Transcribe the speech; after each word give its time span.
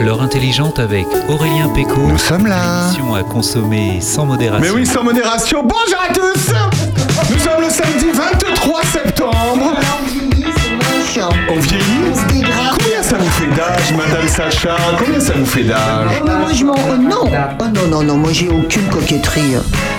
L'heure 0.00 0.22
intelligente 0.22 0.78
avec 0.78 1.06
Aurélien 1.28 1.68
Péco. 1.70 2.00
Nous 2.00 2.18
sommes 2.18 2.46
là. 2.46 2.86
Émission 2.86 3.14
à 3.14 3.22
consommer 3.24 4.00
sans 4.00 4.26
modération. 4.26 4.60
Mais 4.60 4.70
oui, 4.70 4.86
sans 4.86 5.02
modération. 5.02 5.62
Bonjour 5.62 6.00
à 6.08 6.12
tous 6.12 6.52
Nous 7.30 7.38
sommes 7.38 7.60
le 7.62 7.70
samedi 7.70 8.10
23 8.12 8.82
septembre. 8.84 9.74
On 11.48 11.58
vieillit 11.58 11.97
fait 13.48 13.56
d'âge, 13.56 13.92
Madame 13.96 14.28
Sacha 14.28 14.76
Combien 14.98 15.20
ça 15.20 15.32
vous 15.36 15.46
fait 15.46 15.64
d'âge 15.64 16.10
Oh, 16.22 16.26
moi, 16.26 16.52
je 16.52 16.64
m'en... 16.64 16.74
oh, 16.74 16.96
non. 16.96 17.30
Oh, 17.60 17.64
non, 17.74 17.86
non, 17.90 18.02
non, 18.02 18.16
moi 18.16 18.30
j'ai 18.32 18.48
aucune 18.48 18.84
coquetterie. 18.90 19.56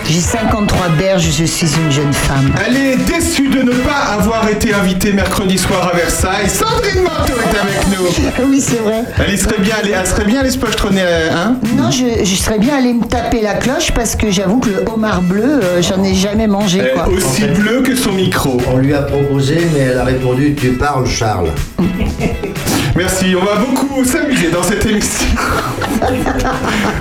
J'ai 0.09 0.19
53 0.19 0.89
berges, 0.97 1.27
je 1.37 1.45
suis 1.45 1.67
une 1.85 1.91
jeune 1.91 2.13
femme. 2.13 2.51
Elle 2.65 2.75
est 2.77 2.97
déçue 2.97 3.47
de 3.49 3.61
ne 3.61 3.71
pas 3.71 4.13
avoir 4.19 4.47
été 4.49 4.73
invitée 4.73 5.13
mercredi 5.13 5.57
soir 5.57 5.91
à 5.93 5.95
Versailles. 5.95 6.49
Sandrine 6.49 7.03
Manteau 7.03 7.33
est 7.33 7.59
avec 7.59 7.87
nous. 7.87 8.05
Oui, 8.49 8.61
c'est 8.61 8.77
vrai. 8.79 9.03
Elle 9.19 9.33
y 9.33 9.37
serait 9.37 9.59
bien 9.59 9.75
allée, 9.81 9.91
elle 9.99 10.07
serait 10.07 10.23
bien 10.25 10.39
allée 10.39 10.49
se 10.49 10.57
pochetronner, 10.57 11.01
hein? 11.31 11.55
Non, 11.77 11.91
je, 11.91 12.23
je 12.23 12.35
serais 12.35 12.57
bien 12.57 12.77
allée 12.77 12.93
me 12.93 13.03
taper 13.05 13.41
la 13.41 13.53
cloche 13.55 13.91
parce 13.93 14.15
que 14.15 14.31
j'avoue 14.31 14.59
que 14.59 14.69
le 14.69 14.85
homard 14.91 15.21
bleu, 15.21 15.59
euh, 15.61 15.81
j'en 15.81 16.03
ai 16.03 16.13
jamais 16.15 16.47
mangé, 16.47 16.79
Elle 16.79 16.85
est 16.87 16.91
quoi. 16.93 17.07
aussi 17.09 17.43
bleue 17.43 17.81
que 17.81 17.95
son 17.95 18.11
micro. 18.13 18.57
On 18.73 18.77
lui 18.77 18.93
a 18.93 19.01
proposé, 19.03 19.57
mais 19.73 19.79
elle 19.91 19.97
a 19.99 20.03
répondu 20.05 20.55
Tu 20.55 20.69
parles, 20.73 21.05
Charles. 21.07 21.49
Merci, 22.99 23.33
on 23.33 23.45
va 23.45 23.55
beaucoup 23.55 24.03
s'amuser 24.03 24.51
dans 24.51 24.61
cette 24.61 24.85
émission. 24.85 25.25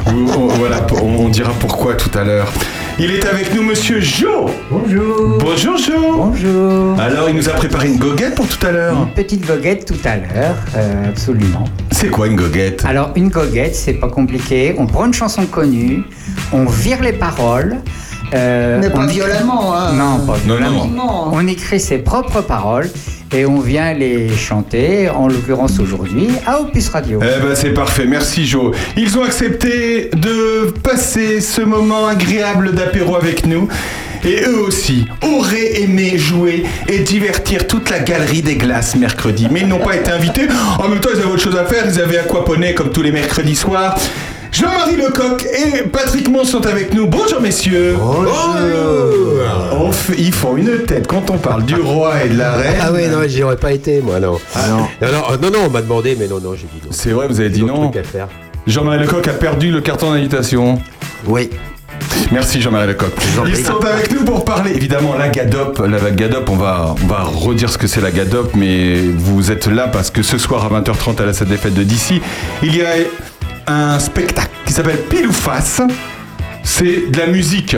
On- 0.07 0.11
on- 0.39 0.47
voilà, 0.47 0.87
on, 1.03 1.25
on 1.25 1.29
dira 1.29 1.51
pourquoi 1.59 1.95
tout 1.95 2.17
à 2.17 2.23
l'heure. 2.23 2.47
Il 3.01 3.11
est 3.11 3.27
avec 3.27 3.53
nous, 3.53 3.63
monsieur 3.65 4.01
Jo. 4.01 4.47
Bonjour. 4.71 5.39
Bonjour 5.41 5.77
Jo. 5.77 5.93
Bonjour. 6.17 7.01
Alors, 7.01 7.29
il 7.29 7.35
nous 7.35 7.49
a 7.49 7.53
préparé 7.53 7.89
une 7.89 7.99
goguette 7.99 8.37
pour 8.37 8.47
tout 8.47 8.65
à 8.65 8.71
l'heure. 8.71 8.97
Une 8.97 9.09
petite 9.13 9.45
goguette 9.45 9.87
tout 9.87 9.99
à 10.09 10.17
l'heure, 10.17 10.55
euh, 10.77 11.09
absolument. 11.09 11.65
C'est 11.91 12.09
quoi 12.11 12.29
une 12.29 12.37
goguette? 12.37 12.85
Alors 12.85 13.11
une 13.17 13.29
goguette, 13.29 13.75
c'est 13.75 13.95
pas 13.95 14.09
compliqué. 14.09 14.77
On 14.79 14.87
prend 14.87 15.05
une 15.07 15.15
chanson 15.15 15.47
connue, 15.47 16.05
on 16.53 16.65
vire 16.67 17.03
les 17.03 17.13
paroles. 17.13 17.77
euh, 18.35 18.79
Mais 18.81 18.91
pas 18.91 19.01
on- 19.01 19.07
violemment, 19.07 19.75
hein. 19.75 19.93
Non, 19.95 20.27
pas 20.27 20.37
Non, 20.47 20.55
non. 20.55 20.57
violemment. 20.59 20.87
Non. 20.87 21.31
On 21.33 21.47
écrit 21.49 21.81
ses 21.81 21.99
propres 21.99 22.41
paroles 22.43 22.89
et 23.33 23.45
on 23.45 23.61
vient 23.61 23.93
les 23.93 24.29
chanter, 24.31 25.09
en 25.09 25.29
l'occurrence 25.29 25.79
aujourd'hui, 25.79 26.29
à 26.47 26.61
Opus 26.61 26.89
Radio. 26.89 27.21
Eh 27.23 27.43
ben 27.43 27.55
c'est 27.55 27.75
parfait, 27.75 28.07
merci 28.07 28.47
Jo. 28.47 28.73
Ils 28.97 29.19
ont 29.19 29.23
accepté 29.23 30.11
de 30.15 30.71
passer 30.83 31.41
ce 31.41 31.61
moment 31.61 32.07
agréable 32.07 32.75
d'apéro 32.75 33.17
avec 33.17 33.47
nous. 33.47 33.69
Et 34.25 34.43
eux 34.47 34.63
aussi 34.67 35.07
auraient 35.23 35.81
aimé 35.81 36.19
jouer 36.19 36.65
et 36.89 36.99
divertir 37.01 37.69
toute 37.69 37.89
la 37.89 38.01
galerie 38.01 38.43
des 38.43 38.57
glaces 38.57 38.97
mercredi. 38.97 39.47
Mais 39.51 39.61
ils 39.61 39.69
n'ont 39.69 39.79
pas 39.79 39.95
été 39.95 40.11
invités. 40.11 40.49
En 40.79 40.89
même 40.89 40.99
temps, 40.99 41.11
ils 41.15 41.21
avaient 41.21 41.31
autre 41.31 41.43
chose 41.43 41.57
à 41.57 41.65
faire. 41.65 41.85
Ils 41.87 42.01
avaient 42.01 42.19
aquaponé 42.19 42.75
comme 42.75 42.91
tous 42.91 43.03
les 43.03 43.13
mercredis 43.13 43.55
soirs. 43.55 43.97
Jean-Marie 44.53 44.97
Lecoq 44.97 45.45
et 45.45 45.83
Patrick 45.83 46.29
Mons 46.29 46.45
sont 46.45 46.67
avec 46.67 46.95
nous. 46.95 47.07
Bonjour 47.07 47.41
messieurs. 47.41 47.97
Bonjour. 47.99 48.57
On 49.73 49.91
ils 50.17 50.33
font 50.33 50.57
une 50.57 50.85
tête 50.85 51.07
quand 51.07 51.31
on 51.31 51.39
parle 51.39 51.65
du 51.65 51.75
roi 51.77 52.25
et 52.25 52.29
de 52.29 52.39
la 52.39 52.53
reine. 52.53 52.77
Ah 52.81 52.93
ouais, 52.93 53.09
non, 53.09 53.19
j'y 53.27 53.43
aurais 53.43 53.57
pas 53.57 53.73
été, 53.73 54.01
moi, 54.01 54.19
non. 54.21 54.39
Ah 54.55 54.69
non. 54.69 54.79
Non, 54.79 55.13
non, 55.13 55.23
euh, 55.31 55.37
non, 55.41 55.51
non, 55.51 55.59
on 55.67 55.71
m'a 55.71 55.83
demandé, 55.83 56.17
mais 56.19 56.27
non, 56.27 56.41
non, 56.41 56.55
j'ai 56.55 56.63
dit 56.63 56.81
non. 56.85 56.91
C'est 56.91 57.11
vrai, 57.11 57.29
vous 57.29 57.41
avez 57.41 57.51
dit 57.51 57.63
non. 57.63 57.91
trucs 57.91 58.05
à 58.05 58.09
faire. 58.09 58.29
Jean-Marie 58.67 59.01
Lecoq 59.01 59.27
a 59.29 59.33
perdu 59.33 59.71
le 59.71 59.81
carton 59.81 60.13
d'invitation. 60.13 60.79
Oui. 61.27 61.51
Merci 62.33 62.61
Jean-Marie 62.61 62.89
Lecoq. 62.89 63.13
Ils 63.47 63.57
sont 63.65 63.85
avec 63.85 64.13
nous 64.13 64.25
pour 64.25 64.45
parler 64.45 64.73
évidemment 64.73 65.15
la 65.17 65.29
GADOP. 65.29 65.81
La 65.87 66.11
GADOP, 66.11 66.49
on 66.51 66.57
va, 66.57 66.95
on 67.03 67.07
va 67.07 67.23
redire 67.23 67.71
ce 67.71 67.79
que 67.79 67.87
c'est 67.87 68.01
la 68.01 68.11
GADOP, 68.11 68.55
mais 68.55 69.01
vous 69.01 69.51
êtes 69.51 69.67
là 69.67 69.89
parce 69.89 70.11
que 70.11 70.23
ce 70.23 70.39
soir 70.39 70.65
à 70.65 70.81
20h30 70.81 71.21
à 71.23 71.27
la 71.27 71.33
salle 71.33 71.49
des 71.49 71.57
fêtes 71.57 71.75
de 71.75 71.83
DC, 71.83 72.21
il 72.63 72.77
y 72.77 72.83
a 72.83 72.91
un 73.69 73.99
spectacle 73.99 74.51
qui 74.65 74.73
s'appelle 74.73 75.03
Pile 75.09 75.27
ou 75.29 75.33
Face. 75.33 75.83
C'est 76.65 77.11
de 77.11 77.19
la 77.19 77.27
musique, 77.27 77.77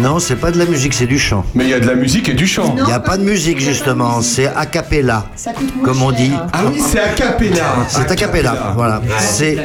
Non, 0.00 0.18
c'est 0.18 0.36
pas 0.36 0.50
de 0.50 0.58
la 0.58 0.64
musique, 0.64 0.94
c'est 0.94 1.06
du 1.06 1.18
chant. 1.18 1.44
mais 1.54 1.64
il 1.64 1.70
y 1.70 1.74
a 1.74 1.80
de 1.80 1.86
la 1.86 1.94
musique 1.94 2.28
et 2.28 2.32
du 2.34 2.46
chant. 2.46 2.74
Il 2.78 2.84
n'y 2.84 2.92
a 2.92 2.98
pas 2.98 3.18
de 3.18 3.24
musique, 3.24 3.60
justement, 3.60 4.22
c'est 4.22 4.46
a 4.46 4.64
cappella. 4.64 5.26
Ça 5.36 5.52
coûte 5.52 5.68
moins 5.76 5.84
Comme 5.84 6.02
on 6.02 6.08
cher. 6.10 6.18
dit. 6.18 6.30
Ah 6.52 6.60
oui, 6.72 6.80
c'est 6.84 6.98
a 6.98 7.08
cappella. 7.08 7.76
C'est 7.88 8.10
a 8.10 8.16
cappella, 8.16 8.72
voilà. 8.74 9.02
C'est 9.18 9.58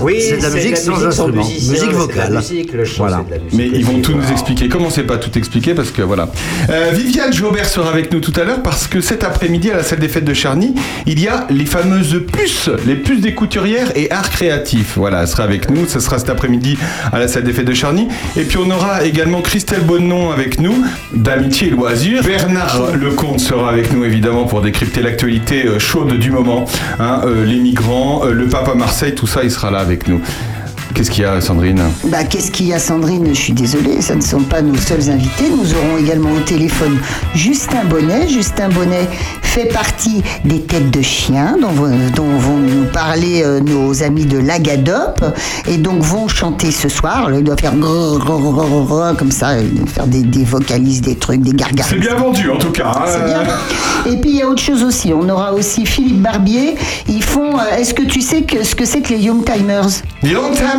Oui, 0.00 0.16
C'est 0.20 0.38
de 0.38 0.42
la 0.42 0.50
musique 0.50 0.76
sans 0.78 1.04
instrument. 1.04 1.44
musicien, 1.44 1.72
Musique 1.72 1.86
c'est 1.86 1.92
de 1.92 1.98
vocale. 1.98 2.32
La 2.32 2.40
musique, 2.40 2.72
le 2.72 2.84
chant, 2.84 2.94
Voilà. 2.98 3.18
c'est 3.18 3.34
de 3.34 3.38
la 3.38 3.44
musique. 3.44 3.58
Mais 3.72 3.78
ils 3.78 3.84
vont 3.84 4.00
tout 4.00 4.12
nous 4.14 4.30
expliquer. 4.32 4.68
Commencez 4.68 5.02
pas 5.02 5.14
à 5.14 5.18
tout 5.18 5.36
expliquer 5.38 5.74
parce 5.74 5.90
que 5.90 6.02
voilà. 6.02 6.28
Euh, 6.70 6.90
Viviane 6.94 7.32
Jaubert 7.32 7.66
sera 7.68 7.90
avec 7.90 8.10
nous 8.12 8.20
tout 8.20 8.32
à 8.40 8.44
l'heure 8.44 8.62
parce 8.62 8.86
que 8.86 9.00
cet 9.02 9.24
après-midi 9.24 9.70
à 9.70 9.76
la 9.76 9.82
salle 9.84 9.98
des 10.00 10.08
fêtes 10.08 10.24
de 10.24 10.34
Charny, 10.34 10.74
il 11.06 11.20
y 11.20 11.28
a 11.28 11.46
les 11.50 11.66
fameuses 11.66 12.22
puces, 12.32 12.70
les 12.86 12.96
puces 12.96 13.20
des 13.20 13.34
couturières 13.34 13.92
et 13.94 14.10
arts 14.10 14.30
créatifs. 14.30 14.94
Voilà, 14.96 15.20
elle 15.22 15.28
sera 15.28 15.42
avec 15.44 15.70
nous. 15.70 15.86
Ce 15.86 16.00
sera 16.00 16.18
cet 16.18 16.30
après-midi 16.30 16.78
à 17.12 17.18
la 17.18 17.28
salle 17.28 17.44
des 17.44 17.52
fêtes 17.52 17.66
de 17.66 17.74
Charny. 17.74 18.08
Et 18.36 18.44
puis 18.44 18.56
on 18.56 18.70
aura 18.70 19.04
également 19.04 19.17
Christelle 19.42 19.82
Bonnenon 19.82 20.30
avec 20.30 20.60
nous 20.60 20.84
d'Amitié 21.12 21.66
et 21.66 21.70
Loisirs. 21.70 22.22
Bernard 22.22 22.94
Lecomte 22.94 23.40
sera 23.40 23.68
avec 23.68 23.92
nous 23.92 24.04
évidemment 24.04 24.44
pour 24.44 24.60
décrypter 24.60 25.02
l'actualité 25.02 25.66
euh, 25.66 25.80
chaude 25.80 26.16
du 26.20 26.30
moment. 26.30 26.66
Hein, 27.00 27.22
euh, 27.24 27.44
les 27.44 27.58
migrants, 27.58 28.24
euh, 28.24 28.32
le 28.32 28.46
pape 28.46 28.68
à 28.68 28.74
Marseille, 28.74 29.16
tout 29.16 29.26
ça, 29.26 29.42
il 29.42 29.50
sera 29.50 29.72
là 29.72 29.80
avec 29.80 30.06
nous. 30.06 30.20
Qu'est-ce 30.94 31.10
qu'il 31.10 31.22
y 31.22 31.26
a, 31.26 31.40
Sandrine 31.40 31.80
Bah, 32.06 32.24
qu'est-ce 32.24 32.50
qu'il 32.50 32.66
y 32.66 32.72
a, 32.74 32.78
Sandrine 32.78 33.28
Je 33.28 33.38
suis 33.38 33.52
désolée, 33.52 34.00
ça 34.00 34.14
ne 34.16 34.20
sont 34.20 34.40
pas 34.40 34.62
nos 34.62 34.74
seuls 34.76 35.10
invités. 35.10 35.44
Nous 35.50 35.72
aurons 35.74 35.98
également 35.98 36.30
au 36.32 36.40
téléphone 36.40 36.98
Justin 37.34 37.84
Bonnet. 37.88 38.26
Justin 38.28 38.68
Bonnet 38.70 39.08
fait 39.42 39.66
partie 39.72 40.22
des 40.44 40.60
têtes 40.62 40.90
de 40.90 41.02
chiens 41.02 41.56
dont, 41.60 41.68
vont- 41.68 41.96
dont 42.16 42.36
vont 42.38 42.56
nous 42.56 42.84
parler 42.86 43.42
euh, 43.44 43.60
nos 43.60 44.02
amis 44.02 44.24
de 44.24 44.38
l'Agadop 44.38 45.20
et 45.68 45.76
donc 45.76 46.00
vont 46.02 46.26
chanter 46.26 46.70
ce 46.72 46.88
soir. 46.88 47.30
Là, 47.30 47.38
il 47.38 47.44
doit 47.44 47.56
faire 47.56 47.74
grrr, 47.76 48.18
grrr, 48.18 48.40
grrr, 48.52 48.84
grrr, 48.86 49.16
comme 49.16 49.30
ça, 49.32 49.54
doit 49.60 49.86
faire 49.86 50.06
des, 50.06 50.22
des 50.22 50.44
vocalises, 50.44 51.00
des 51.00 51.14
trucs, 51.16 51.42
des 51.42 51.52
gargares. 51.52 51.86
C'est 51.88 51.96
bien 52.00 52.14
vendu 52.16 52.50
en 52.50 52.56
tout 52.58 52.72
cas. 52.72 52.92
hein. 52.96 53.24
Bien. 53.26 54.12
Et 54.12 54.16
puis 54.16 54.30
il 54.30 54.36
y 54.36 54.42
a 54.42 54.48
autre 54.48 54.62
chose 54.62 54.82
aussi. 54.82 55.12
On 55.12 55.28
aura 55.28 55.52
aussi 55.52 55.86
Philippe 55.86 56.22
Barbier. 56.22 56.76
Ils 57.08 57.22
font. 57.22 57.58
euh, 57.58 57.76
Est-ce 57.78 57.94
que 57.94 58.02
tu 58.02 58.20
sais 58.20 58.42
que, 58.42 58.64
ce 58.64 58.74
que 58.74 58.84
c'est 58.84 59.00
que 59.00 59.10
les 59.10 59.20
Young 59.20 59.44
Timers? 59.44 59.86
Les 60.22 60.30
Young 60.30 60.52
Timers 60.54 60.77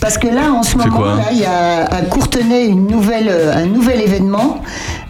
Parce 0.00 0.16
que 0.16 0.28
là, 0.28 0.52
en 0.52 0.62
ce 0.62 0.76
moment, 0.76 1.16
il 1.32 1.38
y 1.38 1.44
a 1.44 1.84
à 1.84 2.02
Courtenay 2.02 2.66
une 2.66 2.86
nouvelle, 2.86 3.28
euh, 3.28 3.54
un 3.54 3.66
nouvel 3.66 4.00
événement 4.00 4.62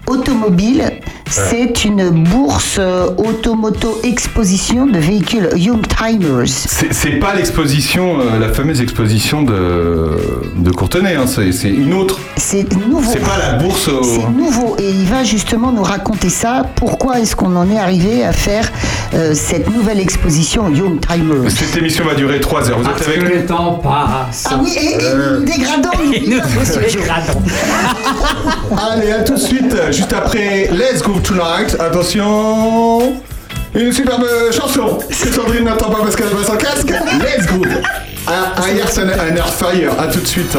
automobile. 0.07 0.83
C'est 1.31 1.85
une 1.85 2.11
bourse 2.11 2.77
euh, 2.79 3.09
automoto 3.19 4.01
exposition 4.03 4.87
de 4.87 4.99
véhicules 4.99 5.49
Young 5.57 5.85
Timers. 5.87 6.49
C'est 6.49 7.19
pas 7.19 7.35
l'exposition, 7.35 8.21
euh, 8.21 8.39
la 8.39 8.49
fameuse 8.49 8.81
exposition 8.81 9.43
de, 9.43 10.17
de 10.57 10.71
Courtenay, 10.71 11.17
hein, 11.17 11.25
c'est 11.27 11.69
une 11.69 11.93
autre. 11.95 12.19
C'est 12.37 12.75
nouveau. 12.87 13.11
C'est 13.13 13.21
pas 13.21 13.39
la 13.39 13.55
bourse 13.55 13.89
au. 13.89 14.03
C'est 14.03 14.29
nouveau 14.31 14.77
et 14.79 14.89
il 14.91 15.07
va 15.07 15.25
justement 15.25 15.73
nous 15.73 15.83
raconter 15.83 16.31
ça. 16.31 16.65
Pourquoi 16.77 17.21
est-ce 17.21 17.37
qu'on 17.37 17.55
en 17.57 17.71
est 17.71 17.79
arrivé 17.79 18.25
à 18.25 18.33
faire 18.33 18.71
euh, 19.15 19.33
cette 19.35 19.71
nouvelle 19.75 20.01
exposition 20.01 20.69
Young 20.71 21.01
Timers 21.01 21.51
Cette 21.51 21.77
émission 21.77 22.05
va 22.05 22.15
durer 22.15 22.41
3 22.41 22.71
heures. 22.71 22.79
Vous 22.79 22.85
Parce 22.85 23.01
êtes 23.03 23.07
que 23.07 23.11
avec 23.19 23.23
nous 23.31 23.41
le 23.41 23.47
temps 23.47 23.81
passe. 23.83 24.45
Ah 24.51 24.59
oui, 24.63 24.75
et, 24.77 24.95
et 24.95 25.15
nous 25.15 25.45
dégradons. 25.45 25.91
Et 26.13 26.21
nous 26.29 26.37
nous 26.37 26.81
dégradons. 26.81 27.43
Allez, 28.93 29.13
à 29.13 29.23
tout 29.23 29.35
de 29.35 29.39
suite, 29.39 29.75
euh, 29.75 29.93
juste 29.93 30.13
après 30.13 30.69
Let's 30.73 31.03
Go 31.03 31.18
Tonight. 31.23 31.77
Attention 31.81 33.21
Une 33.75 33.93
superbe 33.93 34.27
chanson 34.53 34.99
que 35.23 35.29
Sandrine 35.33 35.65
n'entend 35.65 35.91
pas 35.91 36.01
parce 36.03 36.17
qu'elle 36.17 36.27
a 36.27 36.31
pas 36.31 36.45
casque. 36.57 36.91
Let's 36.91 37.47
Go 37.47 37.65
Un, 38.27 38.63
un 38.63 39.37
un. 39.37 39.89
À 39.99 40.07
tout 40.07 40.21
de 40.21 40.27
suite. 40.27 40.57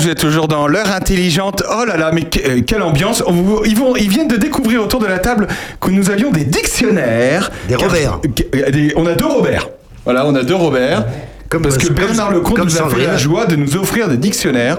Vous 0.00 0.08
êtes 0.08 0.18
toujours 0.18 0.48
dans 0.48 0.66
l'heure 0.66 0.90
intelligente. 0.92 1.62
Oh 1.70 1.84
là 1.84 1.96
là, 1.96 2.10
mais 2.12 2.22
que- 2.22 2.38
euh, 2.40 2.60
quelle 2.66 2.82
ambiance 2.82 3.22
On 3.26 3.32
vous- 3.32 3.62
ils, 3.64 3.76
vont, 3.76 3.94
ils 3.96 4.08
viennent 4.08 4.28
de 4.28 4.36
découvrir 4.36 4.82
autour 4.82 5.00
de 5.00 5.06
la 5.06 5.18
table 5.18 5.46
que 5.80 5.90
nous 5.90 6.10
avions 6.10 6.30
des 6.30 6.44
dictionnaires. 6.44 7.50
Des 7.68 7.74
Robert. 7.76 8.20
euh, 8.54 8.70
des- 8.70 8.92
on 8.96 9.06
a 9.06 9.14
deux 9.14 9.26
Robert. 9.26 9.68
Voilà, 10.04 10.26
on 10.26 10.34
a 10.34 10.42
deux 10.42 10.54
Robert. 10.54 11.04
Comme- 11.48 11.62
parce 11.62 11.76
que 11.76 11.86
comme- 11.88 11.96
Bernard 11.96 12.30
Lecomte 12.32 12.58
nous 12.64 12.78
a 12.80 12.88
fait 12.88 13.06
la 13.06 13.16
joie 13.18 13.44
de 13.46 13.56
nous 13.56 13.76
offrir 13.76 14.08
des 14.08 14.16
dictionnaires. 14.16 14.78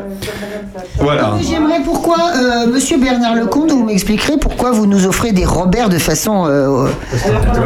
Voilà. 0.98 1.34
J'aimerais 1.48 1.73
pourquoi, 2.04 2.32
euh, 2.36 2.68
monsieur 2.68 2.98
Bernard 2.98 3.36
Lecomte, 3.36 3.72
vous 3.72 3.86
m'expliquerez 3.86 4.38
pourquoi 4.38 4.72
vous 4.72 4.86
nous 4.86 5.06
offrez 5.08 5.32
des 5.32 5.46
Robert 5.46 5.88
de 5.88 5.98
façon 5.98 6.46
euh, 6.48 6.88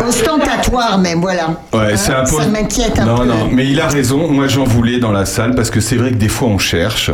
ostentatoire 0.07 1.00
même, 1.00 1.22
voilà. 1.22 1.60
Ouais, 1.74 1.98
c'est 1.98 2.13
un 2.13 2.24
peu. 2.24 2.38
Ça 2.38 2.48
m'inquiète 2.48 3.00
un 3.00 3.06
non, 3.06 3.18
peu. 3.18 3.25
Non, 3.25 3.50
mais 3.51 3.66
il 3.66 3.81
a 3.81 3.88
raison. 3.88 4.28
Moi, 4.28 4.48
j'en 4.48 4.63
voulais 4.63 5.00
dans 5.00 5.12
la 5.12 5.25
salle 5.25 5.56
parce 5.56 5.72
que 5.72 5.80
c'est 5.80 5.95
vrai 5.95 6.12
que 6.12 6.18
des 6.18 6.30
fois, 6.30 6.50
on 6.50 6.60
cherche. 6.60 7.10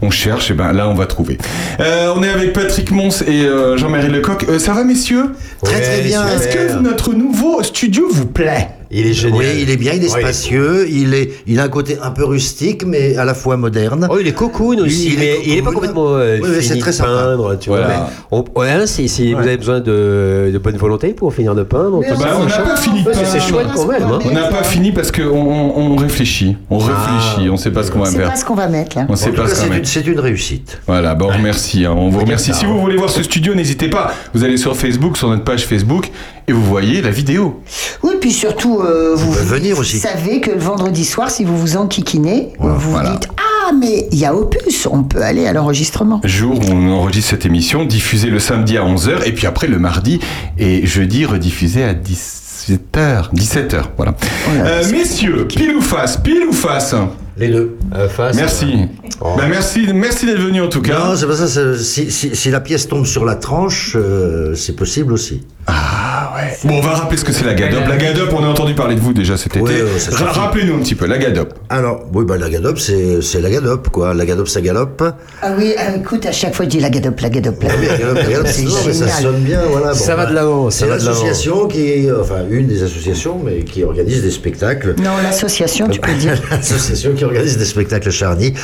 On 0.00 0.10
cherche, 0.10 0.50
et 0.50 0.54
ben 0.54 0.72
là, 0.72 0.88
on 0.88 0.94
va 0.94 1.06
trouver. 1.06 1.38
Euh, 1.80 2.14
on 2.16 2.22
est 2.22 2.30
avec 2.30 2.52
Patrick 2.52 2.90
Mons 2.90 3.22
et 3.26 3.44
euh, 3.44 3.76
Jean-Marie 3.76 4.08
Lecoq. 4.08 4.46
Euh, 4.48 4.58
ça 4.58 4.72
va, 4.72 4.84
messieurs? 4.84 5.34
Très 5.62 5.80
très 5.80 6.00
bien. 6.02 6.24
Est-ce 6.28 6.48
que 6.48 6.78
notre 6.78 7.12
nouveau 7.12 7.62
studio 7.64 8.06
vous 8.10 8.26
plaît? 8.26 8.68
Il 8.92 9.06
est 9.06 9.12
génial. 9.12 9.38
Oui, 9.38 9.46
il 9.62 9.70
est 9.70 9.76
bien, 9.76 9.92
il 9.92 10.02
est 10.04 10.12
Oui. 10.12 10.20
spacieux, 10.20 10.88
il, 10.90 11.14
est, 11.14 11.30
il 11.46 11.60
a 11.60 11.64
un 11.64 11.68
côté 11.68 11.96
un 12.02 12.10
peu 12.10 12.24
rustique, 12.24 12.84
mais 12.84 13.16
à 13.16 13.24
la 13.24 13.34
fois 13.34 13.56
moderne. 13.56 14.08
Oh, 14.10 14.16
il 14.20 14.26
est 14.26 14.32
cocoon 14.32 14.78
aussi, 14.80 15.12
Il 15.12 15.14
est 15.14 15.16
mais 15.18 15.36
il 15.46 15.58
est 15.58 15.62
pas 15.62 15.70
complètement 15.70 16.08
euh, 16.16 16.38
Oui, 16.42 16.60
fini 16.60 16.80
très 16.80 16.90
de 16.90 16.96
peindre, 16.96 17.56
tu 17.58 17.68
vois. 17.70 17.78
Voilà. 17.82 18.08
mais 18.32 18.36
on- 18.54 18.60
ouais, 18.60 18.70
hein, 18.70 18.86
si, 18.86 19.08
si 19.08 19.32
vous 19.32 19.40
avez 19.42 19.56
besoin 19.56 19.78
de, 19.78 20.50
de 20.52 20.58
bonne 20.58 20.76
volonté 20.76 21.08
pour 21.12 21.32
finir 21.32 21.54
de 21.54 21.62
peindre, 21.62 21.98
on 21.98 22.00
Bah, 22.00 22.36
on 22.40 22.46
n'a 22.46 22.58
pas 22.58 22.76
fini 22.76 23.04
de 23.04 23.12
c'est- 23.12 23.38
chouette 23.40 23.68
quand 23.74 23.86
même. 23.86 24.02
hein. 24.02 24.18
On 24.24 24.30
n'a 24.32 24.48
pas 24.48 24.64
fini 24.64 24.90
parce 24.90 25.12
qu'on 25.12 25.22
on, 25.22 25.92
on 25.92 25.96
réfléchit. 25.96 26.56
On 26.68 26.78
réfléchit, 26.78 27.48
on 27.48 27.56
sait 27.56 27.70
pas 27.70 27.84
ce 27.84 27.92
qu'on 27.92 28.00
va 28.00 28.06
C'est 28.06 28.16
faire. 28.18 28.30
pas 28.30 28.36
ce 28.36 28.44
qu'on 28.44 28.54
va 28.56 28.66
mettre 28.66 28.96
là. 28.96 29.06
On 29.08 29.14
sait 29.14 29.30
pas 29.30 29.42
cas, 29.42 29.48
ce 29.48 29.54
qu'on 29.54 29.54
c'est 29.54 29.60
va 29.60 29.66
une, 29.68 29.72
mettre. 29.82 29.88
c'est 29.88 30.06
une 30.06 30.18
réussite. 30.20 30.80
Voilà, 30.88 31.14
bon, 31.14 31.28
remercie. 31.28 31.84
hein, 31.84 31.94
on 31.96 32.08
vous 32.08 32.18
remercie. 32.20 32.52
Si 32.54 32.64
vous 32.64 32.80
voulez 32.80 32.96
voir 32.96 33.10
ce 33.10 33.22
studio, 33.22 33.54
n'hésitez 33.54 33.88
pas. 33.88 34.12
Vous 34.34 34.42
allez 34.42 34.56
sur 34.56 34.76
Facebook, 34.76 35.16
sur 35.16 35.28
notre 35.28 35.44
page 35.44 35.64
Facebook, 35.64 36.10
et 36.48 36.52
vous 36.52 36.64
voyez 36.64 37.00
la 37.02 37.10
vidéo. 37.10 37.60
Oui, 38.02 38.14
puis 38.20 38.32
surtout, 38.32 38.79
euh, 38.82 39.14
vous, 39.14 39.32
venir 39.32 39.78
aussi. 39.78 39.98
savez 39.98 40.40
que 40.40 40.50
le 40.50 40.58
vendredi 40.60 41.04
soir, 41.04 41.30
si 41.30 41.44
vous 41.44 41.56
vous 41.56 41.76
enquiquinez, 41.76 42.50
Voilà, 42.58 42.76
vous 42.76 42.90
voilà. 42.90 43.10
dites 43.12 43.28
Ah, 43.38 43.72
mais 43.78 44.08
il 44.10 44.18
y 44.18 44.24
a 44.24 44.34
Opus, 44.34 44.86
on 44.90 45.02
peut 45.04 45.22
aller 45.22 45.46
à 45.46 45.52
l'enregistrement. 45.52 46.20
Jour 46.24 46.58
où 46.58 46.72
on 46.72 46.90
enregistre 46.92 47.30
cette 47.30 47.46
émission, 47.46 47.84
diffusée 47.84 48.28
le 48.28 48.38
samedi 48.38 48.76
à 48.76 48.82
11h, 48.84 49.24
et 49.26 49.32
puis 49.32 49.46
après 49.46 49.66
le 49.68 49.78
mardi 49.78 50.20
et 50.58 50.86
jeudi 50.86 51.24
rediffusée 51.24 51.84
à 51.84 51.94
17h. 51.94 53.32
17h, 53.34 53.82
voilà. 53.96 54.14
Euh, 54.56 54.82
messieurs, 54.90 55.46
pile 55.46 55.76
ou 55.76 55.80
face, 55.80 56.16
pile 56.16 56.44
ou 56.48 56.52
face 56.52 56.94
Les 57.36 57.48
deux. 57.48 57.76
Euh, 57.94 58.08
face, 58.08 58.36
Merci. 58.36 58.86
Oh. 59.22 59.34
Bah, 59.36 59.44
merci, 59.48 59.86
merci 59.94 60.26
d'être 60.26 60.40
venu 60.40 60.60
en 60.62 60.68
tout 60.68 60.82
cas. 60.82 60.98
Non, 60.98 61.16
c'est 61.16 61.26
pas 61.26 61.36
ça. 61.36 61.46
c'est- 61.46 61.76
Si, 61.78 62.10
si- 62.10 62.34
si 62.34 62.50
la 62.50 62.60
pièce 62.60 62.88
tombe 62.88 63.06
sur 63.06 63.24
la 63.24 63.34
tranche, 63.34 63.92
euh, 63.96 64.54
c'est 64.54 64.74
possible 64.74 65.12
aussi. 65.12 65.46
Ah 65.66 66.32
ouais. 66.34 66.56
Bon, 66.64 66.78
on 66.78 66.80
va 66.80 66.90
rappeler 66.94 67.16
ce 67.18 67.24
que 67.24 67.32
c'est 67.32 67.44
la 67.44 67.54
GADOP. 67.54 67.86
La 67.86 67.96
GADOP, 67.96 68.32
on 68.32 68.42
a 68.44 68.48
entendu 68.48 68.74
parler 68.74 68.94
de 68.94 69.00
vous 69.00 69.12
déjà 69.12 69.36
cet 69.36 69.56
été. 69.56 69.62
Ouais. 69.62 69.84
Rappelez-nous 70.10 70.74
un 70.76 70.78
petit 70.80 70.94
peu, 70.94 71.06
la 71.06 71.18
GADOP. 71.18 71.52
Alors, 71.68 72.04
oui, 72.14 72.24
bah, 72.24 72.36
la 72.38 72.48
Gadop, 72.48 72.78
c'est 72.78 73.20
c'est 73.22 73.40
la 73.40 73.50
Gadop, 73.50 73.88
quoi. 73.90 74.14
La 74.14 74.24
Gadop, 74.24 74.48
ça 74.48 74.60
galope. 74.60 75.02
Ah 75.42 75.52
oui, 75.56 75.74
ah, 75.78 75.96
écoute, 75.96 76.26
à 76.26 76.32
chaque 76.32 76.54
fois, 76.54 76.64
je 76.64 76.70
dis 76.70 76.80
la 76.80 76.88
la 76.88 77.00
la 77.00 77.10
la 77.20 77.28
Gadop, 77.30 77.62
la 77.62 77.68
Gadop, 77.68 78.46
C'est 78.46 78.62
non, 78.64 78.70
mais 78.86 78.92
ça 78.92 79.08
sonne 79.08 79.40
bien, 79.40 79.60
voilà. 79.70 79.94
Ça 79.94 80.16
va 80.16 80.24
bah, 80.24 80.30
de 80.30 80.34
l'avant, 80.34 80.70
ça 80.70 80.78
C'est 80.80 80.88
l'association 80.88 81.68
qui, 81.68 82.08
enfin, 82.20 82.36
une 82.50 82.66
des 82.66 82.82
associations, 82.82 83.38
mais 83.44 83.60
qui 83.64 83.84
organise 83.84 84.22
des 84.22 84.30
spectacles. 84.30 84.94
Non, 84.98 85.10
l'association, 85.22 85.88
tu 85.88 86.00
peux 86.00 86.14
dire. 86.14 86.40
L'association 86.50 87.12
qui 87.20 87.24
organise 87.26 87.58
des 87.58 87.64
spectacles 87.66 88.08
à 88.08 88.10
Charny 88.10 88.54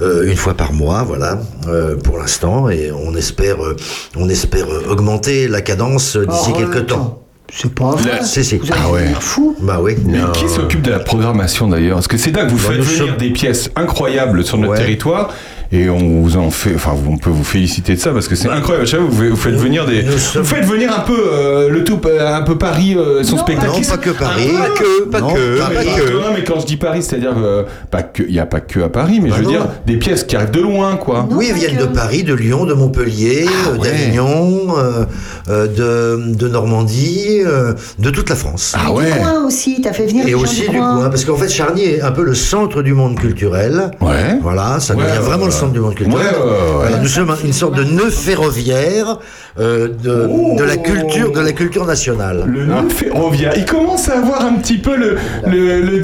euh, 0.00 0.26
une 0.26 0.36
fois 0.36 0.54
par 0.54 0.72
mois, 0.72 1.02
voilà, 1.02 1.38
euh, 1.68 1.96
pour 1.96 2.16
l'instant, 2.16 2.70
et 2.70 2.90
on 2.90 3.14
espère, 3.14 3.62
euh, 3.62 3.76
on 4.16 4.28
espère 4.30 4.66
augmenter 4.88 5.48
la 5.48 5.60
cadence 5.60 6.16
d'ici 6.16 6.50
Oh, 6.54 6.56
quelques 6.58 6.86
temps. 6.86 7.22
C'est 7.52 7.72
pas 7.74 7.90
vrai. 7.92 8.10
La- 8.20 8.24
Si, 8.24 8.58
Ah 8.72 8.90
ouais. 8.90 9.06
fou. 9.20 9.54
Bah 9.60 9.78
oui. 9.80 9.94
Mais 10.04 10.18
qui 10.32 10.48
s'occupe 10.48 10.82
de 10.82 10.90
la 10.90 10.98
programmation 10.98 11.68
d'ailleurs? 11.68 11.96
Parce 11.96 12.08
que 12.08 12.16
c'est 12.16 12.30
dingue, 12.32 12.48
vous 12.50 12.56
Bah, 12.56 12.74
faites 12.74 12.80
venir 12.82 13.16
des 13.18 13.30
pièces 13.30 13.70
incroyables 13.76 14.44
sur 14.44 14.56
notre 14.58 14.72
Ouais. 14.72 14.78
territoire 14.78 15.32
et 15.72 15.88
on 15.90 16.20
vous 16.22 16.36
en 16.36 16.50
fait, 16.50 16.74
enfin 16.74 16.92
on 17.08 17.16
peut 17.16 17.30
vous 17.30 17.44
féliciter 17.44 17.94
de 17.94 18.00
ça 18.00 18.10
parce 18.10 18.28
que 18.28 18.34
c'est 18.36 18.48
incroyable. 18.48 18.86
Sais 18.86 18.96
pas, 18.96 19.02
Vous, 19.02 19.30
vous 19.30 19.36
faites 19.36 19.54
venir 19.56 19.86
des, 19.86 20.02
vous 20.02 20.44
faites 20.44 20.64
venir 20.64 20.92
un 20.96 21.00
peu 21.00 21.16
euh, 21.32 21.68
le 21.68 21.84
tout, 21.84 21.98
euh, 22.06 22.34
un 22.36 22.42
peu 22.42 22.56
Paris, 22.56 22.94
euh, 22.96 23.22
son 23.22 23.36
Non, 23.36 23.42
spectacle. 23.42 23.68
Non, 23.72 23.80
pas 23.88 23.96
que 23.96 24.10
Paris. 24.10 24.50
Ah, 24.56 24.62
Pas 24.62 24.68
que, 24.70 25.04
pas 25.08 25.20
Non, 25.20 25.34
que, 25.34 25.58
pas 25.58 25.64
pas 25.66 25.70
mais, 25.74 25.84
que. 26.02 26.12
non, 26.12 26.32
mais 26.34 26.44
quand 26.44 26.60
je 26.60 26.66
dis 26.66 26.76
Paris, 26.76 27.02
c'est-à-dire 27.02 27.34
euh, 27.36 27.64
pas 27.90 28.02
que, 28.02 28.22
il 28.22 28.34
y 28.34 28.38
a 28.40 28.46
pas 28.46 28.60
que 28.60 28.80
à 28.80 28.88
Paris, 28.88 29.20
mais 29.22 29.30
Bah 29.30 29.36
je 29.38 29.42
veux 29.42 29.46
non. 29.46 29.50
dire 29.58 29.66
des 29.86 29.96
pièces 29.96 30.24
qui 30.24 30.36
arrivent 30.36 30.50
de 30.50 30.60
loin, 30.60 30.96
quoi. 30.96 31.26
Non, 31.28 31.36
oui, 31.36 31.48
pas 31.48 31.54
viennent 31.54 31.76
que. 31.76 31.82
de 31.82 31.86
Paris, 31.86 32.22
de 32.22 32.34
Lyon, 32.34 32.64
de 32.64 32.74
Montpellier, 32.74 33.46
Ah, 33.48 33.68
euh, 33.70 33.78
ouais. 33.78 33.88
d'Avignon, 33.90 34.76
euh, 34.78 35.04
euh, 35.48 35.66
de, 35.66 36.34
de 36.34 36.48
Normandie, 36.48 37.40
euh, 37.44 37.72
de 37.98 38.10
toute 38.10 38.28
la 38.28 38.36
France. 38.36 38.74
Ah 38.76 38.86
Du 38.90 38.92
ouais. 38.98 39.10
coin 39.18 39.44
aussi, 39.46 39.80
t'as 39.82 39.92
fait 39.92 40.06
venir 40.06 40.26
Et 40.28 40.34
aussi 40.34 40.62
du 40.62 40.68
du 40.68 40.76
coin. 40.76 40.96
coin, 40.96 41.10
parce 41.10 41.24
qu'en 41.24 41.36
fait 41.36 41.48
Charny 41.48 41.84
est 41.84 42.00
un 42.02 42.12
peu 42.12 42.22
le 42.24 42.34
centre 42.34 42.82
du 42.82 42.94
monde 42.94 43.18
culturel. 43.18 43.90
Ouais. 44.00 44.38
Voilà, 44.42 44.78
ça 44.80 44.94
Ouais, 44.94 45.02
devient 45.04 45.12
ouais, 45.18 45.24
vraiment 45.24 45.46
le 45.46 45.50
centre 45.56 45.72
du 45.72 45.80
monde 45.80 45.94
culturel. 45.94 46.24
Ouais, 46.26 46.30
ouais, 46.32 46.38
ouais, 46.38 46.50
ouais. 46.50 46.72
Voilà, 46.82 46.98
nous 46.98 47.08
sommes 47.08 47.30
un- 47.30 47.38
une 47.44 47.52
sorte 47.52 47.74
de 47.76 47.84
nœud 47.84 48.10
ferroviaire 48.10 49.18
euh, 49.58 49.88
de, 49.88 50.28
Oh. 50.30 50.56
de 50.58 50.64
la 50.64 50.76
culture, 50.76 51.32
de 51.32 51.40
la 51.40 51.52
culture 51.52 51.86
nationale. 51.86 52.44
Le 52.46 52.66
nom 52.66 52.88
ferroviaire, 52.90 53.52
il 53.56 53.64
commence 53.64 54.08
à 54.08 54.18
avoir 54.18 54.42
un 54.44 54.54
petit 54.56 54.76
peu 54.78 54.96
le, 54.96 55.16
le, 55.46 55.80
le, 55.80 56.00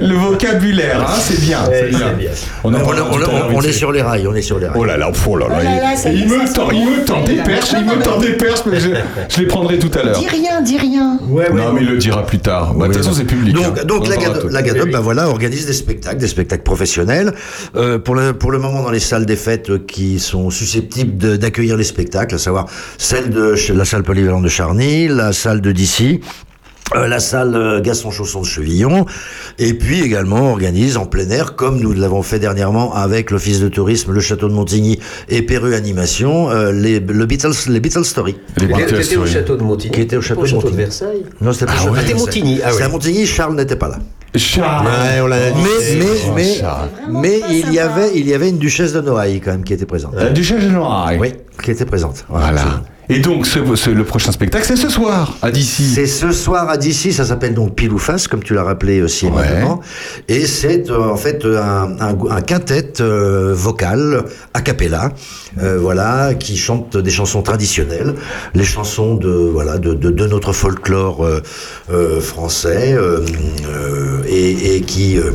le 0.00 0.14
vocabulaire, 0.16 1.00
hein, 1.08 1.14
c'est 1.20 1.40
bien. 1.40 1.58
c'est 1.70 1.88
bien. 1.88 2.08
On, 2.64 2.74
en 2.74 2.78
on- 2.78 2.80
on- 2.80 3.54
on 3.56 3.58
vite 3.60 3.68
est 3.70 3.72
sur 3.72 3.92
les 3.92 4.02
rails, 4.02 4.26
on 4.26 4.34
est 4.34 4.42
sur 4.42 4.58
les 4.58 4.66
rails. 4.66 4.76
Oh 4.80 4.84
là 4.84 4.96
là, 4.96 5.10
oh 5.28 5.36
là 5.36 5.46
là. 5.48 5.54
Oh 5.60 5.62
là 5.64 5.74
là, 5.80 5.94
il- 6.06 6.20
il, 6.22 6.28
me 6.28 6.52
tend, 6.52 6.70
il 6.72 6.84
me 6.84 7.04
tend 7.04 7.22
des 7.22 7.36
perches, 7.36 7.72
il 7.78 7.84
me 7.84 8.02
tend 8.02 8.18
des 8.18 8.32
perches, 8.32 8.62
mais 8.66 8.80
je, 8.80 8.88
je 9.28 9.40
les 9.40 9.46
prendrai 9.46 9.78
tout 9.78 9.90
à 9.98 10.02
l'heure. 10.02 10.18
Dis 10.18 10.28
rien, 10.28 10.60
dis 10.60 10.78
rien. 10.78 11.18
non, 11.20 11.72
mais 11.72 11.82
il 11.82 11.88
le 11.88 11.98
dira 11.98 12.26
plus 12.26 12.38
tard. 12.40 12.74
Bah, 12.74 12.88
De 12.88 12.92
toute 12.92 13.02
façon, 13.02 13.14
c'est 13.16 13.24
public. 13.24 13.54
Donc, 13.54 13.78
hein. 13.78 13.84
donc 13.84 14.04
On 14.06 14.08
la, 14.10 14.16
la 14.50 14.62
Gadop, 14.62 14.90
bah 14.90 15.00
voilà, 15.00 15.28
organise 15.28 15.66
des 15.66 15.72
spectacles, 15.72 16.16
des 16.18 16.26
spectacles 16.28 16.62
professionnels. 16.64 17.32
Euh, 17.76 17.98
pour, 17.98 18.14
le, 18.16 18.32
pour 18.32 18.50
le 18.50 18.58
moment, 18.58 18.71
dans 18.82 18.90
les 18.92 19.00
salles 19.00 19.26
des 19.26 19.36
fêtes 19.36 19.70
euh, 19.70 19.78
qui 19.78 20.18
sont 20.20 20.50
susceptibles 20.50 21.36
d'accueillir 21.38 21.76
les 21.76 21.84
spectacles, 21.84 22.36
à 22.36 22.38
savoir 22.38 22.66
celle 22.96 23.30
de 23.30 23.54
la 23.74 23.84
salle 23.84 24.04
polyvalente 24.04 24.44
de 24.44 24.48
Charny, 24.48 25.08
la 25.08 25.32
salle 25.32 25.60
de 25.60 25.72
Dissy. 25.72 26.20
euh, 26.94 27.06
la 27.08 27.20
salle 27.20 27.54
euh, 27.56 27.80
Gaston 27.80 28.10
Chausson 28.10 28.40
de 28.42 28.46
Chevillon, 28.46 29.06
et 29.58 29.74
puis 29.74 30.02
également 30.02 30.50
organise 30.52 30.96
en 30.96 31.06
plein 31.06 31.28
air, 31.30 31.54
comme 31.56 31.80
nous 31.80 31.92
l'avons 31.92 32.22
fait 32.22 32.38
dernièrement 32.38 32.94
avec 32.94 33.30
l'Office 33.30 33.60
de 33.60 33.68
tourisme, 33.68 34.12
le 34.12 34.20
Château 34.20 34.48
de 34.48 34.52
Montigny 34.54 34.98
et 35.28 35.42
Perru 35.42 35.74
Animation, 35.74 36.50
euh, 36.50 36.70
les, 36.70 37.00
le 37.00 37.26
Beatles, 37.26 37.52
les 37.68 37.80
Beatles 37.80 38.04
Story. 38.04 38.36
Les 38.58 38.66
Qui 38.66 38.72
Beatles, 38.74 39.00
était 39.00 39.16
au 39.16 39.26
château 39.26 39.56
de 39.56 39.62
Montigny. 39.62 39.94
Qui 39.94 40.00
était 40.02 40.16
au 40.16 40.22
château 40.22 40.46
de 40.46 40.52
Montigny. 40.52 40.76
Versailles. 40.76 41.22
Non, 41.40 41.52
c'était 41.52 41.66
pas 41.66 41.72
Ah 41.76 41.78
Château 41.78 41.92
ouais. 41.94 42.00
de 42.00 42.06
Versailles. 42.06 42.18
Montigny, 42.26 42.60
ah 42.64 42.74
ouais. 42.74 42.82
à 42.82 42.88
Montigny, 42.88 43.26
Charles 43.26 43.54
n'était 43.56 43.76
pas 43.76 43.88
là. 43.88 43.98
Charles. 44.34 44.86
Ouais, 44.86 45.20
on 45.22 45.26
l'a 45.26 45.36
Mais, 45.50 45.96
mais, 45.98 46.06
Oh, 46.28 46.32
mais, 46.34 46.54
Charles. 46.54 46.88
mais 47.10 47.38
pas 47.40 47.46
il 47.50 47.72
y 47.72 47.78
avait, 47.78 48.10
il 48.14 48.26
y 48.26 48.32
avait 48.34 48.48
une 48.48 48.58
duchesse 48.58 48.92
de 48.94 49.00
Noailles 49.02 49.40
quand 49.40 49.50
même 49.52 49.64
qui 49.64 49.74
était 49.74 49.84
présente. 49.86 50.14
La 50.14 50.30
Duchesse 50.30 50.64
de 50.64 50.70
Noailles. 50.70 51.18
Oui, 51.18 51.34
qui 51.62 51.70
était 51.70 51.84
présente. 51.84 52.24
Voilà. 52.28 52.82
Et 53.08 53.18
donc, 53.18 53.46
ce, 53.46 53.58
ce- 53.74 53.90
le 53.90 54.04
prochain 54.04 54.32
spectacle, 54.32 54.64
c'est 54.66 54.76
ce 54.76 54.88
soir, 54.88 55.36
à 55.42 55.50
d'ici. 55.50 55.84
C'est 55.94 56.06
ce 56.06 56.30
soir 56.32 56.68
à 56.70 56.76
d'ici, 56.76 57.12
ça 57.12 57.24
s'appelle 57.24 57.52
donc 57.52 57.74
Pile 57.74 57.92
ou 57.92 57.98
Face, 57.98 58.28
comme 58.28 58.42
tu 58.42 58.54
l'as 58.54 58.62
rappelé 58.62 59.00
euh, 59.00 59.08
si 59.08 59.26
Ouais. 59.26 59.32
aimablement. 59.44 59.80
Et 60.28 60.46
c'est 60.46 60.88
euh, 60.88 61.10
en 61.10 61.16
fait 61.16 61.44
euh, 61.44 61.60
un, 61.60 62.00
un, 62.00 62.16
un 62.30 62.40
quintet 62.40 63.00
euh, 63.00 63.52
vocal 63.54 64.24
a 64.54 64.60
cappella, 64.62 65.10
euh, 65.60 65.78
voilà, 65.80 66.34
qui 66.34 66.56
chante 66.56 66.96
des 66.96 67.10
chansons 67.10 67.42
traditionnelles, 67.42 68.14
les 68.54 68.64
chansons 68.64 69.14
de 69.16 69.28
voilà 69.30 69.78
de, 69.78 69.94
de, 69.94 70.10
de 70.10 70.26
notre 70.26 70.52
folklore 70.52 71.24
euh, 71.24 71.42
euh, 71.92 72.20
français 72.20 72.92
euh, 72.94 73.20
euh, 73.68 74.22
et, 74.28 74.76
et 74.76 74.80
qui 74.82 75.18
euh, 75.18 75.32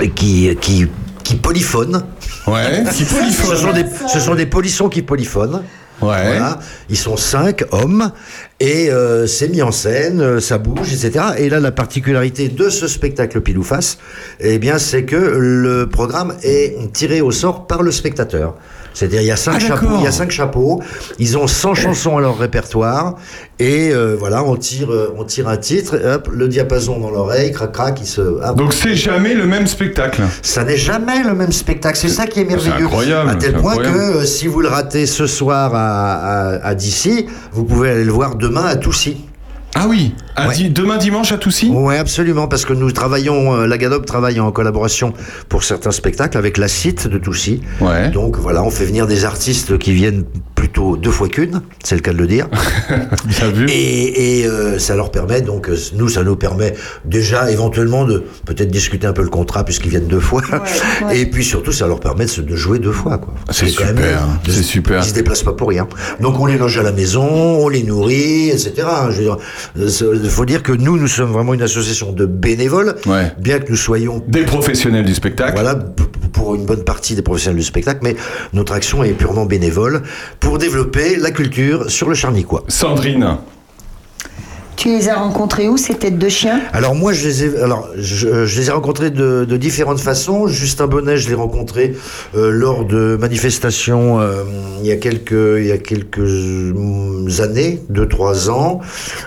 et 0.00 0.10
qui 0.10 0.54
qui 0.60 0.86
qui 1.24 1.34
polyphonent. 1.36 2.04
Ouais. 2.46 2.84
Qui 2.94 3.04
Ce 3.06 3.14
polyphone. 3.14 3.56
sont 3.56 3.72
des 3.72 3.84
ce 4.12 4.20
sont 4.20 4.34
des 4.34 4.46
polissons 4.46 4.88
qui 4.90 5.02
polyphonent. 5.02 5.62
Ouais. 6.02 6.26
Voilà. 6.26 6.58
Ils 6.90 6.96
sont 6.96 7.16
cinq 7.16 7.64
hommes 7.70 8.12
et 8.60 8.90
euh, 8.90 9.26
c'est 9.26 9.48
mis 9.48 9.62
en 9.62 9.72
scène, 9.72 10.20
euh, 10.20 10.40
ça 10.40 10.58
bouge, 10.58 10.92
etc. 10.92 11.24
Et 11.38 11.48
là, 11.48 11.60
la 11.60 11.72
particularité 11.72 12.48
de 12.48 12.68
ce 12.68 12.88
spectacle 12.88 13.40
pile 13.40 13.58
ou 13.58 13.62
face, 13.62 13.98
eh 14.40 14.58
bien, 14.58 14.78
c'est 14.78 15.04
que 15.04 15.16
le 15.16 15.88
programme 15.88 16.34
est 16.42 16.92
tiré 16.92 17.20
au 17.20 17.30
sort 17.30 17.66
par 17.66 17.82
le 17.82 17.92
spectateur. 17.92 18.56
C'est-à-dire, 18.94 19.20
il 19.22 19.26
y 19.26 19.30
a 19.30 19.36
cinq 19.36 19.54
Ah, 19.56 19.60
chapeaux, 19.60 19.86
il 19.98 20.04
y 20.04 20.06
a 20.06 20.12
cinq 20.12 20.30
chapeaux. 20.30 20.82
Ils 21.18 21.38
ont 21.38 21.46
100 21.46 21.74
chansons 21.74 22.16
à 22.18 22.20
leur 22.20 22.38
répertoire 22.38 23.14
et 23.58 23.90
euh, 23.92 24.16
voilà, 24.18 24.42
on 24.42 24.56
tire, 24.56 24.90
euh, 24.92 25.14
on 25.16 25.24
tire 25.24 25.48
un 25.48 25.56
titre, 25.56 25.94
et 25.94 26.14
hop, 26.14 26.28
le 26.32 26.48
diapason 26.48 26.98
dans 26.98 27.10
l'oreille, 27.10 27.52
crac 27.52 27.72
crac, 27.72 27.98
il 28.00 28.06
se. 28.06 28.20
Donc, 28.54 28.72
c'est 28.72 28.94
jamais 28.94 29.34
le 29.34 29.46
même 29.46 29.66
spectacle. 29.66 30.22
Ça 30.42 30.64
n'est 30.64 30.76
jamais 30.76 31.22
le 31.22 31.34
même 31.34 31.52
spectacle. 31.52 31.96
C'est 31.96 32.08
ça 32.08 32.26
qui 32.26 32.40
est 32.40 32.44
merveilleux. 32.44 32.86
incroyable, 32.86 33.30
À 33.30 33.34
tel 33.36 33.52
c'est 33.54 33.60
point 33.60 33.72
incroyable. 33.72 33.96
que 33.98 34.18
euh, 34.18 34.24
si 34.24 34.46
vous 34.48 34.60
le 34.60 34.68
ratez 34.68 35.06
ce 35.06 35.26
soir 35.26 35.72
à, 35.74 36.14
à, 36.14 36.66
à 36.66 36.74
Dissy, 36.74 37.26
vous 37.52 37.64
pouvez 37.64 37.90
aller 37.90 38.04
le 38.04 38.12
voir 38.12 38.34
demain 38.34 38.64
à 38.64 38.76
Toussy. 38.76 39.24
Ah 39.74 39.86
oui, 39.88 40.14
à 40.36 40.48
Ouais. 40.48 40.54
di- 40.54 40.70
demain 40.70 40.96
dimanche 40.98 41.32
à 41.32 41.38
Toussy 41.38 41.70
Oui, 41.72 41.96
absolument, 41.96 42.48
parce 42.48 42.64
que 42.64 42.72
nous 42.72 42.90
travaillons, 42.92 43.54
euh, 43.54 43.66
la 43.66 43.78
GADOP 43.78 44.06
travaille 44.06 44.40
en 44.40 44.50
collaboration 44.52 45.12
pour 45.48 45.62
certains 45.64 45.90
spectacles 45.90 46.38
avec 46.38 46.58
la 46.58 46.68
site 46.68 47.06
de 47.08 47.18
Toussy. 47.18 47.60
Ouais. 47.80 48.10
Donc 48.10 48.38
voilà, 48.38 48.62
on 48.62 48.70
fait 48.70 48.84
venir 48.86 49.06
des 49.06 49.24
artistes 49.24 49.78
qui 49.78 49.92
viennent 49.92 50.24
plutôt 50.54 50.96
deux 50.96 51.10
fois 51.10 51.28
qu'une, 51.28 51.60
c'est 51.82 51.96
le 51.96 52.00
cas 52.00 52.12
de 52.12 52.18
le 52.18 52.26
dire. 52.26 52.48
Bien 53.26 53.50
vu. 53.50 53.66
Et, 53.68 54.40
et, 54.40 54.46
euh, 54.46 54.78
ça 54.78 54.94
leur 54.96 55.10
permet, 55.10 55.40
donc 55.42 55.68
euh, 55.68 55.76
nous, 55.94 56.08
ça 56.08 56.22
nous 56.22 56.36
permet 56.36 56.74
déjà 57.04 57.50
éventuellement 57.50 58.04
de 58.04 58.22
peut-être 58.46 58.70
discuter 58.70 59.06
un 59.06 59.12
peu 59.12 59.22
le 59.22 59.28
contrat 59.28 59.64
puisqu'ils 59.64 59.90
viennent 59.90 60.06
deux 60.06 60.20
fois. 60.20 60.42
ouais. 61.08 61.18
Et 61.20 61.26
puis 61.26 61.44
surtout, 61.44 61.72
ça 61.72 61.86
leur 61.88 62.00
permet 62.00 62.24
de, 62.26 62.30
se- 62.30 62.40
de 62.40 62.54
jouer 62.56 62.78
deux 62.78 62.92
fois. 62.92 63.18
quoi. 63.18 63.34
C'est 63.50 63.66
super, 63.66 63.92
de- 64.44 64.50
c'est 64.50 64.62
super. 64.62 65.02
Ils 65.02 65.08
se 65.08 65.14
déplacent 65.14 65.42
pas 65.42 65.52
pour 65.52 65.68
rien. 65.68 65.86
Donc 66.20 66.38
on 66.38 66.46
les 66.46 66.56
loge 66.58 66.78
à 66.78 66.82
la 66.82 66.92
maison, 66.92 67.24
on 67.28 67.68
les 67.68 67.82
nourrit, 67.82 68.50
etc. 68.50 68.72
Je 69.10 69.16
veux 69.16 69.22
dire, 69.24 69.36
Il 70.22 70.30
faut 70.30 70.44
dire 70.44 70.62
que 70.62 70.72
nous, 70.72 70.96
nous 70.96 71.08
sommes 71.08 71.32
vraiment 71.32 71.52
une 71.54 71.62
association 71.62 72.12
de 72.12 72.26
bénévoles, 72.26 72.94
Ouais. 73.06 73.32
bien 73.38 73.58
que 73.58 73.70
nous 73.70 73.76
soyons 73.76 74.22
Des 74.28 74.42
professionnels 74.44 75.04
du 75.04 75.14
spectacle. 75.14 75.52
voilà, 75.54 75.74
pour 76.32 76.54
une 76.54 76.64
bonne 76.64 76.84
partie 76.84 77.14
des 77.14 77.22
professionnels 77.22 77.58
du 77.58 77.64
spectacle, 77.64 78.00
mais 78.02 78.14
notre 78.52 78.72
action 78.72 79.02
est 79.02 79.12
purement 79.12 79.46
bénévole 79.46 80.02
pour 80.40 80.58
développer 80.58 81.16
la 81.16 81.30
culture 81.32 81.90
sur 81.90 82.08
le 82.08 82.14
Charnicois. 82.14 82.64
Sandrine. 82.68 83.36
Tu 84.82 84.88
les 84.88 85.08
as 85.08 85.14
rencontrés 85.14 85.68
où, 85.68 85.76
ces 85.76 85.94
têtes 85.94 86.18
de 86.18 86.28
chien 86.28 86.60
Alors 86.72 86.96
moi, 86.96 87.12
je 87.12 87.28
les 87.28 87.44
ai, 87.44 87.62
alors 87.62 87.88
je, 87.96 88.46
je 88.46 88.58
les 88.60 88.66
ai 88.66 88.72
rencontrés 88.72 89.10
de, 89.10 89.44
de 89.44 89.56
différentes 89.56 90.00
façons. 90.00 90.48
Justin 90.48 90.88
Bonnet, 90.88 91.18
je 91.18 91.28
l'ai 91.28 91.36
rencontré 91.36 91.94
euh, 92.34 92.50
lors 92.50 92.84
de 92.84 93.16
manifestations 93.20 94.20
euh, 94.20 94.42
il 94.80 94.88
y 94.88 94.90
a 94.90 94.96
quelques, 94.96 95.30
il 95.60 95.66
y 95.66 95.70
a 95.70 95.78
quelques 95.78 96.18
mm, 96.18 97.28
années, 97.42 97.80
deux 97.90 98.08
trois 98.08 98.50
ans. 98.50 98.80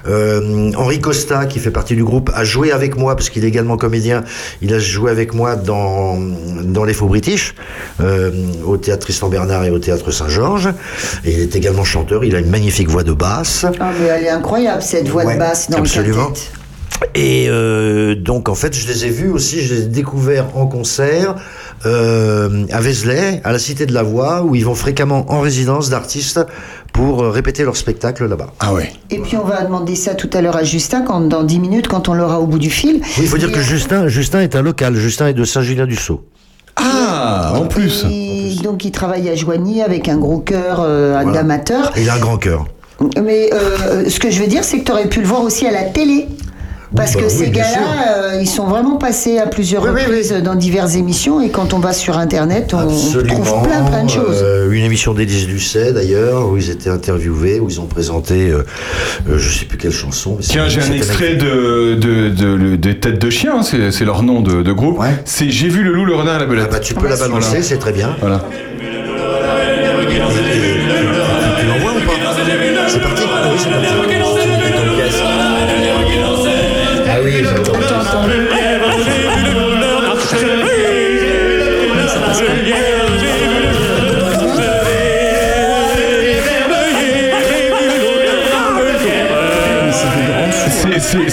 Euh, 0.09 0.73
Henri 0.75 0.99
Costa, 0.99 1.45
qui 1.45 1.59
fait 1.59 1.71
partie 1.71 1.95
du 1.95 2.03
groupe, 2.03 2.31
a 2.35 2.43
joué 2.43 2.73
avec 2.73 2.97
moi 2.97 3.15
parce 3.15 3.29
qu'il 3.29 3.45
est 3.45 3.47
également 3.47 3.77
comédien. 3.77 4.25
Il 4.61 4.73
a 4.73 4.79
joué 4.79 5.09
avec 5.09 5.33
moi 5.33 5.55
dans 5.55 6.17
dans 6.65 6.83
les 6.83 6.93
Faux 6.93 7.07
British, 7.07 7.55
au 8.65 8.75
théâtre 8.75 9.03
Tristan 9.03 9.29
Bernard 9.29 9.63
et 9.63 9.69
au 9.69 9.79
théâtre 9.79 10.11
Saint-Georges. 10.11 10.73
Et 11.23 11.31
il 11.31 11.39
est 11.39 11.55
également 11.55 11.85
chanteur. 11.85 12.25
Il 12.25 12.35
a 12.35 12.39
une 12.39 12.49
magnifique 12.49 12.89
voix 12.89 13.03
de 13.03 13.13
basse. 13.13 13.65
Ah, 13.79 13.91
mais 13.97 14.07
elle 14.07 14.25
est 14.25 14.29
incroyable, 14.29 14.81
cette 14.81 15.07
voix 15.07 15.23
Ouais, 15.23 15.35
de 15.35 15.39
basse 15.39 15.44
dans 15.69 15.77
absolument. 15.79 16.29
le. 16.29 17.05
Et 17.13 17.47
euh, 17.49 18.15
donc 18.15 18.47
en 18.47 18.55
fait, 18.55 18.73
je 18.73 18.87
les 18.87 19.05
ai 19.05 19.09
vus 19.09 19.29
aussi, 19.29 19.61
je 19.61 19.73
les 19.73 19.81
ai 19.81 19.85
découverts 19.87 20.47
en 20.55 20.65
concert 20.65 21.35
euh, 21.85 22.65
à 22.71 22.79
Vézelay, 22.79 23.41
à 23.43 23.51
la 23.51 23.59
Cité 23.59 23.85
de 23.85 23.93
la 23.93 24.01
Voix, 24.03 24.43
où 24.43 24.55
ils 24.55 24.63
vont 24.65 24.75
fréquemment 24.75 25.25
en 25.29 25.41
résidence 25.41 25.89
d'artistes 25.89 26.39
pour 26.93 27.21
euh, 27.21 27.29
répéter 27.31 27.63
leur 27.63 27.75
spectacle 27.75 28.25
là-bas. 28.25 28.53
Ah 28.61 28.73
ouais. 28.73 28.93
Et 29.09 29.19
puis 29.19 29.35
on 29.35 29.43
va 29.43 29.63
demander 29.65 29.95
ça 29.95 30.15
tout 30.15 30.29
à 30.33 30.41
l'heure 30.41 30.55
à 30.55 30.63
Justin, 30.63 31.01
quand, 31.01 31.19
dans 31.21 31.43
10 31.43 31.59
minutes, 31.59 31.87
quand 31.89 32.07
on 32.07 32.13
l'aura 32.13 32.39
au 32.39 32.47
bout 32.47 32.59
du 32.59 32.69
fil. 32.69 33.01
Oui, 33.03 33.09
il 33.23 33.27
faut 33.27 33.37
dire 33.37 33.49
Et, 33.49 33.53
que 33.53 33.59
euh, 33.59 33.63
Justin, 33.63 34.07
Justin 34.07 34.39
est 34.39 34.55
un 34.55 34.61
local. 34.61 34.95
Justin 34.95 35.27
est 35.27 35.33
de 35.33 35.43
Saint-Julien-du-Sault. 35.43 36.23
Ah, 36.77 37.53
en 37.55 37.65
plus. 37.67 38.05
et 38.11 38.55
donc 38.61 38.83
il 38.83 38.91
travaille 38.91 39.29
à 39.29 39.35
Joigny 39.35 39.81
avec 39.81 40.09
un 40.09 40.17
gros 40.17 40.39
cœur 40.39 40.81
euh, 40.81 41.11
Voilà. 41.23 41.31
d'amateur. 41.31 41.91
Et 41.97 42.01
il 42.01 42.09
a 42.09 42.15
un 42.15 42.19
grand 42.19 42.37
cœur. 42.37 42.65
Mais 43.21 43.49
euh, 43.53 44.09
ce 44.09 44.19
que 44.19 44.29
je 44.31 44.39
veux 44.41 44.47
dire, 44.47 44.63
c'est 44.63 44.79
que 44.79 44.85
tu 44.85 44.91
aurais 44.91 45.07
pu 45.07 45.19
le 45.21 45.27
voir 45.27 45.41
aussi 45.43 45.65
à 45.67 45.71
la 45.71 45.83
télé. 45.83 46.27
Parce 46.95 47.13
bah 47.15 47.21
que 47.21 47.25
oui, 47.25 47.31
ces 47.31 47.49
gars-là, 47.49 48.15
euh, 48.35 48.37
ils 48.39 48.47
sont 48.47 48.67
vraiment 48.67 48.95
passés 48.95 49.37
à 49.37 49.47
plusieurs 49.47 49.83
Oui, 49.83 49.89
oui, 49.95 50.01
reprises 50.03 50.31
dans 50.31 50.55
diverses 50.55 50.95
émissions. 50.95 51.41
Et 51.41 51.49
quand 51.49 51.73
on 51.73 51.79
va 51.79 51.91
sur 51.91 52.17
Internet, 52.17 52.73
on 52.73 52.77
Absolument. 52.77 53.41
trouve 53.41 53.63
plein, 53.63 53.83
plein 53.83 54.03
de 54.05 54.09
choses. 54.09 54.39
Euh, 54.41 54.71
une 54.71 54.83
émission 54.85 55.13
d'Élise 55.13 55.45
Lucet 55.49 55.91
d'ailleurs, 55.91 56.47
où 56.47 56.55
ils 56.55 56.69
étaient 56.69 56.89
interviewés, 56.91 57.59
où 57.59 57.69
ils 57.69 57.81
ont 57.81 57.85
présenté, 57.87 58.49
euh, 58.49 58.63
euh, 59.29 59.37
je 59.37 59.59
sais 59.59 59.65
plus 59.65 59.77
quelle 59.77 59.91
chanson. 59.91 60.35
mais 60.39 60.45
Tiens, 60.45 60.69
j'ai 60.69 60.79
un 60.81 60.93
extrait 60.93 61.33
de, 61.35 61.95
de, 61.95 62.29
de, 62.29 62.47
le- 62.53 62.77
des 62.77 62.97
têtes 62.97 63.19
de 63.19 63.29
chien, 63.29 63.61
c'est 63.63 64.05
leur 64.05 64.23
nom 64.23 64.39
de, 64.39 64.61
de 64.61 64.71
groupe. 64.71 64.97
Ouais. 64.99 65.15
C'est 65.25 65.49
J'ai 65.49 65.67
vu 65.67 65.83
le 65.83 65.91
loup, 65.91 66.05
le 66.05 66.15
renard 66.15 66.35
et 66.35 66.39
la 66.39 66.43
Ah 66.45 66.47
belette. 66.49 66.71
bah, 66.71 66.79
tu 66.79 66.93
peux 66.93 67.09
la 67.09 67.17
balancer, 67.17 67.47
Voilà. 67.49 67.63
c'est 67.63 67.77
très 67.77 67.91
bien. 67.91 68.15
Voilà. 68.21 68.41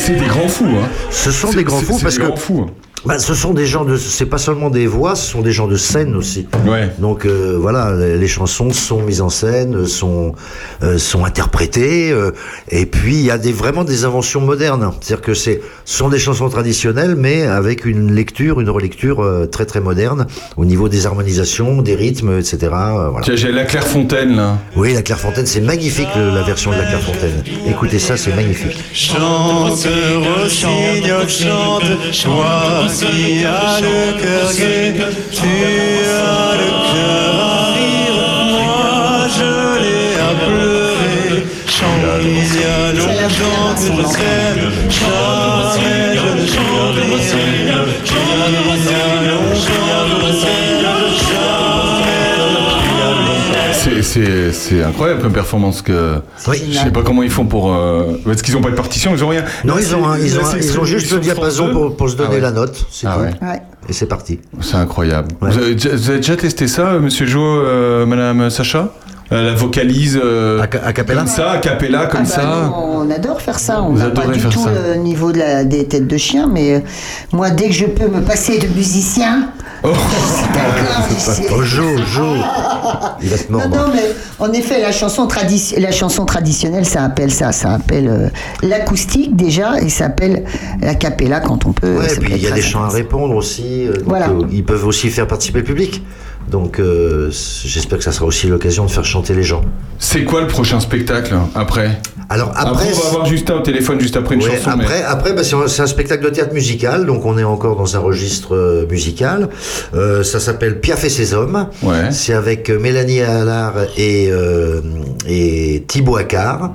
C'est- 0.07 0.15
des 0.15 0.27
grands 0.27 0.49
fous. 0.49 0.65
Hein. 0.67 0.89
Ce 1.11 1.31
sont 1.31 1.51
des 1.51 1.65
grands 1.65 1.79
fous 1.81 1.99
parce 2.03 2.15
des 2.17 2.21
que 2.23 2.27
grands 2.27 2.37
fous. 2.37 2.67
Bah, 3.05 3.19
ce 3.19 3.35
sont 3.35 3.53
des 3.53 3.67
gens 3.67 3.85
de. 3.85 3.97
C'est 3.97 4.27
pas 4.27 4.39
seulement 4.39 4.71
des 4.71 4.87
voix, 4.87 5.17
ce 5.17 5.31
sont 5.33 5.41
des 5.43 5.53
gens 5.53 5.67
de 5.67 5.77
scène 5.77 6.15
aussi. 6.15 6.47
Ouais. 6.67 6.91
Donc 6.99 7.27
euh, 7.27 7.57
voilà, 7.61 7.95
les, 7.97 8.17
les 8.17 8.29
chansons 8.29 8.73
sont 8.73 9.03
mises 9.03 9.21
en 9.21 9.29
scène, 9.29 9.87
sont 9.87 10.35
euh, 10.83 10.99
sont 10.99 11.25
interprétées, 11.25 12.11
euh, 12.13 12.31
et 12.71 12.87
puis 12.87 13.15
il 13.17 13.23
y 13.25 13.31
a 13.31 13.39
des 13.39 13.53
vraiment 13.53 13.85
des 13.85 14.05
inventions 14.05 14.41
modernes. 14.41 14.93
C'est-à-dire 15.01 15.25
que 15.25 15.35
c'est 15.35 15.61
ce 15.85 15.99
sont 15.99 16.09
des 16.09 16.19
chansons 16.19 16.49
traditionnelles, 16.49 17.17
mais 17.17 17.43
avec 17.47 17.85
une 17.85 18.13
lecture, 18.15 18.61
une 18.61 18.71
relecture 18.71 19.21
euh, 19.23 19.47
très 19.47 19.67
très 19.67 19.81
moderne 19.81 20.27
au 20.57 20.65
niveau 20.65 20.89
des 20.89 21.07
harmonisations, 21.07 21.83
des 21.83 21.95
rythmes, 21.97 22.39
etc. 22.39 22.59
euh, 22.73 23.09
voilà. 23.11 23.25
Tiens, 23.25 23.37
j'ai 23.37 23.51
la 23.53 23.65
Clairefontaine 23.65 24.37
là. 24.37 24.59
Oui, 24.77 24.95
la 24.95 25.03
Clairefontaine, 25.03 25.47
c'est 25.47 25.61
magnifique 25.61 26.09
le- 26.17 26.33
la 26.35 26.43
version 26.43 26.71
de 26.71 26.77
la 26.77 26.85
Clairefontaine. 26.85 27.43
Écoutez 27.69 27.99
ça, 27.99 28.17
c'est 28.17 28.35
magnifique. 28.35 28.77
Chante, 28.95 29.89
rossignol, 30.41 31.29
chante, 31.29 31.83
toi 32.23 32.89
qui 33.01 33.45
as 33.45 33.81
le 33.81 34.21
cœur 34.21 34.49
tu 35.31 35.49
as 36.05 36.57
le 36.61 36.69
cœur 36.93 37.35
à 37.41 37.73
rire, 37.73 38.19
moi 38.51 39.27
je 39.37 39.53
l'ai 39.83 40.15
à 40.21 40.33
pleurer. 40.45 41.47
Chante, 41.67 42.07
il 42.23 42.51
y 42.55 42.65
a 42.65 42.93
longtemps 42.93 43.75
que 43.75 43.83
je 43.83 44.03
t'aime, 44.17 44.73
jamais 44.91 46.47
je. 46.47 46.73
C'est- 54.53 54.83
incroyable 54.83 55.23
comme 55.23 55.33
performance 55.33 55.83
que. 55.83 56.17
Oui. 56.49 56.63
Je 56.71 56.79
sais 56.79 56.91
pas 56.91 57.03
comment 57.03 57.23
ils 57.23 57.31
font 57.31 57.47
pour. 57.47 57.75
euh, 57.75 58.19
Parce 58.25 58.43
qu'ils 58.43 58.57
ont 58.57 58.61
pas 58.61 58.71
de 58.71 58.75
partition, 58.75 59.13
ils 59.15 59.25
ont 59.25 59.29
rien? 59.29 59.45
Non, 59.65 59.75
Là, 59.77 59.81
ils 59.81 59.95
ont, 59.95 60.15
ils 60.17 60.35
là, 60.37 60.43
ils 60.61 60.79
ont 60.79 60.85
juste 60.85 61.13
le 61.13 61.19
diapason 61.21 61.67
2. 61.69 61.73
pour, 61.73 61.97
pour 61.97 62.11
se 62.11 62.17
donner 62.17 62.29
Ah 62.33 62.35
ouais. 62.35 62.41
la 62.41 62.51
note, 62.51 62.87
c'est 62.91 63.07
Ah 63.07 63.15
tout. 63.17 63.21
ouais. 63.23 63.49
Ouais. 63.49 63.63
Et 63.89 63.93
c'est 63.93 64.07
parti. 64.07 64.39
C'est 64.61 64.77
incroyable. 64.77 65.29
Ouais. 65.41 65.51
Vous, 65.51 65.59
avez, 65.59 65.75
déjà- 65.75 65.91
vous 65.97 66.11
avez 66.11 66.19
déjà 66.19 66.37
testé 66.37 66.69
ça, 66.69 66.89
euh, 66.93 67.01
monsieur 67.01 67.27
Jo, 67.27 67.41
euh, 67.43 68.07
madame 68.07 68.49
Sacha? 68.51 68.91
La 69.33 69.55
vocalise. 69.55 70.21
euh, 70.23 70.61
A, 70.61 70.65
a 70.65 70.93
cappella 70.93 71.21
Comme 71.21 71.29
ça, 71.29 71.51
a 71.53 71.59
cappella, 71.59 72.07
comme 72.07 72.21
Ah 72.25 72.29
bah 72.29 72.43
ça. 72.43 72.73
on 72.77 73.11
adore 73.11 73.41
faire 73.41 73.59
ça. 73.59 73.83
On 73.83 73.93
n'a 73.95 74.11
pas 74.11 74.27
du 74.27 74.39
faire 74.41 74.51
tout 74.51 74.65
ça. 74.65 74.71
le 74.95 74.97
niveau 75.01 75.33
de 75.33 75.39
la, 75.39 75.65
des 75.65 75.87
têtes 75.87 76.07
de 76.07 76.17
chien, 76.17 76.49
mais 76.53 76.75
euh, 76.75 76.81
moi, 77.33 77.51
dès 77.51 77.69
que 77.69 77.75
je 77.75 77.87
peux 77.87 78.09
me 78.09 78.21
passer 78.21 78.59
de 78.59 78.67
musicien, 78.69 79.49
Oh. 79.85 79.89
d'accord. 80.55 81.07
c'est- 81.19 81.49
Oh, 81.53 81.63
Jo, 81.65 81.83
Jo 82.13 82.35
Il 83.21 83.29
va 83.31 83.37
te 83.39 83.51
Non, 83.51 83.59
non, 83.69 83.89
mais 83.93 84.15
en 84.39 84.53
effet, 84.53 84.81
la 84.81 84.93
chanson, 84.93 85.27
tradi- 85.27 85.77
la 85.81 85.91
chanson 85.91 86.25
traditionnelle, 86.25 86.85
ça 86.87 87.03
appelle 87.03 87.33
ça. 87.33 87.51
Ça 87.51 87.73
appelle 87.73 88.07
euh, 88.09 88.29
l'acoustique 88.63 89.35
déjà, 89.35 89.81
et 89.81 89.89
ça 89.89 90.05
appelle 90.07 90.45
la 90.81 90.95
cappella 90.95 91.41
quand 91.41 91.67
on 91.67 91.73
peut. 91.73 91.97
Ouais, 91.99 92.15
puis 92.21 92.35
il 92.37 92.43
y 92.43 92.47
a 92.47 92.53
des 92.53 92.63
chants 92.63 92.85
à 92.85 92.91
répondre 92.91 93.35
aussi. 93.35 93.89
euh, 93.89 93.95
donc, 94.05 94.15
euh, 94.15 94.47
ils 94.53 94.65
peuvent 94.65 94.87
aussi 94.87 95.11
faire 95.11 95.27
participer 95.27 95.59
le 95.61 95.65
public. 95.65 96.03
Donc 96.53 96.79
euh, 96.79 97.31
j'espère 97.65 97.97
que 97.97 98.05
ça 98.05 98.13
sera 98.13 98.27
aussi 98.27 98.47
l'occasion 98.47 98.85
de 98.85 98.91
faire 98.91 99.07
chanter 99.07 99.35
les 99.35 99.43
gens. 99.43 99.63
C'est 99.99 100.23
quoi 100.25 100.43
le 100.43 100.47
prochain 100.47 100.81
spectacle 100.81 101.35
après? 101.55 101.99
Alors 102.29 102.51
Après, 102.51 102.71
après, 102.71 102.87
on 102.95 103.01
va 103.01 103.07
avoir 103.09 103.27
Justin 103.27 103.55
au 103.55 103.61
téléphone 103.61 103.99
juste 104.01 104.17
après 104.17 104.35
une 104.35 104.43
Ouais, 104.43 104.57
chanson. 104.59 104.77
mais- 104.77 104.85
après, 104.85 105.03
après 105.03 105.33
bah, 105.33 105.43
c'est 105.45 105.81
un, 105.83 105.87
spectacle 105.87 106.23
de 106.25 106.29
théâtre 106.31 106.53
musical, 106.53 107.07
donc 107.07 107.25
on 107.25 107.39
est 107.39 107.45
encore 107.45 107.77
dans 107.77 107.97
un 107.97 108.01
registre 108.01 108.55
euh, 108.55 108.87
musical. 108.91 109.49
Euh, 109.95 110.23
ça 110.23 110.41
s'appelle 110.41 110.79
Piaf 110.81 111.03
et 111.05 111.09
ses 111.09 111.33
hommes. 111.33 111.67
Ouais. 111.83 112.11
C'est 112.13 112.35
avec 112.35 112.69
Mélanie 112.69 113.23
Allard 113.23 113.75
et, 113.97 114.29
euh, 114.31 114.83
et 115.27 115.85
Thibaut 115.89 116.17
Accard. 116.17 116.75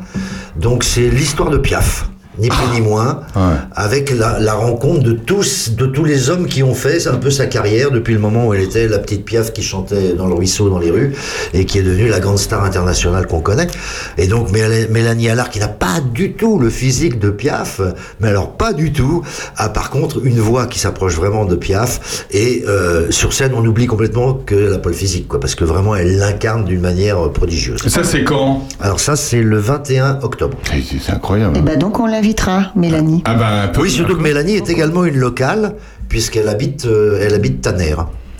Donc 0.55 0.83
c'est 0.83 1.07
l'histoire 1.09 1.51
de 1.51 1.57
Piaf. 1.57 2.09
Ni 2.39 2.49
plus 2.49 2.67
ni 2.73 2.81
moins, 2.81 3.21
Ouais. 3.35 3.41
avec 3.75 4.11
la, 4.11 4.39
la 4.39 4.53
rencontre 4.53 5.03
de 5.03 5.11
tous, 5.13 5.71
de 5.71 5.85
tous 5.85 6.03
les 6.05 6.29
hommes 6.29 6.45
qui 6.47 6.61
ont 6.63 6.73
fait 6.73 7.07
un 7.07 7.15
peu 7.17 7.29
sa 7.31 7.45
carrière 7.47 7.91
depuis 7.91 8.13
le 8.13 8.19
moment 8.19 8.47
où 8.47 8.53
elle 8.53 8.61
était 8.61 8.87
la 8.87 8.99
petite 8.99 9.25
Piaf 9.25 9.53
qui 9.53 9.63
chantait 9.63 10.13
dans 10.13 10.27
le 10.27 10.33
ruisseau, 10.33 10.69
dans 10.69 10.79
les 10.79 10.91
rues, 10.91 11.13
et 11.53 11.65
qui 11.65 11.79
est 11.79 11.83
devenue 11.83 12.07
la 12.09 12.19
grande 12.19 12.37
star 12.39 12.63
internationale 12.63 13.27
qu'on 13.27 13.41
connaît. 13.41 13.67
Et 14.17 14.27
donc 14.27 14.51
Mél- 14.51 14.89
Mélanie 14.91 15.29
Allard, 15.29 15.49
qui 15.49 15.59
n'a 15.59 15.67
pas 15.67 15.99
du 16.13 16.33
tout 16.33 16.59
le 16.59 16.69
physique 16.69 17.19
de 17.19 17.29
Piaf, 17.29 17.81
mais 18.19 18.27
alors 18.29 18.51
pas 18.51 18.73
du 18.73 18.91
tout, 18.91 19.23
a 19.55 19.69
par 19.69 19.89
contre 19.89 20.25
une 20.25 20.39
voix 20.39 20.67
qui 20.67 20.79
s'approche 20.79 21.15
vraiment 21.15 21.45
de 21.45 21.55
Piaf. 21.55 22.25
Et 22.31 22.63
euh, 22.67 23.09
sur 23.11 23.33
scène, 23.33 23.51
on 23.55 23.65
oublie 23.65 23.87
complètement 23.87 24.33
qu'elle 24.33 24.69
n'a 24.71 24.77
pas 24.79 24.89
le 24.89 24.95
physique, 24.95 25.27
quoi, 25.27 25.39
parce 25.39 25.55
que 25.55 25.63
vraiment 25.63 25.95
elle 25.95 26.17
l'incarne 26.17 26.65
d'une 26.65 26.81
manière 26.81 27.31
prodigieuse. 27.31 27.81
Et 27.85 27.89
ça, 27.89 28.03
c'est 28.03 28.23
quand? 28.23 28.63
Alors 28.79 28.99
ça, 28.99 29.15
c'est 29.15 29.41
le 29.41 29.57
21 29.57 30.19
octobre. 30.21 30.57
C'est 31.05 31.11
incroyable. 31.11 31.57
Et 31.57 31.61
ben 31.61 31.77
donc 31.79 31.99
on 31.99 32.05
l'invite 32.05 32.26
invitera, 32.27 32.71
Mélanie. 32.75 33.21
Ah 33.25 33.35
ben, 33.35 33.71
Oui, 33.79 33.89
surtout 33.89 34.17
que 34.17 34.21
Mélanie 34.21 34.55
est 34.55 34.69
également 34.69 35.05
une 35.05 35.15
locale, 35.15 35.75
puisqu'elle 36.09 36.49
habite, 36.49 36.85
euh, 36.85 37.21
elle 37.25 37.33
habite 37.33 37.61
Tanner. 37.61 37.95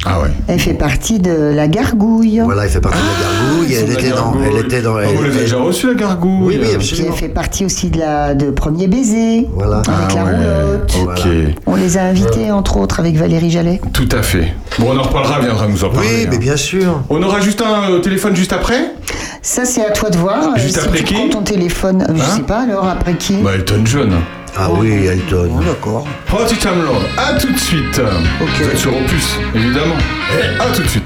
Ah 0.10 0.22
ouais. 0.22 0.30
Elle 0.48 0.60
fait 0.60 0.74
partie 0.74 1.20
de 1.20 1.32
la 1.54 1.67
gargouille. 1.67 2.39
Voilà, 2.43 2.63
elle 2.63 2.70
fait 2.70 2.80
partie 2.80 2.98
de 2.98 3.04
la 3.04 3.50
gargouille. 3.50 3.74
Elle 3.76 3.91
était 3.91 4.10
dans, 4.15 4.34
elle 4.43 4.65
était 4.65 4.82
dans. 4.82 4.96
Ah, 4.96 5.02
elle- 5.04 5.15
vous 5.15 5.24
l'avez 5.24 5.36
elle- 5.36 5.43
déjà 5.43 5.58
reçu 5.58 5.88
la 5.88 5.93
gargouille 5.96 6.39
Oui, 6.43 6.58
oui, 6.62 6.65
Puis 6.67 6.76
absolument. 6.76 7.08
elle 7.12 7.20
fait 7.20 7.30
partie 7.30 7.65
aussi 7.65 7.89
de 7.89 8.00
la 8.00 8.34
de 8.34 8.52
Premier 8.52 8.88
Baiser. 8.88 9.48
Voilà. 9.54 9.78
Avec 9.80 9.89
Ah 9.91 10.15
la 10.15 10.24
ouais, 10.24 10.32
roulotte. 10.63 10.96
Ok, 11.04 11.56
On 11.65 11.76
les 11.76 11.98
a 11.98 12.04
invités, 12.04 12.52
entre 12.52 12.78
autres, 12.78 13.00
avec 13.00 13.15
Valérie 13.17 13.52
Jallet. 13.52 13.82
tout 13.93 14.08
à 14.12 14.22
fait. 14.22 14.54
Bon, 14.80 14.91
on 14.93 14.98
en 14.98 15.02
reparlera, 15.04 15.39
viendra 15.41 15.67
nous 15.67 15.84
en 15.84 15.89
parler. 15.89 16.08
Oui, 16.22 16.28
mais 16.30 16.36
hein. 16.36 16.39
bien 16.39 16.56
sûr. 16.58 17.02
On 17.10 17.22
aura 17.22 17.41
Justin 17.41 17.89
au 17.91 18.00
téléphone 18.00 18.36
juste 18.36 18.54
après 18.54 18.93
Ça, 19.41 19.65
c'est 19.65 19.86
à 19.86 19.91
toi 19.91 20.10
de 20.10 20.17
voir. 20.17 20.38
Euh, 20.56 20.58
Juste 20.60 20.80
si 20.80 20.86
après 20.86 21.00
tu 21.00 21.04
qui 21.04 21.13
prends 21.15 21.30
ton 21.30 21.41
téléphone, 21.41 22.02
euh, 22.04 22.13
je 22.15 22.22
Hein 22.22 22.26
sais 22.38 22.41
pas 22.43 22.62
alors, 22.62 22.88
après 22.88 23.13
qui 23.15 23.36
Bah, 23.38 23.52
Elton 23.56 23.82
John. 23.86 24.12
Ah 24.60 24.70
oui, 24.72 25.06
Elton. 25.06 25.50
Bon, 25.50 25.60
D'accord. 25.60 26.08
Party 26.26 26.56
Time 26.58 26.84
Lord, 26.84 27.04
à 27.15 27.34
tout 27.34 27.52
de 27.52 27.60
suite. 27.60 28.00
Ok. 28.41 28.50
Vous 28.60 28.70
êtes 28.70 28.78
sur 28.78 28.91
Opus, 28.96 29.38
évidemment. 29.54 29.96
Et 30.34 30.60
à 30.60 30.65
tout 30.74 30.82
de 30.82 30.88
suite. 30.88 31.06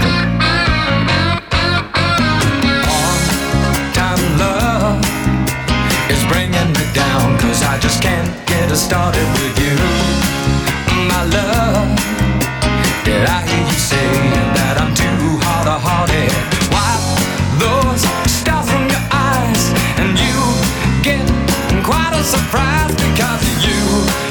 time 3.94 4.38
love 4.38 5.02
is 6.10 6.24
bringing 6.30 6.70
me 6.72 6.86
down 6.94 7.38
Cause 7.40 7.62
I 7.64 7.78
just 7.82 8.02
can't 8.02 8.30
get 8.48 8.74
started 8.74 9.28
with 9.42 9.60
you 9.60 9.76
My 11.10 11.24
love 11.26 11.90
Did 13.04 13.28
I 13.28 13.42
hear 13.46 13.66
you 13.68 13.74
say 13.74 14.51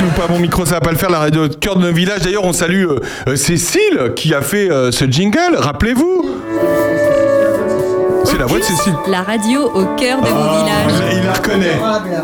Je 0.00 0.06
joue 0.06 0.10
pas 0.12 0.28
mon 0.32 0.38
micro, 0.38 0.64
ça 0.64 0.76
va 0.76 0.80
pas 0.80 0.92
le 0.92 0.96
faire. 0.96 1.10
La 1.10 1.18
radio 1.18 1.46
de 1.46 1.54
cœur 1.54 1.76
de 1.76 1.82
nos 1.86 1.92
villages. 1.92 2.22
D'ailleurs, 2.22 2.44
on 2.44 2.54
salue 2.54 2.86
euh, 2.86 3.00
euh, 3.28 3.36
Cécile 3.36 4.12
qui 4.16 4.32
a 4.34 4.40
fait 4.40 4.70
euh, 4.70 4.90
ce 4.90 5.04
jingle. 5.04 5.56
Rappelez-vous. 5.58 6.36
C'est 8.24 8.38
la 8.38 8.46
voix 8.46 8.58
de 8.60 8.64
Cécile. 8.64 8.94
La 9.08 9.20
radio 9.22 9.60
au 9.74 9.84
cœur 9.96 10.22
de 10.22 10.26
vos 10.26 10.36
Ah, 10.38 10.86
villages. 10.88 11.12
il 11.18 11.26
la 11.26 11.32
reconnaît. 11.34 11.78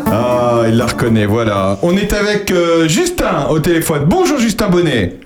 Ah, 0.07 0.61
il 0.67 0.75
la 0.77 0.85
reconnaît, 0.87 1.25
voilà. 1.27 1.77
On 1.83 1.95
est 1.95 2.13
avec 2.13 2.49
euh, 2.49 2.87
Justin 2.87 3.45
au 3.51 3.59
téléphone. 3.59 4.05
Bonjour 4.07 4.39
Justin 4.39 4.69
Bonnet. 4.69 5.19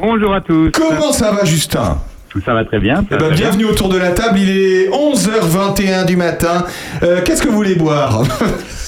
Bonjour 0.00 0.34
à 0.34 0.40
tous. 0.40 0.72
Comment 0.72 1.12
ça 1.12 1.30
va 1.30 1.44
Justin? 1.44 1.98
Tout 2.30 2.40
ça 2.44 2.52
va 2.54 2.64
très 2.64 2.80
bien. 2.80 3.04
Eh 3.04 3.14
ben, 3.14 3.18
très 3.18 3.28
bien. 3.28 3.36
bienvenue 3.36 3.66
autour 3.66 3.88
de 3.90 3.98
la 3.98 4.10
table, 4.10 4.38
il 4.40 4.50
est 4.50 4.88
11h21 4.88 6.06
du 6.06 6.16
matin. 6.16 6.64
Euh, 7.04 7.20
Qu'est-ce 7.24 7.42
que 7.42 7.48
vous 7.48 7.54
voulez 7.54 7.76
boire? 7.76 8.22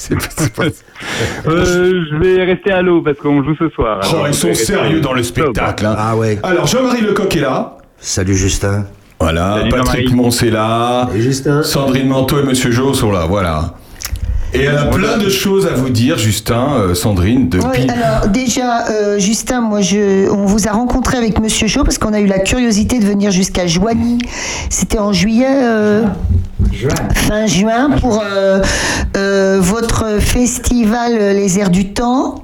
C'est 0.09 0.15
pas- 0.17 0.23
c'est 0.37 0.53
pas- 0.53 0.65
Euh, 1.47 2.03
je 2.11 2.17
vais 2.17 2.45
rester 2.45 2.73
à 2.73 2.83
l'eau 2.83 3.01
parce 3.03 3.19
qu'on 3.19 3.43
joue 3.43 3.55
ce 3.59 3.69
soir. 3.71 4.01
Oh, 4.03 4.07
alors 4.15 4.29
ils 4.29 4.35
sont 4.35 4.53
sérieux 4.55 5.01
dans 5.01 5.13
le 5.13 5.23
spectacle. 5.23 5.87
hein. 5.87 5.95
Ah 5.99 6.17
ouais. 6.17 6.39
Alors, 6.43 6.67
Jean-Marie 6.67 7.03
Lecoq 7.03 7.35
est 7.37 7.41
là. 7.41 7.79
Salut 7.99 8.35
Justin. 8.37 8.87
Voilà, 9.21 9.57
Salut, 9.59 9.71
Patrick. 9.71 10.13
Mons 10.13 10.43
est 10.43 10.51
là. 10.51 11.09
Et 11.15 11.21
Justin 11.21 11.63
Sandrine 11.63 12.09
Manteau 12.09 12.41
et 12.41 12.43
Monsieur 12.43 12.71
Jo 12.71 12.93
sont 12.93 13.11
là, 13.13 13.25
voilà. 13.27 13.75
Et 14.55 14.63
elle 14.63 14.79
a 14.79 14.87
plein 14.87 15.19
de 15.19 15.29
choses 15.29 15.67
à 15.67 15.71
vous 15.71 15.91
dire, 15.91 16.17
Justin, 16.17 16.75
euh, 16.79 16.95
Sandrine, 16.95 17.49
depuis. 17.49 17.83
Oui, 17.83 17.87
alors 17.91 18.29
déjà, 18.29 18.87
euh, 18.89 19.19
Justin, 19.19 19.61
moi, 19.61 19.81
je, 19.81 20.31
on 20.31 20.47
vous 20.47 20.69
a 20.69 20.71
rencontré 20.71 21.19
avec 21.19 21.41
Monsieur 21.41 21.67
Chaud 21.67 21.83
parce 21.83 21.99
qu'on 21.99 22.13
a 22.13 22.21
eu 22.21 22.27
la 22.27 22.39
curiosité 22.39 23.01
de 23.01 23.05
venir 23.05 23.33
jusqu'à 23.33 23.67
Joigny. 23.67 24.19
C'était 24.71 25.01
en 25.01 25.13
juillet, 25.13 25.49
euh, 25.51 26.05
fin 27.15 27.47
juin, 27.47 27.91
pour 28.01 28.23
euh, 28.25 28.63
euh, 29.17 29.59
votre 29.61 30.21
festival 30.21 31.15
Les 31.19 31.59
Airs 31.59 31.71
du 31.71 31.93
Temps. 31.93 32.44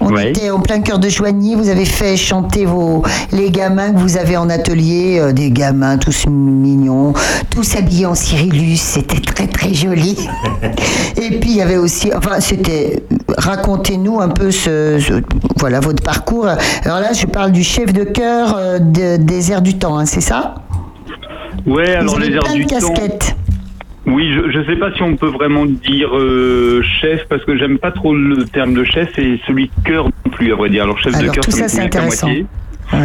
On 0.00 0.10
était 0.30 0.50
en 0.50 0.60
plein 0.60 0.80
cœur 0.80 0.98
de 0.98 1.08
Joigny. 1.08 1.54
Vous 1.54 1.68
avez 1.68 1.84
fait 1.84 2.16
chanter 2.16 2.64
vos 2.64 3.02
les 3.32 3.50
gamins 3.50 3.92
que 3.92 3.98
vous 3.98 4.16
avez 4.16 4.36
en 4.36 4.48
atelier, 4.48 5.18
euh, 5.20 5.32
des 5.32 5.50
gamins 5.50 5.98
tous 5.98 6.26
mignons, 6.28 7.12
tous 7.50 7.76
habillés 7.76 8.06
en 8.06 8.14
Cyrillus. 8.14 8.76
C'était 8.76 9.20
très 9.20 9.46
très 9.46 9.74
joli. 9.74 10.16
Et 11.16 11.38
puis 11.40 11.50
il 11.50 11.56
y 11.56 11.62
avait 11.62 11.76
aussi, 11.76 12.10
enfin 12.16 12.40
c'était, 12.40 13.02
racontez-nous 13.36 14.20
un 14.20 14.28
peu 14.28 14.50
ce, 14.50 14.98
ce- 15.00 15.22
voilà 15.56 15.80
votre 15.80 16.02
parcours. 16.02 16.46
Alors 16.84 17.00
là, 17.00 17.12
je 17.12 17.26
parle 17.26 17.52
du 17.52 17.64
chef 17.64 17.92
de 17.92 18.04
chœur 18.04 18.54
euh, 18.56 18.78
de- 18.78 19.16
des 19.16 19.50
airs 19.52 19.62
du 19.62 19.76
temps, 19.78 19.98
hein, 19.98 20.06
c'est 20.06 20.20
ça? 20.20 20.54
Vous 22.02 22.08
alors 22.10 22.18
les 22.28 22.34
airs 22.36 22.42
du 22.54 22.66
temps. 22.80 22.94
Oui, 24.08 24.32
je, 24.32 24.50
je 24.50 24.64
sais 24.64 24.76
pas 24.76 24.92
si 24.94 25.02
on 25.02 25.16
peut 25.16 25.28
vraiment 25.28 25.66
dire 25.66 26.16
euh, 26.16 26.82
chef 27.00 27.26
parce 27.28 27.44
que 27.44 27.56
j'aime 27.58 27.78
pas 27.78 27.90
trop 27.90 28.14
le 28.14 28.44
terme 28.44 28.72
de 28.72 28.82
chef 28.84 29.18
et 29.18 29.38
celui 29.46 29.66
de 29.66 29.84
cœur 29.84 30.04
non 30.06 30.30
plus 30.30 30.52
à 30.52 30.56
vrai 30.56 30.70
dire. 30.70 30.84
Alors 30.84 30.98
chef 30.98 31.18
de 31.18 31.28
cœur, 31.28 31.44
tout 31.44 31.50
ça 31.50 31.68
c'est 31.68 31.82
intéressant. 31.82 32.26
moitié. 32.26 32.46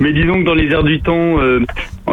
Mais 0.00 0.12
disons 0.12 0.40
que 0.40 0.44
dans 0.44 0.54
les 0.54 0.70
airs 0.70 0.84
du 0.84 1.00
temps, 1.00 1.40
euh, 1.40 1.60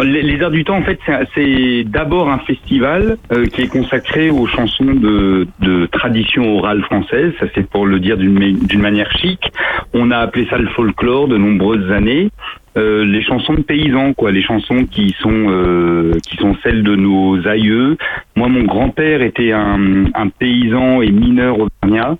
les, 0.03 0.38
airs 0.41 0.51
du 0.51 0.63
temps, 0.63 0.77
en 0.77 0.84
fait, 0.84 0.99
c'est 1.36 1.84
d'abord 1.84 2.29
un 2.29 2.39
festival 2.39 3.17
euh, 3.31 3.45
qui 3.45 3.62
est 3.62 3.67
consacré 3.67 4.29
aux 4.29 4.47
chansons 4.47 4.93
de, 4.93 5.47
de 5.60 5.86
tradition 5.88 6.58
orale 6.58 6.81
française. 6.84 7.34
Ça, 7.39 7.45
c'est 7.53 7.67
pour 7.69 7.86
le 7.86 7.99
dire 7.99 8.17
d'une 8.17 8.34
ma- 8.34 8.67
d'une 8.67 8.81
manière 8.81 9.12
chic. 9.17 9.51
On 9.93 10.12
a 10.12 10.17
appelé 10.17 10.47
ça 10.49 10.58
le 10.58 10.67
folklore 10.69 11.27
de 11.27 11.38
nombreuses 11.38 11.91
années. 11.91 12.29
Euh, 12.77 13.05
les 13.05 13.21
chansons 13.21 13.53
de 13.53 13.62
paysans, 13.62 14.13
quoi, 14.13 14.31
les 14.31 14.41
chansons 14.41 14.86
qui 14.86 15.15
sont 15.21 15.45
euh, 15.49 16.12
qui 16.27 16.36
sont 16.38 16.55
celles 16.62 16.84
de 16.84 16.95
nos 16.95 17.47
aïeux. 17.47 17.95
Moi, 18.36 18.49
mon 18.49 18.63
grand-père 18.63 19.21
était 19.21 19.53
un, 19.53 20.05
un 20.13 20.27
paysan 20.27 21.01
et 21.01 21.12
mineur 21.12 21.58
auvergnat. 21.60 22.17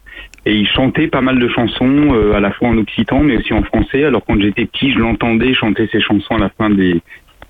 Et 0.48 0.56
il 0.56 0.68
chantait 0.68 1.08
pas 1.08 1.22
mal 1.22 1.40
de 1.40 1.48
chansons, 1.48 2.14
euh, 2.14 2.34
à 2.34 2.40
la 2.40 2.52
fois 2.52 2.70
en 2.70 2.78
occitan, 2.78 3.22
mais 3.22 3.38
aussi 3.38 3.52
en 3.52 3.64
français. 3.64 4.04
Alors 4.04 4.24
quand 4.24 4.40
j'étais 4.40 4.66
petit, 4.66 4.92
je 4.92 5.00
l'entendais 5.00 5.56
chanter 5.56 5.90
ces 5.92 6.00
chansons 6.00 6.36
à 6.36 6.40
la 6.40 6.50
fin 6.50 6.70
des, 6.70 7.02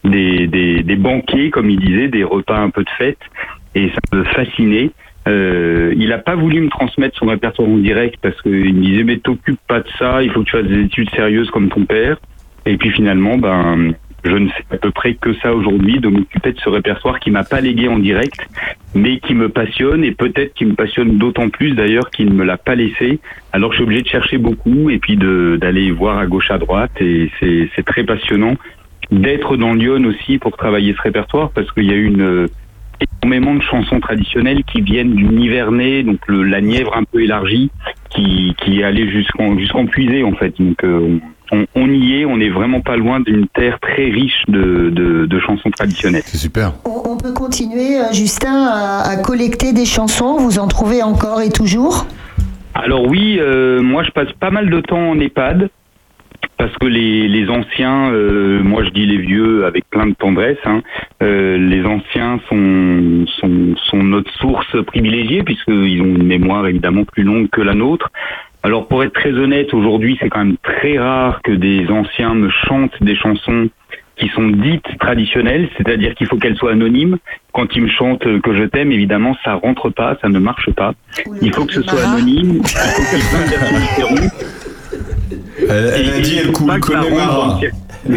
des, 0.05 0.47
des, 0.47 0.95
banquets, 0.95 1.49
comme 1.49 1.69
il 1.69 1.79
disait, 1.79 2.07
des 2.07 2.23
repas 2.23 2.57
un 2.57 2.69
peu 2.69 2.83
de 2.83 2.89
fête. 2.97 3.19
Et 3.73 3.89
ça 3.89 4.17
me 4.17 4.23
fascinait. 4.23 4.91
Euh, 5.27 5.93
il 5.97 6.13
a 6.13 6.19
pas 6.19 6.35
voulu 6.35 6.61
me 6.61 6.69
transmettre 6.69 7.17
son 7.17 7.25
répertoire 7.25 7.67
en 7.67 7.77
direct 7.77 8.17
parce 8.21 8.39
qu'il 8.43 8.75
me 8.75 8.81
disait 8.81 9.03
mais 9.03 9.17
t'occupes 9.17 9.59
pas 9.67 9.79
de 9.79 9.87
ça, 9.97 10.21
il 10.21 10.29
faut 10.29 10.41
que 10.41 10.45
tu 10.45 10.51
fasses 10.51 10.67
des 10.67 10.81
études 10.81 11.09
sérieuses 11.11 11.49
comme 11.49 11.69
ton 11.69 11.83
père. 11.83 12.17
Et 12.67 12.77
puis 12.77 12.91
finalement, 12.91 13.37
ben, 13.37 13.93
je 14.25 14.35
ne 14.35 14.49
sais 14.49 14.65
à 14.71 14.77
peu 14.77 14.91
près 14.91 15.13
que 15.13 15.33
ça 15.35 15.53
aujourd'hui 15.53 15.99
de 15.99 16.09
m'occuper 16.09 16.51
de 16.51 16.59
ce 16.59 16.69
répertoire 16.69 17.19
qui 17.19 17.29
m'a 17.29 17.43
pas 17.43 17.61
légué 17.61 17.87
en 17.87 17.99
direct, 17.99 18.39
mais 18.95 19.19
qui 19.19 19.35
me 19.35 19.49
passionne 19.49 20.03
et 20.03 20.11
peut-être 20.11 20.53
qui 20.55 20.65
me 20.65 20.73
passionne 20.73 21.17
d'autant 21.17 21.49
plus 21.49 21.73
d'ailleurs 21.73 22.09
qu'il 22.09 22.27
ne 22.29 22.33
me 22.33 22.43
l'a 22.43 22.57
pas 22.57 22.75
laissé. 22.75 23.19
Alors 23.53 23.71
je 23.71 23.77
suis 23.77 23.83
obligé 23.83 24.01
de 24.01 24.07
chercher 24.07 24.37
beaucoup 24.37 24.89
et 24.89 24.97
puis 24.97 25.15
d'aller 25.15 25.91
voir 25.91 26.17
à 26.17 26.25
gauche 26.25 26.49
à 26.49 26.57
droite 26.57 26.91
et 26.99 27.29
c'est 27.39 27.85
très 27.85 28.03
passionnant 28.03 28.55
d'être 29.11 29.57
dans 29.57 29.73
Lyon 29.73 30.03
aussi 30.05 30.37
pour 30.37 30.55
travailler 30.57 30.93
ce 30.97 31.01
répertoire 31.01 31.51
parce 31.51 31.71
qu'il 31.71 31.85
y 31.85 31.91
a 31.91 31.95
une 31.95 32.21
euh, 32.21 32.47
énormément 33.23 33.55
de 33.55 33.61
chansons 33.61 33.99
traditionnelles 33.99 34.63
qui 34.63 34.81
viennent 34.81 35.13
du 35.13 35.25
Nivernais, 35.25 36.03
donc 36.03 36.19
le, 36.27 36.43
la 36.43 36.61
Nièvre 36.61 36.95
un 36.95 37.03
peu 37.03 37.21
élargie, 37.21 37.69
qui, 38.09 38.55
qui 38.63 38.79
est 38.79 38.83
allée 38.83 39.09
jusqu'en 39.09 39.57
jusqu'en 39.57 39.85
puiser 39.85 40.23
en 40.23 40.33
fait. 40.33 40.53
Donc 40.59 40.83
euh, 40.83 41.17
on, 41.51 41.65
on 41.75 41.89
y 41.89 42.21
est, 42.21 42.25
on 42.25 42.39
est 42.39 42.49
vraiment 42.49 42.81
pas 42.81 42.97
loin 42.97 43.19
d'une 43.19 43.47
terre 43.47 43.79
très 43.79 44.05
riche 44.05 44.43
de, 44.47 44.89
de, 44.89 45.25
de 45.25 45.39
chansons 45.39 45.69
traditionnelles. 45.71 46.23
C'est 46.25 46.37
super. 46.37 46.73
On, 46.85 47.11
on 47.11 47.17
peut 47.17 47.33
continuer, 47.33 47.99
euh, 47.99 48.13
Justin, 48.13 48.67
à, 48.67 49.01
à 49.09 49.17
collecter 49.17 49.73
des 49.73 49.85
chansons. 49.85 50.37
Vous 50.37 50.57
en 50.57 50.67
trouvez 50.67 51.03
encore 51.03 51.41
et 51.41 51.49
toujours? 51.49 52.07
Alors 52.73 53.05
oui, 53.07 53.37
euh, 53.39 53.81
moi 53.81 54.03
je 54.03 54.11
passe 54.11 54.31
pas 54.39 54.51
mal 54.51 54.69
de 54.69 54.79
temps 54.81 55.11
en 55.11 55.19
EHPAD 55.19 55.69
parce 56.57 56.73
que 56.77 56.85
les, 56.85 57.27
les 57.27 57.49
anciens, 57.49 58.11
euh, 58.11 58.61
moi 58.63 58.83
je 58.83 58.89
dis 58.89 59.05
les 59.05 59.17
vieux 59.17 59.65
avec 59.65 59.89
plein 59.89 60.07
de 60.07 60.13
tendresse, 60.13 60.57
hein, 60.65 60.81
euh, 61.21 61.57
les 61.57 61.85
anciens 61.85 62.39
sont, 62.49 63.25
sont, 63.39 63.75
sont 63.89 64.03
notre 64.03 64.31
source 64.33 64.83
privilégiée 64.85 65.43
puisqu'ils 65.43 66.01
ont 66.01 66.15
une 66.15 66.23
mémoire 66.23 66.67
évidemment 66.67 67.03
plus 67.03 67.23
longue 67.23 67.49
que 67.49 67.61
la 67.61 67.73
nôtre. 67.73 68.09
Alors 68.63 68.87
pour 68.87 69.03
être 69.03 69.13
très 69.13 69.33
honnête, 69.33 69.73
aujourd'hui 69.73 70.17
c'est 70.19 70.29
quand 70.29 70.43
même 70.43 70.57
très 70.63 70.97
rare 70.97 71.41
que 71.43 71.51
des 71.51 71.87
anciens 71.89 72.33
me 72.33 72.49
chantent 72.49 73.01
des 73.01 73.15
chansons 73.15 73.69
qui 74.17 74.29
sont 74.29 74.47
dites 74.47 74.87
traditionnelles, 74.99 75.69
c'est-à-dire 75.77 76.15
qu'il 76.15 76.27
faut 76.27 76.37
qu'elles 76.37 76.55
soient 76.55 76.71
anonymes. 76.71 77.17
Quand 77.51 77.75
ils 77.75 77.83
me 77.83 77.89
chantent 77.89 78.41
que 78.41 78.55
je 78.55 78.63
t'aime, 78.63 78.91
évidemment, 78.91 79.35
ça 79.43 79.55
rentre 79.55 79.89
pas, 79.89 80.17
ça 80.21 80.29
ne 80.29 80.39
marche 80.39 80.69
pas. 80.71 80.93
Il 81.41 81.53
faut 81.53 81.65
que 81.65 81.73
ce 81.73 81.81
soit 81.81 82.01
anonyme, 82.01 82.61
il 82.61 82.67
faut 82.67 84.15
qu'il 84.15 84.64
Elle, 85.69 85.93
elle 85.95 86.09
a 86.13 86.19
dit, 86.19 86.37
elle 86.37 86.51
coule 86.51 86.67
circuit- 86.71 87.71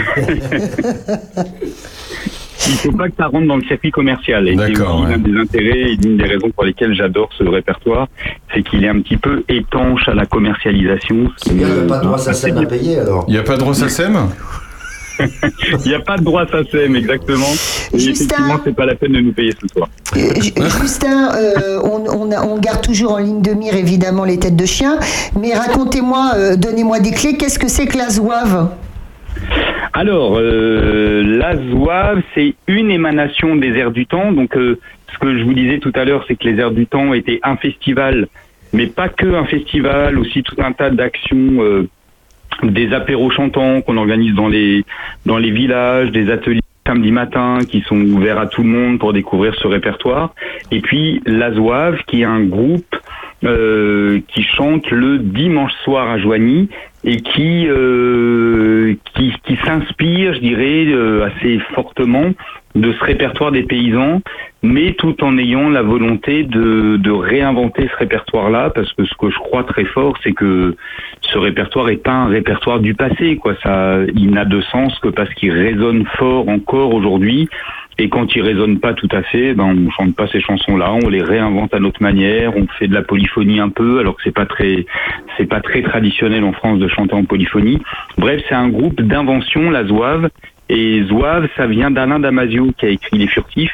Il 2.70 2.74
faut 2.74 2.92
pas 2.92 3.08
que 3.08 3.14
ça 3.16 3.26
rentre 3.28 3.46
dans 3.46 3.56
le 3.56 3.62
circuit 3.62 3.90
commercial. 3.90 4.46
Et 4.48 4.56
c'est 4.56 4.74
ouais. 5.04 5.10
l'un 5.10 5.18
des 5.18 5.36
intérêts 5.38 5.92
et 5.92 5.96
l'une 5.96 6.16
des 6.18 6.24
raisons 6.24 6.50
pour 6.50 6.64
lesquelles 6.64 6.92
j'adore 6.94 7.30
ce 7.38 7.44
répertoire, 7.44 8.08
c'est 8.52 8.62
qu'il 8.62 8.84
est 8.84 8.88
un 8.88 9.00
petit 9.00 9.16
peu 9.16 9.42
étanche 9.48 10.06
à 10.08 10.14
la 10.14 10.26
commercialisation. 10.26 11.30
C'est 11.38 11.54
bien, 11.56 11.66
il 11.68 11.74
n'y 11.74 11.80
a 11.80 11.86
pas 11.88 11.98
de 11.98 12.04
droit 12.04 12.18
SACEM 12.18 12.58
à 12.58 12.66
payer 12.66 12.98
alors. 12.98 13.24
Il 13.28 13.32
n'y 13.32 13.38
a 13.38 13.42
pas 13.42 13.54
de 13.54 13.60
droit 13.60 13.74
SACEM 13.74 14.18
Il 15.84 15.88
n'y 15.88 15.94
a 15.94 16.00
pas 16.00 16.16
de 16.16 16.24
droit 16.24 16.46
SACEM, 16.46 16.94
exactement. 16.96 17.46
Et 17.92 17.98
Justin. 17.98 18.24
effectivement, 18.24 18.60
c'est 18.64 18.74
pas 18.74 18.86
la 18.86 18.94
peine 18.94 19.12
de 19.12 19.20
nous 19.20 19.32
payer 19.32 19.52
ce 19.60 19.66
soir. 19.68 19.88
Euh, 20.16 20.20
Ju- 20.40 20.52
Justin, 20.80 21.30
euh, 21.34 21.80
on, 21.82 22.04
on 22.08 22.30
a- 22.32 22.42
on 22.44 22.58
garde 22.58 22.82
toujours 22.82 23.12
en 23.12 23.18
ligne 23.18 23.42
de 23.42 23.52
mire 23.52 23.74
évidemment 23.74 24.24
les 24.24 24.38
têtes 24.38 24.56
de 24.56 24.66
chien, 24.66 24.98
mais 25.38 25.54
racontez-moi, 25.54 26.32
euh, 26.36 26.56
donnez-moi 26.56 27.00
des 27.00 27.10
clés, 27.12 27.36
qu'est-ce 27.36 27.58
que 27.58 27.68
c'est 27.68 27.86
que 27.86 27.98
la 27.98 28.10
zouave? 28.10 28.70
Alors, 29.92 30.36
euh, 30.38 31.22
la 31.24 31.56
zouave, 31.70 32.22
c'est 32.34 32.54
une 32.66 32.90
émanation 32.90 33.56
des 33.56 33.68
airs 33.76 33.90
du 33.90 34.06
temps. 34.06 34.32
Donc, 34.32 34.56
euh, 34.56 34.78
ce 35.12 35.18
que 35.18 35.38
je 35.38 35.44
vous 35.44 35.54
disais 35.54 35.78
tout 35.78 35.92
à 35.94 36.04
l'heure, 36.04 36.24
c'est 36.28 36.36
que 36.36 36.46
les 36.48 36.58
airs 36.60 36.70
du 36.70 36.86
temps 36.86 37.12
étaient 37.14 37.40
un 37.42 37.56
festival, 37.56 38.28
mais 38.72 38.86
pas 38.86 39.08
que 39.08 39.26
un 39.34 39.44
festival, 39.46 40.18
aussi 40.18 40.42
tout 40.42 40.56
un 40.62 40.72
tas 40.72 40.90
d'actions, 40.90 41.60
euh, 41.62 41.88
des 42.62 42.92
apéros 42.92 43.30
chantants 43.30 43.80
qu'on 43.82 43.96
organise 43.96 44.34
dans 44.34 44.48
les 44.48 44.84
dans 45.26 45.38
les 45.38 45.50
villages, 45.50 46.10
des 46.10 46.30
ateliers 46.30 46.60
samedi 46.86 47.12
matin 47.12 47.58
qui 47.68 47.82
sont 47.82 48.00
ouverts 48.00 48.38
à 48.38 48.46
tout 48.46 48.62
le 48.62 48.70
monde 48.70 48.98
pour 48.98 49.12
découvrir 49.12 49.54
ce 49.56 49.66
répertoire. 49.66 50.34
Et 50.70 50.80
puis 50.80 51.20
la 51.26 51.52
zouave, 51.52 51.98
qui 52.06 52.22
est 52.22 52.24
un 52.24 52.40
groupe 52.40 52.96
euh, 53.44 54.20
qui 54.28 54.42
chante 54.42 54.90
le 54.90 55.18
dimanche 55.18 55.72
soir 55.84 56.08
à 56.10 56.18
Joigny 56.18 56.70
et 57.04 57.18
qui 57.18 57.68
euh, 57.68 58.94
qui, 59.14 59.32
qui 59.44 59.56
s'inspire, 59.64 60.34
je 60.34 60.40
dirais, 60.40 60.86
euh, 60.88 61.26
assez 61.26 61.60
fortement 61.74 62.30
de 62.74 62.92
ce 62.92 63.04
répertoire 63.04 63.50
des 63.50 63.62
paysans, 63.62 64.20
mais 64.62 64.92
tout 64.92 65.22
en 65.24 65.38
ayant 65.38 65.68
la 65.68 65.82
volonté 65.82 66.44
de, 66.44 66.96
de 66.96 67.10
réinventer 67.10 67.88
ce 67.92 67.96
répertoire-là, 67.96 68.70
parce 68.70 68.92
que 68.92 69.04
ce 69.04 69.14
que 69.14 69.30
je 69.30 69.38
crois 69.38 69.64
très 69.64 69.84
fort, 69.84 70.16
c'est 70.22 70.32
que 70.32 70.76
ce 71.22 71.38
répertoire 71.38 71.88
est 71.88 72.02
pas 72.02 72.12
un 72.12 72.28
répertoire 72.28 72.80
du 72.80 72.94
passé, 72.94 73.36
quoi. 73.36 73.54
Ça, 73.62 73.98
il 74.14 74.30
n'a 74.30 74.44
de 74.44 74.60
sens 74.60 74.98
que 75.00 75.08
parce 75.08 75.32
qu'il 75.34 75.52
résonne 75.52 76.04
fort 76.18 76.48
encore 76.48 76.94
aujourd'hui. 76.94 77.48
Et 78.00 78.08
quand 78.08 78.36
il 78.36 78.42
résonne 78.42 78.78
pas 78.78 78.94
tout 78.94 79.08
à 79.10 79.22
fait, 79.22 79.54
ben 79.54 79.64
on 79.64 79.90
chante 79.90 80.14
pas 80.14 80.28
ces 80.28 80.40
chansons-là, 80.40 80.92
on 81.02 81.08
les 81.08 81.22
réinvente 81.22 81.74
à 81.74 81.80
notre 81.80 82.00
manière, 82.00 82.56
on 82.56 82.68
fait 82.78 82.86
de 82.86 82.94
la 82.94 83.02
polyphonie 83.02 83.58
un 83.58 83.70
peu, 83.70 83.98
alors 83.98 84.14
que 84.14 84.22
c'est 84.22 84.34
pas 84.34 84.46
très, 84.46 84.86
c'est 85.36 85.48
pas 85.48 85.60
très 85.60 85.82
traditionnel 85.82 86.44
en 86.44 86.52
France 86.52 86.78
de 86.78 86.86
chanter 86.86 87.14
en 87.14 87.24
polyphonie. 87.24 87.82
Bref, 88.16 88.40
c'est 88.48 88.54
un 88.54 88.68
groupe 88.68 89.00
d'invention, 89.02 89.70
la 89.70 89.84
Zouave. 89.84 90.28
Et 90.68 91.02
Zouave, 91.08 91.48
ça 91.56 91.66
vient 91.66 91.90
d'Alain 91.90 92.20
Damasio 92.20 92.72
qui 92.78 92.86
a 92.86 92.88
écrit 92.90 93.18
Les 93.18 93.26
Furtifs 93.28 93.72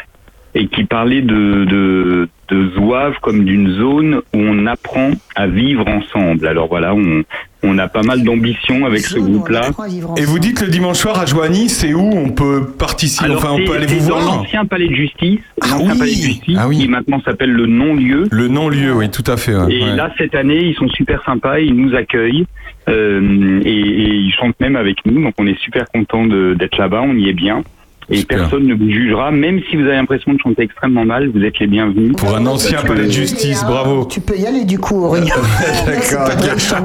et 0.57 0.69
qui 0.69 0.85
parlait 0.85 1.23
de, 1.23 1.65
de, 1.65 2.29
de 2.49 2.71
Zouave 2.77 3.15
comme 3.21 3.45
d'une 3.45 3.73
zone 3.73 4.17
où 4.33 4.39
on 4.39 4.67
apprend 4.67 5.11
à 5.35 5.49
vivre 5.49 5.85
ensemble. 5.89 6.47
Alors 6.47 6.69
voilà, 6.69 6.95
on, 6.95 7.25
on 7.65 7.77
a 7.79 7.89
pas 7.89 8.03
mal 8.03 8.23
d'ambition 8.23 8.87
avec 8.87 9.01
ce 9.01 9.19
groupe-là. 9.19 9.71
Et 10.17 10.25
vous 10.25 10.39
dites 10.39 10.61
le 10.63 10.69
dimanche 10.69 10.99
soir 10.99 11.19
à 11.19 11.27
Joigny, 11.27 11.69
c'est 11.69 11.93
où 11.93 12.09
on 12.09 12.29
peut 12.29 12.69
participer 12.79 13.25
Alors, 13.25 13.39
Enfin, 13.39 13.57
on 13.61 13.65
peut 13.67 13.73
aller 13.75 13.87
vous 13.87 14.09
dans 14.09 14.19
voir 14.21 14.37
l'ancien 14.37 14.65
palais 14.65 14.87
de 14.87 14.95
justice, 14.95 15.41
Ah 15.61 15.67
l'ancien 15.73 15.91
oui, 15.95 15.99
palais 15.99 16.13
de 16.13 16.17
justice 16.23 16.57
ah 16.61 16.69
oui. 16.69 16.79
qui 16.79 16.89
maintenant 16.89 17.21
s'appelle 17.25 17.51
le 17.51 17.67
non-lieu. 17.67 18.29
Le 18.31 18.47
non-lieu, 18.47 18.93
oui, 18.95 19.11
tout 19.11 19.29
à 19.29 19.37
fait. 19.37 19.57
ouais, 19.57 19.75
Et 19.75 19.83
ouais. 19.83 19.97
là, 19.97 20.13
cette 20.17 20.37
année, 20.37 20.63
ils 20.67 20.75
sont 20.77 20.89
super 20.91 21.21
sympas, 21.25 21.59
ils 21.59 21.75
nous 21.75 21.97
accueillent 21.97 22.47
euh, 22.89 23.61
et, 23.65 23.71
et 23.71 24.09
ils 24.09 24.33
chantent 24.33 24.59
même 24.61 24.77
avec 24.77 25.05
nous. 25.07 25.23
Donc, 25.23 25.35
on 25.39 25.47
est 25.47 25.59
super 25.59 25.87
content 25.93 26.27
d'être 26.27 26.77
là-bas, 26.79 27.03
on 27.03 27.17
y 27.17 27.29
est 27.29 27.35
bien. 27.35 27.63
Et 28.11 28.23
personne 28.25 28.67
ne 28.67 28.75
vous 28.75 28.91
jugera, 28.91 29.31
même 29.31 29.61
si 29.71 29.77
vous 29.77 29.83
avez 29.83 29.95
l'impression 29.95 30.35
de 30.35 30.39
chanter 30.39 30.63
extrêmement 30.63 31.07
mal, 31.07 31.31
vous 31.31 31.43
êtes 31.43 31.59
les 31.59 31.67
bienvenus. 31.67 32.15
Pour 32.17 32.37
un 32.37 32.45
ancien 32.45 32.83
palais 32.83 33.07
de 33.07 33.11
justice, 33.11 33.65
bravo. 33.65 34.05
Tu 34.05 34.21
peux 34.21 34.37
y 34.37 34.47
aller 34.47 34.65
du 34.65 34.79
coup, 34.79 35.05
Aurélien. 35.05 35.35
D'accord, 35.87 36.29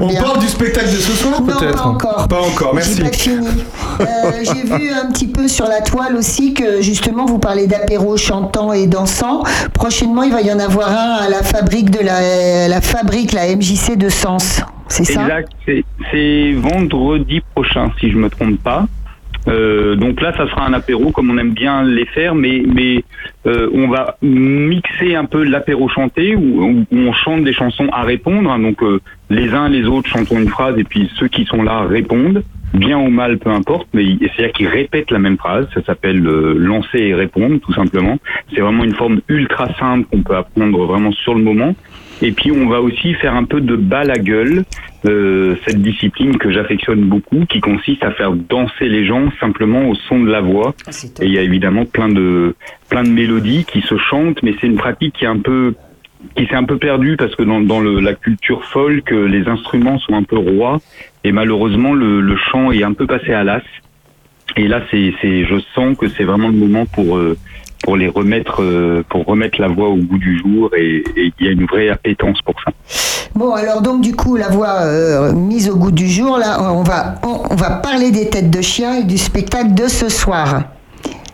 On 0.00 0.14
parle 0.14 0.38
du 0.38 0.46
spectacle 0.46 0.86
de 0.86 0.92
ce 0.92 1.12
soir 1.12 1.42
peut-être 1.44 1.82
pas 1.82 1.88
encore. 1.88 2.28
Pas 2.28 2.40
encore, 2.40 2.74
merci. 2.74 3.02
J'ai. 3.22 3.32
Euh, 3.32 4.04
J'ai 4.42 4.64
vu 4.64 4.90
un 4.90 5.10
petit 5.12 5.26
peu 5.26 5.46
sur 5.46 5.66
la 5.66 5.82
toile 5.82 6.16
aussi 6.16 6.54
que 6.54 6.80
justement 6.80 7.26
vous 7.26 7.38
parlez 7.38 7.66
d'apéro 7.66 8.16
chantant 8.16 8.72
et 8.72 8.86
dansant. 8.86 9.42
Prochainement, 9.74 10.22
il 10.22 10.32
va 10.32 10.40
y 10.40 10.50
en 10.50 10.58
avoir 10.58 10.88
un 10.88 11.16
à 11.26 11.28
la 11.28 11.42
fabrique 11.42 11.90
de 11.90 12.02
la, 12.02 12.68
la 12.68 12.80
fabrique, 12.80 13.32
la 13.32 13.54
MJC 13.54 13.96
de 13.98 14.08
Sens. 14.08 14.62
C'est 14.90 15.04
ça 15.04 15.22
Exact, 15.22 15.52
c'est- 16.12 16.52
vendredi 16.52 17.40
prochain, 17.54 17.90
si 17.98 18.10
je 18.10 18.16
me 18.18 18.28
trompe 18.28 18.60
pas. 18.62 18.86
Euh, 19.48 19.96
donc 19.96 20.20
là, 20.20 20.34
ça 20.36 20.46
sera 20.48 20.66
un 20.66 20.72
apéro 20.74 21.12
comme 21.12 21.30
on 21.30 21.38
aime 21.38 21.52
bien 21.54 21.82
les 21.82 22.04
faire, 22.06 22.34
mais 22.34 22.62
mais 22.66 23.02
euh, 23.46 23.70
on 23.72 23.88
va 23.88 24.16
mixer 24.20 25.14
un 25.14 25.24
peu 25.24 25.44
l'apéro 25.44 25.88
chanté 25.88 26.36
où, 26.36 26.84
où 26.90 26.96
on 26.96 27.12
chante 27.14 27.44
des 27.44 27.54
chansons 27.54 27.88
à 27.92 28.02
répondre. 28.02 28.50
hein. 28.50 28.58
donc 28.58 28.82
euh, 28.82 29.00
les 29.30 29.48
uns 29.54 29.68
les 29.70 29.84
autres 29.86 30.08
chantons 30.10 30.38
une 30.38 30.48
phrase 30.48 30.76
et 30.78 30.84
puis 30.84 31.10
ceux 31.18 31.28
qui 31.28 31.46
sont 31.46 31.62
là 31.62 31.84
répondent, 31.88 32.42
bien 32.74 32.98
ou 32.98 33.08
mal, 33.08 33.38
peu 33.38 33.48
importe. 33.50 33.88
Mais 33.94 34.04
c'est-à-dire 34.20 34.52
qu'ils 34.52 34.68
répètent 34.68 35.10
la 35.10 35.18
même 35.18 35.38
phrase. 35.38 35.66
Ça 35.72 35.82
s'appelle 35.84 36.26
euh, 36.26 36.54
lancer 36.58 36.98
et 36.98 37.14
répondre, 37.14 37.58
tout 37.60 37.72
simplement. 37.72 38.18
C'est 38.52 38.60
vraiment 38.60 38.84
une 38.84 38.94
forme 38.94 39.20
ultra 39.28 39.72
simple 39.78 40.06
qu'on 40.10 40.20
peut 40.22 40.36
apprendre 40.36 40.84
vraiment 40.84 41.12
sur 41.12 41.34
le 41.34 41.42
moment. 41.42 41.74
Et 42.22 42.32
puis 42.32 42.52
on 42.52 42.68
va 42.68 42.80
aussi 42.80 43.14
faire 43.14 43.34
un 43.34 43.44
peu 43.44 43.60
de 43.60 43.76
bal 43.76 44.10
à 44.10 44.18
gueule. 44.18 44.64
euh, 45.06 45.56
cette 45.66 45.80
discipline 45.80 46.36
que 46.36 46.50
j'affectionne 46.50 47.02
beaucoup, 47.02 47.46
qui 47.46 47.60
consiste 47.60 48.04
à 48.04 48.10
faire 48.12 48.32
danser 48.32 48.88
les 48.88 49.06
gens 49.06 49.30
simplement 49.40 49.88
au 49.88 49.94
son 49.94 50.20
de 50.20 50.30
la 50.30 50.40
voix. 50.40 50.74
Et 51.20 51.26
il 51.26 51.32
y 51.32 51.38
a 51.38 51.42
évidemment 51.42 51.84
plein 51.86 52.08
de 52.08 52.54
plein 52.88 53.02
de 53.02 53.08
mélodies 53.08 53.64
qui 53.64 53.80
se 53.80 53.96
chantent, 53.96 54.42
mais 54.42 54.54
c'est 54.60 54.66
une 54.66 54.76
pratique 54.76 55.14
qui 55.14 55.24
est 55.24 55.28
un 55.28 55.38
peu 55.38 55.74
qui 56.36 56.44
s'est 56.46 56.54
un 56.54 56.64
peu 56.64 56.76
perdue 56.76 57.16
parce 57.16 57.34
que 57.34 57.42
dans, 57.42 57.62
dans 57.62 57.80
le, 57.80 57.98
la 58.00 58.12
culture 58.14 58.62
folk, 58.66 59.10
les 59.10 59.48
instruments 59.48 59.98
sont 59.98 60.12
un 60.12 60.22
peu 60.22 60.36
rois 60.36 60.80
et 61.24 61.32
malheureusement 61.32 61.94
le, 61.94 62.20
le 62.20 62.36
chant 62.36 62.70
est 62.72 62.82
un 62.82 62.92
peu 62.92 63.06
passé 63.06 63.32
à 63.32 63.42
l'as. 63.42 63.62
Et 64.56 64.66
là, 64.68 64.82
c'est, 64.90 65.14
c'est, 65.22 65.44
je 65.44 65.54
sens 65.74 65.96
que 65.96 66.08
c'est 66.08 66.24
vraiment 66.24 66.48
le 66.48 66.56
moment 66.56 66.84
pour 66.84 67.16
euh, 67.16 67.38
pour 67.90 67.96
les 67.96 68.06
remettre 68.06 68.62
euh, 68.62 69.02
pour 69.08 69.26
remettre 69.26 69.60
la 69.60 69.66
voix 69.66 69.88
au 69.88 69.96
goût 69.96 70.18
du 70.18 70.38
jour 70.38 70.70
et 70.76 71.02
et 71.16 71.32
il 71.40 71.44
y 71.44 71.48
a 71.48 71.50
une 71.50 71.66
vraie 71.66 71.88
appétence 71.88 72.38
pour 72.44 72.54
ça. 72.64 72.70
Bon, 73.34 73.52
alors 73.52 73.82
donc 73.82 74.00
du 74.00 74.14
coup, 74.14 74.36
la 74.36 74.48
voix 74.48 74.82
euh, 74.82 75.32
mise 75.32 75.68
au 75.68 75.74
goût 75.74 75.90
du 75.90 76.08
jour, 76.08 76.38
là, 76.38 76.58
on 76.72 76.84
va, 76.84 77.16
on, 77.24 77.40
on 77.50 77.56
va 77.56 77.70
parler 77.70 78.12
des 78.12 78.30
têtes 78.30 78.48
de 78.48 78.60
chien 78.60 79.00
et 79.00 79.02
du 79.02 79.18
spectacle 79.18 79.74
de 79.74 79.88
ce 79.88 80.08
soir. 80.08 80.62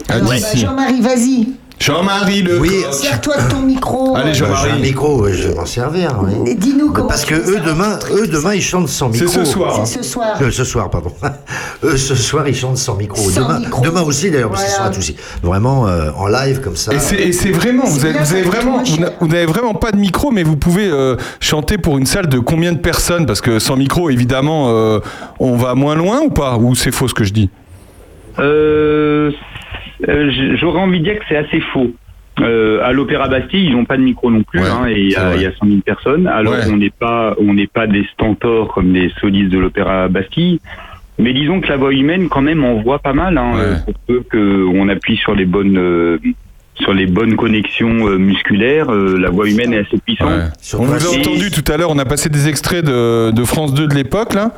Alors, 0.09 0.29
bah, 0.31 0.37
Jean-Marie, 0.55 1.03
vas-y. 1.03 1.49
Jean-Marie 1.79 2.43
Le 2.43 2.59
Oui. 2.59 2.85
Sers-toi 2.91 3.37
de 3.37 3.51
ton 3.51 3.61
micro. 3.61 4.17
Allez, 4.17 4.33
J'ai 4.35 4.45
un 4.45 4.55
Jean-Marie. 4.55 4.81
micro, 4.83 5.29
je 5.29 5.49
vais 5.49 5.55
m'en 5.55 5.67
servir. 5.67 6.17
oui. 6.23 6.51
Et 6.51 6.55
Dis-nous 6.55 6.91
comment. 6.91 7.07
Parce 7.07 7.25
que 7.25 7.35
eux 7.35 7.61
demain, 7.65 7.99
eux 8.12 8.27
demain 8.27 8.55
ils 8.55 8.62
chantent 8.62 8.89
sans 8.89 9.12
C'est 9.12 9.25
micro. 9.27 9.33
ce 9.41 9.45
soir. 9.45 9.87
C'est 9.87 10.03
ce 10.03 10.11
soir. 10.11 10.39
Euh, 10.41 10.51
ce 10.51 10.65
soir, 10.65 10.89
pardon. 10.91 11.12
eux 11.85 11.97
ce 11.97 12.15
soir 12.15 12.49
ils 12.49 12.55
chantent 12.57 12.79
sans 12.79 12.97
micro. 12.97 13.21
Sans 13.31 13.43
demain, 13.43 13.59
micro. 13.61 13.83
demain 13.85 14.03
aussi 14.03 14.31
d'ailleurs, 14.31 14.51
parce 14.51 14.65
qu'ils 14.65 14.73
sont 14.73 14.83
Voilà. 14.83 14.97
à. 14.97 15.47
Vraiment 15.47 15.87
euh, 15.87 16.11
en 16.17 16.27
live 16.29 16.61
comme 16.61 16.77
ça. 16.77 16.95
Et 16.95 16.99
c'est, 16.99 17.31
c'est 17.33 17.51
vraiment, 17.51 17.85
vous 17.85 17.99
C'est 18.01 18.05
avez, 18.07 18.12
bien 18.15 18.23
vous 18.23 18.33
avez 18.35 18.43
ça, 18.45 18.49
vraiment, 18.51 18.83
vous 18.83 18.97
n'a- 18.97 19.11
vous 19.21 19.29
n'avez 19.29 19.47
vraiment 19.47 19.75
pas 19.75 19.93
de 19.93 19.99
micro, 19.99 20.31
mais 20.31 20.43
vous 20.43 20.57
pouvez 20.57 20.89
euh, 20.91 21.17
chanter 21.41 21.77
pour 21.79 21.99
une 21.99 22.07
salle 22.07 22.29
de 22.29 22.39
combien 22.39 22.73
de 22.73 22.79
personnes? 22.79 23.27
Parce 23.27 23.43
que 23.43 23.59
sans 23.59 23.77
micro, 23.77 24.09
évidemment, 24.11 24.71
euh, 24.71 25.01
on 25.39 25.57
va 25.57 25.75
moins 25.75 25.95
loin 25.95 26.21
ou 26.21 26.31
pas? 26.31 26.57
Ou 26.57 26.75
c'est 26.75 26.91
faux 26.91 27.07
ce 27.07 27.15
que 27.15 27.25
je 27.25 27.33
dis? 27.35 27.51
Euh, 28.39 29.31
J'aurais 30.57 30.81
envie 30.81 31.01
de 31.01 31.05
dire 31.05 31.19
que 31.19 31.25
c'est 31.29 31.37
assez 31.37 31.61
faux. 31.73 31.93
Euh, 32.41 32.81
à 32.85 32.93
l'Opéra 32.93 33.29
Bastille, 33.29 33.65
ils 33.65 33.73
n'ont 33.73 33.87
pas 33.87 33.97
de 33.97 34.03
micro 34.03 34.31
non 34.31 34.43
plus, 34.43 34.61
Ouais, 34.61 34.67
hein, 34.69 34.87
et 34.89 35.01
il 35.01 35.11
y, 35.11 35.17
a- 35.17 35.29
vrai. 35.29 35.37
il 35.37 35.43
y 35.43 35.47
a 35.47 35.53
100 35.59 35.67
000 35.67 35.81
personnes. 35.81 36.27
Alors 36.27 36.53
Ouais. 36.53 36.71
on 36.71 36.77
n'est 36.77 36.91
pas, 36.91 37.35
on 37.41 37.55
n'est 37.55 37.67
pas 37.67 37.87
des 37.87 38.05
stentors 38.12 38.75
comme 38.75 38.93
les 38.93 39.11
solistes 39.21 39.51
de 39.51 39.59
l'Opéra 39.59 40.09
Bastille, 40.09 40.61
mais 41.19 41.33
disons 41.33 41.62
que 41.62 41.69
la 41.69 41.79
voix 41.79 41.95
humaine 41.95 42.29
quand 42.29 42.43
même 42.43 42.62
envoie 42.62 42.99
pas 42.99 43.15
mal. 43.15 43.39
Hein, 43.39 43.53
Ouais. 43.55 43.61
euh, 43.62 43.77
pour 43.87 43.95
peu 44.07 44.23
qu'on 44.31 44.89
appuie 44.91 45.17
sur 45.17 45.35
les 45.35 45.47
bonnes, 45.47 45.79
euh, 45.79 46.19
sur 46.75 46.93
les 46.93 47.07
bonnes 47.07 47.37
connexions 47.37 48.07
euh, 48.07 48.19
musculaires, 48.19 48.93
euh, 48.93 49.17
la 49.19 49.31
voix 49.31 49.49
humaine 49.49 49.73
est 49.73 49.79
assez 49.87 49.97
puissante. 49.97 50.29
Ouais. 50.29 50.75
On 50.79 50.85
vous 50.85 51.07
a 51.07 51.19
entendu 51.19 51.51
tout 51.51 51.65
à 51.73 51.79
l'heure, 51.79 51.89
on 51.91 51.99
a 51.99 52.05
passé 52.05 52.29
des 52.29 52.49
extraits 52.49 52.85
de, 52.85 53.31
de 53.31 53.45
France 53.45 53.73
2 53.73 53.87
de 53.87 53.95
l'époque, 53.95 54.35
là. 54.35 54.51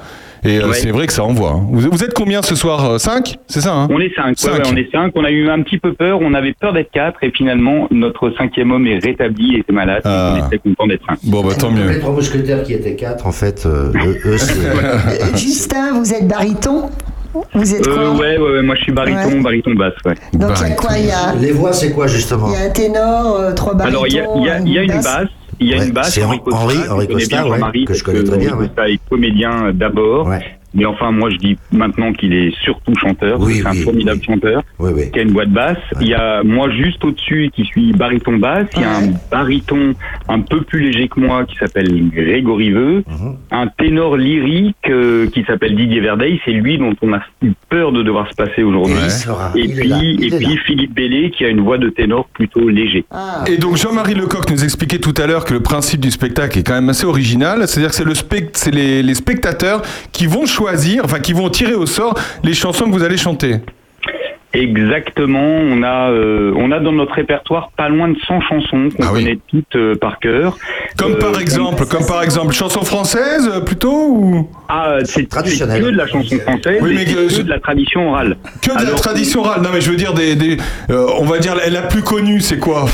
Et 0.45 0.59
euh, 0.59 0.69
Ouais. 0.69 0.75
c'est 0.75 0.91
vrai 0.91 1.07
que 1.07 1.13
ça 1.13 1.25
envoie. 1.25 1.51
hein. 1.51 1.67
Vous, 1.71 1.89
vous 1.91 2.05
êtes 2.05 2.15
combien 2.15 2.43
ce 2.43 2.55
soir 2.55 2.99
5 3.01 3.39
C'est 3.49 3.61
ça, 3.61 3.73
hein 3.75 3.89
On 3.91 4.01
est 4.01 4.15
cinq, 4.15 4.29
ouais, 4.29 4.35
Cinq. 4.37 4.53
ouais, 4.53 4.63
on 4.73 4.77
est 4.77 4.91
cinq. 4.93 5.13
On 5.17 5.25
a 5.25 5.31
eu 5.31 5.49
un 5.49 5.63
petit 5.63 5.79
peu 5.79 5.93
peur, 5.95 6.19
on 6.21 6.35
avait 6.35 6.55
peur 6.59 6.73
d'être 6.73 6.91
quatre, 6.93 7.23
et 7.23 7.31
finalement 7.31 7.89
notre 7.91 8.31
cinquième 8.37 8.71
homme 8.71 8.87
est 8.87 8.99
rétabli 8.99 9.57
et 9.57 9.59
était 9.61 9.73
malade. 9.73 10.03
Ah. 10.05 10.35
On 10.35 10.39
est 10.39 10.49
très 10.49 10.59
content 10.59 10.87
d'être 10.87 11.05
cinq. 11.07 11.19
Bon, 11.25 11.43
bah 11.43 11.55
tant 11.59 11.71
Les 11.71 11.83
mieux. 11.83 11.99
trois 12.01 12.13
mousquetaires 12.13 12.63
qui 12.63 12.75
étaient 12.75 12.95
quatre, 12.97 13.27
en 13.27 13.33
fait, 13.33 13.65
euh, 13.67 13.93
eux, 14.07 14.19
eux, 14.27 14.39
c'est. 14.39 14.59
Euh, 14.67 14.99
Justin, 15.37 15.93
vous 15.99 16.13
êtes 16.15 16.27
baryton? 16.29 16.91
Vous 17.55 17.75
êtes 17.75 17.87
Euh, 17.87 17.95
quoi? 17.95 18.11
ouais, 18.21 18.39
ouais, 18.39 18.53
ouais, 18.53 18.63
moi 18.63 18.75
je 18.75 18.83
suis 18.83 18.93
baryton, 18.93 19.29
Ouais. 19.37 19.41
baryton 19.43 19.75
basse, 19.75 19.93
ouais. 20.07 20.15
Donc 20.33 20.51
il 20.61 20.69
y 20.69 20.73
a 20.73 20.75
quoi 20.75 20.99
Il 20.99 21.07
y 21.07 21.11
a, 21.11 21.35
Les 21.39 21.53
voix, 21.53 21.73
c'est 21.73 21.93
quoi 21.93 22.07
justement? 22.07 22.49
Il 22.49 22.55
y 22.55 22.57
a 22.63 22.67
un 22.67 22.71
ténor, 22.71 23.37
euh, 23.39 23.53
trois 23.53 23.75
barytons. 23.75 23.89
Alors 23.99 24.07
il 24.09 24.15
y 24.15 24.49
a, 24.51 24.59
y 24.61 24.79
a 24.79 24.83
une 24.83 24.89
basse, 25.03 25.27
il 25.61 25.69
y 25.69 25.75
a 25.75 25.79
Ouais, 25.79 25.89
une 25.89 26.03
c'est 26.05 26.25
Henri- 26.25 26.41
Costa, 26.41 26.59
Henri- 26.61 26.75
que 26.75 26.91
Henri 26.91 27.07
connaît 27.07 27.19
Costa, 27.21 27.37
bien 27.43 27.45
ouais, 27.53 27.59
Jean-Marie, 27.59 27.85
que 27.85 27.95
je 27.95 28.05
connais 28.05 28.25
très 28.25 28.39
bien, 28.39 28.53
Henri 28.55 28.61
ouais. 28.63 28.67
Costa 28.69 28.89
est 28.89 29.01
comédien 29.09 29.73
d'abord, 29.73 30.27
Ouais. 30.29 30.58
Mais 30.75 30.85
enfin 30.85 31.11
moi 31.13 31.31
je 31.31 31.37
dis 31.37 31.57
maintenant 31.73 32.13
qu'il 32.13 32.33
est 32.33 32.55
surtout 32.63 32.95
chanteur. 32.97 33.41
Oui, 33.41 33.57
c'est 33.63 33.69
oui, 33.71 33.81
un 33.81 33.85
formidable 33.85 34.23
chanteur 34.23 34.63
Oui, 34.79 34.91
oui. 34.95 35.11
qui 35.13 35.19
a 35.19 35.23
une 35.23 35.33
voix 35.33 35.47
de 35.47 35.53
basse. 35.53 35.77
Ouais. 35.95 35.99
Il 36.03 36.09
y 36.09 36.15
a 36.15 36.43
moi 36.43 36.71
juste 36.71 37.05
au-dessus 37.05 37.51
qui 37.55 37.65
suis 37.65 37.93
baryton 37.93 38.37
basse. 38.39 38.67
Il 38.77 38.83
y 38.83 38.85
a 38.85 38.97
un 38.97 39.03
Ouais. 39.09 39.13
baryton 39.31 39.95
un 40.29 40.41
peu 40.41 40.63
plus 40.63 40.81
léger 40.81 41.09
que 41.09 41.21
moi 41.21 41.45
qui 41.45 41.57
s'appelle 41.57 41.89
Grégory 42.11 42.71
Veux. 42.71 43.05
Mhm. 43.09 43.37
Un 43.51 43.67
ténor 43.69 44.17
lyrique 44.17 44.77
euh, 44.89 45.27
qui 45.29 45.45
s'appelle 45.45 45.77
Didier 45.77 46.01
Verdeil. 46.01 46.41
C'est 46.45 46.51
lui 46.53 46.79
dont 46.79 46.95
on 47.03 47.13
a 47.13 47.21
eu 47.43 47.53
peur 47.69 47.93
de 47.93 48.03
devoir 48.03 48.29
se 48.31 48.35
passer 48.35 48.63
aujourd'hui. 48.63 48.95
Sera. 49.11 49.53
Et 49.57 49.61
il 49.65 49.75
puis, 49.75 50.27
et 50.27 50.31
puis. 50.37 50.57
Philippe 50.67 50.95
Bellé 50.95 51.31
qui 51.31 51.45
a 51.45 51.49
une 51.49 51.61
voix 51.61 51.79
de 51.79 51.89
ténor 51.89 52.29
plutôt 52.35 52.69
léger. 52.69 53.05
Ah. 53.11 53.45
Et 53.47 53.57
donc 53.57 53.77
Jean-Marie 53.77 54.15
Lecoq 54.15 54.51
nous 54.51 54.65
expliquait 54.65 54.99
tout 54.99 55.15
à 55.17 55.27
l'heure 55.27 55.45
que 55.45 55.55
le 55.55 55.61
principe 55.61 56.01
du 56.01 56.11
spectacle 56.11 56.59
est 56.59 56.63
quand 56.63 56.75
même 56.75 56.89
assez 56.89 57.07
original, 57.07 57.67
c'est-à-dire 57.67 57.91
que 57.91 57.97
c'est 57.97 58.05
le 58.05 58.15
spect- 58.15 58.57
c'est 58.57 58.75
les, 58.75 59.03
les 59.03 59.15
spectateurs 59.15 59.83
qui 60.13 60.27
vont 60.27 60.45
choisir, 60.47 60.58
enfin 61.05 61.21
qui 61.21 61.33
vont 61.33 61.49
tirer 61.49 61.75
au 61.75 61.87
sort 61.87 62.15
les 62.43 62.55
chansons 62.55 62.87
que 62.87 62.93
vous 62.93 63.05
allez 63.05 63.17
chanter. 63.17 63.57
Exactement, 64.55 65.41
on 65.45 65.83
a 65.83 66.11
euh, 66.11 66.55
on 66.57 66.73
a 66.73 66.81
dans 66.81 66.93
notre 66.93 67.13
répertoire 67.13 67.71
pas 67.77 67.91
loin 67.91 68.09
de 68.09 68.17
100 68.27 68.41
chansons 68.41 68.89
qu'on 68.97 69.03
Ah 69.07 69.11
oui. 69.13 69.23
connaît 69.25 69.39
toutes 69.49 69.77
euh, 69.77 69.95
par 69.95 70.19
cœur. 70.19 70.57
Comme 70.97 71.13
Euh, 71.13 71.19
par 71.19 71.39
exemple, 71.39 71.85
comme 71.85 72.07
par 72.07 72.23
exemple 72.23 72.53
chanson 72.55 72.83
française 72.83 73.47
euh, 73.55 73.61
plutôt 73.61 73.93
ou? 74.09 74.49
Ah, 74.71 74.97
c'est 75.05 75.29
Traditionnel. 75.29 75.83
que 75.83 75.91
de 75.91 75.97
la 75.97 76.07
chanson 76.07 76.39
française 76.39 76.79
Oui, 76.81 76.93
et 76.93 76.95
mais 76.95 77.05
que- 77.05 77.37
que 77.37 77.43
de 77.43 77.51
la 77.51 77.61
tradition 77.61 78.09
orale. 78.11 78.37
que 78.63 78.71
de 78.71 78.87
la 78.87 78.93
tradition 78.93 79.41
orale. 79.41 79.61
Non 79.61 79.69
mais 79.73 79.83
je 79.83 79.91
veux 79.91 79.97
dire 79.99 80.15
des, 80.15 80.35
des 80.35 80.57
euh, 80.91 81.07
on 81.19 81.25
va 81.27 81.39
dire 81.39 81.55
la, 81.55 81.69
la 81.69 81.83
plus 81.83 82.03
connue, 82.03 82.41
c'est 82.41 82.59
quoi? 82.59 82.87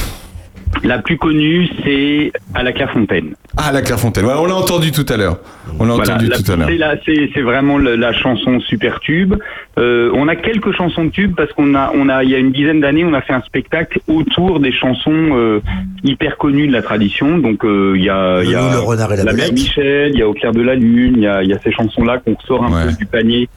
La 0.83 0.99
plus 0.99 1.17
connue, 1.17 1.67
c'est 1.83 2.31
à 2.55 2.63
la 2.63 2.73
Clairefontaine. 2.73 3.35
Ah 3.57 3.73
la 3.73 3.81
Clairefontaine. 3.81 4.27
Ouais, 4.27 4.33
on 4.37 4.45
l'a 4.47 4.55
entendu 4.55 4.93
tout 4.93 5.07
à 5.09 5.17
l'heure. 5.17 5.39
On 5.79 5.85
l'a 5.87 5.95
Voilà, 5.95 6.13
entendu 6.15 6.27
la- 6.29 6.37
tout 6.37 6.53
à 6.53 6.57
l'heure. 6.57 6.69
c'est 7.07 7.15
la- 7.37 7.43
vraiment 7.43 7.79
la 7.79 8.13
chanson 8.13 8.61
super 8.61 9.01
tube. 9.01 9.35
Euh, 9.79 10.11
on 10.15 10.29
a 10.29 10.37
quelques 10.37 10.73
chansons 10.73 11.05
de 11.05 11.11
tube 11.11 11.35
parce 11.37 11.53
qu'on 11.53 11.75
a, 11.75 11.91
on 11.95 12.09
a, 12.11 12.23
il 12.23 12.31
y 12.31 12.35
a 12.35 12.39
une 12.39 12.53
dizaine 12.53 12.81
d'années, 12.81 13.05
on 13.05 13.15
a 13.15 13.23
fait 13.23 13.33
un 13.33 13.41
spectacle 13.43 13.99
autour 14.09 14.61
des 14.61 14.73
chansons 14.73 15.11
euh, 15.15 15.61
hyper 16.03 16.37
connues 16.37 16.67
de 16.67 16.73
la 16.73 16.83
tradition. 16.83 17.39
Donc 17.39 17.65
euh, 17.65 17.95
il 17.97 18.03
y 18.05 18.11
a, 18.11 18.43
il 18.43 18.51
y 18.51 18.53
Le 18.53 18.59
a 18.59 18.73
le 18.73 18.79
renard 18.81 19.13
et 19.13 19.17
la 19.17 19.25
Mère 19.25 19.35
belette. 19.35 19.53
Michel, 19.53 20.11
il 20.13 20.19
y 20.19 20.23
a 20.23 20.29
Au 20.29 20.35
clair 20.35 20.53
de 20.53 20.61
la 20.63 20.75
lune, 20.75 21.15
il 21.17 21.23
y 21.23 21.27
a, 21.27 21.43
il 21.43 21.49
y 21.49 21.53
a 21.55 21.59
ces 21.61 21.73
chansons-là 21.73 22.19
qu'on 22.19 22.37
sort 22.47 22.65
un 22.65 22.73
Ouais. 22.73 22.91
peu 22.91 22.97
du 22.99 23.07
panier. 23.07 23.49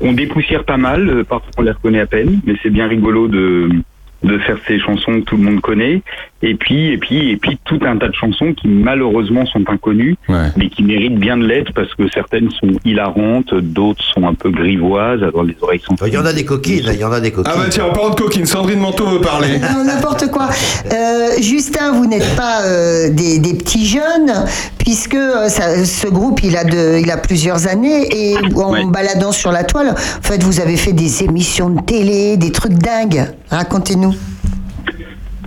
On 0.00 0.12
dépoussière 0.12 0.64
pas 0.64 0.78
mal, 0.78 1.08
euh, 1.08 1.22
parfois 1.24 1.50
on 1.58 1.62
les 1.62 1.70
reconnaît 1.70 2.00
à 2.00 2.06
peine, 2.06 2.40
mais 2.44 2.54
c'est 2.62 2.70
bien 2.70 2.88
rigolo 2.88 3.28
de 3.28 3.68
de 4.24 4.38
faire 4.38 4.56
ces 4.68 4.78
chansons 4.78 5.14
que 5.14 5.24
tout 5.24 5.36
le 5.36 5.42
monde 5.42 5.60
connaît. 5.60 6.00
Et 6.44 6.54
puis, 6.56 6.88
et 6.92 6.98
puis, 6.98 7.30
et 7.30 7.36
puis, 7.36 7.56
tout 7.64 7.78
un 7.86 7.96
tas 7.96 8.08
de 8.08 8.14
chansons 8.14 8.52
qui 8.52 8.66
malheureusement 8.68 9.46
sont 9.46 9.62
inconnues, 9.68 10.16
Ouais. 10.28 10.48
mais 10.56 10.68
qui 10.68 10.82
méritent 10.82 11.18
bien 11.18 11.36
de 11.36 11.44
l'être 11.46 11.72
parce 11.72 11.94
que 11.94 12.08
certaines 12.12 12.50
sont 12.50 12.72
hilarantes, 12.84 13.54
d'autres 13.54 14.02
sont 14.12 14.26
un 14.26 14.34
peu 14.34 14.50
grivoises, 14.50 15.22
avoir 15.22 15.44
les 15.44 15.56
oreilles 15.62 15.80
Il 16.06 16.12
y 16.12 16.18
en 16.18 16.26
a 16.26 16.32
des 16.32 16.44
coquines, 16.44 16.84
il 16.92 16.98
y 16.98 17.04
en 17.04 17.12
a 17.12 17.20
des 17.20 17.30
coquines. 17.30 17.52
Ah 17.54 17.58
bah 17.60 17.66
tiens, 17.70 17.84
en 17.84 17.92
parlant 17.92 18.10
de 18.10 18.16
coquine, 18.16 18.46
Sandrine 18.46 18.80
Manteau 18.80 19.06
veut 19.06 19.20
parler. 19.20 19.58
Non, 19.60 19.84
n'importe 19.84 20.30
quoi. 20.30 20.48
Euh, 20.92 21.40
Justin, 21.40 21.92
vous 21.92 22.06
n'êtes 22.06 22.34
pas 22.36 22.62
euh, 22.66 23.10
des, 23.10 23.38
des 23.38 23.54
petits 23.54 23.86
jeunes, 23.86 24.32
puisque 24.78 25.14
euh, 25.14 25.48
ça- 25.48 25.84
ce 25.84 26.08
groupe, 26.08 26.40
il 26.42 26.56
a, 26.56 26.64
de, 26.64 26.98
il 27.00 27.10
a 27.10 27.18
plusieurs 27.18 27.68
années, 27.68 28.08
et 28.10 28.36
en 28.56 28.72
Ouais. 28.72 28.84
baladant 28.86 29.30
sur 29.32 29.52
la 29.52 29.62
toile, 29.64 29.90
en 29.90 30.22
fait, 30.22 30.42
vous 30.42 30.58
avez 30.60 30.76
fait 30.76 30.92
des 30.92 31.22
émissions 31.22 31.70
de 31.70 31.80
télé, 31.82 32.36
des 32.36 32.50
trucs 32.50 32.72
dingues. 32.74 33.26
Racontez-nous. 33.50 34.14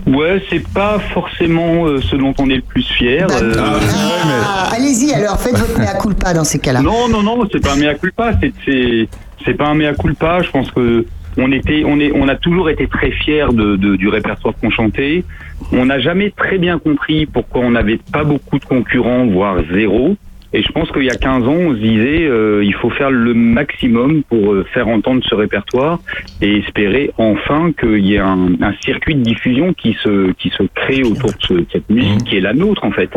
Ouais, 0.06 0.40
c'est 0.50 0.66
pas 0.72 0.98
forcément 1.12 1.86
euh, 1.86 2.00
ce 2.00 2.14
dont 2.16 2.32
on 2.38 2.48
est 2.48 2.56
le 2.56 2.62
plus 2.62 2.84
fier. 2.84 3.26
D'accord. 3.26 3.44
euh, 3.44 3.78
Ah, 3.82 4.26
mais- 4.26 4.32
Ah, 4.44 4.68
Allez-y, 4.76 5.12
alors, 5.12 5.40
faites 5.40 5.56
votre 5.58 5.78
mea 5.78 5.94
culpa 6.00 6.32
dans 6.32 6.44
ces 6.44 6.58
cas-là. 6.60 6.80
Non, 6.80 7.08
non, 7.08 7.22
non, 7.22 7.44
c'est 7.50 7.60
pas 7.62 7.72
un 7.74 7.76
mea 7.76 7.94
culpa. 7.94 8.32
C'est, 8.40 8.52
c'est, 8.64 9.08
c'est 9.44 9.54
pas 9.54 9.66
un 9.66 9.74
mea 9.74 9.94
culpa. 9.94 10.40
Je 10.42 10.50
pense 10.50 10.70
que 10.70 11.04
on 11.38 11.50
était, 11.52 11.82
on 11.84 11.98
est, 12.00 12.12
on 12.14 12.28
a 12.28 12.36
toujours 12.36 12.70
été 12.70 12.86
très 12.86 13.10
fiers 13.10 13.46
de, 13.52 13.76
de- 13.76 13.96
du 13.96 14.08
répertoire 14.08 14.54
qu'on 14.60 14.70
chantait. 14.70 15.24
On 15.72 15.86
n'a 15.86 15.98
jamais 15.98 16.30
très 16.30 16.58
bien 16.58 16.78
compris 16.78 17.26
pourquoi 17.26 17.62
on 17.62 17.70
n'avait 17.72 17.98
pas 18.12 18.22
beaucoup 18.24 18.58
de 18.58 18.64
concurrents, 18.64 19.26
voire 19.26 19.56
zéro. 19.72 20.16
Et 20.56 20.62
je 20.62 20.72
pense 20.72 20.90
qu'il 20.90 21.04
y 21.04 21.10
a 21.10 21.16
15 21.16 21.44
ans, 21.44 21.52
on 21.52 21.72
se 21.74 21.78
disait, 21.80 22.24
euh, 22.26 22.64
il 22.64 22.72
faut 22.72 22.88
faire 22.88 23.10
le 23.10 23.34
maximum 23.34 24.22
pour 24.22 24.54
euh, 24.54 24.64
faire 24.72 24.88
entendre 24.88 25.22
ce 25.28 25.34
répertoire 25.34 25.98
et 26.40 26.56
espérer 26.60 27.10
enfin 27.18 27.72
qu'il 27.78 28.06
y 28.06 28.14
ait 28.14 28.18
un, 28.20 28.52
un 28.62 28.72
circuit 28.80 29.14
de 29.14 29.20
diffusion 29.20 29.74
qui 29.74 29.92
se, 30.02 30.32
qui 30.32 30.48
se 30.48 30.62
crée 30.74 31.02
autour 31.02 31.28
de 31.30 31.36
ce- 31.40 31.64
cette 31.70 31.90
musique 31.90 32.24
qui 32.24 32.36
est 32.38 32.40
la 32.40 32.54
nôtre 32.54 32.84
en 32.84 32.90
fait. 32.90 33.10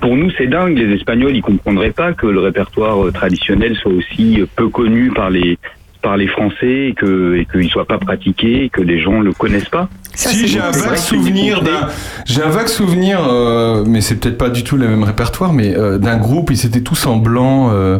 Pour 0.00 0.16
nous, 0.16 0.30
c'est 0.36 0.48
dingue. 0.48 0.76
Les 0.76 0.92
Espagnols, 0.96 1.36
ils 1.36 1.42
comprendraient 1.42 1.92
pas 1.92 2.12
que 2.14 2.26
le 2.26 2.40
répertoire 2.40 3.06
euh, 3.06 3.12
traditionnel 3.12 3.76
soit 3.76 3.92
aussi 3.92 4.42
peu 4.56 4.68
connu 4.68 5.12
par 5.14 5.30
les 5.30 5.58
par 6.02 6.16
les 6.16 6.26
Français 6.26 6.88
et 6.88 6.94
que 6.94 7.36
et 7.36 7.46
qu'il 7.46 7.68
soit 7.70 7.86
pas 7.86 7.98
pratiqué 7.98 8.64
et 8.64 8.68
que 8.68 8.80
les 8.80 9.00
gens 9.00 9.20
le 9.20 9.32
connaissent 9.32 9.68
pas. 9.68 9.88
Ça, 10.14 10.30
si 10.30 10.46
j'ai 10.46 10.60
un 10.60 10.70
vague 10.70 10.96
souvenir 10.96 11.62
d'un, 11.62 11.88
j'ai 12.26 12.42
un 12.42 12.50
vague 12.50 12.68
souvenir, 12.68 13.26
euh, 13.26 13.84
mais 13.86 14.02
c'est 14.02 14.16
peut-être 14.16 14.36
pas 14.36 14.50
du 14.50 14.62
tout 14.62 14.76
le 14.76 14.86
même 14.88 15.04
répertoire, 15.04 15.52
mais 15.52 15.74
euh, 15.74 15.96
d'un 15.98 16.18
groupe, 16.18 16.50
ils 16.50 16.66
étaient 16.66 16.82
tous 16.82 17.06
en 17.06 17.16
blanc. 17.16 17.70
euh, 17.72 17.98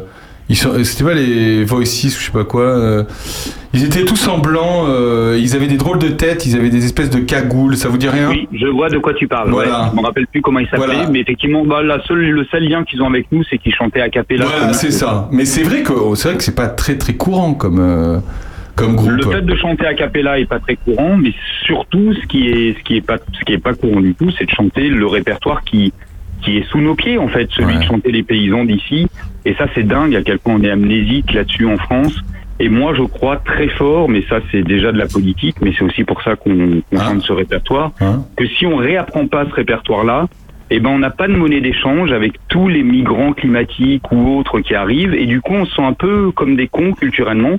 c'était 0.51 1.05
pas 1.05 1.15
les 1.15 1.65
Voices 1.65 2.05
ou 2.05 2.09
je 2.09 2.27
sais 2.27 2.33
pas 2.33 2.45
quoi. 2.45 2.63
euh, 2.63 3.05
Ils 3.75 3.85
étaient 3.85 4.05
tous 4.05 4.29
en 4.29 4.39
blanc, 4.39 4.85
euh, 4.89 5.39
ils 5.41 5.55
avaient 5.57 5.67
des 5.67 5.77
drôles 5.79 5.99
de 5.99 6.09
têtes, 6.09 6.45
ils 6.47 6.57
avaient 6.57 6.69
des 6.69 6.85
espèces 6.85 7.11
de 7.11 7.21
cagoules, 7.21 7.77
ça 7.77 7.89
vous 7.89 7.97
dit 7.97 8.09
rien? 8.09 8.29
Oui, 8.31 8.49
je 8.53 8.67
vois 8.67 8.91
de 8.91 8.99
quoi 8.99 9.15
tu 9.15 9.27
parles. 9.29 9.51
Voilà. 9.51 9.85
Ouais, 9.85 9.89
je 9.93 9.97
me 9.97 10.03
rappelle 10.05 10.27
plus 10.27 10.43
comment 10.43 10.59
il 10.59 10.67
s'appelait, 10.69 10.87
Voilà. 10.95 11.09
mais 11.11 11.21
effectivement, 11.21 11.65
bah, 11.65 11.83
la 11.83 12.03
seule, 12.05 12.21
le 12.31 12.45
seul 12.45 12.65
lien 12.69 12.85
qu'ils 12.85 13.01
ont 13.03 13.09
avec 13.09 13.27
nous, 13.33 13.43
c'est 13.49 13.59
qu'ils 13.59 13.75
chantaient 13.75 14.01
à 14.03 14.11
cappella. 14.11 14.45
Voilà, 14.45 14.73
c'est 14.75 14.91
ça. 14.91 15.29
Mais 15.33 15.45
c'est 15.47 15.63
vrai 15.63 15.83
que 15.83 15.93
oh, 15.93 16.15
c'est 16.15 16.29
vrai 16.29 16.37
que 16.37 16.45
c'est 16.45 16.55
pas 16.55 16.69
très 16.69 16.97
très 16.99 17.15
courant 17.15 17.55
comme 17.55 17.79
euh, 17.81 18.19
comme 18.77 18.97
groupe. 18.97 19.11
Le 19.11 19.23
fait 19.31 19.43
de 19.43 19.55
chanter 19.57 19.87
a 19.87 19.95
cappella 19.95 20.39
est 20.39 20.45
pas 20.47 20.59
très 20.59 20.77
courant, 20.77 21.17
mais 21.17 21.33
surtout 21.65 22.13
ce 22.15 22.27
qui 22.27 22.49
est 22.49 22.77
ce 22.79 22.85
qui 22.85 22.97
est 22.97 23.01
pas 23.07 23.17
ce 23.39 23.45
qui 23.45 23.53
est 23.55 23.59
pas 23.59 23.73
courant 23.75 24.01
du 24.01 24.15
tout, 24.15 24.31
c'est 24.39 24.45
de 24.45 24.51
chanter 24.51 24.89
le 24.89 25.07
répertoire 25.07 25.63
qui 25.65 25.93
qui 26.43 26.59
est 26.59 26.69
sous 26.69 26.81
nos 26.81 26.95
pieds 26.95 27.19
en 27.19 27.29
fait, 27.29 27.49
celui 27.53 27.77
de 27.77 27.83
chanter 27.83 28.13
les 28.13 28.23
paysans 28.23 28.65
d'ici. 28.65 29.07
Et 29.45 29.55
ça 29.55 29.67
c'est 29.75 29.87
dingue 29.87 30.15
à 30.15 30.23
quel 30.23 30.39
point 30.39 30.55
on 30.55 30.63
est 30.63 30.71
amnésique 30.71 31.33
là-dessus 31.33 31.67
en 31.67 31.77
France. 31.77 32.15
Et 32.61 32.69
moi 32.69 32.95
je 32.95 33.03
crois 33.03 33.37
très 33.39 33.69
fort, 33.69 34.09
mais 34.09 34.23
ça 34.29 34.41
c'est 34.51 34.63
déjà 34.63 34.93
de 34.93 34.99
la 34.99 35.07
politique, 35.07 35.57
mais 35.63 35.73
c'est 35.77 35.85
aussi 35.85 36.05
pour 36.05 36.23
ça 36.23 36.37
qu'on 36.37 36.83
qu'on 36.91 36.99
chante 36.99 37.23
ce 37.23 37.33
répertoire, 37.33 37.93
que 38.37 38.47
si 38.47 38.67
on 38.67 38.77
réapprend 38.77 39.27
pas 39.27 39.47
ce 39.47 39.55
répertoire-là, 39.55 40.29
eh 40.71 40.81
ben 40.81 40.91
on 40.91 40.99
n'a 40.99 41.11
pas 41.11 41.29
de 41.29 41.35
monnaie 41.35 41.61
d'échange 41.61 42.13
avec 42.13 42.33
tous 42.49 42.69
les 42.69 42.83
migrants 42.83 43.33
climatiques 43.33 44.11
ou 44.11 44.39
autres 44.39 44.61
qui 44.61 44.75
arrivent, 44.75 45.15
et 45.15 45.27
du 45.27 45.41
coup 45.41 45.55
on 45.55 45.67
se 45.67 45.75
sent 45.75 45.83
un 45.83 45.93
peu 45.93 46.31
comme 46.31 46.57
des 46.57 46.69
cons 46.69 46.93
culturellement. 46.93 47.59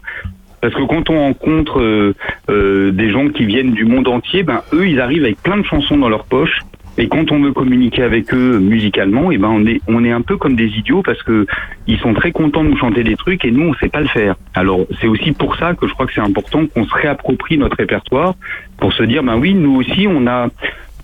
Parce 0.61 0.73
que 0.73 0.83
quand 0.83 1.09
on 1.09 1.19
rencontre 1.19 1.81
euh, 1.81 2.15
euh, 2.49 2.91
des 2.91 3.09
gens 3.11 3.27
qui 3.27 3.45
viennent 3.45 3.73
du 3.73 3.83
monde 3.83 4.07
entier, 4.07 4.43
ben 4.43 4.61
eux 4.71 4.87
ils 4.87 5.01
arrivent 5.01 5.25
avec 5.25 5.43
plein 5.43 5.57
de 5.57 5.63
chansons 5.63 5.97
dans 5.97 6.07
leur 6.07 6.23
poche. 6.23 6.61
Et 6.97 7.07
quand 7.07 7.31
on 7.31 7.41
veut 7.41 7.53
communiquer 7.53 8.03
avec 8.03 8.33
eux 8.33 8.59
musicalement, 8.59 9.31
et 9.31 9.37
ben 9.37 9.49
on 9.49 9.65
est 9.65 9.81
on 9.87 10.03
est 10.05 10.11
un 10.11 10.21
peu 10.21 10.37
comme 10.37 10.55
des 10.55 10.67
idiots 10.67 11.01
parce 11.01 11.21
que 11.23 11.47
ils 11.87 11.97
sont 11.99 12.13
très 12.13 12.31
contents 12.31 12.63
de 12.63 12.69
nous 12.69 12.77
chanter 12.77 13.03
des 13.03 13.15
trucs 13.15 13.43
et 13.45 13.51
nous 13.51 13.69
on 13.69 13.73
sait 13.75 13.89
pas 13.89 14.01
le 14.01 14.07
faire. 14.07 14.35
Alors 14.53 14.81
c'est 15.01 15.07
aussi 15.07 15.31
pour 15.31 15.55
ça 15.55 15.73
que 15.73 15.87
je 15.87 15.93
crois 15.93 16.05
que 16.05 16.13
c'est 16.13 16.21
important 16.21 16.65
qu'on 16.67 16.85
se 16.85 16.93
réapproprie 16.93 17.57
notre 17.57 17.77
répertoire 17.77 18.35
pour 18.77 18.93
se 18.93 19.03
dire 19.03 19.23
ben 19.23 19.37
oui 19.37 19.55
nous 19.55 19.75
aussi 19.75 20.07
on 20.07 20.27
a 20.27 20.49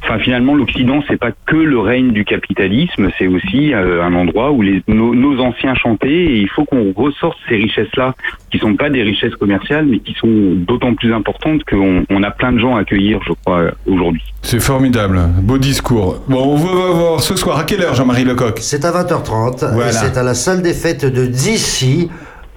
Enfin, 0.02 0.18
finalement, 0.20 0.56
l'Occident, 0.56 1.04
c'est 1.08 1.18
pas 1.20 1.32
que 1.46 1.58
le 1.58 1.78
règne 1.80 2.12
du 2.12 2.24
capitalisme, 2.26 3.10
c'est 3.18 3.28
aussi 3.28 3.74
euh, 3.74 4.02
un 4.04 4.14
endroit 4.16 4.52
où 4.52 4.62
les, 4.62 4.82
nos, 4.88 5.14
nos 5.14 5.40
anciens 5.42 5.76
chantaient, 5.76 6.08
et 6.10 6.38
il 6.40 6.48
faut 6.50 6.64
qu'on 6.66 6.94
ressorte 6.96 7.38
ces 7.50 7.58
richesses-là, 7.58 8.16
qui 8.50 8.60
sont 8.60 8.76
pas 8.76 8.90
des 8.90 9.04
richesses 9.04 9.36
commerciales, 9.36 9.86
mais 9.86 10.00
qui 10.00 10.14
sont 10.14 10.54
d'autant 10.56 10.94
plus 10.96 11.14
importantes 11.14 11.64
qu'on 11.70 12.06
on 12.10 12.24
a 12.24 12.32
plein 12.32 12.52
de 12.54 12.60
gens 12.60 12.76
à 12.78 12.80
accueillir, 12.82 13.20
je 13.28 13.34
crois, 13.44 13.60
euh, 13.60 13.72
aujourd'hui. 13.88 14.24
C'est 14.42 14.62
formidable, 14.62 15.20
beau 15.44 15.58
discours. 15.58 16.24
Bon, 16.28 16.54
on 16.54 16.56
va 16.56 16.92
voir 16.94 17.20
ce 17.20 17.36
soir 17.36 17.60
à 17.60 17.64
quelle 17.66 17.82
heure, 17.82 17.94
Jean-Marie 17.94 18.24
Lecoq? 18.24 18.58
C'est 18.62 18.86
à 18.86 18.92
20h30 18.92 19.74
Voilà. 19.74 19.90
et 19.90 19.92
c'est 19.92 20.18
à 20.18 20.24
la 20.24 20.34
salle 20.34 20.62
des 20.62 20.74
fêtes 20.74 21.06
de 21.06 21.26
Dissy, 21.26 22.10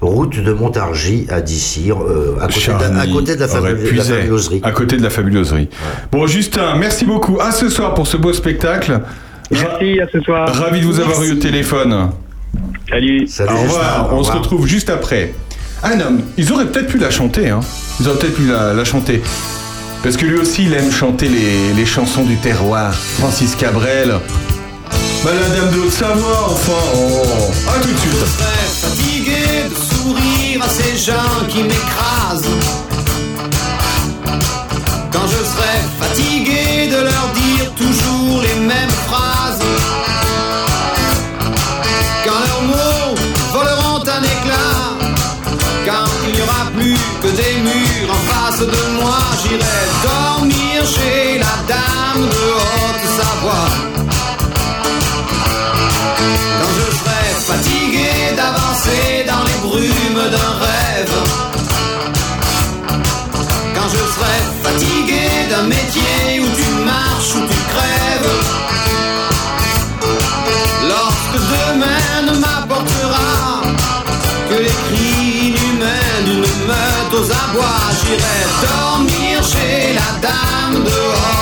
route 0.02 0.38
de 0.42 0.52
Montargis 0.52 1.26
à 1.30 1.40
Dissy, 1.40 1.90
euh, 1.90 2.34
à, 2.40 2.48
côté 2.48 2.66
de, 2.72 2.94
la- 2.94 3.00
à 3.02 3.06
côté 3.06 3.34
de 3.36 3.40
la, 3.40 3.46
aurait 3.58 3.74
fabu- 3.74 3.94
la 3.96 4.02
fabuloserie. 4.04 4.60
À 4.64 4.70
côté 4.72 4.96
de 4.96 5.02
la 5.02 5.10
fabuloserie. 5.10 5.68
Bon, 6.10 6.26
Justin, 6.26 6.76
merci 6.76 7.04
beaucoup. 7.04 7.38
À 7.40 7.52
ce 7.52 7.68
soir 7.68 7.94
pour 7.94 8.06
ce 8.06 8.16
beau 8.16 8.32
spectacle. 8.32 9.00
Merci, 9.50 10.00
à 10.00 10.06
ce 10.12 10.20
soir. 10.20 10.48
Ravi 10.54 10.80
de 10.80 10.86
vous 10.86 10.98
avoir 11.00 11.22
eu 11.22 11.32
au 11.32 11.36
téléphone. 11.36 12.10
Salut. 12.90 13.28
au 13.48 13.62
revoir. 13.62 14.10
On 14.12 14.22
se 14.24 14.32
retrouve 14.32 14.66
juste 14.66 14.90
après. 14.90 15.32
Ah 15.82 15.94
non, 15.96 16.18
ils 16.36 16.52
auraient 16.52 16.66
peut-être 16.66 16.86
pu 16.88 16.98
la 16.98 17.10
chanter. 17.10 17.48
Hein. 17.50 17.60
Ils 18.00 18.08
auraient 18.08 18.18
peut-être 18.18 18.34
pu 18.36 18.46
la, 18.48 18.72
la 18.74 18.84
chanter. 18.84 19.22
Parce 20.02 20.16
que 20.16 20.26
lui 20.26 20.36
aussi, 20.38 20.64
il 20.64 20.74
aime 20.74 20.90
chanter 20.90 21.28
les, 21.28 21.72
les 21.76 21.86
chansons 21.86 22.24
du 22.24 22.36
terroir. 22.36 22.92
Francis 22.92 23.54
Cabrel. 23.56 24.14
Bah, 25.24 25.30
la 25.32 25.48
dame 25.56 25.70
de 25.74 25.78
Haute-Savoie, 25.80 26.46
enfin. 26.50 26.72
oh. 26.96 27.68
À 27.70 27.80
tout 27.80 27.88
de 27.88 27.98
suite. 27.98 29.21
À 30.60 30.68
ces 30.68 30.96
gens 30.96 31.46
qui 31.48 31.62
m'écrasent. 31.62 32.50
Quand 35.12 35.26
je 35.26 35.40
serai 35.52 35.76
fatigué 36.00 36.88
de 36.88 36.96
leur 36.96 37.26
dire 37.34 37.72
toujours 37.76 38.42
les 38.42 38.60
mêmes 38.60 38.96
phrases. 39.06 39.62
Quand 42.24 42.40
leurs 42.46 42.62
mots 42.62 43.14
voleront 43.52 44.02
un 44.18 44.22
éclat. 44.22 44.82
Quand 45.86 46.10
il 46.26 46.34
n'y 46.34 46.42
aura 46.42 46.64
plus 46.76 46.98
que 47.22 47.28
des 47.36 47.54
murs 47.60 48.10
en 48.10 48.22
face 48.32 48.60
de 48.60 49.00
moi, 49.00 49.18
j'irai 49.42 49.91
j'irai 77.60 78.42
dormir 78.62 79.42
chez 79.42 79.92
la 79.94 80.18
dame 80.20 80.84
de 80.84 81.41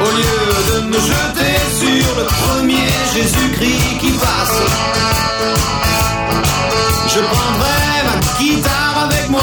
Au 0.00 0.10
lieu 0.16 0.46
de 0.72 0.86
me 0.86 0.94
jeter 0.94 1.58
sur 1.80 2.16
le 2.16 2.24
premier 2.24 2.90
Jésus-Christ 3.14 3.98
qui 4.00 4.10
passe, 4.12 4.60
je 7.08 7.20
prendrai 7.20 7.92
ma 8.06 8.16
guitare 8.38 9.08
avec 9.08 9.28
moi. 9.30 9.40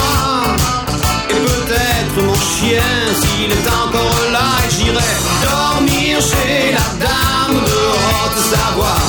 Et 1.30 1.34
peut-être 1.34 2.24
mon 2.24 2.36
chien 2.36 2.82
s'il 3.22 3.51
est 3.51 3.68
encore 3.68 4.22
là, 4.32 4.47
et 4.66 4.72
j'irai 4.72 5.12
dormir 5.43 6.22
chez 6.22 6.72
la 6.72 7.05
dame 7.05 7.60
de 7.60 7.80
Haute-Savoie. 8.07 9.01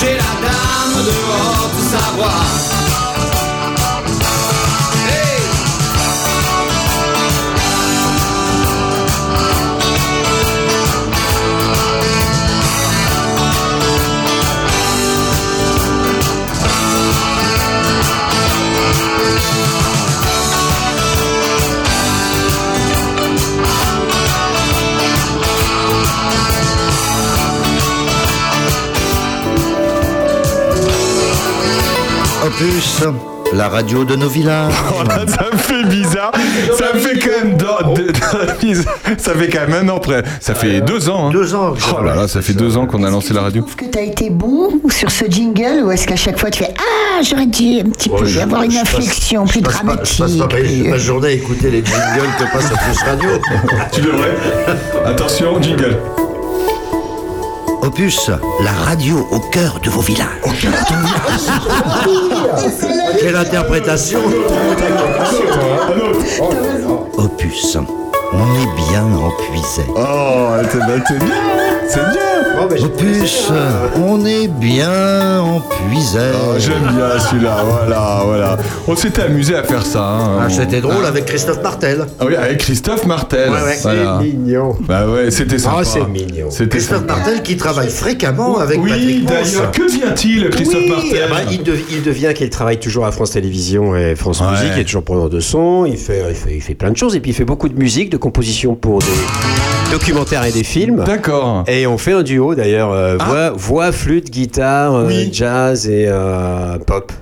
Chez 0.00 0.14
la 0.16 0.32
dame 0.46 1.04
de 1.04 1.16
Haute-Savoie. 1.34 2.57
La 33.52 33.68
radio 33.68 34.04
de 34.04 34.16
nos 34.16 34.28
villages. 34.28 34.72
Oh 35.00 35.04
là, 35.04 35.20
ça 35.28 35.44
me 35.52 35.56
fait 35.56 35.84
bizarre. 35.84 36.32
Ça 36.76 36.86
me 36.92 36.98
fait 36.98 37.18
quand 37.18 37.44
même. 37.44 37.56
dans- 37.56 37.92
de- 37.94 38.12
ça 39.16 39.32
fait 39.34 39.48
quand 39.48 39.68
même 39.68 39.88
un 39.88 39.92
an 39.92 40.00
près. 40.00 40.24
Ça 40.40 40.54
fait 40.56 40.80
deux 40.80 41.08
ans. 41.08 41.28
hein. 41.28 41.30
Deux 41.30 41.54
ans. 41.54 41.74
Oh 41.96 42.02
là 42.02 42.14
là, 42.16 42.26
ça 42.28 42.42
fait 42.42 42.52
deux 42.54 42.76
ans 42.76 42.86
qu'on 42.86 43.04
a 43.04 43.10
lancé 43.10 43.32
la 43.32 43.42
radio. 43.42 43.64
Est-ce 43.64 43.76
que 43.76 43.84
tu 43.84 43.98
as 43.98 44.02
été 44.02 44.30
bon 44.30 44.80
sur 44.88 45.10
ce 45.10 45.26
jingle 45.26 45.84
ou 45.84 45.92
est-ce 45.92 46.06
qu'à 46.08 46.16
chaque 46.16 46.38
fois 46.38 46.50
tu 46.50 46.64
fais 46.64 46.74
Ah, 46.78 47.22
j'aurais 47.22 47.46
dû 47.46 47.80
un 47.80 47.90
petit 47.90 48.08
peu 48.08 48.40
avoir 48.42 48.62
une 48.64 48.76
inflexion 48.76 49.44
plus 49.46 49.60
Je 49.60 49.64
passe 49.64 49.74
pas, 49.76 49.82
dramatique 49.84 50.16
je 50.16 50.22
passe 50.24 50.36
pas 50.36 50.48
ma- 50.84 50.90
ma 50.90 50.98
journée 50.98 51.28
à 51.28 51.32
écouter 51.32 51.70
les 51.70 51.84
jingles 51.84 52.28
que 52.38 52.52
passe 52.52 52.72
Opus 52.72 53.02
Radio. 53.04 53.30
tu 53.92 54.00
devrais. 54.00 54.36
Attention, 55.06 55.62
jingle. 55.62 55.96
Opus, 57.88 58.30
la 58.62 58.72
radio 58.72 59.26
au 59.30 59.40
cœur 59.40 59.80
de 59.82 59.88
vos 59.88 60.02
villages. 60.02 60.28
Quelle 63.18 63.34
interprétation. 63.34 64.20
Opus, 67.16 67.78
on 68.32 68.36
est 68.54 68.90
bien 68.92 69.04
en 69.04 69.30
puisée. 69.30 69.86
Oh, 69.96 70.48
c'est 70.70 70.78
bien, 70.78 71.02
c'est 71.06 71.18
bien, 71.18 71.34
c'est 71.88 72.00
bien. 72.12 72.22
Opus, 72.60 73.50
on 74.04 74.26
est 74.26 74.48
bien 74.48 75.40
en 75.40 75.60
puisée. 75.60 76.18
Oh, 76.34 76.54
J'aime 76.58 76.82
bien 76.96 77.18
celui-là, 77.18 77.56
voilà, 77.64 78.22
voilà. 78.24 78.56
On 78.88 78.96
s'était 78.96 79.22
amusé 79.22 79.54
à 79.54 79.62
faire 79.62 79.86
ça. 79.86 80.02
hein. 80.02 80.38
Ah, 80.42 80.50
c'était 80.50 80.80
drôle 80.80 81.04
Ah. 81.04 81.08
avec 81.08 81.26
Christophe 81.26 81.62
Martel. 81.62 82.04
Ah 82.18 82.24
oui, 82.26 82.34
avec 82.34 82.58
Christophe 82.58 83.06
Martel. 83.06 83.50
Ouais, 83.50 83.62
ouais. 83.62 83.78
Voilà. 83.80 84.18
mignon. 84.18 84.76
Bah 84.80 85.06
ouais, 85.06 85.30
c'était 85.30 85.58
sympa. 85.58 85.76
Ah, 85.80 85.84
c'est 85.84 86.04
mignon. 86.08 86.50
C'était 86.50 86.78
Christophe 86.78 87.00
sympa. 87.02 87.14
Martel 87.14 87.42
qui 87.42 87.56
travaille 87.56 87.90
fréquemment 87.90 88.58
avec 88.58 88.82
Oui, 88.82 88.90
Patrick 88.90 89.22
Mons. 89.22 89.30
d'ailleurs, 89.30 89.70
que 89.70 89.82
devient-il, 89.82 90.50
Christophe 90.50 90.80
Oui, 90.82 90.90
Martel 90.90 91.22
ah 91.26 91.30
bah, 91.30 91.40
il, 91.52 91.62
de- 91.62 91.78
il 91.90 92.02
devient 92.02 92.32
qu'il 92.34 92.50
travaille 92.50 92.80
toujours 92.80 93.06
à 93.06 93.12
France 93.12 93.30
Télévisions 93.30 93.94
et 93.96 94.16
France 94.16 94.40
Ouais. 94.40 94.50
Musique, 94.50 94.72
il 94.74 94.80
est 94.80 94.84
toujours 94.84 95.04
preneur 95.04 95.30
de 95.30 95.38
son, 95.40 95.84
il 95.86 95.96
fait, 95.96 96.22
il, 96.28 96.34
fait, 96.34 96.54
il 96.56 96.60
fait 96.60 96.74
plein 96.74 96.90
de 96.90 96.96
choses, 96.96 97.14
et 97.14 97.20
puis 97.20 97.30
il 97.30 97.34
fait 97.34 97.44
beaucoup 97.44 97.68
de 97.68 97.78
musique, 97.78 98.10
de 98.10 98.16
composition 98.18 98.74
pour 98.74 98.98
des 99.00 99.06
documentaires 99.92 100.44
et 100.44 100.52
des 100.52 100.64
films. 100.64 101.02
D'accord. 101.04 101.64
Et 101.66 101.86
on 101.86 101.96
fait 101.98 102.12
un 102.12 102.22
duo 102.22 102.54
d'ailleurs, 102.54 102.92
euh, 102.92 103.16
Ah. 103.20 103.52
voix, 103.56 103.90
flûte, 103.92 104.30
guitare, 104.30 104.94
euh, 104.94 105.06
Oui. 105.06 105.30
jazz 105.32 105.88
et 105.88 106.06
euh, 106.08 106.78
pop. 106.78 107.12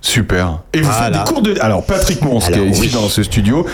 Super. 0.00 0.60
Et 0.74 0.80
vous 0.82 0.90
Voilà. 0.90 1.18
faites 1.18 1.26
des 1.28 1.32
cours 1.32 1.42
de. 1.42 1.54
Alors, 1.60 1.82
Patrick 1.84 2.20
Mons, 2.22 2.40
qui 2.40 2.52
est 2.58 2.66
ici 2.66 2.80
oui. 2.82 2.90
dans 2.92 3.08
ce 3.08 3.22
studio, 3.22 3.64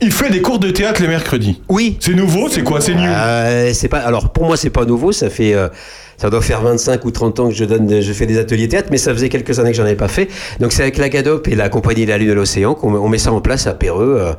il 0.00 0.12
fait 0.12 0.30
des 0.30 0.40
cours 0.40 0.58
de 0.58 0.70
théâtre 0.70 1.02
les 1.02 1.08
mercredis. 1.08 1.60
Oui. 1.68 1.96
C'est 2.00 2.14
nouveau, 2.14 2.48
c'est 2.48 2.62
quoi 2.62 2.80
C'est 2.80 2.94
new 2.94 3.02
Euh, 3.02 3.70
c'est 3.74 3.88
pas, 3.88 3.98
alors 3.98 4.30
pour 4.30 4.44
moi 4.46 4.56
c'est 4.56 4.70
pas 4.70 4.84
nouveau, 4.84 5.12
ça 5.12 5.30
fait, 5.30 5.54
euh, 5.54 5.68
ça 6.16 6.30
doit 6.30 6.42
faire 6.42 6.60
25 6.62 7.04
ou 7.04 7.10
30 7.10 7.40
ans 7.40 7.48
que 7.48 7.54
je 7.54 7.64
donne, 7.64 8.00
je 8.00 8.12
fais 8.12 8.26
des 8.26 8.38
ateliers 8.38 8.68
théâtre, 8.68 8.88
mais 8.90 8.98
ça 8.98 9.12
faisait 9.12 9.28
quelques 9.28 9.58
années 9.58 9.70
que 9.70 9.76
j'en 9.76 9.84
avais 9.84 9.94
pas 9.96 10.08
fait. 10.08 10.28
Donc 10.60 10.72
c'est 10.72 10.82
avec 10.82 10.98
la 10.98 11.08
Gadop 11.08 11.48
et 11.48 11.54
la 11.54 11.68
compagnie 11.68 12.04
de 12.04 12.10
la 12.10 12.18
Lune 12.18 12.28
de 12.28 12.34
l'Océan 12.34 12.74
qu'on 12.74 12.94
on 12.94 13.08
met 13.08 13.18
ça 13.18 13.32
en 13.32 13.40
place 13.40 13.66
à 13.66 13.74
Péreux, 13.74 14.18
euh, 14.20 14.32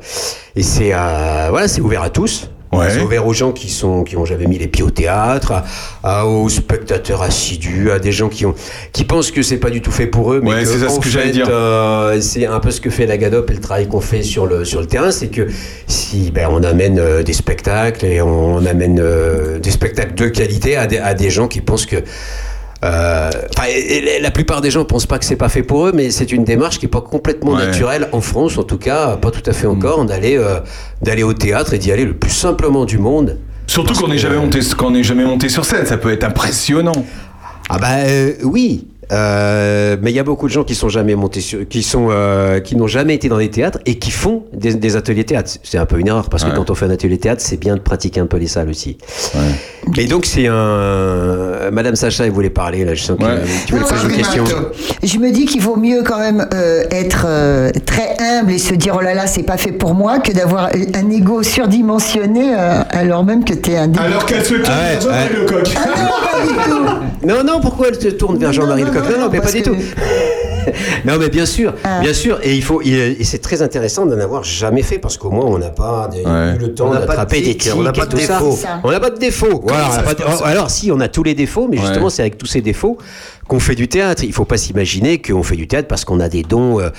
et 0.56 0.62
c'est, 0.62 0.92
euh, 0.94 1.46
voilà, 1.50 1.68
c'est 1.68 1.80
ouvert 1.80 2.02
à 2.02 2.10
tous. 2.10 2.50
Ouais. 2.72 2.86
C'est 2.90 3.00
ouvert 3.00 3.26
aux 3.26 3.32
gens 3.32 3.50
qui 3.50 3.68
sont 3.68 4.04
qui 4.04 4.16
ont 4.16 4.24
jamais 4.24 4.46
mis 4.46 4.56
les 4.56 4.68
pieds 4.68 4.84
au 4.84 4.90
théâtre, 4.90 5.52
à, 5.52 5.64
à- 6.20 6.24
aux 6.26 6.48
spectateurs 6.48 7.20
assidus, 7.22 7.90
à 7.90 7.98
des 7.98 8.12
gens 8.12 8.28
qui 8.28 8.46
ont 8.46 8.54
qui 8.92 9.04
pensent 9.04 9.32
que 9.32 9.42
c'est 9.42 9.56
pas 9.56 9.70
du 9.70 9.80
tout 9.82 9.90
fait 9.90 10.06
pour 10.06 10.32
eux, 10.32 10.40
mais 10.40 10.50
Ouais, 10.50 10.64
c'est 10.64 10.78
ça 10.78 10.88
ce 10.88 11.00
que 11.00 11.08
j'allais 11.08 11.32
dire. 11.32 11.48
euh, 11.50 12.20
c'est 12.20 12.46
un 12.46 12.60
peu 12.60 12.70
ce 12.70 12.80
que 12.80 12.88
fait 12.90 13.06
la 13.06 13.16
Gadop 13.18 13.50
et 13.50 13.54
le 13.54 13.60
travail 13.60 13.88
qu'on 13.88 14.00
fait 14.00 14.22
sur 14.22 14.46
le 14.46 14.64
sur 14.64 14.80
le 14.80 14.86
terrain, 14.86 15.10
c'est 15.10 15.28
que 15.28 15.48
si 15.88 16.30
ben, 16.30 16.46
on 16.50 16.62
amène 16.62 16.98
euh, 17.00 17.22
des 17.24 17.32
spectacles 17.32 18.04
et 18.06 18.22
on, 18.22 18.64
amène 18.64 19.00
euh, 19.00 19.58
des 19.58 19.70
spectacles 19.72 20.14
de 20.14 20.28
qualité 20.28 20.76
à 20.76 20.86
des, 20.86 20.98
à 20.98 21.14
des 21.14 21.30
gens 21.30 21.48
qui 21.48 21.60
pensent 21.60 21.86
que 21.86 21.96
euh, 22.84 23.30
enfin, 23.56 23.68
et- 23.68 24.16
et 24.16 24.20
la 24.20 24.30
plupart 24.30 24.60
des 24.62 24.70
gens 24.70 24.84
pensent 24.84 25.06
pas 25.06 25.18
que 25.18 25.24
c'est 25.24 25.36
pas 25.36 25.48
fait 25.50 25.62
pour 25.62 25.86
eux, 25.86 25.92
mais 25.94 26.10
c'est 26.10 26.32
une 26.32 26.44
démarche 26.44 26.78
qui 26.78 26.86
est 26.86 26.88
pas 26.88 27.00
complètement 27.02 27.52
Ouais. 27.52 27.66
naturelle 27.66 28.08
en 28.12 28.20
France, 28.20 28.56
en 28.58 28.62
tout 28.62 28.78
cas, 28.78 29.16
pas 29.16 29.30
tout 29.30 29.42
à 29.44 29.52
fait 29.52 29.66
Mm. 29.66 29.70
encore, 29.70 30.04
d'aller 30.06 30.36
euh, 30.38 30.60
d'aller 31.02 31.22
au 31.22 31.34
théâtre 31.34 31.74
et 31.74 31.78
d'y 31.78 31.92
aller 31.92 32.04
le 32.04 32.14
plus 32.14 32.30
simplement 32.30 32.84
du 32.86 32.98
monde. 32.98 33.38
Surtout 33.66 33.94
qu'on 33.94 34.08
n'est 34.08 34.18
jamais 34.18 34.36
monté, 34.38 34.60
qu'on 34.76 34.90
n'est 34.92 35.02
jamais 35.04 35.24
monté 35.24 35.48
sur 35.48 35.64
scène, 35.64 35.86
ça 35.86 35.96
peut 35.98 36.10
être 36.12 36.24
impressionnant. 36.24 37.04
Ah 37.68 37.78
bah 37.78 37.88
euh, 38.06 38.32
oui. 38.44 38.86
Euh, 39.12 39.96
mais 40.00 40.10
il 40.12 40.14
y 40.14 40.18
a 40.20 40.24
beaucoup 40.24 40.46
de 40.46 40.52
gens 40.52 40.62
qui 40.64 40.74
sont 40.74 40.88
jamais 40.88 41.14
montés 41.14 41.40
sur, 41.40 41.66
qui 41.68 41.82
sont, 41.82 42.08
euh, 42.10 42.60
qui 42.60 42.76
n'ont 42.76 42.86
jamais 42.86 43.14
été 43.14 43.28
dans 43.28 43.38
des 43.38 43.50
théâtres 43.50 43.78
et 43.86 43.98
qui 43.98 44.10
font 44.10 44.44
des, 44.52 44.74
des 44.74 44.96
ateliers 44.96 45.24
théâtre. 45.24 45.50
C'est 45.62 45.78
un 45.78 45.86
peu 45.86 45.98
une 45.98 46.06
erreur 46.08 46.28
parce 46.28 46.44
que 46.44 46.50
Ouais. 46.50 46.54
quand 46.56 46.70
on 46.70 46.74
fait 46.74 46.86
un 46.86 46.90
atelier 46.90 47.18
théâtre, 47.18 47.42
c'est 47.44 47.56
bien 47.58 47.74
de 47.76 47.80
pratiquer 47.80 48.20
un 48.20 48.26
peu 48.26 48.36
les 48.36 48.46
salles 48.46 48.68
aussi. 48.68 48.98
Et 49.96 50.06
donc 50.06 50.26
c'est 50.26 50.46
un, 50.46 51.70
Madame 51.72 51.96
Sacha, 51.96 52.24
elle 52.26 52.30
voulait 52.32 52.50
parler 52.50 52.84
là. 52.84 52.94
Je 52.94 53.02
sens 53.02 53.18
que 53.18 53.24
Ouais. 53.24 53.40
tu 53.66 53.72
voulais 53.74 53.84
poser 53.84 54.04
une 54.06 54.16
question. 54.16 54.44
Je 55.02 55.18
me 55.18 55.30
dis 55.32 55.44
qu'il 55.46 55.60
vaut 55.62 55.76
mieux 55.76 56.02
quand 56.04 56.18
même 56.18 56.46
euh, 56.54 56.84
être 56.90 57.24
euh, 57.26 57.70
très 57.86 58.16
humble 58.20 58.52
et 58.52 58.58
se 58.58 58.74
dire 58.74 58.94
oh 58.98 59.00
là 59.02 59.14
là 59.14 59.26
c'est 59.26 59.42
pas 59.42 59.56
fait 59.56 59.72
pour 59.72 59.94
moi 59.94 60.18
que 60.20 60.32
d'avoir 60.32 60.68
un 60.94 61.10
ego 61.10 61.42
surdimensionné 61.42 62.54
euh, 62.56 62.82
alors 62.90 63.24
même 63.24 63.44
que 63.44 63.54
t'es 63.54 63.76
un 63.76 63.92
Alors 63.94 64.24
qu'elle 64.26 64.44
se 64.44 64.54
tourne 64.54 64.68
ouais, 64.68 64.98
vers 64.98 65.00
Jean-Marie 65.00 65.32
ouais. 65.34 65.40
Lecoq. 65.40 65.68
Ah 65.76 65.88
non, 65.88 66.08
pas 66.22 66.46
du 66.46 66.70
tout. 66.70 67.26
Non, 67.26 67.44
non, 67.44 67.60
pourquoi 67.60 67.88
elle 67.88 68.00
se 68.00 68.08
tourne 68.08 68.38
vers 68.38 68.52
Jean-Marie 68.52 68.84
Lecoq 68.84 68.99
non, 69.08 69.18
Non, 69.18 69.28
mais 69.30 69.40
pas 69.40 69.52
du 69.52 69.62
tout. 69.62 69.76
non, 71.04 71.16
mais 71.18 71.28
bien 71.28 71.46
sûr, 71.46 71.74
Ah. 71.84 72.00
bien 72.00 72.12
sûr, 72.12 72.38
et 72.42 72.54
il 72.54 72.62
faut, 72.62 72.80
et 72.82 73.16
c'est 73.24 73.38
très 73.40 73.62
intéressant 73.62 74.06
d'en 74.06 74.18
avoir 74.18 74.44
jamais 74.44 74.82
fait 74.82 74.98
parce 74.98 75.16
qu'au 75.16 75.30
moins 75.30 75.46
on 75.46 75.58
n'a 75.58 75.70
pas 75.70 76.08
des- 76.12 76.18
Ouais. 76.24 76.54
eu 76.56 76.58
le 76.58 76.74
temps 76.74 76.90
d'attraper 76.92 77.40
des 77.40 77.56
tics, 77.56 77.72
on 77.76 77.82
n'a 77.82 77.92
pas 77.92 78.06
de 78.06 78.16
défauts. 78.16 78.58
On 78.84 78.90
n'a 78.90 79.00
pas 79.00 79.10
de 79.10 79.18
défauts. 79.18 79.64
Alors 80.44 80.70
si, 80.70 80.90
on 80.92 81.00
a 81.00 81.08
tous 81.08 81.22
les 81.22 81.34
défauts, 81.34 81.66
mais 81.70 81.78
Ouais. 81.78 81.86
justement 81.86 82.10
c'est 82.10 82.22
avec 82.22 82.36
tous 82.38 82.46
ces 82.46 82.60
défauts 82.60 82.98
qu'on 83.50 83.58
fait 83.58 83.74
du 83.74 83.88
théâtre. 83.88 84.22
Il 84.22 84.32
faut 84.32 84.44
pas 84.44 84.56
s'imaginer 84.56 85.20
qu'on 85.20 85.42
fait 85.42 85.56
du 85.56 85.66
théâtre 85.66 85.88
parce 85.88 86.04
qu'on 86.04 86.20
a 86.20 86.28
des 86.28 86.42
dons. 86.44 86.78
euh, 86.80 86.90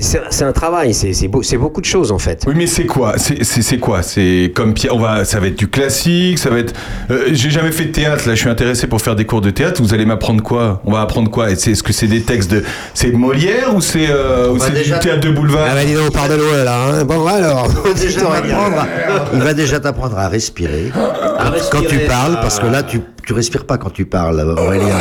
C'est 0.00 0.20
c'est 0.30 0.44
un 0.44 0.50
travail, 0.52 0.92
c'est 0.92 1.12
c'est 1.12 1.28
beau- 1.28 1.42
c'est 1.44 1.56
beaucoup 1.56 1.80
de 1.80 1.86
choses 1.86 2.10
en 2.10 2.18
fait. 2.18 2.42
Oui, 2.48 2.54
mais 2.56 2.66
c'est 2.66 2.84
quoi? 2.84 3.14
C'est 3.16 3.44
c'est- 3.44 3.62
c'est 3.62 3.78
quoi? 3.78 4.02
C'est 4.02 4.50
comme 4.54 4.74
Pierre. 4.74 4.94
On 4.96 4.98
va, 4.98 5.24
ça 5.24 5.38
va 5.38 5.46
être 5.46 5.58
du 5.58 5.68
classique. 5.68 6.38
Ça 6.40 6.50
va 6.50 6.58
être. 6.58 6.74
euh, 7.12 7.28
J'ai 7.32 7.50
jamais 7.50 7.70
fait 7.70 7.84
de 7.86 7.92
théâtre. 7.92 8.26
Là, 8.26 8.34
je 8.34 8.40
suis 8.40 8.48
intéressé 8.50 8.88
pour 8.88 9.00
faire 9.00 9.14
des 9.14 9.24
cours 9.24 9.40
de 9.40 9.50
théâtre. 9.50 9.80
Vous 9.80 9.94
allez 9.94 10.04
m'apprendre 10.04 10.42
quoi? 10.42 10.82
On 10.84 10.92
va 10.92 11.00
apprendre 11.02 11.30
quoi? 11.30 11.50
Et 11.50 11.56
c'est- 11.56 11.70
Est-ce 11.70 11.84
que 11.84 11.92
c'est 11.92 12.08
des 12.08 12.22
textes 12.22 12.50
de 12.50 12.64
C'est 12.92 13.10
de 13.12 13.16
Molière 13.16 13.72
ou 13.76 13.80
c'est 13.80 14.08
euh, 14.10 14.50
ou 14.50 14.56
va 14.56 14.66
c'est 14.66 14.72
déjà- 14.72 14.98
du 14.98 15.04
théâtre 15.06 15.20
de 15.20 15.30
boulevard? 15.30 15.68
Ah 15.70 15.74
bah 15.74 15.84
dis 15.84 15.94
donc, 15.94 16.10
on 16.12 16.36
loin 16.36 16.64
là. 16.64 16.76
hein. 16.88 17.04
Bon 17.04 17.24
alors. 17.26 17.68
Il 17.70 17.92
va 17.92 17.94
déjà 17.94 18.20
t'apprendre 18.20 18.78
à- 18.80 18.88
il 19.32 19.40
va 19.40 19.54
déjà 19.54 19.78
t'apprendre 19.80 20.18
à 20.18 20.28
respirer 20.28 20.90
À 21.38 21.52
quand 21.70 21.86
tu 21.86 21.98
parles, 22.00 22.34
parce 22.42 22.58
que 22.58 22.66
là, 22.66 22.82
tu, 22.82 23.00
tu 23.24 23.32
respires 23.32 23.64
pas 23.64 23.78
quand 23.78 23.90
tu 23.90 24.04
parles, 24.06 24.40
Aurélien. 24.58 25.00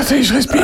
Ah, 0.00 0.02
ça 0.02 0.16
y 0.16 0.20
est, 0.20 0.22
je 0.22 0.32
respire. 0.34 0.62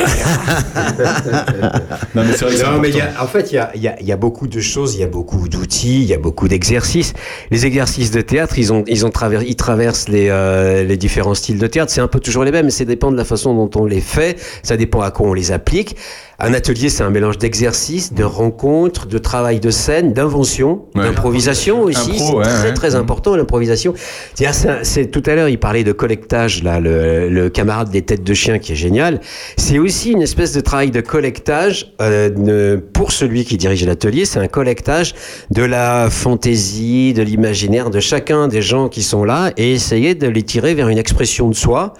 non, 2.15 2.23
mais 2.25 2.33
c'est 2.35 2.45
vrai 2.45 2.71
Non, 2.71 2.79
mais 2.79 2.89
il 2.89 2.95
y 2.95 3.01
a- 3.01 3.11
en 3.21 3.27
fait, 3.27 3.51
il 3.51 3.55
y 3.55 3.57
a, 3.59 3.71
il 3.75 3.81
y 3.83 3.87
a- 3.87 3.95
il 4.01 4.07
y 4.07 4.11
a 4.11 4.17
beaucoup 4.17 4.47
de 4.47 4.59
choses, 4.59 4.95
il 4.95 5.01
y 5.01 5.03
a 5.03 5.07
beaucoup 5.07 5.47
d'outils, 5.47 6.01
il 6.01 6.05
y 6.07 6.13
a 6.13 6.17
beaucoup 6.17 6.47
d'exercices. 6.47 7.13
Les 7.51 7.65
exercices 7.65 8.09
de 8.11 8.21
théâtre, 8.21 8.57
ils, 8.57 8.73
ont, 8.73 8.83
ils, 8.87 9.05
ont 9.05 9.09
traver- 9.09 9.45
ils 9.47 9.55
traversent 9.55 10.09
les, 10.09 10.29
euh, 10.29 10.83
les 10.83 10.97
différents 10.97 11.35
styles 11.35 11.59
de 11.59 11.67
théâtre. 11.67 11.91
C'est 11.91 12.01
un 12.01 12.07
peu 12.07 12.19
toujours 12.19 12.43
les 12.43 12.51
mêmes, 12.51 12.65
mais 12.65 12.71
ça 12.71 12.85
dépend 12.85 13.11
de 13.11 13.17
la 13.17 13.25
façon 13.25 13.53
dont 13.53 13.69
on 13.79 13.85
les 13.85 14.01
fait, 14.01 14.39
ça 14.63 14.75
dépend 14.75 15.01
à 15.01 15.11
quoi 15.11 15.27
on 15.27 15.33
les 15.33 15.51
applique. 15.51 15.95
Un 16.39 16.53
atelier, 16.53 16.89
c'est 16.89 17.01
un 17.01 17.09
mélange 17.09 17.39
d'exercices, 17.39 18.13
de 18.13 18.23
rencontres, 18.23 19.07
de 19.07 19.17
travail 19.17 19.59
de 19.59 19.71
scène, 19.71 20.13
d'invention, 20.13 20.85
Ouais. 20.93 21.01
d'improvisation 21.05 21.81
aussi. 21.81 22.11
Impro, 22.11 22.27
C'est 22.27 22.35
ouais, 22.35 22.43
très, 22.43 22.67
ouais. 22.67 22.73
très 22.73 22.95
important, 22.95 23.35
l'improvisation. 23.35 23.95
C'est- 24.83 25.07
tout 25.09 25.23
à 25.25 25.33
l'heure, 25.33 25.49
il 25.49 25.57
parlait 25.57 25.83
de 25.83 25.91
collectage, 25.93 26.61
là, 26.61 26.79
le, 26.79 27.27
le 27.29 27.49
camarade 27.49 27.89
des 27.89 28.03
têtes 28.03 28.23
de 28.23 28.33
chien 28.35 28.59
qui 28.59 28.73
est 28.73 28.75
génial. 28.75 29.19
C'est 29.57 29.79
aussi 29.79 30.11
une 30.11 30.21
espèce 30.21 30.53
de 30.53 30.61
travail 30.61 30.91
de 30.91 31.01
collectage 31.01 31.93
euh, 32.01 32.77
pour 32.93 33.11
celui 33.13 33.43
qui 33.43 33.57
dirige 33.57 33.83
l'atelier. 33.83 34.25
C'est 34.25 34.39
un 34.39 34.47
collectage 34.47 35.15
de 35.49 35.63
la 35.63 36.09
fantaisie, 36.11 37.13
de 37.13 37.23
l'imaginaire 37.23 37.89
de 37.89 37.99
chacun 37.99 38.47
des 38.47 38.61
gens 38.61 38.89
qui 38.89 39.01
sont 39.01 39.23
là 39.23 39.53
et 39.57 39.71
essayer 39.73 40.13
de 40.13 40.27
les 40.27 40.43
tirer 40.43 40.75
vers 40.75 40.89
une 40.89 40.99
expression 40.99 41.49
de 41.49 41.55
soi 41.55 41.93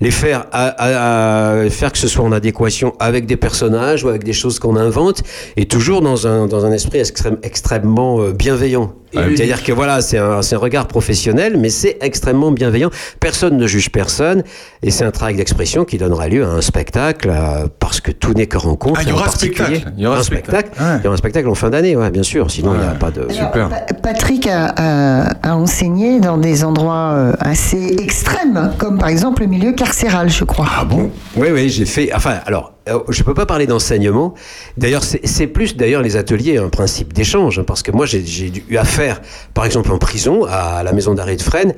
les 0.00 0.10
faire 0.10 0.46
à, 0.52 1.62
faire 1.70 1.92
que 1.92 1.98
ce 1.98 2.08
soit 2.08 2.24
en 2.24 2.32
adéquation 2.32 2.94
avec 2.98 3.26
des 3.26 3.36
personnages 3.36 4.04
ou 4.04 4.08
avec 4.08 4.24
des 4.24 4.32
choses 4.32 4.58
qu'on 4.58 4.76
invente 4.76 5.22
et 5.56 5.66
toujours 5.66 6.00
dans 6.02 6.26
un, 6.26 6.46
dans 6.46 6.64
un 6.66 6.72
esprit 6.72 6.98
extrême- 6.98 7.38
extrêmement 7.42 8.20
euh, 8.20 8.32
bienveillant. 8.32 8.92
Ah. 9.16 9.22
C'est-à-dire 9.34 9.62
que 9.62 9.72
voilà, 9.72 10.00
c'est 10.00 10.18
un, 10.18 10.40
regard 10.58 10.86
professionnel, 10.88 11.56
mais 11.58 11.68
c'est 11.70 11.98
extrêmement 12.00 12.50
bienveillant. 12.50 12.90
Personne 13.20 13.56
ne 13.56 13.66
juge 13.66 13.90
personne 13.90 14.42
et 14.82 14.90
c'est 14.90 15.04
un 15.04 15.10
travail 15.10 15.36
d'expression 15.36 15.84
qui 15.84 15.98
donnera 15.98 16.28
lieu 16.28 16.44
à 16.44 16.48
un 16.48 16.60
spectacle 16.60 17.30
euh, 17.30 17.66
parce 17.78 18.00
que 18.00 18.10
tout 18.10 18.32
n'est 18.34 18.46
que 18.46 18.56
rencontre. 18.58 19.00
Ah, 19.00 19.02
il 19.04 19.08
y 19.10 19.12
aura 19.12 19.24
particulier- 19.24 19.64
spectacle. 19.76 19.92
Il 19.96 20.02
y 20.02 20.06
aura 20.06 20.18
un 20.18 20.22
spectacle. 20.22 20.68
spectacle. 20.68 20.82
Ouais. 20.82 20.98
Il 21.00 21.04
y 21.04 21.06
aura 21.06 21.14
un 21.14 21.18
spectacle 21.18 21.48
en 21.48 21.54
fin 21.54 21.70
d'année, 21.70 21.96
ouais, 21.96 22.10
bien 22.10 22.22
sûr. 22.22 22.50
Sinon, 22.50 22.74
il 22.74 22.80
n'y 22.80 22.86
a 22.86 22.90
pas 22.94 23.10
de. 23.10 23.26
Super. 23.30 23.68
Pa- 23.68 23.94
Patrick 24.02 24.46
a, 24.46 24.72
a- 24.76 25.50
a 25.50 25.54
enseigné 25.56 26.20
dans 26.20 26.38
des 26.38 26.64
endroits 26.64 27.12
euh, 27.16 27.32
assez 27.40 27.96
extrêmes, 28.00 28.72
comme 28.78 28.98
par 28.98 29.08
exemple 29.08 29.42
le 29.42 29.48
milieu 29.48 29.72
carcéral, 29.72 30.28
je 30.30 30.44
crois. 30.44 30.66
Ah 30.78 30.84
bon? 30.84 31.10
Oui, 31.36 31.48
oui, 31.52 31.68
j'ai 31.68 31.84
fait. 31.86 32.10
Enfin, 32.14 32.38
alors, 32.46 32.72
euh, 32.88 32.98
je 33.08 33.22
peux 33.22 33.34
pas 33.34 33.46
parler 33.46 33.66
d'enseignement. 33.66 34.34
D'ailleurs, 34.76 35.02
c'est 35.04 35.46
plus 35.46 35.76
d'ailleurs 35.76 36.02
les 36.02 36.16
ateliers 36.16 36.58
un 36.58 36.68
principe 36.68 37.12
d'échange, 37.12 37.58
hein, 37.58 37.64
parce 37.66 37.82
que 37.82 37.90
moi, 37.92 38.06
j'ai 38.06 38.24
j'ai 38.24 38.52
eu 38.68 38.76
affaire, 38.76 39.05
par 39.54 39.64
exemple, 39.64 39.92
en 39.92 39.98
prison, 39.98 40.44
à 40.44 40.82
la 40.82 40.92
maison 40.92 41.14
d'arrêt 41.14 41.36
de 41.36 41.42
Fresnes, 41.42 41.74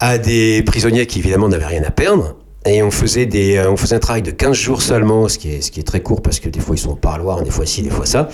à 0.00 0.18
des 0.18 0.62
prisonniers 0.62 1.06
qui 1.06 1.18
évidemment 1.18 1.48
n'avaient 1.48 1.66
rien 1.66 1.84
à 1.84 1.90
perdre. 1.90 2.36
Et 2.66 2.82
on 2.82 2.90
faisait, 2.90 3.24
des, 3.24 3.56
euh, 3.56 3.70
on 3.70 3.76
faisait 3.78 3.96
un 3.96 4.00
travail 4.00 4.20
de 4.20 4.30
15 4.32 4.54
jours 4.54 4.82
seulement, 4.82 5.28
ce 5.28 5.38
qui, 5.38 5.50
est, 5.50 5.60
ce 5.62 5.70
qui 5.70 5.80
est 5.80 5.82
très 5.82 6.00
court 6.02 6.20
parce 6.20 6.40
que 6.40 6.50
des 6.50 6.60
fois 6.60 6.74
ils 6.76 6.78
sont 6.78 6.90
au 6.90 6.94
parloir, 6.94 7.42
des 7.42 7.50
fois 7.50 7.64
ci, 7.64 7.80
des 7.80 7.88
fois 7.88 8.04
ça. 8.04 8.28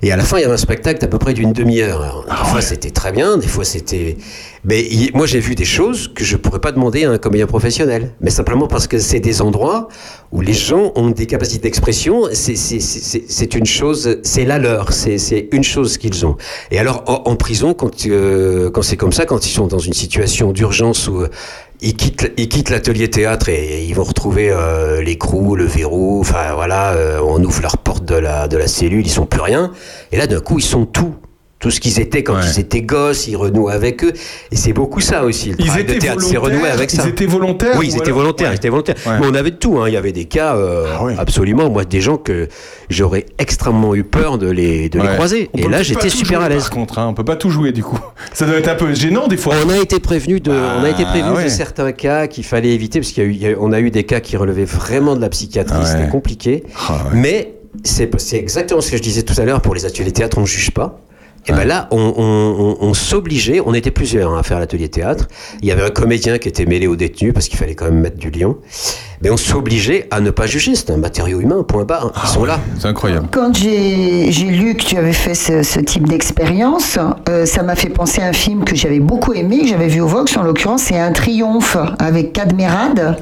Et 0.00 0.10
à 0.10 0.16
la 0.16 0.22
fin, 0.24 0.38
il 0.38 0.40
y 0.40 0.44
avait 0.44 0.54
un 0.54 0.56
spectacle 0.56 0.98
d'à 1.00 1.06
peu 1.06 1.18
près 1.18 1.34
d'une 1.34 1.52
demi-heure. 1.52 2.24
Des 2.26 2.48
fois 2.50 2.62
c'était 2.62 2.90
très 2.90 3.12
bien, 3.12 3.36
des 3.36 3.46
fois 3.46 3.66
c'était. 3.66 4.16
Mais 4.64 4.80
il- 4.90 5.10
moi 5.12 5.26
j'ai 5.26 5.38
vu 5.40 5.54
des 5.54 5.66
choses 5.66 6.08
que 6.14 6.24
je 6.24 6.38
pourrais 6.38 6.60
pas 6.60 6.72
demander 6.72 7.04
à 7.04 7.10
un 7.10 7.18
comédien 7.18 7.46
professionnel. 7.46 8.12
Mais 8.22 8.30
simplement 8.30 8.68
parce 8.68 8.86
que 8.86 8.98
c'est 8.98 9.20
des 9.20 9.42
endroits 9.42 9.88
où 10.32 10.40
les 10.40 10.54
gens 10.54 10.92
ont 10.96 11.10
des 11.10 11.26
capacités 11.26 11.60
d'expression. 11.64 12.22
C'est- 12.32 12.56
c'est- 12.56 12.80
C'est 12.80 13.00
c'est- 13.00 13.24
c'est 13.28 13.54
une 13.54 13.66
chose, 13.66 14.18
c'est 14.22 14.46
la 14.46 14.58
leur, 14.58 14.94
c'est 14.94 15.18
c'est 15.18 15.46
une 15.52 15.64
chose 15.64 15.98
qu'ils 15.98 16.24
ont. 16.24 16.36
Et 16.70 16.78
alors 16.78 17.04
en, 17.06 17.30
en 17.30 17.36
prison, 17.36 17.74
quand, 17.74 18.06
euh, 18.06 18.70
quand 18.70 18.80
c'est 18.82 18.96
comme 18.96 19.12
ça, 19.12 19.26
quand 19.26 19.44
ils 19.46 19.50
sont 19.52 19.66
dans 19.66 19.78
une 19.78 19.92
situation 19.92 20.52
d'urgence 20.52 21.06
où 21.08 21.18
euh, 21.20 21.28
ils 21.80 21.96
quittent, 21.96 22.70
l'atelier 22.70 23.08
théâtre 23.08 23.48
et, 23.48 23.84
ils 23.84 23.94
vont 23.94 24.04
retrouver 24.04 24.50
euh, 24.50 25.00
l'écrou, 25.02 25.54
le 25.54 25.64
verrou, 25.64 26.20
enfin 26.20 26.54
voilà, 26.54 26.92
euh, 26.92 27.20
on 27.22 27.42
ouvre 27.42 27.62
leur 27.62 27.78
porte 27.78 28.04
de 28.04 28.16
la, 28.16 28.48
de 28.48 28.56
la 28.56 28.66
cellule, 28.66 29.06
ils 29.06 29.10
sont 29.10 29.26
plus 29.26 29.40
rien. 29.40 29.72
Et 30.12 30.16
là, 30.16 30.26
d'un 30.26 30.40
coup, 30.40 30.58
ils 30.58 30.64
sont 30.64 30.86
tout. 30.86 31.14
Tout 31.60 31.70
ce 31.72 31.80
qu'ils 31.80 31.98
étaient 31.98 32.22
quand 32.22 32.36
ils 32.40 32.60
étaient 32.60 32.82
gosses, 32.82 33.26
ils 33.26 33.36
renouent 33.36 33.68
avec 33.68 34.04
eux. 34.04 34.12
Et 34.52 34.56
c'est 34.56 34.72
beaucoup 34.72 35.00
ça 35.00 35.24
aussi. 35.24 35.50
Le 35.50 35.56
Ils 35.58 35.66
travail 35.66 35.84
de 35.84 35.90
étaient 35.90 35.98
théâtre, 35.98 36.20
c'est 36.22 36.36
volontaires, 36.36 36.56
renouer 36.58 36.70
avec 36.70 36.90
ça. 36.90 37.02
ils 37.04 37.08
étaient 37.08 37.26
volontaires 37.26 37.74
Oui, 37.76 37.78
ou 37.78 37.82
ils 37.90 37.96
étaient 37.96 38.04
alors- 38.06 38.18
volontaires. 38.18 38.48
Ouais. 38.50 38.54
Ils 38.54 38.58
étaient 38.58 38.68
volontaires. 38.68 38.94
Ouais. 39.06 39.12
Mais 39.20 39.26
on 39.28 39.34
avait 39.34 39.50
de 39.50 39.56
tout. 39.56 39.78
hein. 39.78 39.88
Il 39.88 39.94
y 39.94 39.96
avait 39.96 40.12
des 40.12 40.26
cas, 40.26 40.54
euh, 40.54 40.86
absolument, 41.18 41.68
moi, 41.68 41.84
des 41.84 42.00
gens 42.00 42.16
que 42.16 42.46
j'aurais 42.90 43.26
extrêmement 43.38 43.94
eu 43.96 44.04
peur 44.04 44.38
de 44.38 44.48
les, 44.48 44.88
de 44.88 45.00
les 45.00 45.08
croiser. 45.08 45.50
On 45.52 45.58
Et 45.58 45.68
là, 45.68 45.82
j'étais 45.82 46.10
super 46.10 46.38
jouer, 46.38 46.46
à 46.46 46.48
l'aise. 46.48 46.60
Par 46.62 46.70
contre, 46.70 46.98
hein, 47.00 47.06
on 47.08 47.14
peut 47.14 47.24
pas 47.24 47.34
tout 47.36 47.50
jouer 47.50 47.72
du 47.72 47.82
coup. 47.82 47.98
Ça 48.32 48.46
doit 48.46 48.56
être 48.56 48.68
un 48.68 48.76
peu 48.76 48.94
gênant 48.94 49.26
des 49.26 49.36
fois. 49.36 49.54
On 49.66 49.70
a 49.70 49.78
été 49.78 49.98
prévenu 49.98 50.38
de, 50.40 50.52
on 50.52 50.84
a 50.84 50.88
été 50.90 51.02
prévenu 51.04 51.30
Ah 51.32 51.34
ouais. 51.38 51.44
de 51.44 51.48
certains 51.48 51.90
cas 51.90 52.28
qu'il 52.28 52.44
fallait 52.44 52.70
éviter 52.70 53.00
parce 53.00 53.10
qu'il 53.10 53.36
y 53.36 53.46
a 53.46 53.48
a 53.48 53.52
eu- 53.52 53.56
on 53.58 53.72
a 53.72 53.80
eu 53.80 53.90
des 53.90 54.04
cas 54.04 54.20
qui 54.20 54.36
relevaient 54.36 54.64
vraiment 54.64 55.16
de 55.16 55.20
la 55.20 55.28
psychiatrie, 55.28 55.76
Ah 55.80 55.82
ouais. 55.84 55.90
c'était 55.90 56.08
compliqué. 56.08 56.62
Mais 57.12 57.54
c'est 57.84 58.08
c'est 58.20 58.36
exactement 58.38 58.80
ce 58.80 58.90
que 58.92 58.96
je 58.96 59.02
disais 59.02 59.22
tout 59.22 59.34
à 59.40 59.44
l'heure 59.44 59.60
pour 59.60 59.74
les 59.74 59.84
ateliers 59.86 60.12
théâtre, 60.12 60.38
on 60.38 60.42
ne 60.42 60.46
juge 60.46 60.70
pas. 60.70 61.00
Et 61.46 61.52
ben 61.52 61.64
là, 61.64 61.88
on, 61.90 61.96
on- 61.98 62.76
on- 62.82 62.88
on 62.88 62.94
s'obligeait, 62.94 63.60
on 63.64 63.72
était 63.72 63.90
plusieurs 63.90 64.32
hein, 64.34 64.38
à 64.38 64.42
faire 64.42 64.58
l'atelier 64.58 64.88
théâtre. 64.88 65.28
Il 65.62 65.68
y 65.68 65.72
avait 65.72 65.82
un 65.82 65.90
comédien 65.90 66.36
qui 66.38 66.48
était 66.48 66.66
mêlé 66.66 66.86
aux 66.86 66.96
détenus 66.96 67.32
parce 67.32 67.48
qu'il 67.48 67.58
fallait 67.58 67.74
quand 67.74 67.86
même 67.86 68.00
mettre 68.00 68.18
du 68.18 68.30
lion. 68.30 68.58
Mais 69.22 69.30
on 69.30 69.36
s'obligeait 69.38 70.06
à 70.10 70.20
ne 70.20 70.30
pas 70.30 70.46
juger. 70.46 70.74
C'est 70.74 70.90
un 70.90 70.96
matériau 70.98 71.40
humain, 71.40 71.62
point 71.62 71.84
barre. 71.84 72.12
Ils 72.22 72.28
sont 72.28 72.44
là. 72.44 72.60
C'est 72.78 72.86
incroyable. 72.88 73.28
Quand 73.32 73.56
j'ai 73.56 74.30
j'ai 74.30 74.46
lu 74.46 74.74
que 74.74 74.82
tu 74.84 74.96
avais 74.96 75.12
fait 75.14 75.34
ce, 75.34 75.62
ce 75.62 75.80
type 75.80 76.06
d'expérience, 76.06 76.98
euh, 77.28 77.46
ça 77.46 77.62
m'a 77.62 77.76
fait 77.76 77.88
penser 77.88 78.20
à 78.20 78.26
un 78.26 78.32
film 78.32 78.64
que 78.64 78.76
j'avais 78.76 79.00
beaucoup 79.00 79.32
aimé, 79.32 79.60
que 79.62 79.68
j'avais 79.68 79.88
vu 79.88 80.00
au 80.02 80.06
Vox 80.06 80.36
en 80.36 80.42
l'occurrence, 80.42 80.82
c'est 80.82 80.98
Un 80.98 81.12
Triomphe 81.12 81.76
avec 81.98 82.32
Cadmerade. 82.34 83.16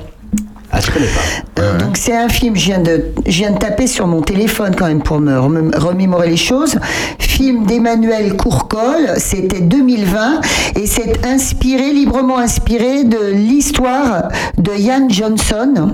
Ah, 0.73 0.81
je 0.81 0.91
connais 0.91 1.07
pas. 1.07 1.63
Euh, 1.63 1.79
donc 1.79 1.97
c'est 1.97 2.15
un 2.15 2.29
film, 2.29 2.57
je 2.57 2.65
viens, 2.67 2.81
de, 2.81 3.05
je 3.27 3.39
viens 3.39 3.53
de 3.53 3.59
taper 3.59 3.87
sur 3.87 4.07
mon 4.07 4.21
téléphone 4.21 4.75
quand 4.77 4.87
même 4.87 5.03
pour 5.03 5.21
me 5.21 5.39
rem- 5.39 5.71
remémorer 5.77 6.29
les 6.29 6.37
choses. 6.37 6.77
Film 7.19 7.67
d'Emmanuel 7.67 8.37
Courcol, 8.37 9.11
c'était 9.17 9.61
2020 9.61 10.41
et 10.77 10.87
c'est 10.87 11.25
inspiré, 11.27 11.93
librement 11.93 12.39
inspiré 12.39 13.05
de 13.05 13.33
l'histoire 13.33 14.29
de 14.59 14.73
Ian 14.77 15.09
Johnson. 15.09 15.93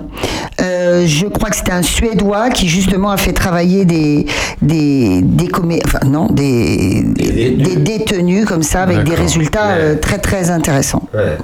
Euh, 0.60 1.04
je 1.06 1.26
crois 1.26 1.50
que 1.50 1.56
c'était 1.56 1.72
un 1.72 1.82
Suédois 1.82 2.50
qui 2.50 2.68
justement 2.68 3.10
a 3.10 3.16
fait 3.16 3.32
travailler 3.32 3.84
des 3.84 4.26
des 4.62 5.20
des 5.22 5.48
enfin 5.84 6.00
non 6.06 6.26
des, 6.26 7.02
des 7.02 7.76
détenus 7.76 8.44
comme 8.46 8.62
ça 8.62 8.82
avec 8.82 9.04
des 9.04 9.14
résultats 9.14 9.70
euh, 9.72 9.94
très 9.96 10.18
très 10.18 10.50
intéressants. 10.50 11.02
Ouais. 11.14 11.36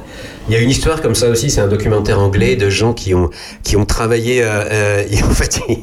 Il 0.49 0.55
y 0.55 0.57
a 0.57 0.61
une 0.61 0.70
histoire 0.70 1.03
comme 1.03 1.14
ça 1.14 1.28
aussi, 1.28 1.51
c'est 1.51 1.61
un 1.61 1.68
documentaire 1.68 2.20
anglais 2.20 2.57
de 2.57 2.70
gens 2.70 2.94
qui 2.94 3.14
ont, 3.14 3.28
qui 3.64 3.76
ont 3.76 3.84
travaillé, 3.84 4.42
euh, 4.42 4.46
euh, 4.70 5.05
et 5.11 5.22
en 5.22 5.30
fait, 5.30 5.61
ils, 5.68 5.78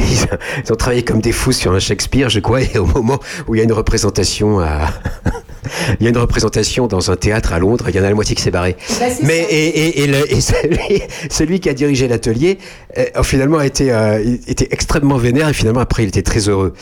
ils 0.00 0.72
ont 0.72 0.76
travaillé 0.76 1.04
comme 1.04 1.20
des 1.20 1.32
fous 1.32 1.52
sur 1.52 1.72
un 1.72 1.78
Shakespeare, 1.78 2.28
je 2.28 2.40
crois, 2.40 2.62
et 2.62 2.78
au 2.78 2.86
moment 2.86 3.20
où 3.46 3.54
il 3.54 3.58
y 3.58 3.60
a 3.60 3.64
une 3.64 3.72
représentation 3.72 4.60
à... 4.60 4.88
Il 6.00 6.04
y 6.04 6.06
a 6.06 6.10
une 6.10 6.16
représentation 6.18 6.86
dans 6.86 7.10
un 7.10 7.16
théâtre 7.16 7.52
à 7.52 7.58
Londres, 7.58 7.86
il 7.90 7.94
y 7.96 8.00
en 8.00 8.04
a 8.04 8.08
la 8.08 8.14
moitié 8.14 8.34
qui 8.34 8.40
s'est 8.40 8.50
barrée. 8.50 8.76
Mais 9.22 9.40
et, 9.50 9.68
et, 9.68 10.02
et, 10.02 10.06
le- 10.06 10.32
et 10.32 10.40
celui, 10.40 11.02
celui 11.30 11.60
qui 11.60 11.68
a 11.68 11.74
dirigé 11.74 12.08
l'atelier, 12.08 12.58
euh, 12.96 13.22
finalement, 13.22 13.58
a 13.58 13.66
été, 13.66 13.92
euh, 13.92 14.36
était 14.46 14.68
extrêmement 14.70 15.18
vénère 15.18 15.46
et 15.48 15.52
finalement, 15.52 15.80
après, 15.80 16.04
il 16.04 16.08
était 16.08 16.22
très 16.22 16.48
heureux. 16.48 16.72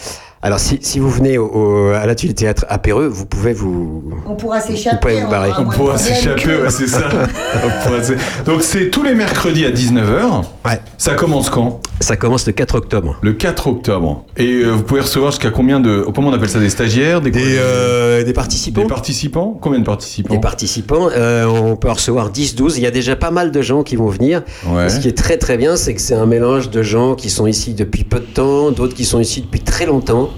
Alors, 0.46 0.60
si, 0.60 0.78
si 0.80 1.00
vous 1.00 1.10
venez 1.10 1.38
au, 1.38 1.46
au- 1.48 1.88
à 1.90 2.06
l'atelier 2.06 2.32
théâtre 2.32 2.64
à 2.68 2.78
Péreux, 2.78 3.08
vous 3.08 3.26
pouvez 3.26 3.52
vous, 3.52 4.04
On 4.28 4.36
pourra 4.36 4.60
vous 4.60 4.66
pouvez 4.66 4.76
s'échapper. 4.76 5.20
vous 5.22 5.28
barrer. 5.28 5.50
aura 5.50 5.60
On 5.62 5.64
pourra 5.64 5.98
s'échapper, 5.98 6.46
ouais, 6.62 6.70
c'est 6.70 6.86
ça. 6.86 7.08
Donc 8.46 8.62
c'est 8.62 8.90
tous 8.90 9.02
les 9.02 9.16
mercredis 9.16 9.64
à 9.64 9.70
19h. 9.72 10.44
Ouais. 10.64 10.80
Ça 10.98 11.14
commence 11.14 11.50
quand? 11.50 11.80
Ça 11.98 12.16
commence 12.16 12.46
le 12.46 12.52
4 12.52 12.76
octobre. 12.76 13.16
Le 13.22 13.32
4 13.32 13.66
octobre. 13.66 14.24
Et 14.36 14.62
euh, 14.62 14.70
vous 14.72 14.82
pouvez 14.84 15.00
recevoir 15.00 15.32
jusqu'à 15.32 15.50
combien 15.50 15.80
de. 15.80 16.04
Comment 16.14 16.28
on 16.28 16.32
appelle 16.32 16.48
ça 16.48 16.60
Des 16.60 16.68
stagiaires 16.70 17.20
Des, 17.20 17.30
Des, 17.32 17.56
euh, 17.58 18.22
des 18.22 18.32
participants. 18.32 18.82
Des 18.82 18.86
participants 18.86 19.58
Combien 19.60 19.80
de 19.80 19.84
participants? 19.84 20.32
Des 20.32 20.40
participants, 20.40 21.08
euh, 21.16 21.46
on 21.46 21.74
peut 21.74 21.90
en 21.90 21.94
recevoir 21.94 22.30
10-12. 22.30 22.74
Il 22.76 22.82
y 22.82 22.86
a 22.86 22.90
déjà 22.92 23.16
pas 23.16 23.32
mal 23.32 23.50
de 23.50 23.62
gens 23.62 23.82
qui 23.82 23.96
vont 23.96 24.06
venir. 24.08 24.42
Ouais. 24.68 24.88
Ce 24.90 25.00
qui 25.00 25.08
est 25.08 25.16
très 25.16 25.38
très 25.38 25.56
bien, 25.56 25.74
c'est 25.76 25.94
que 25.94 26.00
c'est 26.00 26.14
un 26.14 26.26
mélange 26.26 26.70
de 26.70 26.82
gens 26.82 27.14
qui 27.16 27.30
sont 27.30 27.46
ici 27.48 27.74
depuis 27.74 28.04
peu 28.04 28.20
de 28.20 28.26
temps, 28.26 28.70
d'autres 28.70 28.94
qui 28.94 29.04
sont 29.04 29.18
ici 29.18 29.40
depuis 29.40 29.60
très 29.60 29.86
longtemps, 29.86 30.30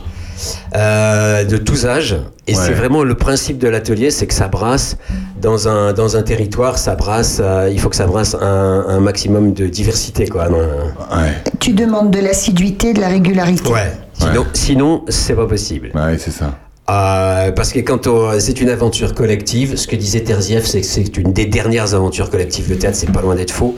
euh, 0.74 1.45
de 1.45 1.57
tous 1.57 1.86
âges. 1.86 2.16
Et 2.47 2.55
Ouais. 2.57 2.62
c'est 2.64 2.72
vraiment 2.72 3.05
le 3.05 3.14
principe 3.14 3.59
de 3.59 3.68
l'atelier, 3.68 4.11
c'est 4.11 4.26
que 4.26 4.34
ça 4.34 4.49
brasse 4.49 4.97
dans 5.41 5.68
un, 5.68 5.93
dans 5.93 6.16
un 6.16 6.22
territoire, 6.22 6.78
ça 6.78 6.95
brasse, 6.95 7.41
euh, 7.43 7.68
il 7.70 7.78
faut 7.78 7.89
que 7.91 7.97
ça 7.97 8.07
brasse 8.07 8.34
un, 8.41 8.84
un 8.89 9.01
maximum 9.01 9.53
de 9.53 9.66
diversité. 9.66 10.26
Quoi. 10.26 10.49
Ouais. 10.49 11.34
Tu 11.61 11.72
demandes 11.72 12.11
de 12.11 12.20
l'assiduité, 12.20 12.95
de 12.95 13.01
la 13.01 13.09
régularité. 13.09 13.70
Sinon, 14.14 14.47
sinon 14.53 15.05
c'est 15.09 15.34
pas 15.34 15.47
possible. 15.47 15.91
Ouais, 15.95 16.16
c'est 16.18 16.30
ça. 16.32 16.55
Euh, 16.91 17.53
parce 17.53 17.72
que 17.72 17.80
quand 17.80 18.09
c'est 18.39 18.62
une 18.62 18.70
aventure 18.70 19.14
collective, 19.14 19.76
ce 19.76 19.86
que 19.86 19.95
disait 19.95 20.20
Terzieff, 20.20 20.64
c'est 20.64 20.80
que 20.80 20.86
c'est 20.86 21.18
une 21.18 21.34
des 21.34 21.45
dernières 21.45 21.95
aventures 21.95 22.30
collectives. 22.30 22.70
Le 22.70 22.78
théâtre, 22.78 22.97
c'est 22.97 23.12
pas 23.12 23.20
loin 23.20 23.34
d'être 23.34 23.51
faux. 23.51 23.74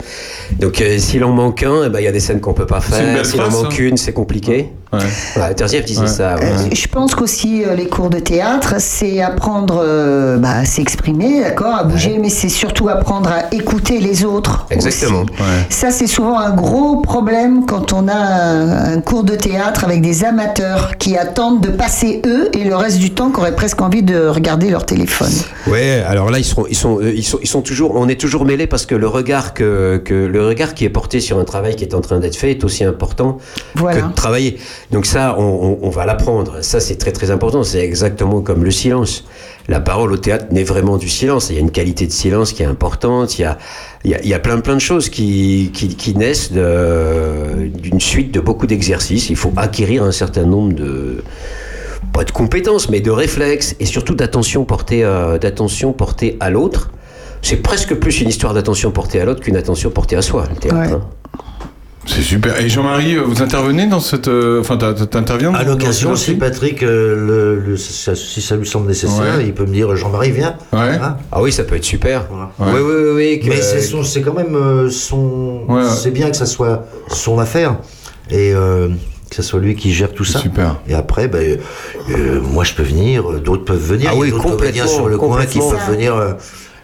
Donc, 0.59 0.79
euh, 0.79 0.97
s'il 0.97 1.25
en 1.25 1.31
manque 1.33 1.63
un, 1.63 1.83
eh 1.87 1.89
ben, 1.89 1.99
il 1.99 2.05
y 2.05 2.07
a 2.07 2.13
des 2.13 2.21
scènes 2.21 2.39
qu'on 2.39 2.53
peut 2.53 2.65
pas 2.65 2.79
faire. 2.79 3.25
S'il 3.25 3.41
en 3.41 3.51
manque 3.51 3.73
hein. 3.73 3.83
une, 3.83 3.97
c'est 3.97 4.13
compliqué. 4.13 4.69
Ouais, 4.93 5.53
Terzieff 5.55 5.85
disait 5.85 6.01
Ouais. 6.01 6.07
ça. 6.07 6.35
ouais. 6.35 6.43
Euh, 6.43 6.69
Je 6.73 6.87
pense 6.87 7.15
qu'aussi 7.15 7.63
euh, 7.63 7.75
les 7.75 7.87
cours 7.87 8.09
de 8.09 8.19
théâtre, 8.19 8.75
c'est 8.79 9.21
apprendre 9.21 9.81
euh, 9.85 10.37
bah, 10.37 10.49
à 10.61 10.65
s'exprimer, 10.65 11.41
d'accord, 11.41 11.73
à 11.75 11.83
bouger, 11.83 12.17
mais 12.19 12.29
c'est 12.29 12.49
surtout 12.49 12.89
apprendre 12.89 13.29
à 13.29 13.53
écouter 13.53 13.99
les 13.99 14.25
autres. 14.25 14.65
Exactement. 14.69 15.25
Ça, 15.69 15.91
c'est 15.91 16.07
souvent 16.07 16.37
un 16.39 16.51
gros 16.53 16.97
problème 17.01 17.65
quand 17.65 17.93
on 17.93 18.07
a 18.07 18.13
un, 18.13 18.93
un 18.97 19.01
cours 19.01 19.23
de 19.23 19.35
théâtre 19.35 19.83
avec 19.85 20.01
des 20.01 20.23
amateurs 20.25 20.97
qui 20.97 21.17
attendent 21.17 21.61
de 21.61 21.69
passer 21.69 22.21
eux 22.25 22.49
et 22.53 22.63
le 22.65 22.75
reste 22.75 22.97
du 22.99 23.11
temps 23.11 23.29
qui 23.31 23.39
auraient 23.39 23.55
presque 23.55 23.81
envie 23.81 24.03
de 24.03 24.27
regarder 24.27 24.69
leur 24.69 24.85
téléphone. 24.85 25.31
Ouais, 25.67 26.03
alors 26.05 26.29
là 26.29 26.39
ils 26.39 26.43
seront, 26.45 26.65
ils 26.69 26.75
sont, 26.75 26.99
euh, 26.99 27.13
ils 27.15 27.23
sont, 27.23 27.39
ils 27.41 27.47
sont 27.47 27.61
toujours, 27.61 27.95
on 27.95 28.07
est 28.09 28.19
toujours 28.19 28.45
mêlés 28.45 28.67
parce 28.67 28.85
que 28.85 28.95
le 28.95 29.07
regard 29.07 29.53
que, 29.53 30.01
que 30.03 30.13
le 30.13 30.45
regard 30.45 30.73
qui 30.73 30.85
est 30.85 30.89
porté 30.89 31.19
sur 31.21 31.39
un 31.39 31.43
travail 31.45 31.75
qui 31.75 31.83
est 31.83 31.93
en 31.95 32.01
train 32.01 32.19
d'être 32.19 32.35
fait 32.35 32.51
est 32.51 32.63
aussi 32.63 32.83
important 32.83 33.37
Voilà. 33.75 34.01
que 34.01 34.07
de 34.07 34.13
travailler. 34.13 34.59
Donc 34.91 35.05
ça, 35.05 35.35
on, 35.37 35.43
on- 35.43 35.79
on 35.83 35.89
va 35.89 36.05
l'apprendre. 36.05 36.57
Ça 36.61 36.79
c'est 36.79 36.95
très 36.97 37.11
très 37.11 37.31
important. 37.31 37.63
C'est 37.63 37.79
exactement 37.79 38.41
comme 38.41 38.63
le 38.63 38.71
silence. 38.71 39.23
La 39.67 39.79
parole 39.79 40.11
au 40.11 40.17
théâtre 40.17 40.45
naît 40.51 40.63
vraiment 40.63 40.97
du 40.97 41.07
silence. 41.07 41.49
Il 41.49 41.55
y 41.55 41.57
a 41.57 41.61
une 41.61 41.71
qualité 41.71 42.05
de 42.07 42.11
silence 42.11 42.51
qui 42.51 42.63
est 42.63 42.65
importante. 42.65 43.37
Il 43.39 43.43
y 43.43 43.45
a, 43.45 43.57
il 44.03 44.11
y 44.11 44.15
a, 44.15 44.21
il 44.21 44.27
y 44.27 44.33
a 44.33 44.39
plein 44.39 44.59
plein 44.59 44.75
de 44.75 44.79
choses 44.81 45.09
qui, 45.09 45.71
qui, 45.73 45.95
qui 45.95 46.15
naissent 46.15 46.51
d'une 46.51 47.99
suite 48.01 48.33
de 48.33 48.39
beaucoup 48.39 48.67
d'exercices. 48.67 49.29
Il 49.29 49.35
faut 49.37 49.53
acquérir 49.55 50.03
un 50.03 50.11
certain 50.11 50.43
nombre 50.45 50.73
de 50.73 51.23
pas 52.13 52.23
de 52.25 52.31
compétences, 52.31 52.89
mais 52.89 52.99
de 52.99 53.11
réflexes 53.11 53.75
et 53.79 53.85
surtout 53.85 54.15
d'attention 54.15 54.65
portée, 54.65 55.03
euh, 55.05 55.37
d'attention 55.37 55.93
portée 55.93 56.35
à 56.41 56.49
l'autre. 56.49 56.91
C'est 57.41 57.57
presque 57.57 57.95
plus 57.95 58.19
une 58.21 58.27
histoire 58.29 58.53
d'attention 58.53 58.91
portée 58.91 59.21
à 59.21 59.25
l'autre 59.25 59.39
qu'une 59.41 59.55
attention 59.55 59.89
portée 59.91 60.15
à 60.17 60.21
soi, 60.21 60.45
le 60.49 60.55
théâtre. 60.57 60.77
hein. 60.95 61.01
C'est 62.07 62.23
super. 62.23 62.59
Et 62.59 62.67
Jean-Marie, 62.67 63.15
euh, 63.15 63.21
vous 63.21 63.41
intervenez 63.43 63.85
dans 63.85 63.99
cette. 63.99 64.27
euh, 64.27 64.59
Enfin, 64.59 64.75
t'interviens 64.77 65.53
À 65.53 65.63
dans- 65.63 65.71
l'occasion, 65.71 66.15
si 66.15 66.33
Patrick, 66.33 66.81
euh, 66.81 67.15
le, 67.15 67.59
le- 67.59 67.77
ça- 67.77 68.15
si 68.15 68.41
ça 68.41 68.55
lui 68.55 68.65
semble 68.67 68.87
nécessaire, 68.87 69.37
Ouais. 69.37 69.45
il 69.45 69.53
peut 69.53 69.65
me 69.65 69.73
dire 69.73 69.95
Jean-Marie, 69.95 70.31
viens. 70.31 70.55
Ouais. 70.73 70.97
Hein 71.01 71.17
Ah 71.31 71.41
oui, 71.41 71.51
ça 71.51 71.63
peut 71.63 71.75
être 71.75 71.83
super. 71.85 72.27
Ouais. 72.31 72.65
Oui, 72.73 72.79
oui, 72.81 72.81
oui. 72.81 73.11
oui, 73.15 73.39
que- 73.39 73.49
Mais 73.49 73.61
c'est 74.03 74.21
quand 74.21 74.33
même 74.33 74.55
euh, 74.55 74.89
son. 74.89 75.61
Ouais, 75.67 75.75
ouais. 75.83 75.89
C'est 75.89 76.11
bien 76.11 76.29
que 76.31 76.35
ça 76.37 76.47
soit 76.47 76.85
son 77.07 77.37
affaire 77.37 77.75
et 78.31 78.51
euh, 78.53 78.87
que 79.29 79.35
ce 79.35 79.43
soit 79.43 79.59
lui 79.59 79.75
qui 79.75 79.93
gère 79.93 80.11
tout 80.11 80.25
ça. 80.25 80.39
Super. 80.39 80.77
Et 80.87 80.95
après, 80.95 81.27
ben, 81.27 81.59
euh, 82.09 82.41
moi 82.41 82.63
je 82.63 82.73
peux 82.73 82.83
venir, 82.83 83.39
d'autres 83.39 83.63
peuvent 83.65 83.77
venir. 83.77 84.09
Ah 84.11 84.13
il 84.13 84.17
y 84.17 84.17
a 84.17 84.21
oui, 84.21 84.31
d'autres 84.31 84.43
comédiens 84.57 84.85
complètement, 84.85 84.87
sur 84.97 85.07
le 85.07 85.17
coin 85.17 85.45
qui 85.45 85.59
complètement. 85.59 85.85
peuvent 85.85 85.95
venir 85.95 86.15
euh, 86.15 86.33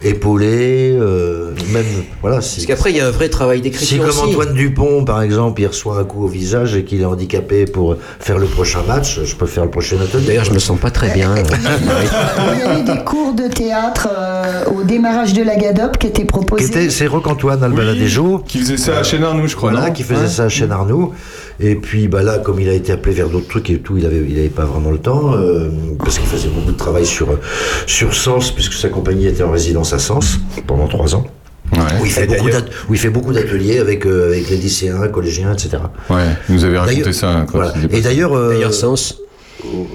épauler, 0.02 0.96
euh, 1.00 1.50
même 1.72 1.84
voilà. 2.22 2.40
c'est- 2.40 2.56
Parce 2.56 2.66
qu'après, 2.66 2.90
il 2.90 2.96
y 2.96 3.00
a 3.00 3.06
un 3.08 3.10
vrai 3.10 3.28
travail 3.28 3.58
Si 3.58 3.62
d'écriture 3.62 3.98
comme 4.00 4.08
aussi. 4.10 4.20
Antoine 4.30 4.54
Dupont, 4.54 5.04
par 5.04 5.22
exemple, 5.22 5.60
il 5.60 5.66
reçoit 5.66 5.98
un 5.98 6.04
coup 6.04 6.24
au 6.24 6.28
visage 6.28 6.76
et 6.76 6.84
qu'il 6.84 7.00
est 7.00 7.04
handicapé 7.04 7.64
pour 7.66 7.96
faire 8.20 8.38
le 8.38 8.46
prochain 8.46 8.80
match, 8.86 9.20
je 9.24 9.34
peux 9.34 9.46
faire 9.46 9.64
le 9.64 9.70
prochain 9.70 9.96
atelier. 10.00 10.26
D'ailleurs, 10.26 10.44
je 10.44 10.52
me 10.52 10.58
sens 10.58 10.78
pas 10.78 10.90
très 10.90 11.10
bien. 11.10 11.34
Il 12.54 12.58
y 12.58 12.62
avait 12.62 12.82
des 12.82 13.04
cours 13.04 13.32
de 13.34 13.48
théâtre 13.48 14.08
euh, 14.16 14.64
au 14.66 14.82
démarrage 14.84 15.32
de 15.32 15.42
la 15.42 15.56
GADOP 15.56 15.98
qui 15.98 16.06
étaient 16.06 16.22
Qui 16.22 16.26
proposés. 16.26 16.66
était- 16.66 16.90
C'est 16.90 17.06
Roc-Antoine 17.06 17.62
Albaladejo. 17.62 18.42
Qui 18.46 18.58
faisait 18.58 18.76
ça 18.76 18.98
à 18.98 19.02
Chêne-Arnoux, 19.02 19.46
je 19.48 19.56
crois. 19.56 19.70
Voilà, 19.72 19.90
qui 19.90 20.02
faisait 20.02 20.28
ça 20.28 20.44
à 20.44 20.48
Chêne-Arnoux. 20.48 21.12
Et 21.60 21.74
puis 21.74 22.06
bah 22.06 22.22
là, 22.22 22.38
comme 22.38 22.60
il 22.60 22.68
a 22.68 22.72
été 22.72 22.92
appelé 22.92 23.14
vers 23.14 23.28
d'autres 23.28 23.48
trucs 23.48 23.68
et 23.70 23.78
tout, 23.78 23.96
il 23.96 24.06
avait, 24.06 24.24
il 24.28 24.38
avait 24.38 24.48
pas 24.48 24.64
vraiment 24.64 24.90
le 24.90 24.98
temps, 24.98 25.34
euh, 25.34 25.68
parce 25.98 26.18
qu'il 26.18 26.28
faisait 26.28 26.48
beaucoup 26.48 26.70
de 26.70 26.76
travail 26.76 27.04
sur, 27.04 27.38
sur 27.86 28.14
Sens, 28.14 28.52
puisque 28.52 28.74
sa 28.74 28.88
compagnie 28.88 29.26
était 29.26 29.42
en 29.42 29.50
résidence 29.50 29.92
à 29.92 29.98
Sens 29.98 30.38
pendant 30.66 30.86
trois 30.86 31.14
ans. 31.16 31.26
Où 32.00 32.06
il, 32.06 32.10
fait 32.10 32.26
où 32.88 32.94
il 32.94 32.98
fait 32.98 33.10
beaucoup 33.10 33.32
d'ateliers 33.32 33.78
avec, 33.78 34.06
euh, 34.06 34.28
avec 34.28 34.48
les 34.48 34.56
lycéens, 34.56 35.06
collégiens, 35.08 35.52
etc. 35.52 35.76
Ouais, 36.08 36.24
vous 36.48 36.54
nous 36.54 36.64
avez 36.64 36.78
raconté 36.78 37.12
ça. 37.12 37.44
quand 37.46 37.58
Voilà. 37.58 37.74
Et 37.90 38.00
d'ailleurs, 38.00 38.32
euh, 38.32 38.54
D'ailleurs, 38.54 38.72
Sens. 38.72 39.18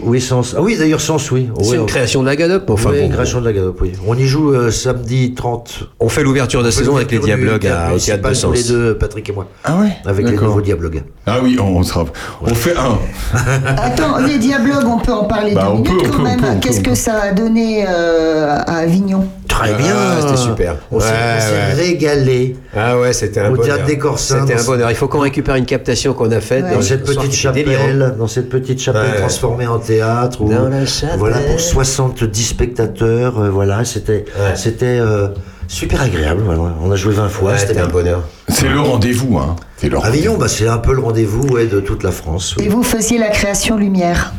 Oui, 0.04 0.20
Sens. 0.20 0.56
Ah 0.58 0.62
oui, 0.62 0.76
d'ailleurs, 0.78 1.00
Sens, 1.00 1.32
oui. 1.32 1.50
C'est 1.62 1.70
Ouais, 1.70 1.76
une 1.78 1.82
on- 1.84 1.86
création 1.86 2.22
de 2.22 2.28
la 2.28 2.36
Gadop. 2.36 2.70
Enfin, 2.70 2.90
oui, 2.92 3.00
bon, 3.00 3.06
une 3.06 3.12
création 3.14 3.40
de 3.40 3.46
la 3.46 3.54
Gadop, 3.54 3.80
oui. 3.82 3.94
On 4.06 4.18
y 4.18 4.26
joue 4.26 4.52
euh, 4.54 4.72
samedi 4.72 5.34
30. 5.34 5.90
On 6.02 6.10
fait 6.10 6.22
l'ouverture 6.24 6.62
de 6.62 6.68
On 6.68 6.72
fait 6.72 6.78
saison 6.80 6.96
avec 6.98 7.12
les 7.12 7.20
Diablogues 7.20 7.66
à- 7.68 7.70
théâtre 7.70 7.96
au 7.96 8.00
théâtre 8.00 8.30
de 8.30 8.34
Sens. 8.34 8.56
les 8.56 8.64
deux, 8.64 8.98
Patrick 8.98 9.30
et 9.30 9.32
moi. 9.32 9.48
Ah 9.64 9.78
ouais? 9.80 9.90
Avec 10.06 10.28
les 10.28 10.36
nouveaux 10.36 10.62
Diablogues. 10.62 11.04
Ah 11.26 11.40
oui, 11.42 11.58
on, 11.60 11.78
on 11.78 11.84
sera. 11.84 12.06
On 12.42 12.54
fait 12.54 12.76
un. 12.76 12.98
Attends, 13.78 14.18
les 14.26 14.38
diablogues, 14.38 14.86
on 14.86 15.00
peut 15.00 15.14
en 15.14 15.24
parler 15.26 15.54
Bah, 15.54 15.64
deux 15.68 15.72
on 15.72 15.80
minutes 15.80 16.04
peut, 16.04 16.10
quand 16.12 16.18
peut, 16.18 16.42
même. 16.42 16.60
Qu'est-ce 16.60 16.82
que 16.82 16.96
ça 16.96 17.22
a 17.22 17.32
donné 17.32 17.86
euh, 17.88 18.58
à 18.68 18.80
Avignon? 18.80 19.26
Très 19.54 19.74
bien. 19.76 19.96
Ah, 19.96 20.18
c'était 20.22 20.38
super. 20.38 20.76
On 20.92 21.00
s'est 21.00 21.08
Ouais, 21.08 21.14
on 21.38 21.42
s'est 21.42 21.52
ouais. 21.52 21.74
régalé. 21.74 22.56
Ah 22.76 22.98
ouais, 23.00 23.14
c'était 23.14 23.40
un 23.40 23.48
Au 23.52 23.56
bonheur. 23.56 23.66
théâtre 23.66 23.86
des 23.86 23.98
Corsins, 23.98 24.46
C'était 24.48 24.60
un 24.60 24.64
bonheur. 24.64 24.90
Il 24.90 24.96
faut 24.96 25.08
qu'on 25.08 25.20
récupère 25.20 25.56
une 25.56 25.66
captation 25.66 26.14
qu'on 26.14 26.32
a 26.32 26.40
faite 26.42 26.66
Ouais. 26.66 26.74
Dans 26.74 26.82
cette 26.82 27.04
petite 27.06 27.54
délirant. 27.54 27.84
chapelle, 27.84 28.16
dans 28.18 28.28
cette 28.28 28.50
petite 28.50 28.82
chapelle 28.82 29.16
transformée 29.20 29.68
en 29.68 29.80
théâtre, 29.80 30.42
où- 30.42 30.52
Dans 30.52 30.70
la 30.70 30.86
chapelle. 30.86 31.20
voilà 31.20 31.38
pour 31.38 31.60
70 31.60 32.44
spectateurs, 32.44 33.40
euh, 33.40 33.50
voilà, 33.50 33.86
c'était, 33.86 34.26
Ouais. 34.38 34.56
c'était 34.56 34.86
euh, 35.00 35.28
super 35.68 36.02
agréable. 36.02 36.42
voilà. 36.46 36.74
On 36.82 36.92
a 36.92 36.96
joué 36.96 37.14
20 37.14 37.30
fois, 37.30 37.52
Ouais, 37.52 37.58
c'était 37.58 37.74
un 37.80 37.84
bien. 37.86 37.88
bonheur. 37.94 38.24
C'est 38.50 38.68
le 38.70 38.80
rendez-vous, 38.80 39.38
hein. 39.38 39.56
C'est. 39.78 39.94
Avignon, 39.94 40.38
bah, 40.38 40.48
c'est 40.48 40.68
un 40.68 40.78
peu 40.78 40.94
le 40.94 41.00
rendez-vous 41.02 41.48
ouais, 41.50 41.66
de 41.68 41.80
toute 41.80 42.04
la 42.04 42.12
France. 42.12 42.56
Et 42.60 42.70
vous 42.70 42.84
faisiez 42.84 43.18
la 43.20 43.30
création 43.30 43.78
lumière. 43.78 44.34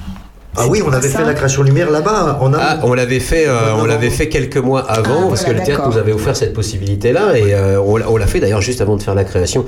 Ah 0.57 0.67
oui, 0.69 0.83
on 0.87 0.93
avait 0.93 1.09
ça 1.09 1.19
fait 1.19 1.25
la 1.25 1.35
création 1.35 1.63
lumière 1.63 1.91
là-bas. 1.91 2.39
On 2.41 2.53
a, 2.55 2.59
Ah, 2.61 2.79
on 2.85 2.95
l'avait 2.95 3.21
fait, 3.21 3.47
euh, 3.47 3.75
on 3.77 3.85
l'avait 3.87 4.11
fait 4.11 4.29
quelques 4.29 4.57
mois 4.57 4.81
avant 4.89 5.25
Ah, 5.25 5.29
parce 5.31 5.45
voilà, 5.45 5.55
que 5.55 5.61
le 5.61 5.67
théâtre 5.67 5.89
nous 5.89 5.99
avait 5.99 6.13
offert 6.13 6.37
cette 6.37 6.53
possibilité-là 6.53 7.37
et 7.37 7.55
euh, 7.55 7.81
on, 7.81 7.97
l'a- 7.97 8.09
on 8.11 8.17
l'a 8.17 8.27
fait 8.27 8.41
d'ailleurs 8.41 8.61
juste 8.61 8.81
avant 8.81 8.97
de 8.97 9.03
faire 9.03 9.15
la 9.15 9.25
création 9.25 9.67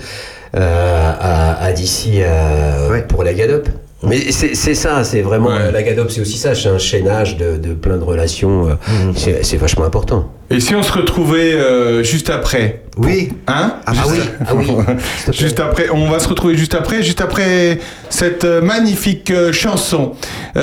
euh, 0.57 1.12
à, 1.20 1.64
à 1.64 1.72
d'ici 1.72 2.20
euh, 2.22 2.91
Ouais. 2.91 3.03
pour 3.03 3.24
la 3.24 3.34
Gadop. 3.34 3.68
Mais 4.03 4.30
c'est 4.30 4.74
ça, 4.74 5.03
c'est 5.05 5.22
vraiment 5.22 5.49
Ouais. 5.49 5.59
euh, 5.62 5.70
la 5.72 5.82
Gadop, 5.82 6.11
c'est 6.11 6.20
aussi 6.20 6.36
ça, 6.36 6.55
c'est 6.55 6.68
un 6.68 6.76
chaînage 6.78 7.38
de, 7.38 7.57
de 7.57 7.72
plein 7.72 7.97
de 7.97 8.05
relations. 8.05 8.68
euh, 8.68 8.74
Mhm. 9.07 9.14
c'est- 9.42 9.57
vachement 9.57 9.84
important. 9.86 10.30
Et 10.51 10.61
si 10.61 10.74
on 10.74 10.82
se 10.82 10.92
retrouvait 10.92 11.55
euh, 11.55 12.03
juste 12.05 12.28
après 12.30 12.82
Oui. 12.99 13.30
Hein 13.49 13.76
Ah 13.86 13.92
bah 13.94 14.03
oui, 14.09 14.18
ah 14.47 14.55
oui. 14.55 14.66
juste 15.32 15.61
après, 15.61 15.88
on 15.90 16.11
va 16.11 16.18
se 16.18 16.28
retrouver 16.28 16.57
juste 16.57 16.74
après, 16.74 17.03
juste 17.03 17.20
après 17.22 17.78
cette 18.11 18.44
magnifique 18.44 19.30
euh, 19.30 19.51
chanson. 19.53 20.12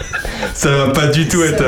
Ça 0.54 0.70
va 0.70 0.88
pas 0.88 1.06
du 1.06 1.28
tout 1.28 1.42
être. 1.42 1.64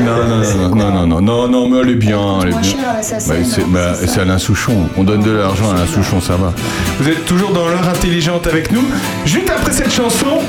Non, 0.00 0.24
non, 0.26 0.38
non, 0.38 0.74
non, 0.74 0.90
non, 0.90 1.06
non, 1.06 1.20
non, 1.20 1.48
non, 1.48 1.68
mais 1.68 1.80
elle 1.80 1.90
est 1.90 1.94
bien, 1.94 2.18
elle 2.42 2.48
est 2.48 2.58
bien. 2.60 2.72
Bah, 2.82 3.00
c'est 3.02 3.68
bah, 3.68 3.94
c'est 3.94 4.20
Alain 4.20 4.38
Souchon. 4.38 4.88
On 4.96 5.04
donne 5.04 5.22
de 5.22 5.30
l'argent 5.30 5.70
à 5.70 5.74
Alain 5.76 5.86
Souchon, 5.86 6.20
ça 6.20 6.36
va. 6.36 6.52
Vous 6.98 7.08
êtes 7.08 7.24
toujours 7.26 7.52
dans 7.52 7.68
l'heure 7.68 7.88
intelligente 7.88 8.46
avec 8.46 8.70
nous. 8.72 8.84
Juste 9.24 9.50
après 9.50 9.72
cette 9.72 9.92
chanson, 9.92 10.40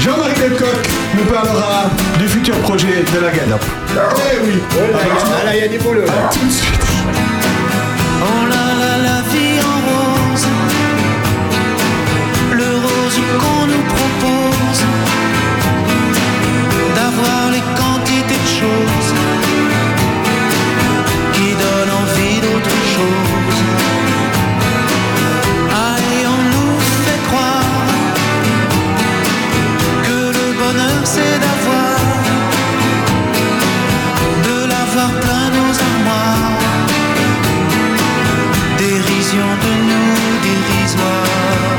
Jean-Marie 0.00 0.34
Delcoq 0.38 0.88
nous 1.16 1.24
parlera 1.32 1.84
du 2.18 2.28
futur 2.28 2.56
projet 2.58 3.04
de 3.14 3.20
la 3.20 3.30
Gadop. 3.30 3.60
Eh 3.94 4.46
oui. 4.46 4.54
Ah 4.72 5.44
là, 5.44 5.56
il 5.56 5.62
y 5.62 5.64
a 5.64 5.68
du 5.68 5.78
boulot. 5.78 6.02
À 6.02 6.32
tout 6.32 6.44
de 6.46 6.50
suite. 6.50 6.81
C'est 31.14 31.38
d'avoir, 31.44 31.98
de 34.48 34.56
l'avoir 34.72 35.10
plein 35.22 35.46
nos 35.58 35.72
armoires. 35.90 36.58
Dérision 38.78 39.48
de 39.64 39.72
nous 39.88 40.16
dérisoire, 40.46 41.76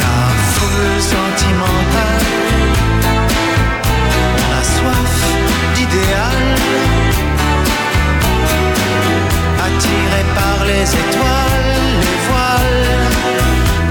car 0.00 0.30
foule 0.54 0.98
sentimentale, 1.14 2.28
on 4.48 4.62
soif 4.76 5.16
d'idéal, 5.74 6.42
attiré 9.66 10.22
par 10.38 10.58
les 10.70 10.86
étoiles, 11.02 11.72
les 12.06 12.20
voiles, 12.28 12.88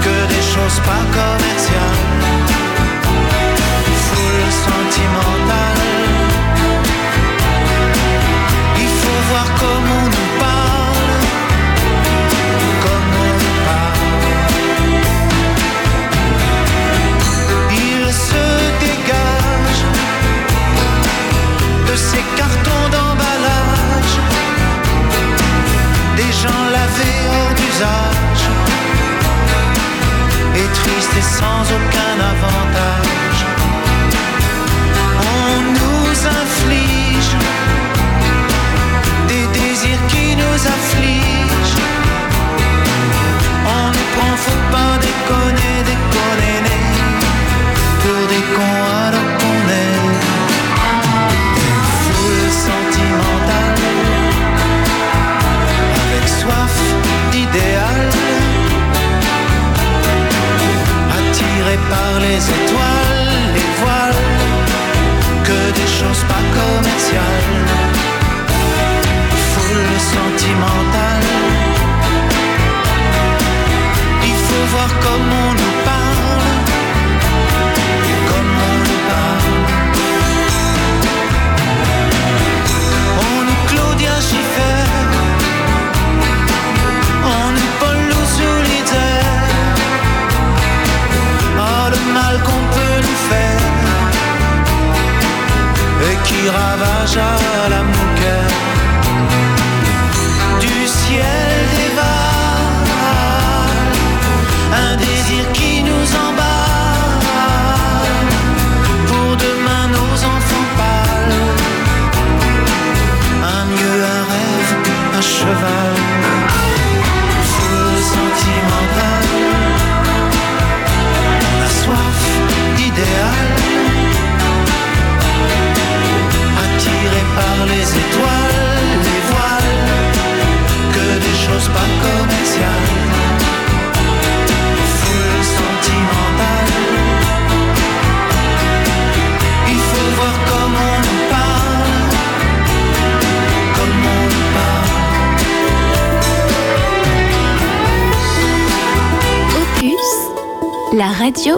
que 0.04 0.16
des 0.34 0.44
choses 0.54 0.78
pas 0.88 1.04
commerciales, 1.18 2.39
et 30.54 30.72
tristes 30.72 31.16
et 31.16 31.22
sans 31.22 31.62
aucun 31.62 32.14
avantage. 32.32 33.19
Nous 40.60 40.66
affligent. 40.66 41.80
On 43.66 43.86
nous 43.88 44.08
prend, 44.14 44.36
faut 44.36 44.62
pas 44.72 44.98
déconner, 44.98 45.74
déconner, 45.90 46.29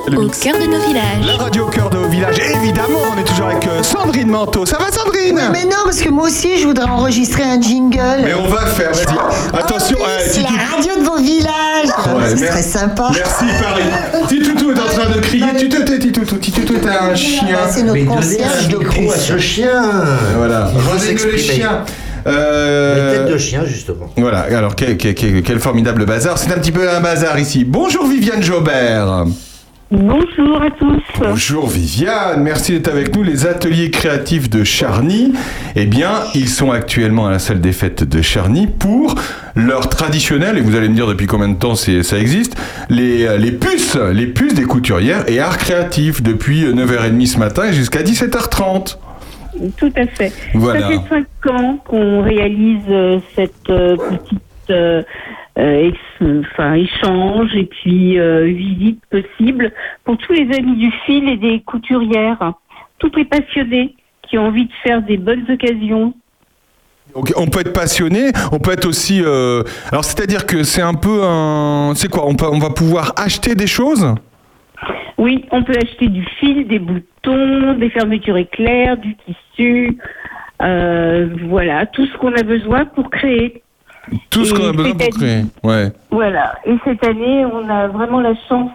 au 0.09 0.28
cœur 0.28 0.59
de 0.59 0.66
nos 0.66 0.78
villages. 0.86 1.26
La 1.26 1.36
radio 1.44 1.64
au 1.66 1.68
cœur 1.68 1.90
de 1.90 1.96
nos 1.98 2.09
villages, 2.09 2.36
évidemment, 2.38 3.00
on 3.16 3.20
est 3.20 3.24
toujours 3.24 3.46
avec 3.46 3.66
euh, 3.66 3.82
Sandrine 3.82 4.28
Manteau. 4.28 4.66
Ça 4.66 4.78
va 4.78 4.90
Sandrine 4.90 5.34
Oui, 5.36 5.42
mais 5.53 5.64
non, 5.64 5.76
parce 5.84 6.00
que 6.00 6.09
moi 6.11 6.24
aussi, 6.26 6.59
je 6.59 6.66
voudrais 6.66 6.86
enregistrer 6.88 7.42
un 7.42 7.61
jingle. 7.61 7.98
Mais 8.24 8.34
on 8.34 8.48
va 8.48 8.62
le 8.62 8.70
faire, 8.70 8.92
vas-y. 8.92 9.59
Attention, 9.59 9.96
ouais, 9.98 10.05
C'est 10.26 10.40
Titou- 10.40 10.53
la 10.53 10.76
radio 10.76 11.03
de 11.03 11.07
vos 11.09 11.16
villages. 11.18 11.88
Ouais, 12.16 12.30
Ce 12.36 12.40
merci. 12.40 12.46
serait 12.46 12.62
sympa. 12.62 13.11
Merci 13.14 13.44
Paris. 13.62 14.26
Titoutou 14.28 14.72
est 14.72 14.80
en 14.80 14.84
train 14.86 15.11
de 15.14 15.20
crier. 15.20 15.44
Titoutou, 15.57 15.98
Titoutou, 15.98 16.36
Titoutou 16.36 16.74
est 16.74 16.86
un 16.88 17.14
chien. 17.14 17.42
Bah, 17.53 17.70
c'est 17.70 17.82
notre 17.82 18.05
concierge 18.07 18.68
de 18.68 18.78
micro 18.78 19.12
à 19.12 19.16
ce 19.16 19.38
chien. 19.38 19.82
Voilà. 20.36 20.70
Les 20.94 20.98
s'exprimer. 21.00 21.38
chiens. 21.38 21.84
Euh, 22.26 23.11
Les 23.12 23.18
têtes 23.18 23.32
de 23.32 23.38
chien, 23.38 23.64
justement. 23.66 24.07
Voilà, 24.16 24.46
alors 24.57 24.76
quel, 24.76 24.96
quel- 24.96 25.14
quel- 25.14 25.42
quel 25.42 25.59
formidable 25.59 26.05
bazar. 26.07 26.38
C'est 26.38 26.53
un 26.53 26.59
petit 26.59 26.70
peu 26.70 26.88
un 26.88 27.00
bazar 27.00 27.36
ici. 27.38 27.64
Bonjour 27.64 28.07
Viviane 28.07 28.42
Jobert. 28.42 29.24
Bonjour 29.93 30.62
à 30.62 30.70
tous. 30.70 31.03
Bonjour 31.20 31.68
Viviane, 31.68 32.43
merci 32.43 32.72
d'être 32.72 32.88
avec 32.88 33.14
nous. 33.14 33.22
Les 33.22 33.47
ateliers 33.47 33.90
créatifs 33.90 34.49
de 34.49 34.64
Charny, 34.64 35.34
eh 35.76 35.84
bien, 35.84 36.12
ils 36.34 36.49
sont 36.49 36.70
actuellement 36.70 37.26
à 37.26 37.30
la 37.30 37.38
salle 37.38 37.61
des 37.61 37.72
fêtes 37.72 38.03
de 38.03 38.22
Charny 38.22 38.66
pour 38.66 39.14
leur 39.55 39.90
traditionnel, 39.90 40.57
et 40.57 40.62
vous 40.62 40.76
allez 40.76 40.88
me 40.88 40.95
dire 40.95 41.07
depuis 41.07 41.26
combien 41.26 41.49
de 41.49 41.59
temps 41.59 41.74
ça 41.74 42.18
existe, 42.18 42.57
les, 42.88 43.36
les 43.36 43.53
puces, 43.53 43.97
les 43.97 44.26
puces 44.26 44.55
des 44.55 44.64
couturières 44.64 45.28
et 45.28 45.40
arts 45.40 45.59
créatifs 45.59 46.22
depuis 46.22 46.64
9h30 46.64 47.26
ce 47.26 47.38
matin 47.38 47.64
et 47.66 47.74
jusqu'à 47.74 48.03
17h30. 48.03 48.97
Tout 49.76 49.93
à 49.95 50.07
fait. 50.07 50.32
Voilà. 50.55 50.80
Ça 50.80 50.88
fait 50.88 51.01
cinq 51.11 51.53
ans 51.53 51.78
qu'on 51.84 52.22
réalise 52.22 52.80
euh, 52.88 53.18
cette 53.36 53.68
euh, 53.68 53.99
petite 53.99 54.70
euh, 55.59 55.90
enfin, 56.20 56.74
échange 56.74 57.55
et 57.55 57.64
puis 57.66 58.18
euh, 58.18 58.44
visite 58.44 59.00
possible 59.11 59.72
pour 60.05 60.16
tous 60.18 60.32
les 60.32 60.48
amis 60.57 60.76
du 60.76 60.90
fil 61.05 61.28
et 61.28 61.36
des 61.36 61.61
couturières, 61.61 62.53
tous 62.98 63.12
les 63.16 63.24
passionnés 63.24 63.94
qui 64.22 64.38
ont 64.38 64.46
envie 64.46 64.66
de 64.66 64.72
faire 64.82 65.03
des 65.03 65.18
bonnes 65.18 65.44
occasions. 65.50 66.14
Donc, 67.14 67.32
on 67.36 67.46
peut 67.46 67.61
être 67.61 67.74
passionné, 67.74 68.30
on 68.53 68.59
peut 68.59 68.72
être 68.72 68.86
aussi. 68.86 69.20
euh, 69.22 69.62
Alors, 69.90 70.05
c'est-à-dire 70.05 70.46
que 70.46 70.62
c'est 70.62 70.80
un 70.80 70.94
peu 70.94 71.22
un. 71.24 71.92
C'est 71.94 72.09
quoi 72.09 72.26
on, 72.26 72.34
peut- 72.34 72.48
on 72.50 72.59
va 72.59 72.70
pouvoir 72.70 73.12
acheter 73.16 73.55
des 73.55 73.66
choses? 73.66 74.14
Oui, 75.18 75.44
on 75.50 75.62
peut 75.62 75.76
acheter 75.76 76.09
du 76.09 76.24
fil, 76.40 76.66
des 76.66 76.78
boutons, 76.78 77.74
des 77.74 77.90
fermetures 77.90 78.38
éclairs, 78.38 78.96
du 78.96 79.14
tissu, 79.16 79.98
euh, 80.62 81.28
voilà, 81.48 81.86
tout 81.86 82.07
ce 82.07 82.16
qu'on 82.16 82.32
a 82.32 82.42
besoin 82.42 82.86
pour 82.86 83.11
créer. 83.11 83.62
Tout 84.30 84.44
ce 84.44 84.55
qu'on 84.55 84.68
a 84.68 84.72
besoin 84.72 84.94
pour 84.94 85.09
créer. 85.11 85.42
Ouais. 85.62 85.92
Voilà. 86.11 86.55
Et 86.64 86.76
cette 86.84 87.05
année, 87.05 87.44
on 87.44 87.68
a 87.68 87.88
vraiment 87.88 88.20
la 88.20 88.34
chance 88.48 88.70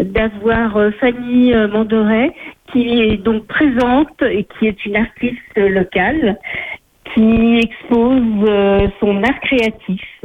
d'avoir 0.00 0.76
euh, 0.76 0.90
Fanny 1.00 1.54
euh, 1.54 1.68
Manderet, 1.68 2.34
qui 2.72 3.00
est 3.00 3.16
donc 3.16 3.46
présente 3.46 4.22
et 4.22 4.44
qui 4.44 4.66
est 4.66 4.84
une 4.84 4.96
artiste 4.96 5.56
locale, 5.56 6.38
qui 7.14 7.60
expose 7.60 8.48
euh, 8.48 8.88
son 9.00 9.22
art 9.22 9.40
créatif. 9.40 10.24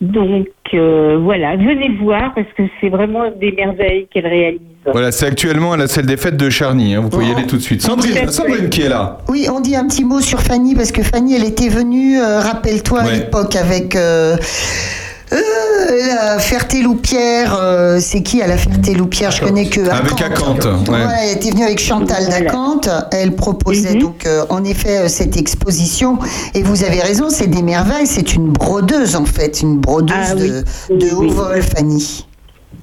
Donc 0.00 0.46
euh, 0.74 1.18
voilà, 1.22 1.56
venez 1.56 1.90
voir 2.02 2.32
parce 2.34 2.46
que 2.56 2.62
c'est 2.80 2.88
vraiment 2.88 3.30
des 3.40 3.52
merveilles 3.52 4.06
qu'elle 4.12 4.26
réalise. 4.26 4.60
Voilà, 4.86 5.12
c'est 5.12 5.26
actuellement 5.26 5.72
à 5.72 5.76
la 5.76 5.86
salle 5.88 6.06
des 6.06 6.16
fêtes 6.16 6.36
de 6.36 6.48
Charny. 6.48 6.94
hein, 6.94 7.00
Vous 7.00 7.10
pouvez 7.10 7.26
y 7.26 7.32
aller 7.32 7.46
tout 7.46 7.56
de 7.56 7.62
suite. 7.62 7.82
Sandrine, 7.82 8.28
Sandrine 8.28 8.68
qui 8.70 8.82
est 8.82 8.88
là. 8.88 9.18
Oui, 9.28 9.46
on 9.52 9.60
dit 9.60 9.76
un 9.76 9.86
petit 9.86 10.04
mot 10.04 10.20
sur 10.20 10.40
Fanny 10.40 10.74
parce 10.74 10.90
que 10.92 11.02
Fanny, 11.02 11.34
elle 11.36 11.44
était 11.44 11.68
venue, 11.68 12.18
euh, 12.18 12.40
rappelle-toi 12.40 13.00
à 13.00 13.10
l'époque 13.10 13.56
avec 13.56 13.94
euh, 13.96 14.36
euh, 15.32 15.36
la 16.08 16.38
Ferté-Loupière. 16.38 17.56
euh, 17.60 17.98
c'est 18.00 18.22
qui 18.22 18.42
à 18.42 18.46
la 18.46 18.56
Ferté-Loupière? 18.56 19.30
Je 19.30 19.40
connais 19.42 19.66
que. 19.66 19.80
Avec 19.88 20.20
Acante, 20.20 20.64
ouais. 20.64 20.94
Ouais, 20.94 21.04
elle 21.24 21.36
était 21.36 21.50
venue 21.50 21.64
avec 21.64 21.78
Chantal 21.80 22.26
Dacante. 22.28 22.88
Elle 23.12 23.34
proposait 23.36 23.94
donc 23.94 24.26
euh, 24.26 24.44
en 24.48 24.64
effet 24.64 24.98
euh, 24.98 25.08
cette 25.08 25.36
exposition. 25.36 26.18
Et 26.54 26.62
vous 26.62 26.84
avez 26.84 27.00
raison, 27.00 27.30
c'est 27.30 27.46
des 27.46 27.62
merveilles. 27.62 28.06
C'est 28.06 28.34
une 28.34 28.50
brodeuse 28.50 29.16
en 29.16 29.24
fait, 29.24 29.60
une 29.62 29.78
brodeuse 29.78 30.16
Ah 30.30 30.34
de, 30.34 30.64
de 30.96 31.14
haut 31.14 31.28
vol, 31.28 31.62
Fanny. 31.62 32.26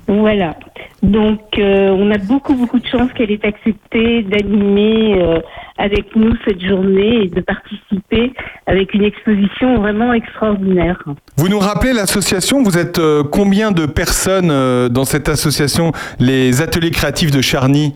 Voilà. 0.08 0.56
Donc, 1.04 1.42
euh, 1.58 1.90
on 1.90 2.10
a 2.12 2.18
beaucoup, 2.18 2.54
beaucoup 2.56 2.80
de 2.80 2.88
chance 2.88 3.12
qu'elle 3.14 3.30
ait 3.30 3.46
accepté 3.46 4.24
d'animer 4.24 5.22
euh, 5.22 5.40
avec 5.78 6.16
nous 6.16 6.34
cette 6.46 6.62
journée 6.62 7.24
et 7.24 7.28
de 7.28 7.42
participer 7.42 8.32
avec 8.66 8.94
une 8.94 9.04
exposition 9.04 9.80
vraiment 9.80 10.14
extraordinaire. 10.14 11.04
Vous 11.36 11.50
nous 11.50 11.60
rappelez 11.60 11.94
l'association? 11.94 12.64
Vous 12.64 12.78
êtes 12.78 13.00
euh, 13.00 13.24
combien 13.24 13.72
de 13.72 13.86
personnes 13.86 14.48
dans 14.90 15.06
cette 15.06 15.28
association, 15.28 15.92
les 16.20 16.62
ateliers 16.62 16.92
créatifs 16.92 17.32
de 17.32 17.42
Charny? 17.42 17.94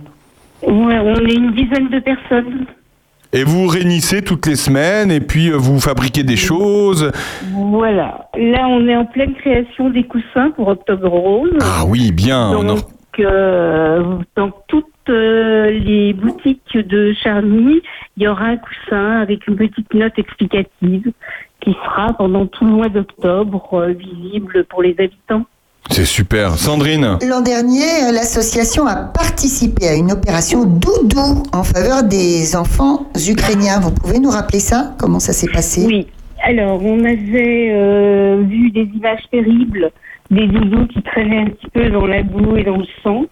Ouais, 0.61 0.99
on 0.99 1.25
est 1.25 1.33
une 1.33 1.53
dizaine 1.53 1.89
de 1.89 1.99
personnes. 1.99 2.65
Et 3.33 3.43
vous 3.45 3.61
vous 3.63 3.67
réunissez 3.67 4.21
toutes 4.23 4.45
les 4.45 4.55
semaines 4.57 5.09
et 5.09 5.21
puis 5.21 5.49
euh, 5.51 5.55
vous 5.57 5.79
fabriquez 5.79 6.23
des 6.23 6.35
choses. 6.35 7.11
Voilà. 7.53 8.29
Là, 8.37 8.67
on 8.67 8.85
est 8.87 8.95
en 8.95 9.05
pleine 9.05 9.33
création 9.35 9.89
des 9.89 10.03
coussins 10.03 10.51
pour 10.51 10.67
Octobre 10.67 11.07
Rose. 11.07 11.51
Ah 11.61 11.83
oui, 11.87 12.11
bien. 12.11 12.49
on 12.49 12.67
en- 12.69 12.75
Donc, 12.75 12.85
euh, 13.19 14.15
dans 14.35 14.51
toutes 14.67 14.85
euh, 15.09 15.69
les 15.71 16.13
boutiques 16.13 16.77
de 16.77 17.13
Charny, 17.23 17.81
il 18.17 18.23
y 18.23 18.27
aura 18.27 18.45
un 18.45 18.57
coussin 18.57 19.21
avec 19.21 19.47
une 19.47 19.55
petite 19.55 19.93
note 19.93 20.17
explicative 20.17 21.11
qui 21.61 21.71
sera 21.85 22.13
pendant 22.13 22.45
tout 22.47 22.65
le 22.65 22.71
mois 22.71 22.89
d'octobre 22.89 23.85
visible 23.97 24.65
pour 24.69 24.81
les 24.81 24.95
habitants. 24.99 25.45
C'est 25.91 26.05
super. 26.05 26.51
Sandrine 26.51 27.17
L'an 27.27 27.41
dernier, 27.41 28.13
l'association 28.13 28.87
a 28.87 28.95
participé 28.95 29.89
à 29.89 29.95
une 29.95 30.13
opération 30.13 30.63
doudou 30.63 31.43
en 31.51 31.63
faveur 31.63 32.03
des 32.03 32.55
enfants 32.55 33.07
ukrainiens. 33.29 33.81
Vous 33.81 33.91
pouvez 33.91 34.19
nous 34.19 34.29
rappeler 34.29 34.59
ça? 34.59 34.95
Comment 34.97 35.19
ça 35.19 35.33
s'est 35.33 35.51
passé? 35.51 35.85
Oui. 35.85 36.07
Alors, 36.43 36.81
on 36.83 37.03
avait 37.03 37.71
euh, 37.71 38.41
vu 38.47 38.71
des 38.71 38.89
images 38.95 39.23
terribles, 39.31 39.91
des 40.31 40.47
doudous 40.47 40.87
qui 40.87 41.01
traînaient 41.03 41.41
un 41.41 41.49
petit 41.49 41.69
peu 41.73 41.89
dans 41.89 42.07
la 42.07 42.23
boue 42.23 42.55
et 42.55 42.63
dans 42.63 42.77
le 42.77 42.87
sang. 43.03 43.25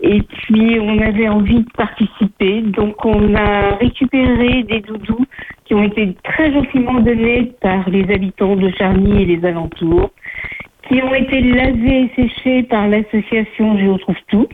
Et 0.00 0.20
puis, 0.22 0.78
on 0.80 1.00
avait 1.00 1.28
envie 1.28 1.60
de 1.60 1.70
participer. 1.76 2.62
Donc, 2.62 2.96
on 3.04 3.34
a 3.36 3.76
récupéré 3.76 4.64
des 4.64 4.80
doudous 4.80 5.24
qui 5.64 5.74
ont 5.74 5.84
été 5.84 6.16
très 6.24 6.52
gentiment 6.52 7.00
donnés 7.00 7.52
par 7.60 7.88
les 7.88 8.12
habitants 8.12 8.56
de 8.56 8.70
Charny 8.76 9.22
et 9.22 9.24
les 9.24 9.46
alentours, 9.46 10.10
qui 10.92 11.02
ont 11.02 11.14
été 11.14 11.40
lavés 11.40 12.02
et 12.04 12.10
séchés 12.14 12.62
par 12.64 12.86
l'association 12.88 13.78
Je 13.78 13.86
retrouve 13.88 14.16
tout 14.28 14.48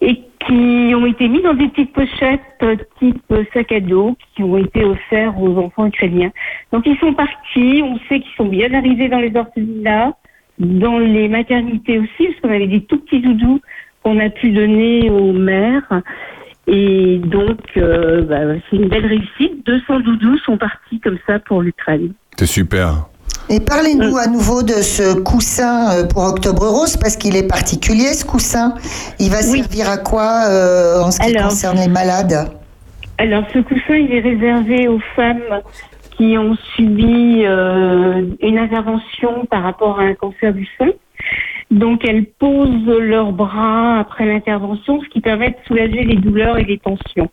et 0.00 0.22
qui 0.46 0.94
ont 0.94 1.06
été 1.06 1.28
mis 1.28 1.42
dans 1.42 1.54
des 1.54 1.68
petites 1.68 1.92
pochettes 1.92 2.40
euh, 2.62 2.76
type 2.98 3.20
euh, 3.32 3.44
sac 3.52 3.72
à 3.72 3.80
dos 3.80 4.16
qui 4.34 4.42
ont 4.42 4.56
été 4.56 4.84
offerts 4.84 5.40
aux 5.40 5.58
enfants 5.58 5.86
ukrainiens. 5.86 6.30
Donc 6.72 6.86
ils 6.86 6.96
sont 6.98 7.12
partis, 7.12 7.82
on 7.82 7.98
sait 8.08 8.20
qu'ils 8.20 8.34
sont 8.36 8.46
bien 8.46 8.72
arrivés 8.72 9.08
dans 9.08 9.18
les 9.18 9.34
orphelinats, 9.34 10.12
dans 10.58 10.98
les 10.98 11.28
maternités 11.28 11.98
aussi, 11.98 12.28
parce 12.28 12.40
qu'on 12.40 12.50
avait 12.50 12.68
des 12.68 12.82
tout 12.82 12.98
petits 13.00 13.20
doudous 13.20 13.60
qu'on 14.02 14.18
a 14.20 14.30
pu 14.30 14.50
donner 14.50 15.10
aux 15.10 15.32
mères. 15.32 16.02
Et 16.68 17.18
donc, 17.18 17.60
euh, 17.76 18.22
bah, 18.22 18.60
c'est 18.70 18.76
une 18.76 18.88
belle 18.88 19.06
réussite. 19.06 19.66
200 19.66 20.00
doudous 20.00 20.38
sont 20.38 20.58
partis 20.58 21.00
comme 21.00 21.18
ça 21.26 21.38
pour 21.40 21.62
l'Ukraine. 21.62 22.12
C'est 22.36 22.46
super. 22.46 23.08
Et 23.50 23.60
parlez-nous 23.60 24.16
à 24.18 24.26
nouveau 24.26 24.62
de 24.62 24.74
ce 24.82 25.14
coussin 25.14 25.90
euh, 25.90 26.06
pour 26.06 26.22
Octobre 26.24 26.66
Rose, 26.68 26.98
parce 26.98 27.16
qu'il 27.16 27.34
est 27.34 27.48
particulier 27.48 28.12
ce 28.12 28.24
coussin. 28.24 28.74
Il 29.18 29.30
va 29.30 29.38
servir 29.38 29.88
à 29.88 29.96
quoi 29.96 30.44
euh, 30.48 31.00
en 31.02 31.10
ce 31.10 31.18
qui 31.18 31.34
Alors- 31.34 31.48
concerne 31.48 31.78
les 31.78 31.88
malades? 31.88 32.50
Alors, 33.16 33.44
ce 33.52 33.58
coussin, 33.60 33.94
il 33.96 34.12
est 34.12 34.20
réservé 34.20 34.86
aux 34.86 35.00
femmes 35.16 35.62
qui 36.16 36.36
ont 36.36 36.56
subi 36.76 37.42
euh, 37.44 38.22
une 38.42 38.58
intervention 38.58 39.46
par 39.50 39.62
rapport 39.62 39.98
à 39.98 40.04
un 40.04 40.14
cancer 40.14 40.52
du 40.52 40.68
sein. 40.78 40.90
Donc, 41.70 42.04
elles 42.06 42.26
posent 42.26 42.86
leurs 42.86 43.32
bras 43.32 43.98
après 43.98 44.24
l'intervention, 44.26 45.00
ce 45.02 45.08
qui 45.08 45.20
permet 45.20 45.50
de 45.50 45.56
soulager 45.66 46.04
les 46.04 46.16
douleurs 46.16 46.58
et 46.58 46.64
les 46.64 46.78
tensions. 46.78 47.28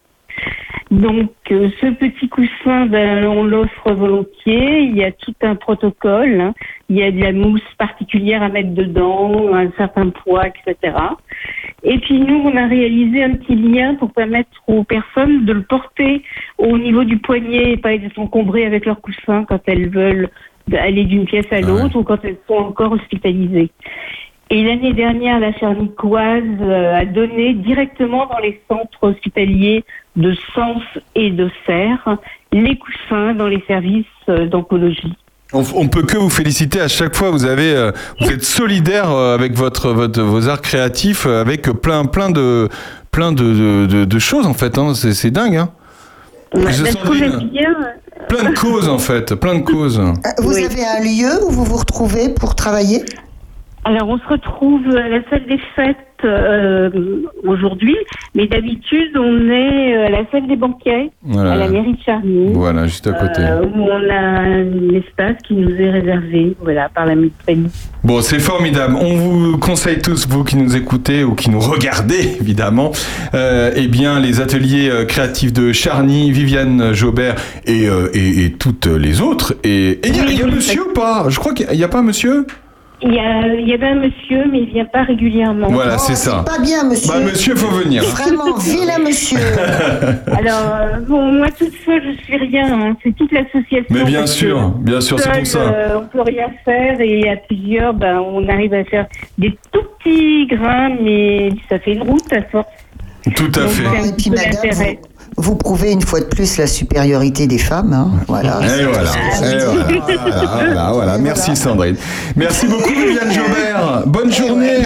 Donc, 0.92 1.32
euh, 1.52 1.70
ce 1.82 1.88
petit 1.88 2.30
coussin, 2.30 2.86
ben, 2.86 3.26
on 3.26 3.44
l'offre 3.44 3.92
volontiers. 3.92 4.82
Il 4.82 4.96
y 4.96 5.04
a 5.04 5.12
tout 5.12 5.34
un 5.42 5.56
protocole. 5.56 6.40
hein. 6.40 6.54
Il 6.90 6.98
y 6.98 7.04
a 7.04 7.12
de 7.12 7.20
la 7.20 7.32
mousse 7.32 7.62
particulière 7.78 8.44
à 8.44 8.50
mettre 8.50 8.74
dedans, 8.76 9.54
un 9.56 9.72
certain 9.78 10.10
poids, 10.10 10.44
etc. 10.48 10.96
Et 11.84 11.98
puis 12.00 12.20
nous, 12.20 12.42
on 12.46 12.56
a 12.56 12.68
réalisé 12.68 13.24
un 13.24 13.32
petit 13.32 13.56
lien 13.56 13.96
pour 13.96 14.14
permettre 14.14 14.50
aux 14.68 14.84
personnes 14.84 15.46
de 15.46 15.54
le 15.54 15.64
porter 15.64 16.22
au 16.60 16.78
niveau 16.78 17.04
du 17.04 17.18
poignet 17.18 17.72
et 17.72 17.78
pas 17.78 17.94
être 17.94 18.20
encombrées 18.20 18.66
avec 18.66 18.86
leur 18.86 19.02
coussin 19.02 19.44
quand 19.46 19.62
elles 19.66 19.90
veulent 19.90 20.30
aller 20.72 21.06
d'une 21.06 21.26
pièce 21.26 21.52
à 21.52 21.62
l'autre 21.62 21.96
ou 21.96 22.04
quand 22.04 22.24
elles 22.24 22.38
sont 22.48 22.56
encore 22.56 22.92
hospitalisées. 22.92 23.72
Et 24.52 24.64
l'année 24.64 24.94
dernière, 24.94 25.40
la 25.40 25.54
Charnicoise 25.54 26.44
euh, 26.62 26.96
a 26.96 27.06
donné 27.06 27.54
directement 27.54 28.28
dans 28.28 28.38
les 28.38 28.62
centres 28.70 29.00
hospitaliers 29.02 29.84
de 30.16 30.34
Sens 30.54 30.82
et 31.16 31.30
de 31.32 31.50
Serres 31.66 32.18
les 32.52 32.78
coussins 32.78 33.34
dans 33.34 33.48
les 33.48 33.64
services 33.68 34.06
euh, 34.30 34.48
d'oncologie. 34.48 35.14
On, 35.54 35.64
on 35.76 35.88
peut 35.88 36.04
que 36.04 36.18
vous 36.18 36.30
féliciter 36.30 36.82
à 36.82 36.88
chaque 36.88 37.16
fois. 37.16 37.30
Vous 37.32 37.46
avez, 37.46 37.76
euh, 37.76 37.92
vous 38.20 38.32
êtes 38.32 38.44
solidaire 38.44 39.12
euh, 39.12 39.36
avec 39.36 39.54
votre, 39.54 39.92
votre, 39.92 40.22
vos 40.22 40.48
arts 40.50 40.62
créatifs, 40.62 41.26
avec 41.28 41.64
plein, 41.82 42.06
plein 42.06 42.30
de, 42.32 42.70
plein 43.12 43.32
de, 43.32 43.44
de, 43.44 43.86
de- 43.86 44.06
de 44.06 44.20
choses 44.20 44.48
en 44.48 44.54
fait. 44.54 44.78
hein. 44.78 44.94
C'est, 44.96 45.14
c'est 45.14 45.32
dingue. 45.32 45.58
Hein. 45.58 45.70
Ouais, 46.54 46.72
Je 46.72 46.86
sens 46.86 47.10
bien. 47.52 47.76
Plein 48.30 48.50
de 48.52 48.56
causes 48.58 48.88
en 48.90 48.98
fait, 48.98 49.36
plein 49.36 49.56
de 49.56 49.64
causes. 49.64 50.02
Vous 50.40 50.56
avez 50.58 50.86
un 50.86 51.02
lieu 51.04 51.44
où 51.46 51.52
vous 51.52 51.66
vous 51.66 51.76
retrouvez 51.78 52.30
pour 52.30 52.56
travailler? 52.56 53.04
Alors, 53.88 54.10
on 54.10 54.18
se 54.18 54.28
retrouve 54.28 54.82
à 54.96 55.08
la 55.10 55.20
salle 55.30 55.46
des 55.48 55.60
fêtes 55.76 55.98
euh, 56.24 56.90
aujourd'hui, 57.44 57.96
mais 58.34 58.48
d'habitude, 58.48 59.16
on 59.16 59.48
est 59.52 59.96
euh, 59.96 60.08
à 60.08 60.10
la 60.10 60.24
salle 60.32 60.48
des 60.48 60.56
banquets, 60.56 61.12
Voilà. 61.22 61.52
à 61.52 61.56
la 61.56 61.68
mairie 61.68 61.94
de 61.94 62.02
Charny. 62.04 62.48
Voilà, 62.54 62.88
juste 62.88 63.06
à 63.06 63.12
côté. 63.12 63.42
euh, 63.42 63.62
où 63.64 63.82
on 63.84 64.10
a 64.10 64.40
un 64.42 64.90
espace 64.96 65.36
qui 65.48 65.54
nous 65.54 65.70
est 65.70 65.92
réservé, 65.92 66.56
voilà, 66.64 66.90
par 66.90 67.06
la 67.06 67.14
mutualité. 67.14 67.70
Bon, 68.04 68.22
c'est 68.22 68.40
formidable. 68.40 68.96
On 69.00 69.14
vous 69.16 69.58
conseille 69.60 70.00
tous, 70.02 70.28
vous 70.28 70.44
qui 70.44 70.58
nous 70.58 70.76
écoutez 70.76 71.24
ou 71.24 71.36
qui 71.36 71.52
nous 71.52 71.60
regardez, 71.60 72.38
évidemment, 72.42 72.92
euh, 73.36 73.70
eh 73.76 73.88
bien, 73.88 74.20
les 74.20 74.42
ateliers 74.42 74.90
créatifs 75.08 75.54
de 75.54 75.72
Charny, 75.74 76.32
Viviane 76.32 76.94
Jaubert 76.94 77.36
et, 77.68 77.84
et, 78.14 78.46
et 78.46 78.52
toutes 78.54 78.88
les 78.88 79.22
autres. 79.22 79.54
Et 79.64 80.00
il 80.04 80.16
y 80.16 80.20
a, 80.22 80.26
y 80.32 80.42
a 80.42 80.48
monsieur 80.48 80.90
ou 80.90 80.94
pas? 80.94 81.26
Je 81.30 81.38
crois 81.38 81.54
qu'il 81.54 81.68
n'y 81.70 81.84
a, 81.84 81.88
pas 81.88 82.02
monsieur? 82.02 82.48
Il 83.08 83.14
y, 83.14 83.20
a, 83.20 83.48
il 83.54 83.68
y 83.70 83.74
avait 83.74 83.90
un 83.90 83.96
monsieur, 83.96 84.46
mais 84.52 84.62
il 84.62 84.66
vient 84.74 84.86
pas 84.86 85.04
régulièrement. 85.04 85.68
Voilà, 85.70 85.98
c'est 86.00 86.16
ça. 86.16 86.44
Pas 86.44 86.58
bien, 86.60 86.84
monsieur. 86.90 87.14
Bah, 87.14 87.20
monsieur, 87.20 87.56
faut 87.56 87.70
venir. 87.70 88.04
Vraiment, 88.04 88.56
vilain 88.58 88.98
monsieur. 89.06 89.38
Alors, 90.36 90.76
euh, 90.76 91.00
bon, 91.08 91.32
moi, 91.34 91.48
toute 91.56 91.74
seule, 91.86 92.02
je 92.04 92.24
suis 92.24 92.36
rien. 92.38 92.74
hein. 92.74 92.98
C'est 93.04 93.16
toute 93.16 93.32
l'association. 93.32 93.86
Mais 93.92 94.04
bien 94.06 94.26
sûr, 94.26 94.70
bien 94.80 95.02
sûr, 95.02 95.20
c'est 95.20 95.32
pour 95.32 95.46
ça. 95.46 95.60
euh, 95.60 96.00
on 96.02 96.08
peut 96.08 96.22
rien 96.24 96.48
faire 96.64 97.00
et 97.00 97.30
à 97.30 97.36
plusieurs, 97.38 97.94
ben, 97.94 98.20
on 98.20 98.48
arrive 98.50 98.74
à 98.74 98.84
faire 98.86 99.06
des 99.38 99.56
tout 99.72 99.84
petits 100.00 100.48
grains, 100.48 100.90
mais 101.00 101.50
ça 101.70 101.78
fait 101.78 101.94
une 101.94 102.02
route 102.04 102.34
à 102.34 102.42
force. 102.44 102.66
Tout 103.36 103.52
à 103.56 103.60
Donc, 103.62 103.70
fait. 103.70 103.84
c'est 103.84 103.88
un 103.88 104.04
Et 104.04 104.14
petit 104.16 104.30
puis, 104.30 104.40
madame, 104.40 104.52
l'intérêt. 104.64 105.00
Vous 105.38 105.56
prouvez 105.56 105.92
une 105.92 106.02
fois 106.02 106.22
de 106.22 106.26
plus 106.26 106.58
la 106.58 106.66
supériorité 106.66 107.46
des 107.46 107.58
femmes. 107.58 107.92
hein. 107.94 108.10
Voilà. 108.28 108.60
Et 108.62 108.86
voilà, 108.86 109.10
et 109.12 109.58
voilà, 109.60 110.18
voilà, 110.18 110.46
voilà, 110.64 110.90
voilà. 110.94 111.18
Merci 111.18 111.56
Sandrine. 111.58 111.98
Merci 112.38 112.68
beaucoup 112.68 112.90
Viviane 112.96 113.32
Jaubert. 113.34 114.04
Bonne 114.06 114.32
journée. 114.32 114.78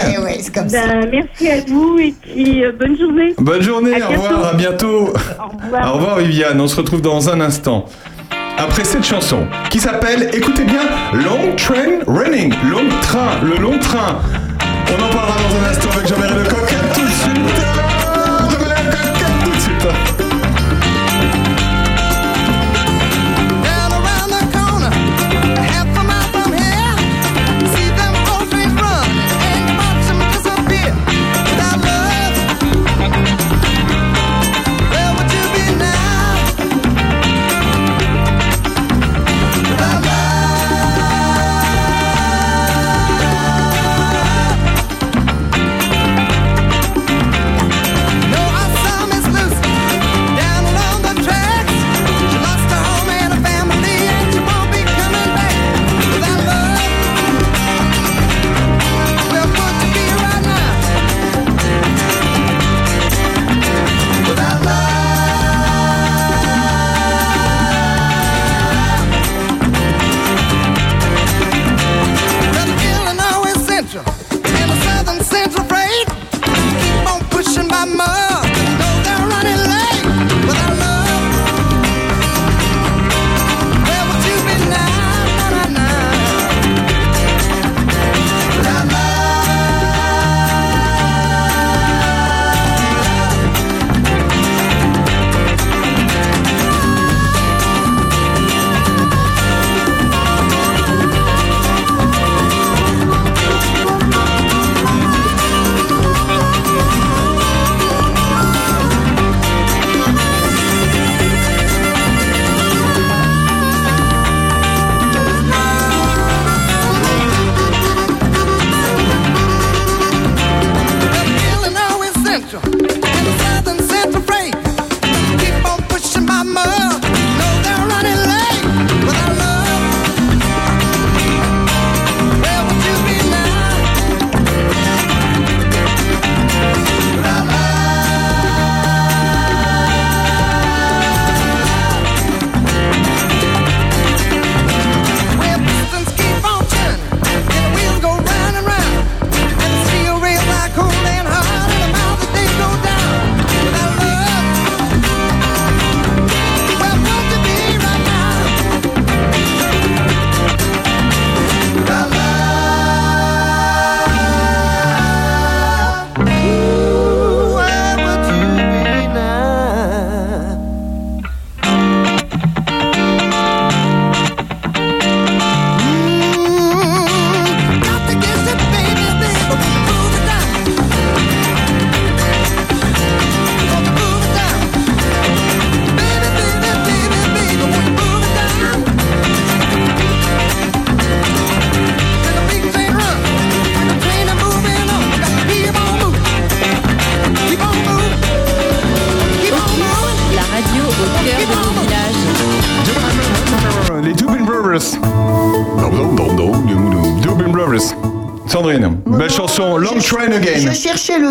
Ben, 0.72 1.08
merci 1.10 1.48
à 1.48 1.60
vous 1.68 1.98
et 2.00 2.12
puis 2.20 2.64
euh, 2.64 2.72
bonne 2.78 2.98
journée. 2.98 3.34
Bonne 3.38 3.62
journée, 3.62 4.02
À 4.02 4.08
au 4.08 4.12
revoir, 4.12 4.46
à 4.48 4.54
bientôt. 4.54 5.12
Au 5.14 5.64
revoir. 5.64 5.88
Au 5.94 5.98
revoir 5.98 6.18
Viviane, 6.18 6.60
on 6.60 6.66
se 6.66 6.76
retrouve 6.76 7.00
dans 7.00 7.28
un 7.30 7.40
instant. 7.40 7.84
Après 8.58 8.84
cette 8.84 9.04
chanson 9.04 9.46
qui 9.70 9.78
s'appelle, 9.78 10.30
écoutez 10.34 10.64
bien, 10.64 10.82
Long 11.14 11.54
Train 11.56 12.00
Running, 12.08 12.52
long 12.70 12.88
train, 13.02 13.40
le 13.42 13.56
long 13.62 13.78
train. 13.78 14.18
On 14.88 14.94
en 15.02 15.08
parlera 15.14 15.36
dans 15.38 15.64
un 15.64 15.70
instant 15.70 15.88
avec 15.94 16.08
Jean-Marie 16.08 16.34
Lecoq. 16.44 16.72
À 16.72 16.94
tout 16.94 17.00
de 17.02 17.06
suite. 17.06 17.79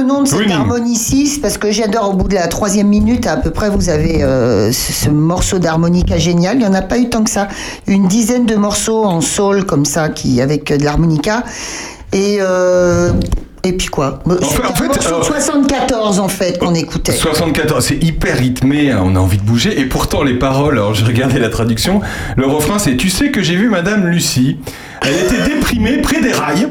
Nom 0.10 0.24
de 0.24 0.28
cette 0.28 0.40
Winning. 0.40 0.56
harmonie 0.56 0.96
6 0.96 1.40
parce 1.40 1.58
que 1.58 1.72
j'adore 1.72 2.10
au 2.10 2.14
bout 2.14 2.28
de 2.28 2.36
la 2.36 2.48
troisième 2.48 2.88
minute 2.88 3.28
à 3.28 3.38
peu 3.38 3.52
près 3.52 3.70
vous 3.70 3.90
avez 3.90 4.24
euh, 4.24 4.72
ce, 4.72 4.92
ce 4.92 5.10
morceau 5.10 5.60
d'harmonica 5.60 6.18
génial. 6.18 6.58
Il 6.58 6.60
n'y 6.62 6.66
en 6.68 6.74
a 6.74 6.82
pas 6.82 6.98
eu 6.98 7.10
tant 7.10 7.24
que 7.24 7.30
ça. 7.30 7.48
Une 7.88 8.08
dizaine 8.08 8.46
de 8.46 8.56
morceaux 8.56 9.06
en 9.06 9.22
soul 9.22 9.66
comme 9.66 9.86
ça 9.86 10.10
qui 10.10 10.42
avec 10.42 10.72
euh, 10.72 10.78
de 10.78 10.84
l'harmonica. 10.84 11.44
Et, 12.12 12.40
euh, 12.42 13.12
et 13.64 13.74
puis 13.74 13.88
quoi? 13.88 14.24
En 14.26 14.74
fait, 14.74 15.06
euh, 15.12 15.22
74 15.22 16.20
en 16.20 16.28
fait 16.28 16.58
qu'on 16.58 16.74
écoutait. 16.74 17.12
74, 17.12 17.86
c'est 17.86 18.04
hyper 18.04 18.38
rythmé, 18.38 18.92
hein, 18.92 19.02
on 19.04 19.16
a 19.16 19.20
envie 19.20 19.38
de 19.38 19.44
bouger. 19.44 19.80
Et 19.80 19.86
pourtant, 19.86 20.24
les 20.24 20.40
paroles, 20.40 20.76
alors 20.76 20.94
je 20.96 21.06
regardais 21.06 21.40
la 21.40 21.50
traduction, 21.50 22.02
le 22.36 22.48
refrain 22.48 22.80
c'est 22.80 22.96
Tu 22.98 23.10
sais 23.10 23.30
que 23.32 23.44
j'ai 23.44 23.56
vu 23.56 23.70
Madame 23.70 24.08
Lucie. 24.08 24.58
Elle 25.02 25.16
était 25.16 25.54
déprimée 25.56 25.98
près 26.02 26.22
des 26.22 26.32
rails. 26.32 26.70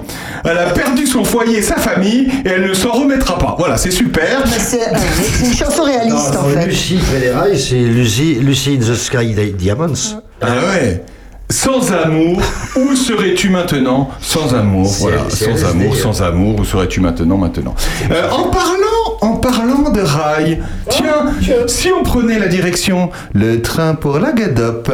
Elle 0.50 0.58
a 0.58 0.70
perdu 0.70 1.06
son 1.06 1.24
foyer 1.24 1.58
et 1.58 1.62
sa 1.62 1.76
famille 1.76 2.28
et 2.44 2.48
elle 2.48 2.68
ne 2.68 2.74
s'en 2.74 2.92
remettra 2.92 3.38
pas. 3.38 3.54
Voilà, 3.58 3.76
c'est 3.76 3.90
super. 3.90 4.44
C'est 4.46 4.80
euh, 4.82 4.96
c'est 5.32 5.46
une 5.46 5.52
chanson 5.54 5.82
réaliste 5.82 6.36
en 6.36 6.44
fait. 6.44 6.66
Lucie 6.66 6.98
Fédérail, 6.98 7.58
c'est 7.58 7.74
Lucie, 7.76 8.34
Lucie 8.40 8.78
in 8.80 8.92
the 8.92 8.94
Sky 8.96 9.34
Di- 9.34 9.52
Diamonds. 9.52 10.20
Ah 10.40 10.46
ouais. 10.72 11.04
Sans 11.50 11.92
amour, 11.92 12.42
où 12.76 12.94
serais-tu 12.94 13.48
maintenant? 13.48 14.10
Sans 14.20 14.54
amour, 14.54 14.86
voilà. 15.00 15.22
Sans 15.30 15.64
amour, 15.64 15.96
sans 15.96 16.20
amour, 16.22 16.60
où 16.60 16.64
serais-tu 16.64 17.00
maintenant 17.00 17.38
Maintenant? 17.38 17.74
Euh, 18.10 18.28
en 18.30 18.50
parlant, 18.50 19.18
en 19.22 19.36
parlant 19.36 19.90
de 19.90 20.02
rail, 20.02 20.60
tiens, 20.90 21.32
si 21.66 21.88
on 21.90 22.02
prenait 22.02 22.38
la 22.38 22.48
direction, 22.48 23.08
le 23.32 23.62
train 23.62 23.94
pour 23.94 24.18
la 24.18 24.32
Gadope 24.32 24.92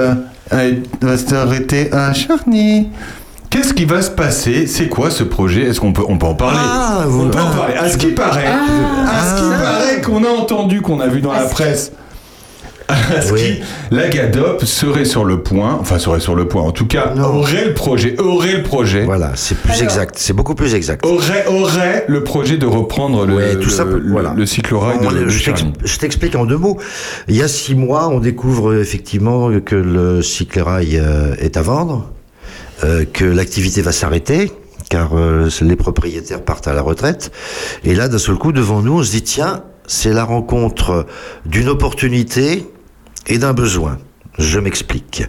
euh, 0.53 0.73
va 1.01 1.19
s'arrêter 1.19 1.93
à 1.93 2.13
Charny? 2.15 2.89
Qu'est-ce 3.55 3.73
qui 3.73 3.85
va 3.85 4.03
se 4.03 4.11
passer? 4.11 4.67
C'est 4.67 4.89
quoi 4.89 5.11
ce 5.11 5.23
projet? 5.23 5.63
Est-ce 5.63 5.79
qu'on 5.79 5.93
peut, 5.93 6.03
on 6.09 6.19
peut 6.19 6.27
en 6.27 6.35
parler? 6.35 6.59
Ah, 6.61 7.05
vous- 7.07 7.27
On 7.27 7.31
peut 7.31 7.39
en 7.39 7.51
ah. 7.53 7.57
parler. 7.57 7.75
À 7.75 7.89
ce 7.89 7.97
qui 7.97 8.09
paraît, 8.09 8.47
à 8.49 9.37
ce 9.37 9.43
qui 9.43 9.49
paraît 9.63 10.01
qu'on 10.01 10.25
a 10.25 10.29
entendu, 10.29 10.81
qu'on 10.81 10.99
a 10.99 11.07
vu 11.07 11.21
dans 11.21 11.33
la 11.33 11.45
presse. 11.45 11.93
À 12.89 13.23
ce 13.23 13.33
qui, 13.33 13.61
la 13.93 14.09
Gadop 14.09 14.65
serait 14.65 15.05
sur 15.05 15.25
le 15.25 15.41
point, 15.41 15.79
enfin 15.81 16.01
serait 16.01 16.19
sur 16.19 16.35
le 16.35 16.49
point, 16.49 16.63
en 16.63 16.73
tout 16.73 16.87
cas 16.87 17.15
aurait 17.17 17.65
le 17.67 17.75
projet, 17.75 18.21
aurait 18.21 18.57
le 18.57 18.63
projet. 18.65 19.05
Voilà, 19.05 19.31
c'est 19.37 19.57
plus 19.57 19.81
exact, 19.83 20.17
c'est 20.19 20.33
beaucoup 20.35 20.57
plus 20.57 20.75
exact. 20.75 21.07
Aurait, 21.07 21.47
aurait 21.47 22.05
le 22.09 22.25
projet 22.25 22.57
de 22.59 22.67
reprendre 22.67 23.25
le, 23.25 23.37
Ouais, 23.37 23.55
tout 23.55 23.67
le, 23.67 23.71
ça 23.71 23.85
peut- 23.85 23.99
le- 23.99 24.11
voilà. 24.11 24.35
le 24.37 24.45
cyclorail 24.47 24.99
de, 24.99 25.07
On- 25.07 25.13
de 25.13 25.29
je 25.29 25.99
t'explique 25.99 26.35
en 26.35 26.45
deux 26.45 26.59
mots. 26.59 26.77
Il 27.29 27.37
y 27.37 27.43
a 27.43 27.49
six 27.49 27.77
mois, 27.77 28.09
on 28.09 28.19
découvre 28.19 28.75
effectivement 28.75 29.49
que 29.65 29.77
le 29.77 30.21
cyclerail 30.23 30.99
euh, 30.99 31.35
est 31.39 31.57
à 31.57 31.63
vendre, 31.63 32.11
euh, 32.83 33.05
que 33.05 33.25
l'activité 33.25 33.83
va 33.83 33.93
s'arrêter, 33.93 34.51
car 34.91 35.17
euh, 35.17 35.49
les 35.61 35.77
propriétaires 35.77 36.43
partent 36.43 36.69
à 36.69 36.73
la 36.73 36.83
retraite. 36.83 37.31
Et 37.85 37.95
là, 37.95 38.09
d'un 38.09 38.19
seul 38.19 38.37
coup, 38.37 38.53
devant 38.53 38.83
nous, 38.83 38.99
on 38.99 39.03
se 39.03 39.11
dit 39.11 39.23
tiens, 39.23 39.63
c'est 39.87 40.13
la 40.13 40.25
rencontre 40.25 41.07
d'une 41.47 41.69
opportunité 41.69 42.67
et 43.27 43.39
d'un 43.39 43.53
besoin. 43.53 43.99
Je 44.39 44.59
m'explique. 44.59 45.25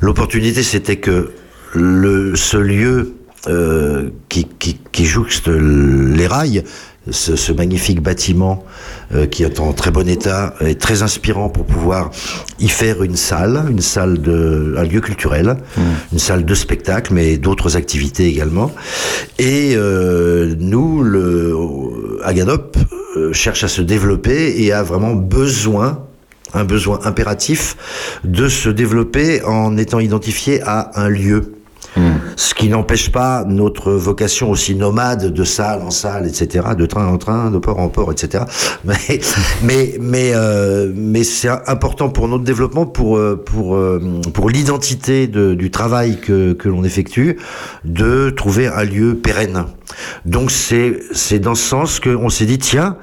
L'opportunité, 0.00 0.62
c'était 0.62 0.96
que 0.96 1.32
le, 1.74 2.34
ce 2.34 2.56
lieu 2.56 3.14
euh, 3.46 4.10
qui, 4.28 4.44
qui, 4.44 4.74
qui 5.00 5.06
jouxte 5.06 5.48
les 5.48 6.26
rails, 6.26 6.62
ce, 7.10 7.34
ce 7.34 7.52
magnifique 7.52 8.02
bâtiment 8.02 8.66
euh, 9.14 9.24
qui 9.24 9.44
est 9.44 9.58
en 9.58 9.72
très 9.72 9.90
bon 9.90 10.06
état, 10.06 10.54
est 10.60 10.78
très 10.78 11.00
inspirant 11.00 11.48
pour 11.48 11.64
pouvoir 11.64 12.10
y 12.58 12.68
faire 12.68 13.02
une 13.02 13.16
salle, 13.16 13.64
une 13.70 13.80
salle 13.80 14.20
de, 14.20 14.74
un 14.76 14.84
lieu 14.84 15.00
culturel, 15.00 15.56
une 16.12 16.18
salle 16.18 16.44
de 16.44 16.54
spectacle, 16.54 17.14
mais 17.14 17.38
d'autres 17.38 17.78
activités 17.78 18.26
également. 18.26 18.70
Et 19.38 19.72
euh, 19.74 20.54
nous, 20.58 21.02
le 21.02 22.18
Agadop 22.22 22.76
euh, 23.16 23.32
cherche 23.32 23.64
à 23.64 23.68
se 23.68 23.80
développer 23.80 24.62
et 24.62 24.70
a 24.74 24.82
vraiment 24.82 25.14
besoin 25.14 26.04
un 26.52 26.64
besoin 26.64 27.00
impératif 27.04 27.76
de 28.24 28.48
se 28.48 28.68
développer 28.68 29.42
en 29.44 29.78
étant 29.78 29.98
identifié 30.00 30.60
à 30.60 30.90
un 31.00 31.08
lieu. 31.08 31.54
Ce 32.36 32.54
qui 32.54 32.68
n'empêche 32.68 33.10
pas 33.10 33.44
notre 33.46 33.92
vocation 33.92 34.50
aussi 34.50 34.74
nomade 34.74 35.32
de 35.32 35.44
salle 35.44 35.82
en 35.82 35.90
salle, 35.90 36.26
etc., 36.26 36.68
de 36.78 36.86
train 36.86 37.06
en 37.06 37.18
train, 37.18 37.50
de 37.50 37.58
port 37.58 37.78
en 37.78 37.88
port, 37.88 38.12
etc. 38.12 38.44
Mais 38.84 39.20
mais 39.62 39.94
mais 40.00 40.30
euh, 40.34 40.90
mais 40.94 41.24
c'est 41.24 41.48
important 41.66 42.08
pour 42.08 42.28
notre 42.28 42.44
développement, 42.44 42.86
pour 42.86 43.16
euh, 43.16 43.42
pour 43.44 43.74
euh, 43.76 44.00
pour 44.32 44.48
l'identité 44.48 45.26
de- 45.26 45.54
du 45.54 45.70
travail 45.70 46.18
que 46.20 46.52
que 46.52 46.68
l'on 46.68 46.84
effectue, 46.84 47.38
de 47.84 48.30
trouver 48.30 48.68
un 48.68 48.84
lieu 48.84 49.16
pérenne. 49.16 49.64
Donc 50.24 50.50
c'est 50.50 51.00
c'est 51.12 51.38
dans 51.40 51.54
ce 51.54 51.64
sens 51.68 52.00
qu'on 52.00 52.28
s'est 52.30 52.46
dit 52.46 52.58
tiens 52.58 52.96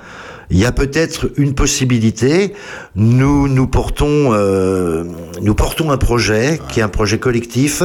il 0.50 0.58
y 0.58 0.66
a 0.66 0.72
peut-être 0.72 1.30
une 1.38 1.54
possibilité. 1.54 2.54
Nous 2.96 3.48
nous 3.48 3.68
portons 3.68 4.34
euh, 4.34 5.04
nous 5.42 5.56
portons 5.56 5.92
un 5.92 5.98
projet 5.98 6.60
qui 6.70 6.80
est 6.80 6.84
un 6.84 6.90
projet 6.90 7.18
collectif 7.18 7.84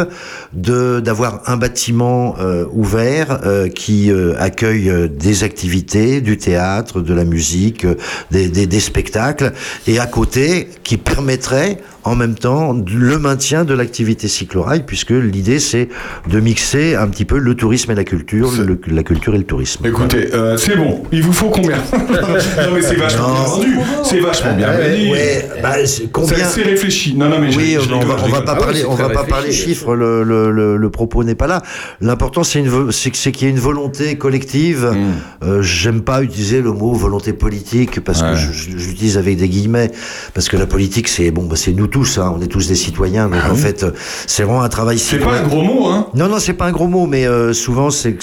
de 0.52 1.00
d'avoir 1.00 1.42
un 1.46 1.56
bâtiment 1.56 2.36
euh, 2.38 2.64
ouvert 2.72 3.40
euh, 3.44 3.68
qui 3.68 4.10
euh, 4.10 4.34
accueille 4.38 4.92
des 5.10 5.44
activités, 5.44 6.20
du 6.20 6.36
théâtre, 6.36 7.00
de 7.00 7.14
la 7.14 7.24
musique, 7.24 7.86
des, 8.30 8.48
des, 8.48 8.66
des 8.66 8.80
spectacles, 8.80 9.52
et 9.86 9.98
à 9.98 10.06
côté 10.06 10.68
qui 10.84 10.96
permettrait 10.96 11.78
en 12.04 12.14
même 12.16 12.34
temps 12.34 12.72
le 12.74 13.18
maintien 13.18 13.64
de 13.64 13.74
l'activité 13.74 14.28
cyclorail, 14.28 14.84
puisque 14.86 15.10
l'idée 15.10 15.58
c'est 15.58 15.88
de 16.28 16.40
mixer 16.40 16.94
un 16.96 17.06
petit 17.08 17.24
peu 17.24 17.38
le 17.38 17.54
tourisme 17.54 17.90
et 17.92 17.94
la 17.94 18.04
culture, 18.04 18.50
le- 18.64 18.80
la 18.88 19.02
culture 19.02 19.34
et 19.34 19.38
le 19.38 19.44
tourisme. 19.44 19.86
Écoutez, 19.86 20.34
euh, 20.34 20.56
c'est 20.56 20.76
bon, 20.76 21.02
il 21.12 21.22
vous 21.22 21.32
faut 21.32 21.50
combien? 21.50 21.76
Non 21.92 22.74
mais 22.74 22.82
c'est 22.82 22.96
vachement 22.96 23.32
bien 23.32 23.42
vendu, 23.44 23.76
c'est 24.04 24.20
vachement 24.20 24.54
bien 24.56 24.68
Ouais, 24.68 24.90
vendu. 24.96 25.10
ouais, 25.10 25.48
bah, 25.62 25.74
combien- 26.12 26.44
C'est 26.48 26.62
réfléchi. 26.62 27.14
Non 27.14 27.28
non 27.28 27.38
mais 27.38 27.50
je- 27.52 27.58
oui, 27.58 27.76
je 27.80 27.92
on 27.92 27.98
rigole, 28.00 28.16
va, 28.16 28.18
je 28.18 28.24
on 28.24 28.28
va 28.28 28.42
pas 28.42 28.52
Ah 28.52 28.58
oui, 28.58 28.64
parler, 28.64 28.84
on 28.88 28.94
va 28.94 29.08
pas 29.08 29.24
parler 29.24 29.52
chiffres. 29.52 29.94
Le, 29.94 30.22
le, 30.22 30.50
le, 30.50 30.76
le 30.76 30.90
propos 30.90 31.24
n'est 31.24 31.34
pas 31.34 31.46
là. 31.46 31.62
L'important, 32.00 32.42
c'est 32.44 32.58
une, 32.60 32.70
que- 32.70 33.30
qu'il 33.30 33.46
y 33.46 33.50
ait 33.50 33.52
une 33.54 33.60
volonté 33.60 34.16
collective. 34.16 34.90
Hmm. 34.92 35.46
Euh, 35.46 35.62
J'aime 35.62 36.02
pas 36.02 36.22
utiliser 36.22 36.60
le 36.62 36.72
mot 36.72 36.92
volonté 36.92 37.32
politique 37.32 38.00
parce 38.00 38.22
que 38.22 38.34
je, 38.34 38.52
je- 38.52 38.76
j'utilise 38.76 39.18
avec 39.18 39.36
des 39.36 39.48
guillemets 39.48 39.90
parce 40.34 40.48
que 40.48 40.56
la 40.56 40.66
politique, 40.66 41.08
c'est 41.08 41.30
bon, 41.30 41.44
bah, 41.44 41.56
c'est 41.56 41.72
nous 41.72 41.86
tous. 41.92 42.18
Hein, 42.18 42.32
on 42.36 42.40
est 42.42 42.48
tous 42.48 42.66
des 42.66 42.74
citoyens. 42.74 43.28
Donc 43.28 43.42
en 43.50 43.54
fait, 43.54 43.84
euh, 43.84 43.92
c'est 44.26 44.42
vraiment 44.42 44.62
un 44.62 44.68
travail. 44.68 44.96
Ah 44.98 45.04
C'est 45.10 45.18
pas 45.18 45.34
un 45.38 45.42
gros 45.46 45.62
mot, 45.62 45.86
hein 45.86 46.08
Non, 46.14 46.28
non, 46.28 46.38
c'est 46.40 46.54
pas 46.54 46.66
un 46.66 46.72
gros 46.72 46.88
mot, 46.88 47.06
mais 47.06 47.26
euh, 47.28 47.52
souvent 47.52 47.90
c'est 47.90 48.16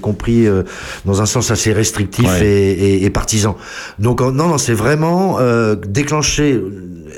compris 0.00 0.46
euh, 0.46 0.62
dans 1.06 1.22
un 1.22 1.26
sens 1.26 1.50
assez 1.50 1.72
restrictif 1.72 2.28
Ouais. 2.28 2.46
et, 2.46 2.72
et, 2.96 3.04
et 3.04 3.10
partisan. 3.10 3.56
Donc 3.98 4.20
non, 4.20 4.32
non, 4.32 4.58
c'est 4.58 4.74
vraiment 4.74 5.38
euh, 5.40 5.76
déclencher, 5.76 6.60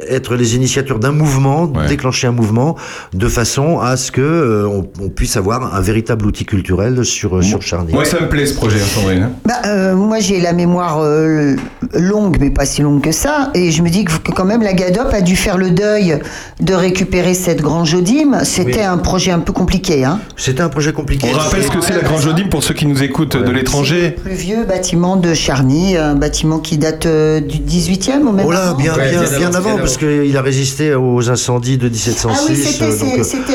être 0.09 0.37
les 0.37 0.57
initiateurs 0.57 0.99
d'un 0.99 1.13
mouvement, 1.13 1.67
déclencher 1.67 2.27
un 2.27 2.33
mouvement 2.33 2.77
de 3.13 3.29
façon 3.29 3.79
à 3.81 3.97
ce 3.97 4.11
que 4.13 4.21
euh, 4.21 4.67
on, 4.69 4.87
on 5.03 5.09
puisse 5.09 5.37
avoir 5.37 5.75
un 5.75 5.81
véritable 5.81 6.27
outil 6.27 6.45
culturel 6.45 7.05
sur 7.05 7.43
sur 7.43 7.63
Charny. 7.63 7.93
Moi 7.93 8.05
ça 8.05 8.21
me 8.21 8.29
plaît 8.29 8.47
ce 8.47 8.55
projet, 8.55 8.79
hein, 8.81 8.87
Sandrine. 8.95 9.31
Bah, 9.45 9.55
euh, 9.67 9.95
moi, 9.95 10.19
j'ai 10.21 10.41
la 10.41 10.53
mémoire 10.53 10.99
euh, 11.01 11.57
longue, 11.95 12.37
mais 12.41 12.51
pas 12.51 12.65
si 12.65 12.83
longue 12.83 13.01
que 13.03 13.13
ça. 13.13 13.51
Et 13.55 13.71
je 13.71 13.83
me 13.83 13.89
dis 13.89 14.05
que, 14.05 14.13
que 14.19 14.33
quand 14.33 14.45
même, 14.45 14.63
la 14.63 14.73
GADOP 14.73 15.13
a 15.13 15.21
dû 15.21 15.37
faire 15.37 15.59
le 15.59 15.71
deuil 15.71 16.19
de 16.61 16.75
récupérer 16.75 17.35
cette 17.35 17.61
Grange 17.61 17.95
Odime. 17.95 18.41
C'était 18.45 18.83
un 18.83 18.99
projet 18.99 19.31
un 19.31 19.41
peu 19.41 19.53
compliqué. 19.53 20.05
Hein. 20.05 20.21
C'était 20.37 20.63
un 20.63 20.69
projet 20.69 20.93
compliqué. 20.93 21.29
On 21.33 21.37
rappelle 21.39 21.63
ce 21.63 21.71
que 21.71 21.81
c'est 21.81 21.95
la 21.95 22.03
Grange 22.03 22.27
Odime 22.27 22.49
pour 22.49 22.63
ceux 22.63 22.75
qui 22.75 22.87
nous 22.87 23.03
écoutent 23.03 23.37
de 23.37 23.51
l'étranger. 23.51 24.15
Le 24.17 24.23
plus 24.23 24.35
vieux 24.35 24.65
bâtiment 24.65 25.17
de 25.17 25.35
Charny, 25.35 25.97
un 25.97 26.15
bâtiment 26.15 26.59
qui 26.59 26.79
date 26.79 27.07
euh, 27.07 27.41
du 27.41 27.59
18e 27.59 28.27
au 28.27 28.33
même 28.33 28.47
Oh 28.47 28.53
là, 28.53 28.69
avant. 28.69 28.77
bien, 28.77 28.95
bien, 28.95 29.23
bien 29.39 29.55
avant, 29.55 29.77
parce 29.79 29.94
qu'il 29.99 30.37
a 30.37 30.43
résisté 30.43 30.95
aux 30.95 31.31
incendies 31.31 31.79
de 31.79 31.89
1706. 31.89 32.29
Ah 32.29 32.47
oui, 32.49 32.57
c'était- 32.57 32.85
euh, 32.85 32.89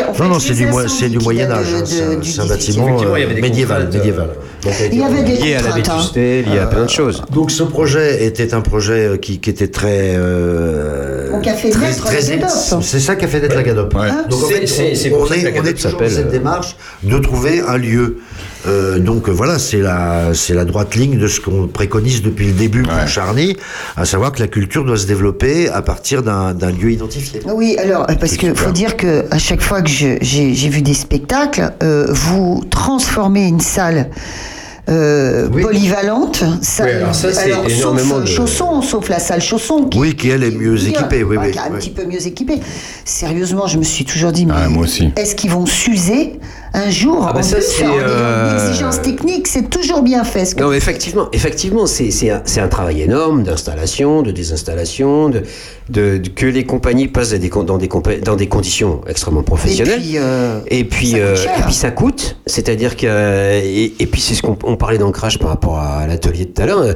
euh, 0.09 0.23
non, 0.23 0.29
non, 0.29 0.39
c'est 0.39 0.53
du, 0.53 0.65
mo- 0.67 0.79
incendies 0.79 0.95
c'est 0.99 1.09
du 1.09 1.17
qui 1.17 1.23
Moyen 1.23 1.47
datent 1.47 1.57
Âge. 1.59 1.71
de- 1.71 1.75
hein, 1.77 1.83
c'est 1.85 2.03
un- 2.03 2.15
du 2.15 2.29
c'est 2.31 2.39
un 2.41 2.43
18e. 2.45 2.49
bâtiment 2.49 2.85
Effectivement, 2.87 3.15
il 3.15 3.19
y 3.19 3.23
avait 3.23 3.31
euh, 3.31 3.35
des 3.35 3.41
médiéval. 3.41 3.81
euh, 3.81 3.89
Il 4.91 4.99
y 4.99 5.03
avait 5.03 5.23
des 5.23 5.35
Lié 5.37 5.55
à 5.55 5.61
la 5.61 5.71
vétusté, 5.71 6.41
lié 6.43 6.59
à 6.59 6.65
plein 6.67 6.85
de 6.85 6.89
choses. 6.89 7.23
Donc 7.31 7.51
ce 7.51 7.63
projet 7.63 8.25
était 8.25 8.53
un 8.53 8.61
projet 8.61 9.05
euh, 9.07 9.17
qui, 9.17 9.39
qui 9.39 9.49
était 9.49 9.69
très 9.69 10.15
euh, 10.15 11.31
a 11.49 11.53
fait 11.53 11.69
très, 11.69 11.87
naître 11.87 12.05
la 12.05 12.11
très- 12.11 12.37
GADOP. 12.37 12.81
c'est 12.83 12.99
ça 12.99 13.15
qui 13.15 13.25
a 13.25 13.27
fait 13.27 13.39
naître 13.39 13.55
la 13.55 13.63
GADOP. 13.63 13.93
Ah, 13.97 14.25
Donc 14.29 14.43
en 14.43 14.47
fait, 14.47 14.67
c'est- 14.67 14.91
on, 14.91 14.95
c'est 14.95 15.09
pour 15.09 15.21
on 15.21 15.25
ça 15.27 15.35
que 15.35 15.39
est, 15.39 15.43
la 15.43 15.49
on 15.51 15.53
toujours 15.73 15.99
dans 16.01 16.09
cette 16.09 16.27
euh, 16.27 16.31
démarche 16.31 16.75
de 17.03 17.17
trouver 17.19 17.61
un 17.67 17.77
lieu. 17.77 18.17
Euh, 18.67 18.99
donc 18.99 19.29
euh, 19.29 19.31
voilà, 19.31 19.57
c'est 19.57 19.77
la 19.79 20.33
c'est 20.33 20.53
la 20.53 20.65
droite 20.65 20.95
ligne 20.95 21.17
de 21.17 21.27
ce 21.27 21.39
qu'on 21.39 21.67
préconise 21.67 22.21
depuis 22.21 22.47
le 22.47 22.51
début 22.51 22.83
pour 22.83 23.07
Charny, 23.07 23.55
à 23.95 24.03
savoir 24.03 24.33
que 24.33 24.39
la 24.41 24.47
culture 24.47 24.83
doit 24.83 24.97
se 24.97 25.07
développer 25.07 25.69
à 25.69 25.81
partir 25.81 26.23
d'un 26.23 26.53
d'un 26.53 26.71
lieu 26.71 26.91
identifié. 26.91 27.39
Oui, 27.53 27.77
alors, 27.79 28.05
euh, 28.09 28.15
parce 28.19 28.35
qu'il 28.35 28.53
faut 28.55 28.71
dire 28.71 28.97
que 28.97 29.25
à 29.31 29.37
chaque 29.37 29.61
fois 29.61 29.81
que 29.81 29.89
je- 29.89 30.17
j'ai 30.21 30.53
j'ai 30.53 30.67
vu 30.69 30.81
des 30.81 30.93
spectacles, 30.93 31.71
euh, 31.83 32.07
vous 32.09 32.63
transformez 32.69 33.47
une 33.47 33.61
salle. 33.61 34.09
euh, 34.89 35.47
polyvalente, 35.49 36.43
salle- 36.63 36.87
Oui, 36.87 36.93
alors 36.95 37.13
ça, 37.13 37.31
c'est 37.31 37.51
sauf, 37.51 37.69
énormément 37.69 38.19
de- 38.21 38.25
chausson, 38.25 38.81
sauf 38.81 39.07
la 39.09 39.19
salle 39.19 39.39
chausson, 39.39 39.83
qui 39.83 39.99
Oui, 39.99 40.15
qui 40.15 40.29
elle 40.29 40.43
est 40.43 40.49
mieux 40.49 40.83
équipée, 40.87 41.21
oui, 41.23 41.35
Ah, 41.39 41.43
oui. 41.45 41.51
qui 41.51 41.57
est 41.59 41.61
un 41.61 41.65
oui. 41.71 41.77
petit 41.77 41.89
peu 41.91 42.05
mieux 42.05 42.25
équipée. 42.25 42.59
Sérieusement, 43.05 43.67
je 43.67 43.77
me 43.77 43.83
suis 43.83 44.03
toujours 44.03 44.31
dit, 44.31 44.47
mais 44.47 44.67
moi 44.67 44.83
aussi. 44.85 45.11
est-ce 45.15 45.35
qu'ils 45.35 45.51
vont 45.51 45.67
s'user 45.67 46.39
un 46.73 46.89
jour 46.89 47.25
Ah 47.27 47.33
bah 47.33 47.39
en 47.39 47.43
ça, 47.43 47.61
c'est, 47.61 47.83
euh, 47.85 48.51
une 48.61 48.69
exigence 48.69 49.01
technique 49.01 49.47
c'est 49.47 49.69
toujours 49.69 50.01
bien 50.01 50.23
fait. 50.23 50.45
ce 50.45 50.55
que- 50.55 50.61
Non, 50.63 50.71
effectivement, 50.71 51.27
effectivement, 51.33 51.85
c'est 51.87 52.11
c'est 52.11 52.29
un, 52.29 52.41
c'est 52.45 52.61
un 52.61 52.67
travail 52.67 53.01
énorme 53.01 53.43
d'installation, 53.43 54.21
de 54.21 54.31
désinstallation, 54.31 55.29
de, 55.29 55.43
de- 55.89 56.17
de- 56.17 56.29
que 56.29 56.45
les 56.45 56.63
compagnies 56.65 57.07
passent 57.07 57.31
dans 57.31 57.37
des, 57.39 57.49
con- 57.49 57.63
dans 57.63 57.77
des, 57.77 57.87
compa- 57.87 58.21
dans 58.21 58.35
des 58.35 58.47
conditions 58.47 59.01
extrêmement 59.07 59.43
professionnelles. 59.43 59.99
Et 59.99 60.03
puis, 60.03 60.17
euh, 60.17 60.59
et 60.69 60.83
puis, 60.83 61.11
ça 61.11 61.19
coûte 61.19 61.19
euh, 61.19 61.57
et 61.59 61.63
puis 61.63 61.73
ça 61.73 61.91
coûte. 61.91 62.37
C'est-à-dire 62.45 62.95
que 62.97 63.07
et, 63.63 63.93
et 63.99 64.05
puis 64.07 64.21
c'est 64.21 64.33
ce 64.35 64.41
qu'on 64.41 64.57
on 64.63 64.75
parlait 64.75 64.97
d'ancrage 64.97 65.39
par 65.39 65.49
rapport 65.49 65.79
à 65.79 66.05
l'atelier 66.07 66.45
de 66.45 66.51
tout 66.51 66.61
à 66.61 66.65
l'heure. 66.65 66.79
euh, 66.81 66.93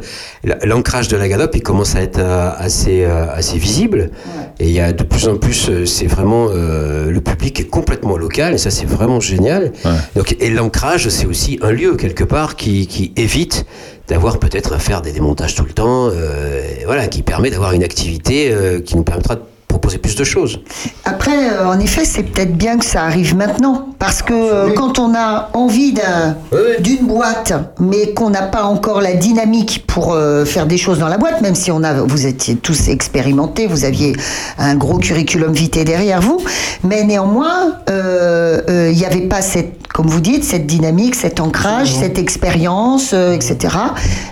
L'ancrage 0.63 1.07
de 1.07 1.17
la 1.17 1.27
galope, 1.27 1.55
il 1.55 1.63
commence 1.63 1.95
à 1.95 2.01
être 2.01 2.19
assez 2.19 3.05
assez 3.05 3.57
visible. 3.57 4.11
Et 4.59 4.67
il 4.67 4.73
y 4.73 4.79
a 4.79 4.93
de 4.93 5.03
plus 5.03 5.27
en 5.27 5.37
plus, 5.37 5.71
c'est 5.85 6.05
vraiment 6.07 6.47
euh, 6.51 7.09
le 7.09 7.21
public 7.21 7.59
est 7.59 7.63
complètement 7.69 8.17
local 8.17 8.53
et 8.53 8.57
ça 8.57 8.69
c'est 8.69 8.85
vraiment 8.85 9.19
génial. 9.19 9.71
Donc 10.15 10.35
et 10.39 10.49
l'ancrage, 10.49 11.09
c'est 11.09 11.25
aussi 11.25 11.57
un 11.61 11.71
lieu 11.71 11.95
quelque 11.95 12.23
part 12.23 12.55
qui, 12.55 12.87
qui 12.87 13.13
évite 13.17 13.65
d'avoir 14.07 14.37
peut-être 14.39 14.73
à 14.73 14.79
faire 14.79 15.01
des 15.01 15.11
démontages 15.11 15.55
tout 15.55 15.63
le 15.65 15.73
temps, 15.73 16.09
euh, 16.11 16.61
voilà, 16.85 17.07
qui 17.07 17.21
permet 17.21 17.49
d'avoir 17.49 17.71
une 17.73 17.83
activité 17.83 18.51
euh, 18.51 18.79
qui 18.81 18.97
nous 18.97 19.03
permettra 19.03 19.35
de 19.35 19.41
proposer 19.67 19.97
plus 19.97 20.15
de 20.15 20.23
choses. 20.23 20.59
Après, 21.03 21.49
euh, 21.51 21.65
en 21.67 21.79
effet, 21.79 22.05
c'est 22.05 22.21
peut-être 22.21 22.55
bien 22.55 22.77
que 22.77 22.85
ça 22.85 23.03
arrive 23.03 23.35
maintenant. 23.35 23.87
Parce 23.97 24.21
que 24.21 24.33
euh, 24.33 24.69
quand 24.75 24.99
on 24.99 25.15
a 25.15 25.49
envie 25.53 25.93
d'un- 25.93 26.35
d'une 26.79 27.07
boîte, 27.07 27.53
mais 27.79 28.13
qu'on 28.13 28.29
n'a 28.29 28.43
pas 28.43 28.63
encore 28.65 29.01
la 29.01 29.13
dynamique 29.13 29.85
pour 29.87 30.13
euh, 30.13 30.43
faire 30.45 30.67
des 30.67 30.77
choses 30.77 30.99
dans 30.99 31.07
la 31.07 31.17
boîte, 31.17 31.41
même 31.41 31.55
si 31.55 31.71
on 31.71 31.81
a, 31.83 31.93
vous 31.93 32.27
étiez 32.27 32.55
tous 32.57 32.89
expérimentés, 32.89 33.65
vous 33.65 33.85
aviez 33.85 34.13
un 34.59 34.75
gros 34.75 34.97
curriculum 34.99 35.53
vitae 35.53 35.85
derrière 35.85 36.21
vous, 36.21 36.39
mais 36.83 37.03
néanmoins, 37.05 37.77
il 37.87 38.91
n'y 38.95 39.05
avait 39.05 39.27
pas 39.27 39.41
cette, 39.41 39.82
comme 39.93 40.07
vous 40.07 40.21
dites, 40.21 40.43
cette 40.43 40.65
dynamique, 40.65 41.13
cet 41.13 41.39
ancrage, 41.39 41.93
cette 41.93 42.17
expérience, 42.17 43.13
euh, 43.13 43.33
etc. 43.33 43.75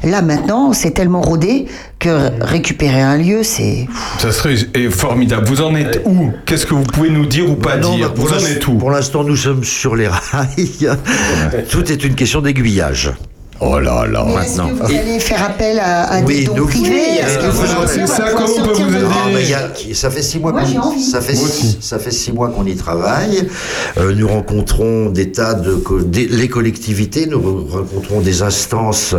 Là, 0.04 0.24
maintenant, 0.24 0.74
c'est 0.74 0.90
tellement 0.92 1.22
rodé 1.22 1.68
que 2.00 2.32
récupérer 2.42 3.02
un 3.02 3.16
lieu, 3.18 3.44
c'est... 3.44 3.88
Ça 4.18 4.32
serait 4.32 4.56
formidable. 4.90 5.48
Vous 5.48 5.62
en 5.62 5.76
êtes 5.76 6.02
où? 6.06 6.32
Qu'est-ce 6.48 6.66
que 6.66 6.74
vous 6.74 6.84
pouvez 6.84 7.12
nous 7.12 7.28
dire 7.28 7.48
ou 7.48 7.56
pas 7.56 7.78
Non, 7.78 7.96
dire? 7.96 8.10
bah, 8.10 8.14
pour 8.16 8.26
Vous 8.26 8.34
en 8.34 8.46
êtes 8.48 8.68
où? 8.68 8.74
Pour 8.74 8.90
l'instant, 8.90 9.24
nous 9.24 9.36
sommes 9.38 9.64
sur 9.64 9.96
les 9.96 10.08
rails. 10.08 10.90
Tout 11.70 11.92
est 11.92 12.04
une 12.04 12.16
question 12.16 12.42
d'aiguillage. 12.42 13.12
Oh 13.64 13.80
là 13.80 14.08
là. 14.08 14.26
Maintenant. 14.26 14.70
Vous 14.74 14.86
allez 14.86 15.20
faire 15.20 15.44
appel 15.44 15.78
à, 15.80 16.04
à 16.06 16.22
Oui, 16.24 16.40
des 16.40 16.44
dons 16.46 16.56
nous- 16.56 16.66
privés 16.66 17.20
que 17.20 17.46
euh, 17.46 18.08
Ça, 18.08 18.32
comment 18.36 18.46
on 18.58 18.66
peut 18.66 18.74
vous 18.74 18.90
de 18.92 18.96
aider 18.98 19.06
Ah, 19.12 19.28
mais 19.32 19.44
il 19.44 19.50
y 19.50 19.54
a- 19.54 19.70
ça 19.94 20.10
fait 20.10 20.24
six 20.24 20.40
mois 20.40 20.52
Moi, 20.52 20.62
qu'on 20.64 20.98
ça 21.00 21.22
fait 21.22 21.34
Moi 21.36 21.44
aussi. 21.44 21.78
ça 21.80 22.00
fait 22.00 22.10
six 22.12 22.32
mois 22.32 22.50
qu'on 22.50 22.66
y 22.66 22.76
travaille. 22.76 23.48
Euh, 23.98 24.14
nous 24.16 24.28
rencontrons 24.28 25.10
des 25.12 25.32
tas 25.32 25.54
de 25.54 25.76
co- 25.76 26.02
des- 26.02 26.26
les 26.28 26.48
collectivités, 26.48 27.28
nous 27.28 27.38
re- 27.40 27.70
rencontrons 27.72 28.22
des 28.22 28.42
instances 28.42 29.16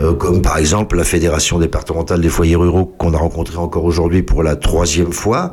euh, 0.00 0.12
comme 0.14 0.42
par 0.42 0.58
exemple 0.58 0.96
la 0.96 1.04
fédération 1.04 1.60
départementale 1.60 2.20
des 2.20 2.28
foyers 2.28 2.56
ruraux 2.56 2.86
qu'on 2.86 3.14
a 3.14 3.18
rencontré 3.18 3.58
encore 3.58 3.84
aujourd'hui 3.84 4.22
pour 4.24 4.42
la 4.42 4.56
troisième 4.56 5.12
fois 5.12 5.52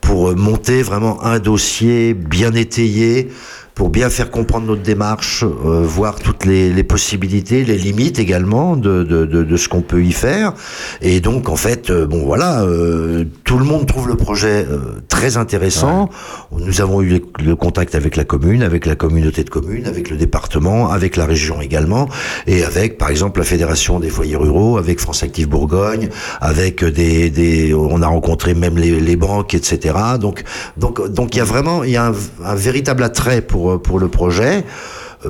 pour 0.00 0.34
monter 0.34 0.82
vraiment 0.82 1.22
un 1.22 1.38
dossier 1.38 2.14
bien 2.14 2.52
étayé 2.54 3.28
pour 3.74 3.88
bien 3.88 4.10
faire 4.10 4.30
comprendre 4.30 4.66
notre 4.66 4.82
démarche, 4.82 5.44
euh, 5.44 5.82
voir 5.82 6.16
toutes 6.16 6.44
les, 6.44 6.72
les 6.72 6.84
possibilités, 6.84 7.64
les 7.64 7.78
limites 7.78 8.18
également 8.18 8.76
de, 8.76 9.02
de, 9.02 9.24
de, 9.24 9.42
de 9.42 9.56
ce 9.56 9.68
qu'on 9.68 9.80
peut 9.82 10.02
y 10.04 10.12
faire. 10.12 10.52
Et 11.00 11.20
donc, 11.20 11.48
en 11.48 11.56
fait, 11.56 11.90
euh, 11.90 12.06
bon 12.06 12.24
voilà, 12.24 12.62
euh, 12.62 13.24
tout 13.44 13.58
le 13.58 13.64
monde 13.64 13.86
trouve 13.86 14.08
le 14.08 14.16
projet 14.16 14.66
euh, 14.68 15.00
très 15.08 15.36
intéressant. 15.36 16.10
Nous 16.56 16.80
avons 16.80 17.00
eu 17.02 17.22
le 17.42 17.56
contact 17.56 17.94
avec 17.94 18.16
la 18.16 18.24
commune, 18.24 18.62
avec 18.62 18.84
la 18.86 18.94
communauté 18.94 19.42
de 19.44 19.50
communes, 19.50 19.86
avec 19.86 20.10
le 20.10 20.16
département, 20.16 20.90
avec 20.90 21.16
la 21.16 21.24
région 21.24 21.60
également, 21.60 22.08
et 22.46 22.64
avec, 22.64 22.98
par 22.98 23.08
exemple, 23.10 23.40
la 23.40 23.46
fédération 23.46 24.00
des 24.00 24.10
foyers 24.10 24.36
ruraux, 24.36 24.76
avec 24.76 25.00
France 25.00 25.22
Active 25.22 25.48
Bourgogne, 25.48 26.08
avec 26.40 26.84
des, 26.84 27.30
des 27.30 27.72
on 27.74 28.02
a 28.02 28.06
rencontré 28.06 28.54
même 28.54 28.76
les, 28.76 29.00
les 29.00 29.16
banques, 29.16 29.54
etc. 29.54 29.94
Donc, 30.20 30.44
donc, 30.76 31.10
donc, 31.10 31.34
il 31.34 31.38
y 31.38 31.40
a 31.40 31.44
vraiment, 31.44 31.84
il 31.84 31.90
y 31.92 31.96
a 31.96 32.08
un, 32.08 32.14
un 32.44 32.54
véritable 32.54 33.02
attrait 33.02 33.40
pour 33.40 33.61
pour 33.82 33.98
le 33.98 34.08
projet. 34.08 34.64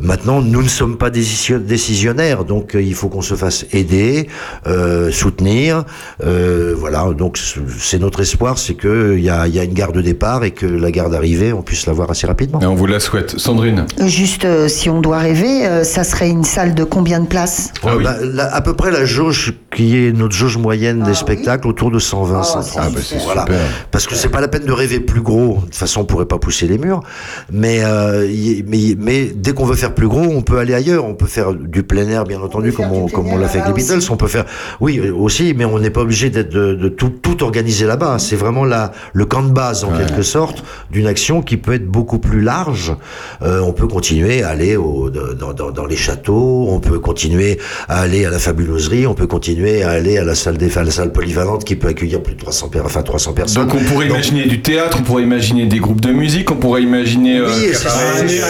Maintenant, 0.01 0.41
nous 0.41 0.63
ne 0.63 0.69
sommes 0.69 0.97
pas 0.97 1.11
décisio- 1.11 1.59
décisionnaires, 1.59 2.45
donc 2.45 2.75
euh, 2.75 2.83
il 2.83 2.95
faut 2.95 3.09
qu'on 3.09 3.21
se 3.23 3.35
fasse 3.35 3.67
aider, 3.73 4.29
euh, 4.67 5.11
soutenir. 5.11 5.85
Euh, 6.25 6.75
voilà, 6.77 7.07
donc 7.17 7.39
c'est 7.79 7.99
notre 7.99 8.21
espoir, 8.21 8.59
c'est 8.59 8.75
que 8.75 9.15
il 9.19 9.25
y 9.25 9.31
a, 9.31 9.47
y 9.49 9.59
a 9.59 9.65
une 9.65 9.75
gare 9.75 9.93
de 9.93 10.01
départ 10.01 10.45
et 10.45 10.51
que 10.53 10.67
la 10.67 10.91
gare 10.91 11.11
d'arrivée, 11.11 11.53
on 11.53 11.63
puisse 11.63 11.87
la 11.87 11.93
voir 11.93 12.11
assez 12.11 12.27
rapidement. 12.27 12.61
Et 12.61 12.67
on 12.67 12.75
vous 12.75 12.87
la 12.87 13.01
souhaite. 13.01 13.39
Sandrine 13.39 13.87
Juste, 14.07 14.45
euh, 14.45 14.69
si 14.69 14.89
on 14.89 15.01
doit 15.01 15.19
rêver, 15.19 15.67
euh, 15.67 15.85
ça 15.85 16.05
serait 16.05 16.31
une 16.31 16.45
salle 16.45 16.75
de 16.75 16.85
combien 16.85 17.21
de 17.21 17.27
places? 17.27 17.73
Ah 17.83 17.89
Euh, 17.95 18.03
bah, 18.03 18.17
la- 18.23 18.55
à 18.55 18.61
peu 18.63 18.75
près 18.75 18.91
la 18.91 19.05
jauge 19.05 19.55
qui 19.75 19.97
est 20.07 20.13
notre 20.13 20.35
jauge 20.35 20.57
moyenne 20.57 21.03
des 21.03 21.15
spectacles 21.15 21.67
autour 21.69 21.91
de 21.91 21.99
120 21.99 22.43
130 22.43 22.79
Ah, 22.79 22.91
bah, 22.95 23.01
c'est 23.03 23.19
voilà 23.25 23.43
super. 23.43 23.61
parce 23.91 24.07
que 24.07 24.15
c'est 24.15 24.29
pas 24.29 24.41
la 24.41 24.49
peine 24.49 24.65
de 24.65 24.73
rêver 24.73 25.01
plus 25.01 25.23
gros 25.23 25.57
de 25.57 25.65
toute 25.67 25.75
façon 25.75 26.03
on 26.03 26.05
pourrait 26.05 26.27
pas 26.27 26.39
pousser 26.39 26.67
les 26.67 26.77
murs 26.79 27.01
mais 27.51 27.83
euh, 27.83 28.27
y- 28.31 28.63
mais 28.69 28.95
mais 28.99 29.33
dès 29.35 29.53
qu'on 29.55 29.65
veut 29.65 29.75
faire 29.77 29.82
plus 29.91 30.09
gros 30.09 30.21
on 30.23 30.43
peut 30.43 30.59
aller 30.59 30.75
ailleurs. 30.75 31.05
On 31.05 31.15
peut 31.15 31.27
faire 31.27 31.53
du 31.55 31.83
plein 31.83 32.09
air 32.09 32.25
bien 32.25 32.41
entendu 32.41 32.73
comme 32.73 32.93
on 32.93 33.09
comme 33.09 33.29
on 33.29 33.37
l'a 33.37 33.49
fait 33.49 33.61
avec 33.61 33.77
les 33.77 33.83
Beatles. 33.83 34.01
On 34.11 34.17
peut 34.17 34.29
faire 34.29 34.45
oui 34.81 34.99
euh, 34.99 35.13
aussi 35.15 35.55
mais 35.57 35.65
on 35.65 35.79
n'est 35.79 35.91
pas 35.91 36.01
obligé 36.03 36.31
d'être 36.31 36.51
de, 36.51 36.75
de 36.75 36.89
tout 36.89 37.09
tout 37.11 37.43
organiser 37.43 37.87
là-bas. 37.87 38.19
C'est 38.19 38.37
vraiment 38.37 38.65
la 38.65 38.93
le 39.13 39.25
camp 39.25 39.43
de 39.43 39.51
base 39.53 39.85
en 39.85 39.93
quelque 39.97 40.23
sorte 40.23 40.63
d'une 40.91 41.07
action 41.07 41.43
qui 41.43 41.57
peut 41.57 41.73
être 41.75 41.87
beaucoup 41.87 42.19
plus 42.19 42.41
large. 42.41 42.95
Euh, 43.43 43.61
on 43.61 43.73
peut 43.73 43.87
continuer 43.89 44.43
à 44.43 44.49
aller 44.51 44.77
au, 44.77 45.11
dans, 45.11 45.53
dans, 45.53 45.71
dans 45.71 45.87
les 45.87 45.97
châteaux. 45.97 46.67
On 46.69 46.81
peut 46.81 46.99
continuer 46.99 47.59
à 47.89 48.01
aller 48.01 48.25
à 48.27 48.31
la 48.31 48.39
fabuloserie. 48.39 49.07
On 49.07 49.15
peut 49.15 49.27
continuer 49.27 49.83
à 49.83 49.91
aller 49.91 50.19
à 50.19 50.25
la 50.25 50.35
salle 50.35 50.57
des 50.59 50.77
à 50.79 50.85
la 50.85 50.91
salle 50.91 51.13
polyvalente 51.13 51.65
qui 51.65 51.77
peut 51.77 51.89
accueillir 51.89 52.23
plus 52.23 52.35
de 52.35 52.41
300 52.41 52.69
per- 52.69 52.81
enfin 52.85 53.03
300 53.03 53.33
personnes. 53.35 53.67
Donc 53.67 53.75
on 53.75 53.85
pourrait 53.85 54.07
Donc, 54.09 54.17
imaginer 54.19 54.47
du 54.47 54.63
théâtre, 54.63 54.99
on 55.01 55.03
pourrait 55.03 55.23
imaginer 55.23 55.67
des 55.67 55.79
groupes 55.79 56.01
de 56.01 56.13
musique, 56.13 56.51
on 56.51 56.57
pourrait 56.57 56.83
imaginer 56.83 57.39
euh, 57.39 57.47
Oui, 57.49 57.69
c'est 57.73 57.75
ça. 57.75 57.91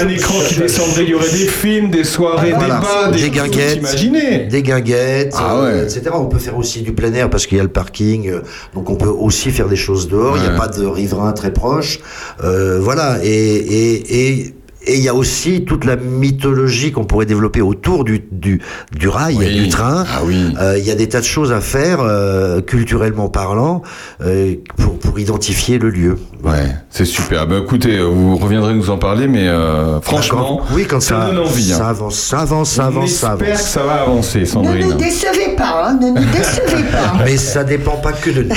un, 0.01 0.07
un 0.07 0.09
écran 0.09 0.35
qui 0.49 0.55
descendrait, 0.57 1.05
aurait 1.23 1.33
des 1.39 1.47
films, 1.49 1.91
des 1.91 2.05
soirées, 2.05 2.53
Voilà. 2.53 2.77
débats, 2.77 3.07
des, 3.11 3.13
des 3.13 3.19
choses 3.19 3.31
guinguettes, 3.31 4.49
des 4.51 4.63
guinguettes, 4.63 5.35
Ah 5.37 5.57
euh, 5.57 5.79
ouais. 5.79 5.83
etc. 5.85 6.03
On 6.15 6.27
peut 6.27 6.39
faire 6.39 6.57
aussi 6.57 6.83
du 6.83 6.93
plein 6.93 7.13
air 7.15 7.31
parce 7.31 7.47
qu'il 7.47 7.57
y 7.57 7.61
a 7.61 7.65
le 7.65 7.69
parking, 7.71 8.29
euh, 8.29 8.41
donc 8.75 8.91
on 8.91 8.97
peut 8.97 9.09
aussi 9.09 9.51
faire 9.51 9.69
des 9.69 9.77
choses 9.77 10.09
dehors. 10.09 10.37
Il 10.37 10.43
n'y 10.43 10.49
a 10.49 10.59
pas 10.59 10.69
de 10.69 10.85
riverains 10.87 11.33
très 11.33 11.53
proches, 11.53 12.01
Euh, 12.45 12.79
voilà. 12.81 13.19
Et 13.23 13.29
et 13.31 14.39
et 14.39 14.55
et 14.87 14.97
il 14.97 15.03
y 15.03 15.09
a 15.09 15.15
aussi 15.15 15.65
toute 15.65 15.85
la 15.85 15.97
mythologie 15.97 16.91
qu'on 16.93 17.05
pourrait 17.05 17.27
développer 17.27 17.61
autour 17.61 18.05
du, 18.05 18.25
du, 18.33 18.61
du 18.97 19.09
rail, 19.09 19.37
Oui. 19.39 19.55
du 19.63 19.69
train. 19.69 20.05
Ah 20.13 20.21
oui. 20.25 20.55
Euh, 20.61 20.77
Il 20.79 20.85
y 20.85 20.91
a 20.91 20.95
des 20.95 21.09
tas 21.09 21.21
de 21.21 21.25
choses 21.25 21.53
à 21.53 21.61
faire, 21.61 21.99
euh, 22.01 22.61
culturellement 22.61 23.29
parlant, 23.29 23.83
euh, 24.25 24.55
pour, 24.79 24.99
pour 24.99 25.19
identifier 25.19 25.79
le 25.79 25.91
lieu. 25.91 26.17
Ouais, 26.43 26.67
c'est 26.91 27.05
super. 27.05 27.47
Bah 27.47 27.59
écoutez, 27.63 28.01
vous 28.01 28.37
reviendrez 28.37 28.75
nous 28.75 28.91
en 28.91 28.99
parler, 28.99 29.29
mais 29.29 29.47
euh, 29.49 30.01
franchement, 30.01 30.61
Quand- 30.69 30.75
oui, 30.75 30.85
quand 30.89 31.01
ça, 31.01 31.21
ça, 31.21 31.27
donne 31.29 31.39
envie. 31.47 31.63
ça 31.71 31.87
hein. 31.87 31.91
avance, 31.91 32.17
ça 32.19 32.39
avance, 32.41 32.71
ça 32.71 32.85
On 32.85 32.87
avance, 32.89 33.11
ça 33.13 33.33
espère 33.35 33.49
avance. 33.49 33.63
que 33.63 33.69
ça 33.69 33.83
va 33.85 33.93
avancer, 34.03 34.39
Ne 34.39 34.45
nous 34.45 34.51
Sandrine. 34.51 34.97
décevez 34.97 35.57
pas, 35.57 35.89
hein, 35.91 35.99
ne 36.01 36.09
nous 36.09 36.27
décevez 36.33 36.83
pas. 36.91 37.15
Mais 37.25 37.37
ça 37.37 37.63
dépend 37.63 37.97
pas 37.99 38.13
que 38.13 38.31
de 38.31 38.43
nous. 38.43 38.55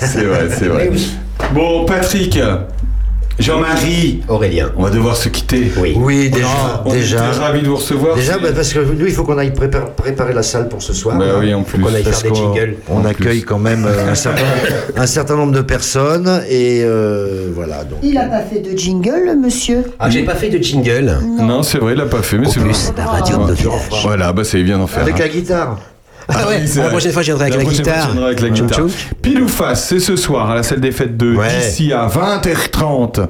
C'est 0.00 0.24
vrai, 0.24 0.48
c'est 0.58 0.68
vrai. 0.68 0.90
Bon, 1.54 1.84
Patrick, 1.84 2.38
Jean-Marie, 3.40 4.20
Aurélien. 4.28 4.70
on 4.76 4.82
va 4.82 4.90
devoir 4.90 5.16
se 5.16 5.28
quitter. 5.30 5.72
Oui. 5.78 5.94
Oui, 5.96 6.28
déjà, 6.30 6.82
On 6.84 6.92
déjà. 6.92 7.16
était 7.30 7.38
ravis 7.38 7.62
de 7.62 7.68
vous 7.68 7.76
recevoir. 7.76 8.14
Déjà, 8.16 8.38
bah, 8.38 8.48
parce 8.54 8.72
que 8.72 8.80
nous, 8.80 9.06
il 9.06 9.12
faut 9.12 9.24
qu'on 9.24 9.38
aille 9.38 9.52
préparer, 9.52 9.86
préparer 9.96 10.34
la 10.34 10.42
salle 10.42 10.68
pour 10.68 10.82
ce 10.82 10.92
soir. 10.92 11.16
Bah 11.16 11.24
oui, 11.40 11.52
en 11.54 11.62
plus. 11.62 11.80
qu'on 11.82 11.94
aille 11.94 12.02
Parce 12.02 12.22
faire 12.22 12.32
des 12.32 12.38
qu'on 12.38 12.54
jingles. 12.54 12.76
on 12.88 13.04
accueille 13.04 13.40
plus. 13.40 13.46
quand 13.46 13.58
même 13.58 13.86
euh, 13.86 14.10
un 14.10 14.14
certain, 14.14 14.42
un 14.96 15.06
certain 15.06 15.36
nombre 15.36 15.52
de 15.52 15.62
personnes 15.62 16.42
et 16.48 16.82
euh, 16.84 17.48
voilà. 17.54 17.84
Donc, 17.84 17.98
Il 18.02 18.14
n'a 18.14 18.26
pas 18.26 18.42
fait 18.42 18.60
de 18.60 18.76
jingle, 18.76 19.22
le 19.26 19.34
monsieur? 19.36 19.84
Ah, 19.98 20.10
j'ai 20.10 20.22
pas 20.24 20.34
fait 20.34 20.50
de 20.50 20.58
jingle. 20.62 21.16
Non, 21.40 21.62
c'est 21.62 21.78
vrai, 21.78 21.92
il 21.94 21.98
l'a 21.98 22.06
pas 22.06 22.22
fait, 22.22 22.36
mais 22.38 22.46
c'est 22.48 22.60
Opus, 22.60 22.92
la 22.96 23.06
radio 23.06 23.36
de 23.38 23.42
notre. 23.42 24.02
Voilà, 24.02 24.32
bah 24.32 24.44
c'est 24.44 24.62
bien 24.62 24.78
d'en 24.78 24.86
faire. 24.86 25.02
avec 25.02 25.14
hein. 25.16 25.18
la 25.20 25.28
guitare. 25.28 25.78
Ah 26.32 26.48
ouais, 26.48 26.64
la 26.76 26.88
prochaine 26.88 27.12
fois, 27.12 27.22
je 27.22 27.26
viendrai 27.26 27.46
avec 27.46 27.64
la, 27.64 27.64
guitare. 27.64 28.10
avec 28.24 28.40
la 28.40 28.48
guitare. 28.50 28.86
Pile 29.22 29.42
ou 29.42 29.48
face, 29.48 29.88
c'est 29.88 30.00
ce 30.00 30.16
soir 30.16 30.50
à 30.50 30.54
la 30.54 30.62
salle 30.62 30.80
des 30.80 30.92
fêtes 30.92 31.16
de 31.16 31.36
d'ici 31.36 31.92
à 31.92 32.06
20h30. 32.08 33.26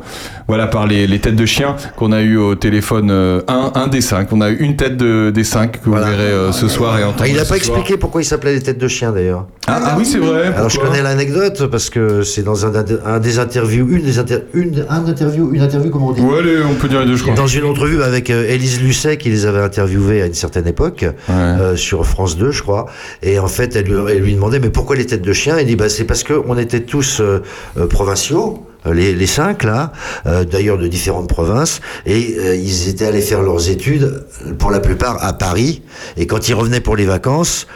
Voilà 0.50 0.66
par 0.66 0.88
les, 0.88 1.06
les 1.06 1.20
têtes 1.20 1.36
de 1.36 1.46
chiens 1.46 1.76
qu'on 1.94 2.10
a 2.10 2.22
eu 2.22 2.36
au 2.36 2.56
téléphone. 2.56 3.10
euh, 3.12 3.40
un, 3.46 3.70
un 3.76 3.86
des 3.86 4.00
cinq. 4.00 4.32
On 4.32 4.40
a 4.40 4.50
eu 4.50 4.56
une 4.56 4.74
tête 4.74 4.96
de, 4.96 5.30
des 5.30 5.44
cinq 5.44 5.80
que 5.80 5.88
Voilà. 5.90 6.06
vous 6.06 6.10
verrez 6.10 6.24
euh, 6.32 6.50
ce 6.50 6.66
soir 6.66 6.98
et 6.98 7.02
Ah, 7.04 7.08
entendre. 7.10 7.26
il 7.30 7.36
n'a 7.36 7.44
pas 7.44 7.54
expliqué 7.56 7.96
pourquoi 7.96 8.20
il 8.20 8.24
s'appelait 8.24 8.54
les 8.54 8.60
têtes 8.60 8.78
de 8.78 8.88
chien 8.88 9.12
d'ailleurs. 9.12 9.46
Ah, 9.68 9.80
ah 9.84 9.94
oui, 9.96 10.04
c'est 10.04 10.18
vrai. 10.18 10.48
Alors 10.56 10.68
je 10.68 10.80
connais 10.80 11.02
l'anecdote 11.02 11.66
parce 11.70 11.88
que 11.88 12.22
c'est 12.22 12.42
dans 12.42 12.66
un, 12.66 12.72
un 13.06 13.20
des 13.20 13.38
interviews, 13.38 13.86
une 13.90 14.02
des 14.02 14.18
inter- 14.18 14.42
une, 14.52 14.84
un 14.88 15.06
interview, 15.06 15.52
une 15.54 15.62
interview 15.62 15.88
comment 15.92 16.08
on 16.08 16.12
dit 16.12 16.20
Ouais, 16.20 16.40
allez, 16.40 16.56
on 16.68 16.74
peut 16.74 16.88
dire 16.88 16.98
les 17.00 17.06
deux, 17.06 17.14
je 17.14 17.22
crois. 17.22 17.34
Dans 17.34 17.46
une 17.46 17.64
entrevue 17.64 18.02
avec 18.02 18.28
euh, 18.30 18.48
Élise 18.48 18.82
Lucet 18.82 19.18
qui 19.18 19.28
les 19.28 19.46
avait 19.46 19.60
interviewés 19.62 20.20
à 20.22 20.26
une 20.26 20.34
certaine 20.34 20.66
époque 20.66 21.06
euh, 21.30 21.76
sur 21.76 22.04
France 22.06 22.36
2 22.36 22.50
je 22.50 22.62
crois 22.62 22.86
et 23.22 23.38
en 23.38 23.46
fait 23.46 23.76
elle, 23.76 23.84
lui- 23.84 24.10
elle 24.10 24.18
lui 24.22 24.34
demandait 24.34 24.58
mais 24.58 24.70
pourquoi 24.70 24.96
les 24.96 25.06
têtes 25.06 25.22
de 25.22 25.32
chien? 25.32 25.60
Il 25.60 25.66
dit 25.66 25.76
bah 25.76 25.88
c'est 25.88 26.04
parce 26.04 26.24
que 26.24 26.34
on 26.48 26.58
était 26.58 26.80
tous 26.80 27.20
euh, 27.20 27.40
provinciaux 27.88 28.66
les, 28.86 29.14
les 29.14 29.26
cinq 29.26 29.64
là, 29.64 29.92
euh, 30.26 30.44
d'ailleurs 30.44 30.78
de 30.78 30.86
différentes 30.86 31.28
provinces, 31.28 31.80
et 32.06 32.36
euh, 32.38 32.56
ils 32.56 32.88
étaient 32.88 33.06
allés 33.06 33.20
faire 33.20 33.42
leurs 33.42 33.68
études, 33.68 34.24
pour 34.58 34.70
la 34.70 34.80
plupart 34.80 35.22
à 35.24 35.32
Paris, 35.32 35.82
et 36.16 36.26
quand 36.26 36.48
ils 36.48 36.54
revenaient 36.54 36.80
pour 36.80 36.96
les 36.96 37.06
vacances, 37.06 37.66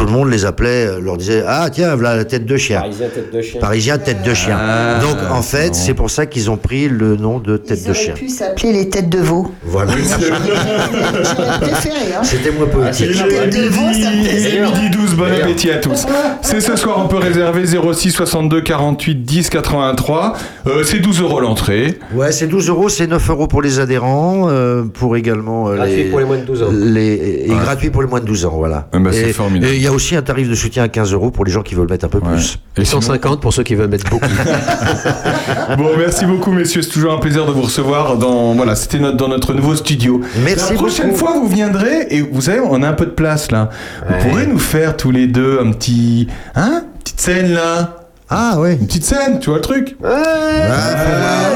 tout 0.00 0.06
le 0.06 0.12
monde 0.12 0.30
les 0.30 0.46
appelait, 0.46 0.86
euh, 0.86 0.98
leur 1.00 1.18
disait 1.18 1.44
ah 1.46 1.68
tiens 1.70 1.94
voilà 1.94 2.16
la 2.16 2.24
tête 2.24 2.46
de 2.46 2.56
chien. 2.56 2.80
Parisien 2.80 3.08
tête 3.14 3.32
de 3.34 3.42
chien. 3.42 3.60
Parisien 3.60 3.98
tête 3.98 4.22
de 4.22 4.32
chien. 4.32 4.56
Ah, 4.58 4.98
Donc 4.98 5.16
en 5.30 5.42
fait 5.42 5.74
c'est 5.74 5.92
pour 5.92 6.08
ça 6.10 6.24
qu'ils 6.24 6.50
ont 6.50 6.56
pris 6.56 6.88
le 6.88 7.16
nom 7.16 7.38
de 7.38 7.58
tête 7.58 7.80
Ils 7.82 7.84
de 7.84 7.90
auraient 7.90 7.98
chien. 7.98 8.14
pu 8.14 8.28
s'appeler 8.30 8.72
les 8.72 8.88
têtes 8.88 9.10
de 9.10 9.18
veau. 9.18 9.50
Voilà. 9.62 9.92
J'aurais 10.20 11.58
préféré. 11.60 12.14
Hein. 12.16 12.22
C'était 12.22 12.50
moins 12.50 12.66
poétique. 12.66 13.08
Les 13.08 13.28
têtes 13.28 13.54
de 13.56 13.68
veau, 13.68 13.92
ça 13.92 14.10
me 14.10 14.22
plaisait. 14.26 14.60
midi 14.62 14.90
12, 14.90 15.14
bon 15.16 15.24
appétit 15.24 15.70
à 15.70 15.76
tous. 15.76 16.06
C'est 16.40 16.60
ce 16.62 16.76
soir, 16.76 16.96
on 17.04 17.06
peut 17.08 17.18
réserver 17.18 17.64
06 17.66 18.10
62 18.10 18.62
48 18.62 19.14
10 19.22 19.50
83. 19.50 20.32
Euh, 20.66 20.82
c'est 20.82 21.00
12 21.00 21.20
euros 21.20 21.40
l'entrée. 21.40 21.98
Ouais, 22.14 22.32
c'est 22.32 22.46
12 22.46 22.68
euros, 22.70 22.88
c'est 22.88 23.06
9 23.06 23.28
euros 23.30 23.46
pour 23.48 23.60
les 23.60 23.80
adhérents, 23.80 24.46
euh, 24.48 24.84
pour 24.84 25.16
également 25.16 25.68
euh, 25.68 25.76
Gratuit 25.76 26.04
pour 26.04 26.20
les 26.20 26.24
moins 26.24 26.38
de 26.38 26.44
12 26.44 26.62
ans. 26.62 26.68
les- 26.72 27.44
et 27.46 27.50
Ouais. 27.50 27.56
gratuit 27.62 27.90
pour 27.90 28.00
les 28.02 28.08
moins 28.08 28.20
de 28.20 28.24
12 28.24 28.46
ans, 28.46 28.54
voilà. 28.56 28.88
Ah 28.92 28.98
bah, 28.98 29.10
c'est 29.12 29.32
formidable. 29.32 29.72
et 29.72 29.76
il 29.76 29.82
y 29.82 29.88
a 29.90 29.94
aussi 29.94 30.16
un 30.16 30.22
tarif 30.22 30.48
de 30.48 30.54
soutien 30.54 30.84
à 30.84 30.88
15 30.88 31.12
euros 31.12 31.30
pour 31.30 31.44
les 31.44 31.52
gens 31.52 31.62
qui 31.62 31.74
veulent 31.74 31.88
mettre 31.90 32.04
un 32.06 32.08
peu 32.08 32.20
plus. 32.20 32.58
Et 32.76 32.84
sinon- 32.84 33.00
150 33.00 33.40
pour 33.40 33.52
ceux 33.52 33.62
qui 33.62 33.74
veulent 33.74 33.88
mettre 33.90 34.08
beaucoup. 34.08 34.26
Bon, 35.78 35.90
merci 35.98 36.24
beaucoup, 36.26 36.50
messieurs. 36.52 36.82
C'est 36.82 36.90
toujours 36.90 37.12
un 37.12 37.18
plaisir 37.18 37.46
de 37.46 37.52
vous 37.52 37.62
recevoir 37.62 38.16
dans. 38.16 38.54
Voilà, 38.54 38.74
c'était 38.74 38.98
notre, 38.98 39.16
dans 39.16 39.28
notre 39.28 39.54
nouveau 39.54 39.76
studio. 39.76 40.20
Merci 40.44 40.72
La 40.72 40.78
prochaine 40.78 41.06
beaucoup. 41.08 41.18
fois, 41.18 41.34
vous 41.40 41.48
viendrez 41.48 42.06
et 42.10 42.22
vous 42.22 42.40
savez, 42.42 42.60
on 42.60 42.82
a 42.82 42.88
un 42.88 42.92
peu 42.92 43.06
de 43.06 43.10
place 43.12 43.50
là. 43.50 43.70
Vous 44.08 44.28
pourrez 44.28 44.46
nous 44.46 44.58
faire 44.58 44.96
tous 44.96 45.10
les 45.10 45.26
deux 45.26 45.58
un 45.60 45.70
petit. 45.72 46.26
Hein 46.56 46.84
Petite 47.04 47.20
scène 47.20 47.52
là 47.54 47.96
Ah 48.28 48.58
ouais. 48.58 48.74
Une 48.80 48.86
petite 48.86 49.04
scène, 49.04 49.38
tu 49.40 49.48
vois 49.50 49.56
le 49.58 49.62
truc 49.62 49.96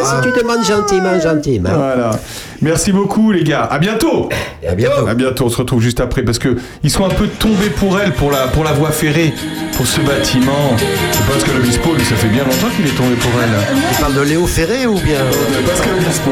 si 0.05 0.13
tu 0.23 0.41
demandes 0.43 0.65
gentiment, 0.65 1.21
gentiment. 1.21 1.71
Voilà. 1.75 2.11
Merci 2.65 2.93
beaucoup, 2.93 3.31
les 3.31 3.45
gars. 3.45 3.69
À 3.71 3.79
bientôt. 3.79 4.31
Et 4.63 4.69
à 4.69 4.75
bientôt. 4.75 5.07
À 5.07 5.15
bientôt. 5.15 5.45
On 5.45 5.49
se 5.51 5.59
retrouve 5.59 5.83
juste 5.83 6.01
après 6.01 6.23
parce 6.23 6.39
que 6.39 6.57
ils 6.83 6.91
sont 6.91 7.05
un 7.05 7.11
peu 7.11 7.27
tombés 7.27 7.69
pour 7.69 8.01
elle, 8.01 8.13
pour 8.13 8.31
la, 8.31 8.47
pour 8.49 8.65
la 8.65 8.73
voie 8.73 8.91
ferrée, 8.91 9.35
pour 9.77 9.87
ce 9.87 10.01
bâtiment. 10.01 10.75
C'est 11.13 11.27
parce 11.27 11.45
que 11.45 11.51
l'Obispo, 11.51 11.95
lui, 11.95 12.03
ça 12.07 12.17
fait 12.17 12.29
bien 12.29 12.43
longtemps 12.43 12.69
qu'il 12.75 12.87
est 12.87 12.97
tombé 12.97 13.17
pour 13.17 13.31
elle. 13.43 13.77
Tu 13.95 14.01
parles 14.01 14.15
de 14.15 14.21
Léo 14.23 14.47
Ferré 14.47 14.87
ou 14.87 14.95
bien? 14.95 15.21
Pascal 15.67 15.93
Obispo. 15.95 16.31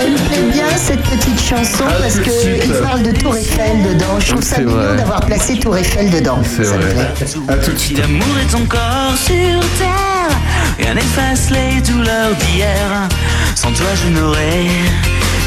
Elle 0.00 0.12
me 0.12 0.16
plaît 0.28 0.52
bien 0.52 0.68
cette 0.76 1.02
petite 1.02 1.40
chanson 1.40 1.84
À 1.88 1.92
parce 1.94 2.18
de 2.18 2.22
qu'il 2.22 2.72
parle 2.74 3.02
de 3.02 3.10
Tour 3.10 3.36
Eiffel 3.36 3.82
dedans. 3.82 4.20
Je 4.20 4.28
trouve 4.30 4.44
ça 4.44 4.60
mignon 4.60 4.94
d'avoir 4.96 5.22
placé 5.26 5.58
Tour 5.58 5.76
Eiffel 5.76 6.08
dedans. 6.08 6.38
C'est 6.44 6.60
me 6.62 6.66
vrai. 6.66 6.94
plaît. 6.94 7.26
À 7.48 7.56
tout 7.56 7.72
de 7.72 7.78
suite. 7.78 7.98
L'amour 7.98 8.36
est 8.40 8.54
encore 8.54 9.16
sur 9.18 9.60
terre, 9.78 10.38
rien 10.78 10.94
n'efface 10.94 11.50
les 11.50 11.80
douleurs 11.80 12.30
d'hier. 12.38 13.08
Sans 13.56 13.72
toi, 13.72 13.86
je 14.04 14.08
n'aurais 14.10 14.66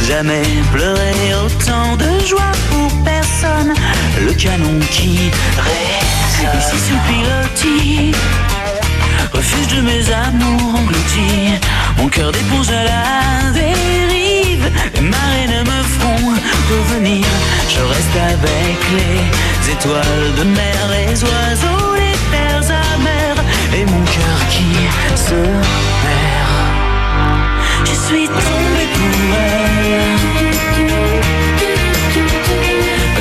jamais 0.06 0.44
pleuré 0.74 1.14
autant 1.44 1.95
de 1.95 2.26
joie 2.26 2.52
pour 2.69 2.91
personne. 3.03 3.74
Le 4.26 4.34
canon 4.34 4.80
qui 4.91 5.32
résonne 5.57 6.60
ici 6.60 6.78
sous 6.88 6.99
pilotis, 7.07 8.11
refuge 9.34 9.68
de 9.76 9.82
mes 9.82 10.11
amours 10.11 10.76
engloutis. 10.80 11.60
Mon 11.98 12.07
cœur 12.07 12.32
d'éponge 12.32 12.69
à 12.69 12.84
la 12.84 13.52
dérive, 13.52 14.69
les 14.95 15.02
marées 15.02 15.48
ne 15.48 15.61
me 15.61 15.84
feront 15.95 16.34
revenir. 16.69 17.26
Je 17.69 17.80
reste 17.80 18.18
avec 18.34 18.80
les 18.98 19.72
étoiles 19.72 20.34
de 20.38 20.44
mer, 20.44 20.80
les 20.91 21.24
oiseaux, 21.24 21.95
les 21.95 22.18
terres 22.32 22.72
amères 22.94 23.44
et 23.74 23.86
mon 23.86 24.03
cœur 24.06 24.40
qui 24.49 24.69
se 25.15 25.36
perd. 26.03 26.68
Je 27.86 27.94
suis 27.94 28.28
tombé 28.28 28.77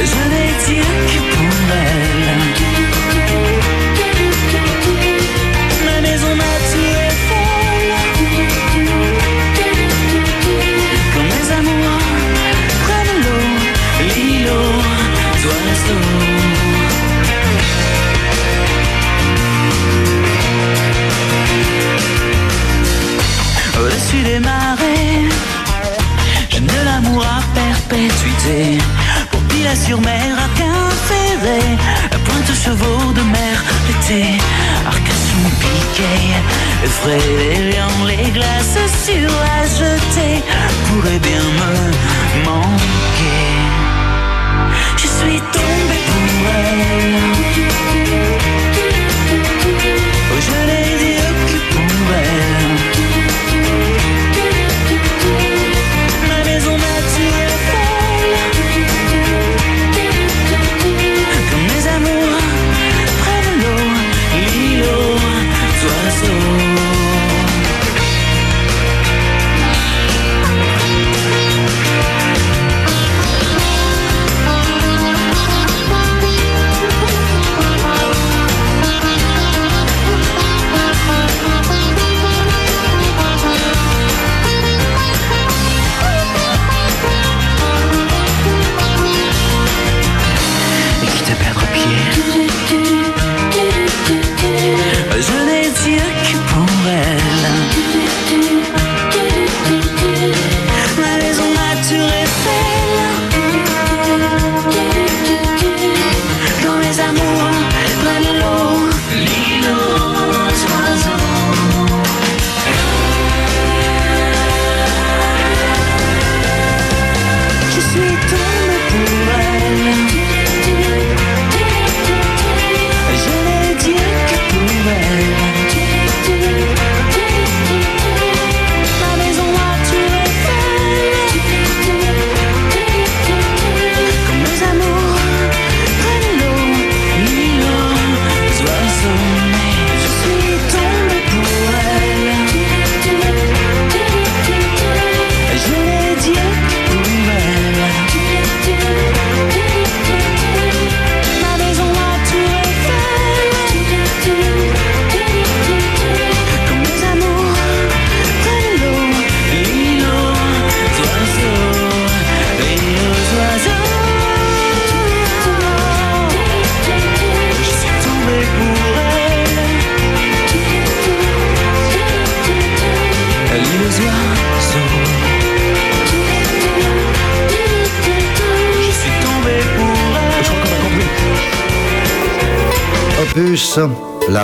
Je 0.07 0.23
n'ai 0.31 0.51
Dieu 0.67 0.85
que 1.09 1.19
pour 1.35 1.57
elle. 1.73 2.06
Pour 29.33 29.41
Pilat-sur-Mer, 29.49 30.39
Arquin 30.39 30.73
ferré, 31.09 31.59
la 32.13 32.19
pointe 32.19 32.53
chevaux 32.55 33.13
de 33.13 33.23
mer, 33.23 33.65
l'été, 33.89 34.39
Arcachon 34.87 35.51
piqué, 35.59 36.15
frais, 36.89 37.19
les 37.41 37.73
lions, 37.73 38.05
les 38.07 38.31
glaces 38.31 38.79
sur 39.05 39.29
la 39.47 39.65
jetée 39.67 40.45
pourraient 40.87 41.19
bien 41.19 41.43
me 41.43 41.73
manquer. 42.45 43.57
Je 44.97 45.09
suis 45.09 45.41
tombé 45.41 45.97
pour 46.07 46.47
elle. 46.55 47.17
Je 50.47 50.57
n'ai 50.69 50.87
Dieu 51.03 51.27
que 51.49 51.59
pour 51.75 52.15
elle. 52.15 52.56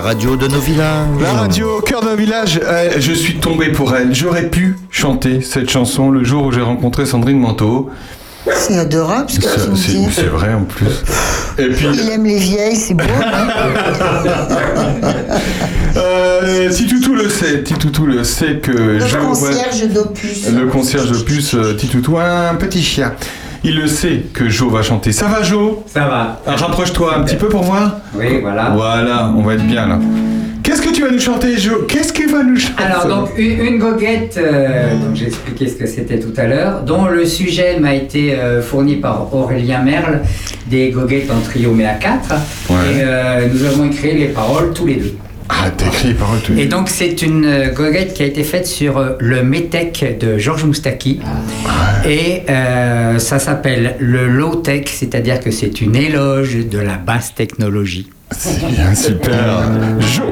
Radio 0.03 0.37
de 0.37 0.49
nos 0.49 0.59
villages. 0.61 1.07
La 1.21 1.33
radio 1.33 1.79
au 1.79 1.81
cœur 1.81 2.03
d'un 2.03 2.15
village, 2.17 2.61
euh, 2.63 2.91
je 2.99 3.13
suis 3.13 3.37
tombé 3.39 3.69
pour 3.71 3.95
elle. 3.95 4.15
J'aurais 4.15 4.49
pu 4.49 4.77
chanter 4.91 5.41
cette 5.41 5.71
chanson 5.71 6.11
le 6.11 6.25
jour 6.25 6.47
où 6.47 6.53
j'ai 6.53 6.61
rencontré 6.61 7.07
Sandrine 7.07 7.39
Manteau. 7.39 7.91
C'est 8.57 8.77
adorable 8.77 9.31
ce 9.31 9.39
que 9.39 9.47
C'est 9.49 9.65
tu 9.65 9.71
me 9.71 9.77
c'est- 9.77 9.93
dis. 9.93 10.07
c'est 10.13 10.23
vrai 10.27 10.53
en 10.53 10.65
plus. 10.65 10.87
Et 11.59 11.69
puis, 11.69 11.87
Il 11.95 12.11
aime 12.11 12.25
les 12.25 12.39
vieilles, 12.39 12.75
c'est 12.75 12.95
beau. 12.95 13.05
hein 13.05 13.49
euh, 15.97 16.69
Titoutou 16.71 17.15
le 17.15 17.29
sait, 17.29 17.63
Titoutou 17.63 18.07
le 18.07 18.25
sait 18.25 18.57
que 18.57 18.73
Le 18.73 18.99
je... 19.07 19.17
concierge 19.17 19.89
d'Opus. 19.89 20.49
Le 20.49 20.67
concierge 20.67 21.13
Opus, 21.13 21.55
euh, 21.55 21.75
Titoutou, 21.75 22.19
un 22.19 22.55
petit 22.57 22.83
chien. 22.83 23.13
Il 23.65 23.77
le 23.77 23.87
sait 23.87 24.23
que 24.33 24.49
Jo 24.49 24.71
va 24.71 24.83
chanter. 24.83 25.13
Ça 25.13 25.27
va 25.27 25.43
Jo 25.43 25.85
Ça 25.87 26.01
va. 26.07 26.41
Ah, 26.47 26.57
Rapproche-toi 26.57 27.17
un 27.19 27.23
petit 27.23 27.37
peu 27.37 27.49
pour 27.49 27.63
voir. 27.63 27.99
Oui, 28.15 28.41
voilà. 28.41 28.71
Voilà, 28.75 29.33
on 29.37 29.43
va 29.43 29.55
être 29.55 29.67
bien 29.67 29.87
là. 29.87 29.99
Qu'est-ce 30.65 30.83
que 30.83 30.91
tu 30.93 31.03
vas 31.03 31.11
nous 31.11 31.21
chanter 31.21 31.57
Jo 31.59 31.85
Qu'est-ce 31.89 32.13
qu'il 32.13 32.29
va 32.29 32.43
nous 32.43 32.57
chanter? 32.57 32.83
Alors, 32.83 33.07
donc, 33.07 33.31
une, 33.37 33.61
une 33.65 33.79
goguette, 33.79 34.37
euh, 34.39 34.97
donc 34.97 35.15
j'ai 35.15 35.27
expliqué 35.27 35.69
ce 35.69 35.75
que 35.75 35.87
c'était 35.87 36.19
tout 36.19 36.33
à 36.37 36.47
l'heure, 36.47 36.83
dont 36.83 37.07
le 37.07 37.25
sujet 37.27 37.79
m'a 37.79 37.95
été 37.95 38.35
euh, 38.35 38.63
fourni 38.63 38.97
par 38.97 39.33
Aurélien 39.35 39.83
Merle, 39.83 40.23
des 40.67 40.91
goguettes 40.91 41.31
en 41.31 41.41
trio 41.41 41.73
mais 41.75 41.87
à 41.87 41.95
quatre. 41.95 42.33
Ouais. 42.71 42.77
Et 42.97 43.03
euh, 43.03 43.49
nous 43.53 43.65
avons 43.65 43.85
écrit 43.85 44.17
les 44.17 44.29
paroles 44.29 44.73
tous 44.73 44.87
les 44.87 44.95
deux. 44.97 45.15
Ah, 45.55 45.71
t'as 45.77 45.87
écrit 45.87 46.09
les 46.09 46.15
paroles 46.15 46.41
tout 46.41 46.55
Et 46.57 46.67
donc, 46.67 46.89
c'est 46.89 47.21
une 47.23 47.45
euh, 47.45 47.73
goguette 47.73 48.15
qui 48.15 48.23
a 48.23 48.27
été 48.27 48.43
faite 48.43 48.67
sur 48.67 48.97
euh, 48.97 49.11
le 49.21 49.43
métèque 49.43 50.19
de 50.19 50.39
Georges 50.39 50.65
Moustaki. 50.65 51.21
Et 52.07 52.43
euh, 52.49 53.19
ça 53.19 53.39
s'appelle 53.39 53.97
le 54.01 54.29
low-tech, 54.29 54.85
c'est-à-dire 54.87 55.41
que 55.41 55.51
c'est 55.51 55.81
une 55.83 55.95
éloge 55.95 56.67
de 56.67 56.79
la 56.79 56.97
basse 56.97 57.35
technologie. 57.35 58.09
C'est 58.31 58.67
bien, 58.67 58.95
super. 58.95 59.69
Jo 60.01 60.25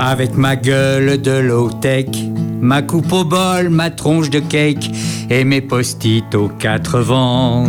Avec 0.00 0.36
ma 0.36 0.54
gueule 0.54 1.20
de 1.20 1.32
low-tech, 1.32 2.06
ma 2.60 2.82
coupe 2.82 3.12
au 3.12 3.24
bol, 3.24 3.68
ma 3.68 3.90
tronche 3.90 4.30
de 4.30 4.38
cake 4.38 4.90
et 5.28 5.42
mes 5.42 5.60
post-it 5.60 6.34
aux 6.36 6.48
quatre 6.48 7.00
vents. 7.00 7.66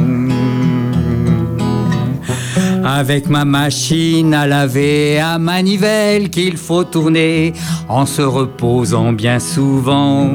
Avec 2.83 3.29
ma 3.29 3.45
machine 3.45 4.33
à 4.33 4.47
laver, 4.47 5.19
à 5.19 5.37
manivelle 5.39 6.29
qu'il 6.29 6.57
faut 6.57 6.83
tourner 6.83 7.53
en 7.89 8.05
se 8.05 8.21
reposant 8.21 9.13
bien 9.13 9.39
souvent. 9.39 10.29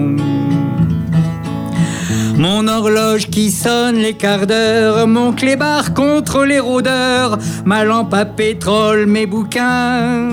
Mon 2.37 2.67
horloge 2.67 3.29
qui 3.29 3.51
sonne 3.51 3.97
les 3.97 4.15
quarts 4.15 4.47
d'heure, 4.47 5.07
mon 5.07 5.33
clébard 5.33 5.95
contre 5.95 6.45
les 6.45 6.59
rôdeurs, 6.59 7.39
ma 7.65 7.85
lampe 7.85 8.15
à 8.15 8.25
pétrole, 8.25 9.07
mes 9.07 9.27
bouquins. 9.27 10.31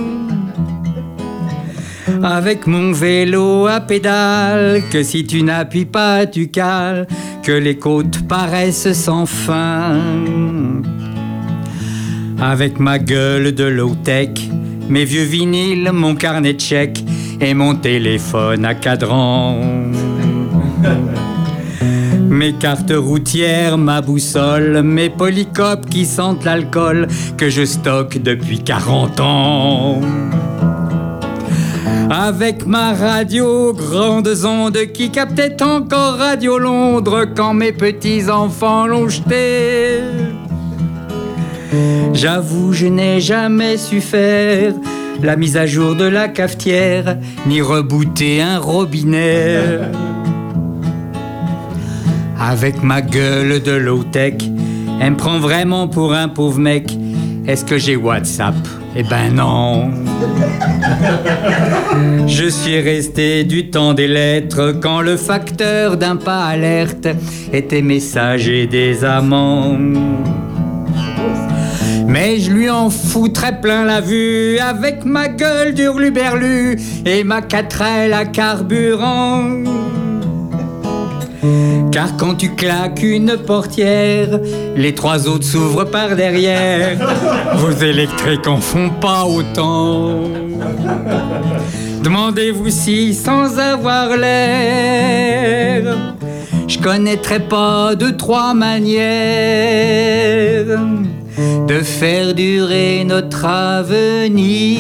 Avec 2.24 2.68
mon 2.68 2.92
vélo 2.92 3.68
à 3.68 3.80
pédale, 3.80 4.82
que 4.92 5.04
si 5.04 5.26
tu 5.26 5.44
n'appuies 5.44 5.86
pas, 5.86 6.26
tu 6.26 6.48
cales, 6.48 7.08
que 7.44 7.52
les 7.52 7.78
côtes 7.78 8.28
paraissent 8.28 8.94
sans 8.94 9.26
fin. 9.26 10.00
Avec 12.42 12.80
ma 12.80 13.00
gueule 13.00 13.54
de 13.54 13.66
low-tech, 13.66 14.30
mes 14.88 15.04
vieux 15.04 15.24
vinyles, 15.24 15.92
mon 15.92 16.16
carnet 16.16 16.54
de 16.54 16.62
chèques 16.62 17.04
et 17.42 17.54
mon 17.54 17.76
téléphone 17.76 18.64
à 18.66 18.76
cadran. 18.76 19.58
Mes 22.30 22.54
cartes 22.54 22.94
routières, 22.96 23.78
ma 23.78 24.02
boussole, 24.02 24.84
mes 24.84 25.10
polycopes 25.10 25.90
qui 25.90 26.06
sentent 26.06 26.46
l'alcool 26.46 27.08
que 27.38 27.50
je 27.50 27.66
stocke 27.66 28.22
depuis 28.22 28.60
40 28.60 29.20
ans. 29.20 30.00
Avec 32.10 32.66
ma 32.66 32.94
radio, 32.94 33.74
grandes 33.74 34.46
ondes 34.46 34.92
qui 34.94 35.10
captaient 35.10 35.62
encore 35.62 36.18
Radio 36.18 36.60
Londres 36.60 37.26
quand 37.36 37.56
mes 37.56 37.74
petits-enfants 37.74 38.86
l'ont 38.86 39.10
jeté. 39.10 40.00
J'avoue, 42.14 42.74
je 42.74 42.88
n'ai 42.88 43.20
jamais 43.20 43.78
su 43.78 44.02
faire 44.02 44.74
la 45.22 45.36
mise 45.36 45.58
à 45.58 45.66
jour 45.66 45.96
de 45.96 46.06
la 46.06 46.28
cafetière, 46.28 47.18
ni 47.46 47.62
rebooter 47.62 48.42
un 48.42 48.58
robinet. 48.58 49.60
Avec 52.40 52.82
ma 52.82 53.02
gueule 53.02 53.62
de 53.62 53.72
low-tech, 53.72 54.36
elle 55.02 55.12
me 55.12 55.18
prend 55.18 55.40
vraiment 55.40 55.88
pour 55.88 56.14
un 56.14 56.30
pauvre 56.30 56.60
mec. 56.60 56.98
Est-ce 57.46 57.66
que 57.66 57.78
j'ai 57.78 57.96
WhatsApp? 57.96 58.56
Eh 58.96 59.04
ben 59.04 59.34
non. 59.34 59.92
Je 62.28 62.48
suis 62.48 62.80
resté 62.80 63.44
du 63.44 63.70
temps 63.70 63.94
des 63.94 64.08
lettres 64.08 64.76
quand 64.82 65.02
le 65.02 65.18
facteur 65.18 65.98
d'un 65.98 66.16
pas 66.16 66.46
alerte 66.46 67.08
était 67.54 67.82
messager 67.82 68.68
des 68.68 69.04
amants. 69.04 69.78
Mais 72.10 72.40
je 72.40 72.50
lui 72.50 72.70
en 72.72 72.90
foutrais 72.90 73.62
plein 73.62 73.86
la 73.86 74.02
vue 74.02 74.58
avec 74.58 75.06
ma 75.06 75.28
gueule 75.28 75.76
d'hurluberlu 75.76 76.76
et 77.06 77.24
ma 77.24 77.44
quatrelle 77.44 78.14
à 78.14 78.26
carburant. 78.26 79.44
Car 81.92 82.18
quand 82.18 82.34
tu 82.34 82.56
claques 82.56 83.04
une 83.04 83.38
portière, 83.38 84.40
les 84.76 84.96
trois 84.96 85.28
autres 85.28 85.46
s'ouvrent 85.46 85.86
par 85.86 86.16
derrière. 86.16 86.98
Vos 87.58 87.74
électriques 87.86 88.48
en 88.48 88.58
font 88.58 88.90
pas 88.90 89.26
autant. 89.26 90.22
Demandez-vous 92.04 92.72
si, 92.72 93.14
sans 93.14 93.60
avoir 93.60 94.18
l'air, 94.18 95.96
je 96.68 96.80
connaîtrais 96.80 97.42
pas 97.42 97.94
deux, 97.94 98.18
trois 98.18 98.56
manières 98.56 99.00
de 101.68 101.80
faire 101.82 102.34
durer 102.34 103.04
notre 103.06 103.46
avenir. 103.46 104.80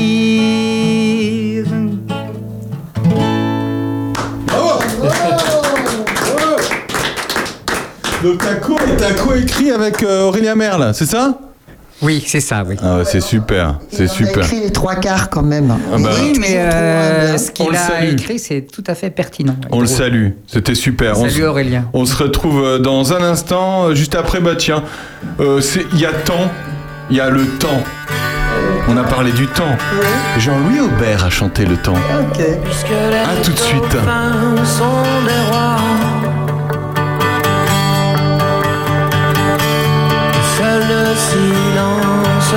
Donc 8.23 8.37
t'as 8.39 8.55
co- 8.55 8.77
t'as 8.97 9.13
co-écrit 9.13 9.71
avec 9.71 10.03
euh, 10.03 10.23
Aurélien 10.25 10.55
Merle, 10.55 10.91
c'est 10.93 11.05
ça? 11.05 11.37
Oui, 12.01 12.23
c'est 12.25 12.39
ça, 12.41 12.63
oui. 12.67 12.75
Ah 12.81 12.99
c'est 13.05 13.21
super, 13.21 13.79
c'est 13.91 14.03
On 14.03 14.05
a 14.05 14.07
super. 14.09 14.37
écrit 14.45 14.59
les 14.61 14.71
trois 14.71 14.95
quarts 14.95 15.29
quand 15.29 15.41
même. 15.41 15.73
Ah 15.93 15.97
bah, 15.97 16.09
oui, 16.21 16.33
mais 16.39 16.53
euh, 16.55 17.18
ce 17.39 17.49
On 17.49 17.53
qu'il 17.53 17.69
le 17.71 17.75
a 17.75 17.79
salue. 17.79 18.13
écrit, 18.13 18.37
c'est 18.39 18.61
tout 18.71 18.83
à 18.85 18.93
fait 18.95 19.09
pertinent. 19.09 19.55
On 19.71 19.79
le 19.81 19.87
salue, 19.87 20.29
c'était 20.47 20.75
super. 20.75 21.17
On 21.17 21.21
Salut 21.23 21.31
se- 21.33 21.41
Aurélien. 21.43 21.85
On 21.93 22.05
se 22.05 22.15
retrouve 22.15 22.63
euh, 22.63 22.77
dans 22.79 23.13
un 23.13 23.23
instant, 23.23 23.85
euh, 23.87 23.95
juste 23.95 24.13
après, 24.15 24.39
bah 24.39 24.55
tiens, 24.57 24.83
euh, 25.39 25.59
c'est- 25.61 25.85
il 25.93 25.99
y 25.99 26.05
a 26.05 26.11
temps, 26.11 26.51
il 27.09 27.17
y 27.17 27.19
a 27.21 27.29
le 27.29 27.45
temps. 27.45 27.81
On 28.87 28.97
a 28.97 29.03
parlé 29.03 29.31
du 29.31 29.45
temps. 29.47 29.75
Jean-Louis 30.37 30.79
Aubert 30.81 31.23
a 31.25 31.29
chanté 31.29 31.65
le 31.65 31.77
temps. 31.77 31.93
À 31.95 33.43
tout 33.43 33.51
de 33.51 33.57
suite. 33.57 33.81
dauphins 33.91 34.65
sont 34.65 35.03
des 35.25 35.51
rois. 35.51 35.77
Seul 40.57 40.81
le 40.81 41.15
silence 41.29 42.53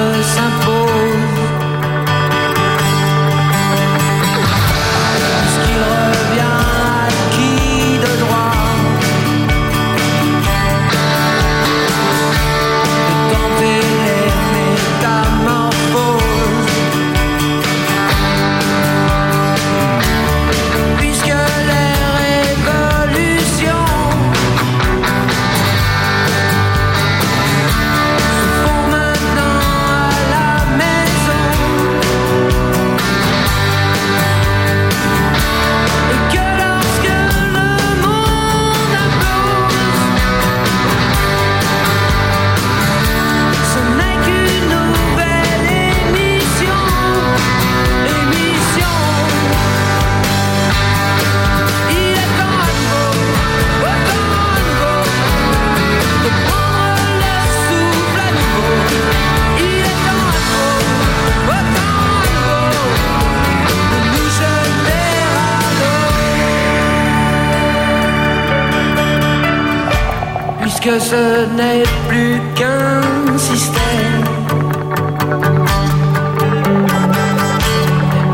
que 70.82 70.98
ce 70.98 71.46
n'est 71.54 71.84
plus 72.08 72.40
qu'un 72.56 73.38
système. 73.38 74.24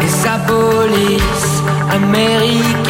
Et 0.00 0.08
sa 0.08 0.38
police 0.46 1.62
américaine. 1.92 2.87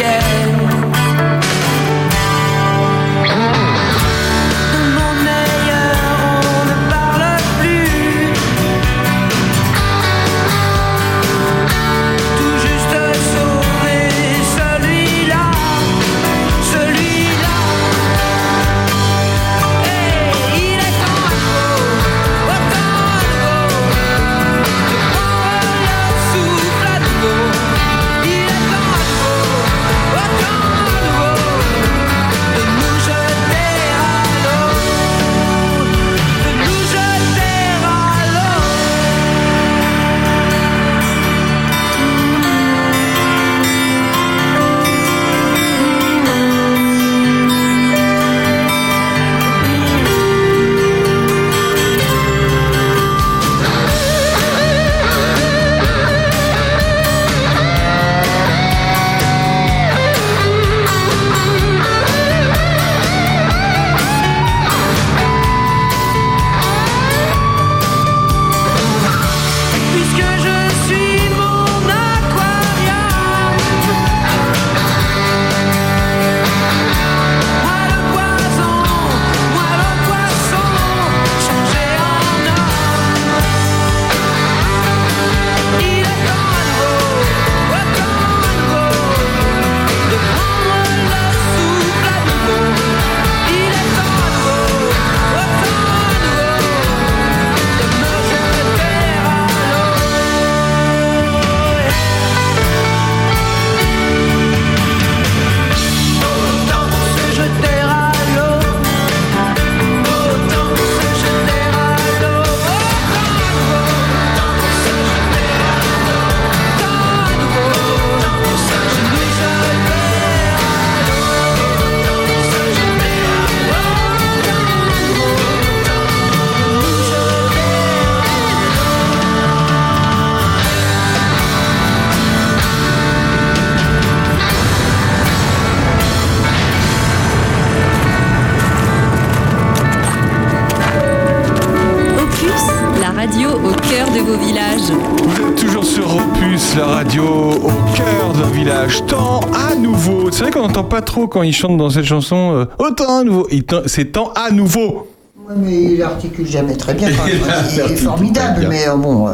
La 146.78 146.86
radio 146.86 147.24
au 147.24 147.96
cœur 147.96 148.32
d'un 148.34 148.50
village. 148.50 149.04
Tant 149.06 149.40
à 149.52 149.74
nouveau. 149.74 150.30
C'est 150.30 150.42
vrai 150.42 150.52
qu'on 150.52 150.60
n'entend 150.62 150.84
pas 150.84 151.00
trop 151.02 151.26
quand 151.26 151.42
ils 151.42 151.52
chantent 151.52 151.76
dans 151.76 151.90
cette 151.90 152.04
chanson. 152.04 152.52
euh, 152.54 152.66
autant 152.78 153.18
à 153.18 153.24
nouveau. 153.24 153.48
Il 153.50 153.64
C'est 153.86 154.12
tant 154.12 154.32
à 154.34 154.50
nouveau. 154.52 155.08
Ouais, 155.48 155.54
mais 155.56 155.82
il 155.82 156.02
articule 156.02 156.46
jamais 156.46 156.76
très 156.76 156.94
bien. 156.94 157.08
quand 157.10 157.24
même. 157.24 157.34
Il 157.72 157.84
il 157.86 157.92
est 157.92 157.96
formidable, 157.96 158.66
mais 158.68 158.86
euh, 158.86 158.94
bon, 158.96 159.26
euh, 159.26 159.32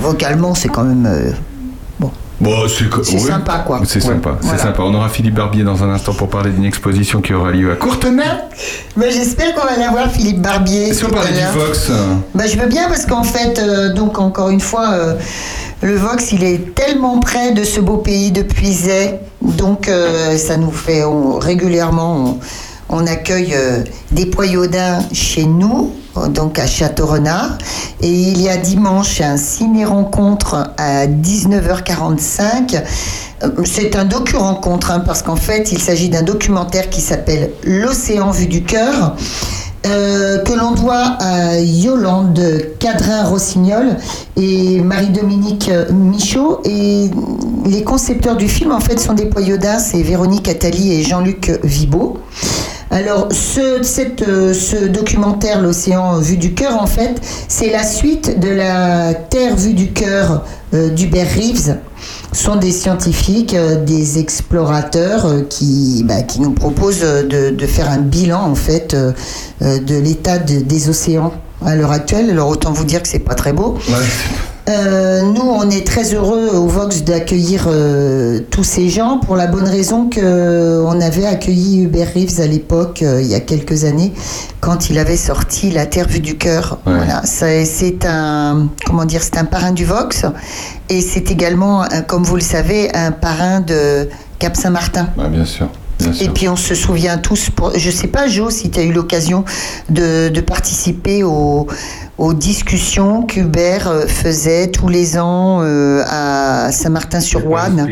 vocalement, 0.00 0.54
c'est 0.54 0.68
quand 0.68 0.84
même. 0.84 1.34
Bon, 2.40 2.54
c'est 2.68 3.18
sympa, 3.18 3.64
quoi. 3.66 3.80
C'est 3.84 3.96
Ouais. 4.00 4.12
sympa, 4.14 4.36
c'est 4.40 4.46
Voilà. 4.46 4.62
sympa. 4.62 4.82
On 4.84 4.94
aura 4.94 5.08
Philippe 5.08 5.34
Barbier 5.34 5.64
dans 5.64 5.82
un 5.82 5.90
instant 5.90 6.12
pour 6.14 6.28
parler 6.28 6.50
d'une 6.50 6.64
exposition 6.64 7.20
qui 7.20 7.34
aura 7.34 7.50
lieu 7.50 7.72
à 7.72 7.74
Courtenay. 7.74 8.22
Mais 8.96 9.10
j'espère 9.10 9.54
qu'on 9.54 9.66
va 9.66 9.76
l'avoir, 9.76 10.08
Philippe 10.10 10.40
Barbier. 10.40 10.94
Si 10.94 11.04
on 11.04 11.08
tout 11.08 11.14
à 11.14 11.22
parlait 11.22 11.32
du. 11.32 11.58
Vox. 11.58 11.90
Bah, 12.34 12.44
je 12.46 12.56
veux 12.58 12.68
bien 12.68 12.86
parce 12.88 13.06
qu'en 13.06 13.24
fait, 13.24 13.58
euh, 13.58 13.92
donc 13.92 14.18
encore 14.20 14.50
une 14.50 14.60
fois, 14.60 14.90
euh, 14.92 15.14
le 15.82 15.96
Vox, 15.96 16.30
il 16.32 16.44
est 16.44 16.74
tellement 16.76 17.18
près 17.18 17.50
de 17.52 17.64
ce 17.64 17.80
beau 17.80 17.96
pays 17.96 18.30
de 18.30 18.42
Puiset, 18.42 19.18
donc 19.42 19.88
euh, 19.88 20.36
ça 20.36 20.56
nous 20.56 20.70
fait 20.70 21.02
on- 21.04 21.38
régulièrement, 21.40 22.16
on, 22.16 22.38
on 22.88 23.06
accueille 23.06 23.54
euh, 23.54 23.82
des 24.12 24.26
poyaudins 24.26 25.00
chez 25.12 25.44
nous, 25.44 25.92
euh, 26.16 26.28
donc 26.28 26.58
à 26.58 26.66
Château-Renard, 26.66 27.58
et 28.00 28.10
il 28.10 28.40
y 28.40 28.48
a 28.48 28.56
dimanche 28.56 29.20
un 29.20 29.36
ciné-rencontre 29.36 30.72
à 30.76 31.06
19h45. 31.06 32.82
Euh, 33.42 33.48
C'est 33.64 33.94
un 33.96 34.04
docu-rencontre, 34.04 34.90
hein, 34.90 35.00
parce 35.00 35.22
qu'en 35.22 35.36
fait, 35.36 35.70
il 35.72 35.80
s'agit 35.80 36.08
d'un 36.08 36.22
documentaire 36.22 36.88
qui 36.88 37.00
s'appelle 37.00 37.50
L'océan 37.62 38.30
vu 38.30 38.46
du 38.46 38.62
cœur. 38.64 39.16
que 39.84 40.52
l'on 40.52 40.72
doit 40.72 41.16
à 41.20 41.58
Yolande 41.60 42.42
Cadrin-Rossignol 42.78 43.96
et 44.36 44.80
Marie-Dominique 44.80 45.70
Michaud. 45.90 46.60
Et 46.64 47.10
les 47.64 47.84
concepteurs 47.84 48.36
du 48.36 48.48
film, 48.48 48.72
en 48.72 48.80
fait, 48.80 48.98
sont 48.98 49.14
des 49.14 49.26
poyaudins, 49.26 49.78
c'est 49.78 50.02
Véronique 50.02 50.48
Attali 50.48 50.92
et 50.92 51.02
Jean-Luc 51.04 51.58
Vibo. 51.62 52.18
Alors, 52.90 53.28
euh, 53.58 53.82
ce 54.54 54.86
documentaire, 54.86 55.60
L'océan 55.60 56.18
vu 56.18 56.36
du 56.38 56.54
cœur, 56.54 56.80
en 56.82 56.86
fait, 56.86 57.20
c'est 57.48 57.70
la 57.70 57.84
suite 57.84 58.40
de 58.40 58.48
la 58.48 59.12
Terre 59.14 59.56
vue 59.56 59.74
du 59.74 59.92
cœur 59.92 60.44
euh, 60.72 60.88
d'Hubert 60.88 61.28
Reeves. 61.34 61.76
Ce 62.32 62.44
sont 62.44 62.56
des 62.56 62.70
scientifiques, 62.72 63.54
euh, 63.54 63.84
des 63.84 64.18
explorateurs 64.18 65.26
qui, 65.50 66.02
bah, 66.06 66.22
qui 66.22 66.40
nous 66.40 66.52
proposent 66.52 67.00
de, 67.00 67.66
faire 67.66 67.90
un 67.90 67.98
bilan, 67.98 68.40
en 68.50 68.54
fait, 68.54 68.96
de 69.60 69.98
l'état 69.98 70.38
de- 70.38 70.60
des 70.60 70.88
océans 70.88 71.32
à 71.64 71.74
l'heure 71.74 71.92
actuelle. 71.92 72.30
Alors, 72.30 72.48
autant 72.48 72.72
vous 72.72 72.84
dire 72.84 73.02
que 73.02 73.08
c'est 73.08 73.18
pas 73.18 73.34
très 73.34 73.52
beau. 73.52 73.78
Euh, 74.68 75.22
nous, 75.22 75.40
on 75.40 75.70
est 75.70 75.86
très 75.86 76.12
heureux 76.14 76.50
au 76.52 76.66
Vox 76.66 77.02
d'accueillir 77.02 77.66
euh, 77.68 78.40
tous 78.50 78.64
ces 78.64 78.90
gens 78.90 79.18
pour 79.18 79.34
la 79.34 79.46
bonne 79.46 79.66
raison 79.66 80.10
que 80.10 80.20
euh, 80.22 81.00
avait 81.00 81.26
accueilli 81.26 81.84
Hubert 81.84 82.08
Reeves 82.12 82.40
à 82.40 82.46
l'époque, 82.46 83.02
il 83.02 83.26
y 83.26 83.34
a 83.34 83.40
quelques 83.40 83.84
années, 83.84 84.12
quand 84.60 84.90
il 84.90 84.98
avait 84.98 85.16
sorti 85.16 85.70
La 85.70 85.86
Terre 85.86 86.08
vue 86.08 86.20
du 86.20 86.36
cœur. 86.36 86.78
Voilà, 86.84 87.22
c'est 87.24 88.04
un 88.04 88.68
comment 88.84 89.04
dire, 89.04 89.22
c'est 89.22 89.38
un 89.38 89.44
parrain 89.44 89.70
du 89.70 89.84
Vox 89.84 90.26
et 90.88 91.00
c'est 91.00 91.30
également, 91.30 91.84
comme 92.08 92.24
vous 92.24 92.34
le 92.34 92.42
savez, 92.42 92.92
un 92.94 93.12
parrain 93.12 93.60
de 93.60 94.08
Cap 94.40 94.56
Saint-Martin. 94.56 95.08
Ouais, 95.16 95.28
bien 95.28 95.44
sûr. 95.44 95.68
Et 96.20 96.28
puis 96.28 96.48
on 96.48 96.56
se 96.56 96.74
souvient 96.74 97.18
tous, 97.18 97.50
pour, 97.50 97.76
je 97.76 97.90
sais 97.90 98.06
pas 98.06 98.28
Jo 98.28 98.50
si 98.50 98.70
tu 98.70 98.78
as 98.80 98.82
eu 98.84 98.92
l'occasion 98.92 99.44
de, 99.90 100.28
de 100.28 100.40
participer 100.40 101.24
aux, 101.24 101.66
aux 102.18 102.34
discussions 102.34 103.22
qu'Hubert 103.22 103.88
euh, 103.88 104.06
faisait 104.06 104.70
tous 104.70 104.88
les 104.88 105.18
ans 105.18 105.60
euh, 105.62 106.02
à 106.06 106.70
Saint-Martin-sur-Ouane. 106.72 107.88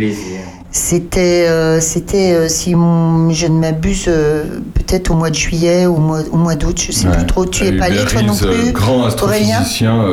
C'était, 0.76 1.46
euh, 1.48 1.80
c'était 1.80 2.32
euh, 2.34 2.48
si 2.48 2.74
mon- 2.74 3.30
je 3.30 3.46
ne 3.46 3.58
m'abuse, 3.58 4.04
euh, 4.08 4.44
peut-être 4.74 5.10
au 5.10 5.14
mois 5.14 5.30
de 5.30 5.34
juillet 5.34 5.86
ou 5.86 5.94
au 5.94 6.00
mois, 6.00 6.20
au 6.30 6.36
mois 6.36 6.54
d'août, 6.54 6.78
je 6.78 6.92
sais 6.92 7.08
Ouais. 7.08 7.16
plus 7.16 7.24
trop. 7.24 7.46
Tu 7.46 7.64
es 7.64 7.72
pas 7.72 7.86
allé, 7.86 8.04
toi 8.04 8.20
non 8.20 8.36
plus 8.36 8.72
Grand 8.72 9.06
astrophysicien. 9.06 10.04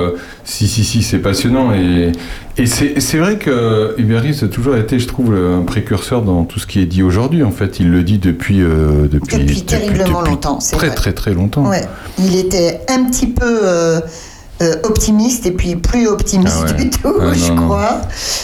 si, 0.46 0.68
si, 0.70 0.86
si, 0.86 1.04
c'est 1.04 1.18
passionnant. 1.20 1.74
Et, 1.74 2.14
et 2.58 2.66
c'est 2.66 3.02
c'est 3.02 3.18
vrai 3.18 3.38
que 3.38 3.94
Hubert 3.98 4.24
Reeves 4.24 4.46
a 4.46 4.48
toujours 4.48 4.78
été, 4.78 5.00
je 5.00 5.08
trouve, 5.10 5.34
un 5.36 5.64
précurseur 5.64 6.22
dans 6.22 6.46
tout 6.46 6.60
ce 6.60 6.66
qui 6.66 6.80
est 6.80 6.86
dit 6.86 7.04
aujourd'hui. 7.04 7.44
En 7.44 7.52
fait, 7.52 7.82
il 7.82 7.92
le 7.92 8.02
dit 8.04 8.18
depuis. 8.18 8.60
depuis, 8.60 9.40
Depuis 9.40 9.62
terriblement 9.64 10.20
depuis 10.22 10.32
longtemps, 10.32 10.62
c'est 10.62 10.78
Très, 10.78 10.88
vrai. 10.88 10.96
très, 10.96 11.12
très 11.12 11.34
longtemps. 11.34 11.68
Ouais, 11.68 11.82
il 12.20 12.38
était 12.38 12.80
un 12.88 13.04
petit 13.04 13.28
peu 13.28 14.00
euh, 14.62 14.76
optimiste 14.84 15.46
et 15.46 15.52
puis 15.52 15.76
plus 15.76 16.08
optimiste 16.08 16.56
Ah 16.62 16.72
ouais. 16.72 16.84
du 16.84 16.90
tout, 16.90 17.14
Ah, 17.20 17.34
je 17.34 17.50
non, 17.50 17.56
non. 17.56 17.66
crois. 17.66 18.02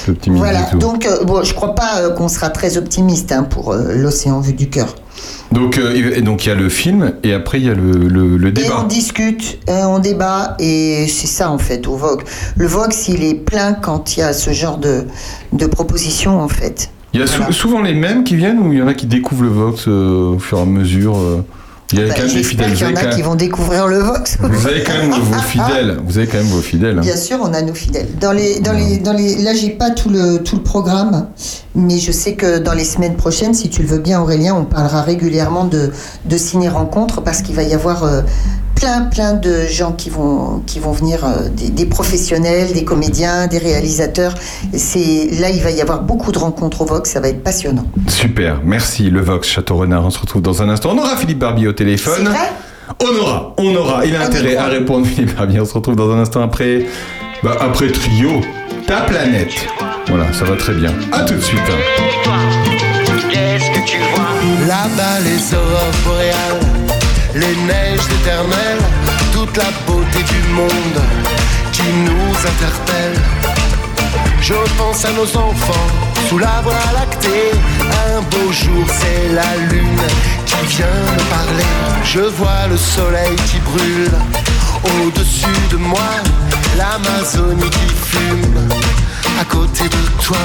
Optimiste 0.07 0.40
Voilà, 0.44 0.64
du 0.64 0.72
tout. 0.72 0.77
donc 0.80 1.06
euh, 1.06 1.23
bon, 1.23 1.44
je 1.44 1.53
crois 1.53 1.76
pas 1.76 1.99
euh, 2.02 2.10
qu'on 2.11 2.27
sera 2.27 2.49
très 2.49 2.77
optimiste 2.77 3.31
hein, 3.31 3.44
pour 3.44 3.72
euh, 3.73 3.94
l'océan 3.95 4.40
vu 4.40 4.53
du 4.53 4.69
cœur. 4.69 4.95
Donc, 5.52 5.80
et 5.80 6.22
donc, 6.22 6.45
il 6.45 6.49
y 6.49 6.52
a 6.52 6.56
le 6.56 6.69
film 6.69 7.14
et 7.23 7.34
après, 7.34 7.60
il 7.60 7.65
y 7.65 7.69
a 7.69 7.73
le, 7.73 7.91
le, 7.91 8.38
le 8.38 8.48
Et 8.49 8.52
débat. 8.52 8.81
on 8.84 8.88
discute, 8.88 9.57
on 9.68 9.98
débat, 9.99 10.56
et 10.60 11.07
c'est 11.07 11.27
ça 11.27 11.49
en 11.49 11.57
fait 11.57 11.88
au 11.88 11.95
Vogue. 11.95 12.22
Le 12.56 12.68
Vogue, 12.68 12.91
s'il 12.91 13.23
est 13.23 13.34
plein 13.34 13.73
quand 13.73 14.15
il 14.15 14.19
y 14.19 14.23
a 14.23 14.31
ce 14.34 14.52
genre 14.52 14.77
de, 14.77 15.06
de 15.52 15.65
propositions 15.65 16.40
en 16.40 16.48
fait. 16.48 16.91
Il 17.14 17.19
y 17.19 17.23
a 17.23 17.27
sou- 17.27 17.52
souvent 17.52 17.81
les 17.81 17.95
mêmes 17.95 18.23
qui 18.23 18.36
viennent 18.36 18.60
ou 18.60 18.72
il 18.72 18.77
y 18.80 18.81
en 18.81 18.88
a 18.88 18.94
qui 18.94 19.07
découvrent 19.07 19.44
le 19.44 19.49
Vox 19.49 19.88
au 19.88 20.38
fur 20.40 20.60
et 20.60 20.61
à 20.61 20.65
mesure 20.65 21.18
Il 21.91 21.99
y 21.99 22.03
a 22.03 22.07
Bah, 22.07 22.13
quand 22.17 22.23
même 22.25 22.33
des 22.35 22.43
fidèles. 22.43 22.69
y 22.69 22.73
en 22.73 22.77
Vous 22.91 22.97
a 22.97 22.99
avez, 22.99 23.09
qui 23.15 23.21
quand 23.21 23.29
vont 23.29 23.35
découvrir 23.35 23.87
le 23.87 23.97
Vox. 23.99 24.39
même, 24.39 24.51
vous 24.51 24.67
avez 24.67 24.83
quand 24.83 24.93
même 24.93 25.11
vos 25.11 25.33
fidèles. 25.41 25.97
Vous 26.05 26.17
avez 26.17 26.27
quand 26.27 26.37
même 26.37 26.45
vos 26.47 26.61
fidèles. 26.61 26.97
hein. 26.99 27.01
Bien 27.01 27.15
sûr, 27.17 27.37
on 27.41 27.53
a 27.53 27.61
nos 27.63 27.73
fidèles. 27.73 28.07
Dans 28.19 28.31
les, 28.31 28.59
dans 28.59 28.73
les, 28.73 28.97
dans 28.97 29.13
les, 29.13 29.35
là, 29.41 29.53
j'ai 29.53 29.71
pas 29.71 29.89
tout 29.89 30.09
le, 30.09 30.37
tout 30.43 30.55
le 30.55 30.61
programme, 30.61 31.27
mais 31.75 31.97
je 31.97 32.11
sais 32.11 32.33
que 32.33 32.59
dans 32.59 32.73
les 32.73 32.83
semaines 32.85 33.15
prochaines, 33.15 33.53
si 33.55 33.69
tu 33.69 33.81
le 33.81 33.87
veux 33.87 33.97
bien, 33.99 34.21
Aurélien, 34.21 34.53
on 34.55 34.65
parlera 34.65 35.01
régulièrement 35.01 35.65
de, 35.65 35.91
de 36.25 36.37
ciné-rencontres 36.37 37.21
parce 37.21 37.41
qu'il 37.41 37.55
va 37.55 37.63
y 37.63 37.73
avoir 37.73 38.03
euh, 38.03 38.21
plein, 38.80 39.01
plein 39.01 39.34
de 39.34 39.65
gens 39.68 39.91
qui 39.91 40.10
vont, 40.10 40.61
qui 40.65 40.80
vont 40.80 40.91
venir, 40.91 41.26
euh, 41.26 41.49
des, 41.49 41.69
des 41.69 41.85
professionnels, 41.85 42.72
des 42.73 42.84
comédiens, 42.84 43.47
des 43.47 43.57
réalisateurs. 43.57 44.34
C'est, 44.73 45.30
là, 45.39 45.49
il 45.49 45.61
va 45.61 45.72
y 45.72 45.81
avoir 45.81 46.01
beaucoup 46.01 46.31
de 46.31 46.39
rencontres 46.39 46.81
au 46.81 46.85
Vox, 46.85 47.11
ça 47.11 47.19
va 47.19 47.27
être 47.30 47.43
passionnant. 47.43 47.85
Super, 48.07 48.61
merci 48.64 49.10
le 49.10 49.22
Vox 49.22 49.47
Château 49.47 49.76
Renard. 49.77 50.06
On 50.06 50.10
se 50.10 50.19
retrouve 50.19 50.41
dans 50.41 50.61
un 50.61 50.69
instant. 50.69 50.91
On 50.93 50.97
aura 50.97 51.18
Philippe 51.18 51.39
Barbier 51.39 51.68
au 51.68 51.73
téléphone. 51.73 52.30
On 53.01 53.22
aura, 53.22 53.53
on 53.57 53.76
aura. 53.76 54.06
Il 54.06 54.15
a 54.15 54.23
intérêt 54.26 54.56
à 54.56 54.65
répondre, 54.65 55.06
Philippe 55.06 55.35
Barbier. 55.35 55.60
On 55.60 55.65
se 55.65 55.73
retrouve 55.73 55.95
dans 55.95 56.10
un 56.11 56.19
instant 56.19 56.41
après. 56.41 56.85
Bah, 57.43 57.56
après 57.60 57.88
Trio, 57.91 58.41
ta 58.88 59.01
planète. 59.01 59.53
Voilà, 60.07 60.31
ça 60.34 60.43
va 60.45 60.56
très 60.56 60.73
bien. 60.73 60.91
À 61.11 61.22
tout 61.22 61.35
de 61.35 61.41
suite. 61.41 61.61
Qu'est-ce 63.30 63.69
que 63.72 63.85
tu 63.85 63.97
vois? 63.97 64.68
Là-bas, 64.68 65.19
les 65.23 65.53
aurores 65.53 65.93
boréales, 66.06 66.68
les 67.35 67.56
neiges 67.68 68.07
éternelles, 68.22 68.84
toute 69.34 69.56
la 69.57 69.69
beauté 69.85 70.23
du 70.23 70.53
monde 70.53 71.01
qui 71.72 71.84
nous 72.06 72.35
interpelle. 72.38 73.19
Je 74.41 74.56
pense 74.77 75.06
à 75.06 75.11
nos 75.11 75.38
enfants 75.38 75.88
sous 76.27 76.39
la 76.39 76.61
voie 76.64 76.73
lactée. 76.93 77.51
Un 78.15 78.22
beau 78.22 78.51
jour, 78.51 78.85
c'est 78.88 79.34
la 79.34 79.57
lune 79.69 80.01
qui 80.45 80.77
vient 80.77 80.88
me 80.88 81.23
parler. 81.30 81.69
Je 82.03 82.22
vois 82.22 82.68
le 82.69 82.77
soleil 82.77 83.35
qui 83.49 83.60
brûle 83.60 84.11
au-dessus 84.84 85.68
de 85.72 85.77
moi, 85.77 86.10
l'Amazonie 86.77 87.69
qui 87.69 87.89
fume 88.06 88.69
à 89.39 89.45
côté 89.45 89.84
de 89.84 90.23
toi. 90.23 90.38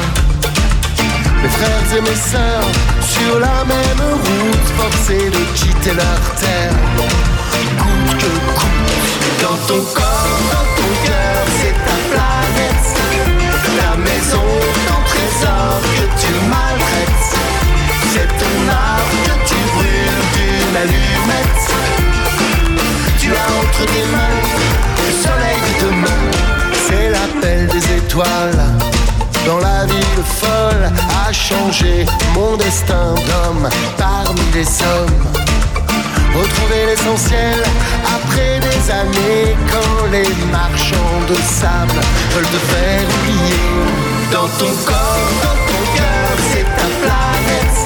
Mes 1.45 1.51
frères 1.51 1.99
et 1.99 2.01
mes 2.01 2.17
sœurs 2.17 2.71
sur 3.03 3.39
la 3.39 3.67
même 3.67 4.03
route, 4.15 4.69
forcés 4.79 5.29
de 5.29 5.43
quitter 5.55 5.93
leur 5.93 6.21
terre. 6.41 6.73
Coûte 7.77 8.17
que 8.19 8.33
coûte, 8.59 9.43
dans 9.43 9.59
ton 9.67 9.83
corps, 9.93 10.39
dans 10.53 10.67
ton 10.75 10.91
cœur, 11.05 11.24
parmi 34.55 34.65
les 34.65 34.83
hommes. 34.83 35.35
Retrouver 36.35 36.87
l'essentiel 36.87 37.63
après 38.17 38.59
des 38.61 38.91
années 38.91 39.57
quand 39.71 40.07
les 40.11 40.29
marchands 40.51 41.21
de 41.29 41.35
sable 41.35 42.01
veulent 42.33 42.45
te 42.45 42.63
faire 42.73 43.03
oublier. 43.03 43.61
Dans 44.33 44.49
ton 44.59 44.73
corps, 44.85 45.31
dans 45.43 45.59
ton 45.71 45.83
cœur, 45.97 46.31
c'est 46.51 46.65
ta 46.65 46.89
planète, 47.03 47.79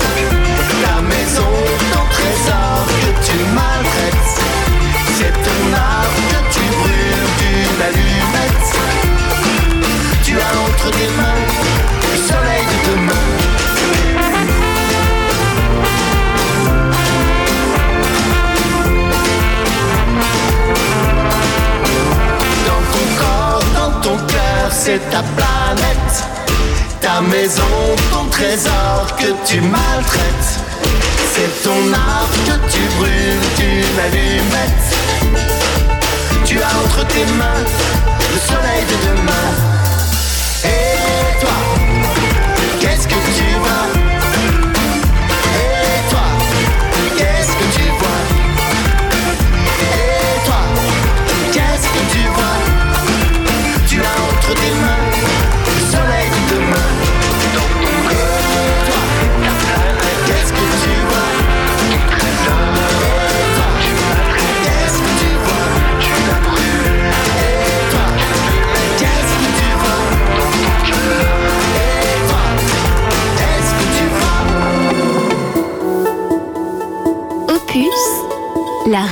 ta 0.82 1.00
maison, 1.02 1.52
ton 1.92 2.04
trésor 2.16 2.86
que 3.02 3.10
tu 3.26 3.38
maltraites. 3.54 4.40
C'est 5.18 5.32
ton 5.32 5.74
art 5.74 6.14
que 6.30 6.40
tu 6.54 6.60
brûles 6.80 7.28
d'une 7.40 7.82
allumette. 7.88 8.68
Tu 10.24 10.34
as 10.36 10.54
entre 10.66 10.90
tes 10.90 11.10
mains 11.18 11.44
le 12.10 12.16
soleil 12.16 12.64
de 12.64 12.90
demain. 12.90 13.27
C'est 24.88 25.10
ta 25.10 25.22
planète, 25.36 26.14
ta 27.02 27.20
maison, 27.20 27.74
ton 28.10 28.24
trésor 28.30 29.06
que 29.18 29.30
tu 29.46 29.60
maltraites. 29.60 30.50
C'est 31.32 31.62
ton 31.62 31.92
art 31.92 32.32
que 32.46 32.56
tu 32.72 32.80
brûles 32.96 33.48
d'une 33.58 33.98
allumette. 34.06 34.88
Tu 36.46 36.56
as 36.62 36.74
entre 36.84 37.06
tes 37.08 37.26
mains 37.40 37.64
le 38.32 38.40
soleil 38.50 38.82
de 38.90 38.96
demain. 39.08 39.48
Et 40.64 41.38
toi, 41.40 41.58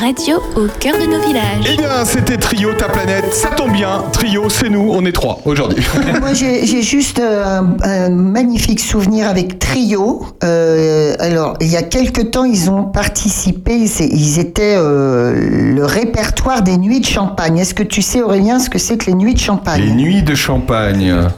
radio 0.06 0.36
au 0.54 0.68
cœur 0.78 0.94
de 1.00 1.06
nos 1.06 1.18
villages. 1.18 1.66
Eh 1.68 1.76
bien, 1.76 2.04
c'était 2.04 2.36
Trio, 2.36 2.72
ta 2.74 2.88
planète. 2.88 3.34
Ça 3.34 3.48
tombe 3.48 3.72
bien. 3.72 4.04
Trio, 4.12 4.48
c'est 4.48 4.68
nous. 4.68 4.88
On 4.92 5.04
est 5.04 5.10
trois 5.10 5.40
aujourd'hui. 5.44 5.84
Moi, 6.20 6.32
j'ai 6.32 6.82
juste 6.82 7.18
euh, 7.18 7.44
un, 7.44 7.76
un 7.82 8.10
magnifique 8.10 8.78
souvenir 8.78 9.28
avec 9.28 9.58
Trio. 9.58 10.24
Euh, 10.44 11.16
alors, 11.18 11.54
il 11.60 11.66
y 11.66 11.76
a 11.76 11.82
quelque 11.82 12.20
temps, 12.20 12.44
ils 12.44 12.70
ont 12.70 12.84
participé. 12.84 13.74
Ils 13.74 14.38
étaient 14.38 14.76
euh, 14.78 15.74
le 15.74 15.84
répertoire 15.84 16.62
des 16.62 16.76
nuits 16.76 17.00
de 17.00 17.06
champagne. 17.06 17.58
Est-ce 17.58 17.74
que 17.74 17.82
tu 17.82 18.00
sais, 18.00 18.22
Aurélien, 18.22 18.60
ce 18.60 18.70
que 18.70 18.78
c'est 18.78 18.98
que 18.98 19.06
les 19.06 19.14
nuits 19.14 19.34
de 19.34 19.40
champagne? 19.40 19.82
Les 19.82 19.90
nuits 19.90 20.22
de 20.22 20.36
champagne. 20.36 21.30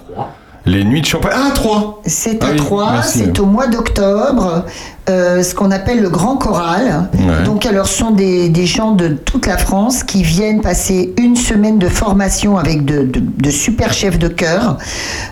Les 0.70 0.84
nuits 0.84 1.00
de 1.00 1.06
champagne. 1.06 1.32
Ah, 1.34 1.50
trois. 1.54 2.02
C'est 2.04 2.42
Ah 2.42 2.48
à 2.48 2.50
oui, 2.50 2.56
Troyes, 2.58 3.02
c'est 3.02 3.38
au 3.40 3.46
mois 3.46 3.68
d'octobre, 3.68 4.66
euh, 5.08 5.42
ce 5.42 5.54
qu'on 5.54 5.70
appelle 5.70 6.02
le 6.02 6.10
Grand 6.10 6.36
Choral. 6.36 7.08
Ouais. 7.14 7.44
Donc, 7.46 7.64
alors, 7.64 7.86
ce 7.86 7.96
sont 7.98 8.10
des, 8.10 8.50
des 8.50 8.66
gens 8.66 8.92
de 8.92 9.08
toute 9.08 9.46
la 9.46 9.56
France 9.56 10.04
qui 10.04 10.22
viennent 10.22 10.60
passer 10.60 11.14
une 11.18 11.36
semaine 11.36 11.78
de 11.78 11.88
formation 11.88 12.58
avec 12.58 12.84
de, 12.84 12.98
de- 13.04 13.22
de 13.22 13.50
super 13.50 13.94
chefs 13.94 14.18
de 14.18 14.28
chœur 14.28 14.76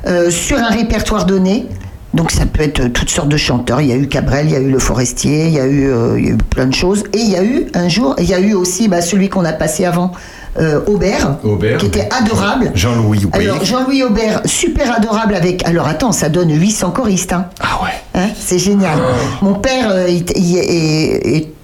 euh, 0.06 0.30
sur 0.30 0.56
un 0.58 0.70
répertoire 0.70 1.26
donné. 1.26 1.66
Donc 2.14 2.30
ça 2.30 2.46
peut 2.46 2.62
être 2.62 2.86
toutes 2.94 3.10
sortes 3.10 3.28
de 3.28 3.36
chanteurs. 3.36 3.82
Il 3.82 3.88
y 3.88 3.92
a 3.92 3.96
eu 3.96 4.06
Cabrel, 4.08 4.46
il 4.46 4.52
y 4.52 4.56
a 4.56 4.60
eu 4.60 4.70
Le 4.70 4.78
Forestier, 4.78 5.48
il 5.48 5.52
y 5.52 5.60
a 5.60 5.66
eu, 5.66 5.90
euh, 5.90 6.18
il 6.18 6.24
y 6.24 6.28
a 6.30 6.32
eu 6.32 6.36
plein 6.38 6.64
de 6.64 6.72
choses. 6.74 7.04
Et 7.12 7.18
il 7.18 7.28
y 7.28 7.36
a 7.36 7.44
eu 7.44 7.66
un 7.74 7.88
jour, 7.90 8.14
il 8.18 8.24
y 8.24 8.32
a 8.32 8.40
eu 8.40 8.54
aussi 8.54 8.88
bah, 8.88 9.02
celui 9.02 9.28
qu'on 9.28 9.44
a 9.44 9.52
passé 9.52 9.84
avant, 9.84 10.12
euh, 10.60 10.80
Aubert, 10.86 11.36
Aubert. 11.44 11.78
qui 11.78 11.86
était 11.86 12.08
adorable. 12.10 12.70
Jean-Louis 12.74 13.24
oui. 13.24 13.30
Alors 13.46 13.64
Jean-Louis 13.64 14.02
Aubert, 14.02 14.42
super 14.44 14.94
adorable 14.96 15.34
avec. 15.34 15.66
Alors 15.66 15.86
attends, 15.86 16.12
ça 16.12 16.28
donne 16.28 16.50
800 16.52 16.90
choristes. 16.90 17.32
Hein. 17.32 17.46
Ah 17.60 17.80
ouais. 17.82 17.90
Hein, 18.20 18.28
c'est 18.38 18.58
génial. 18.58 18.98
Mon 19.42 19.54
père 19.54 19.90
euh, 19.90 20.08
il- 20.08 20.24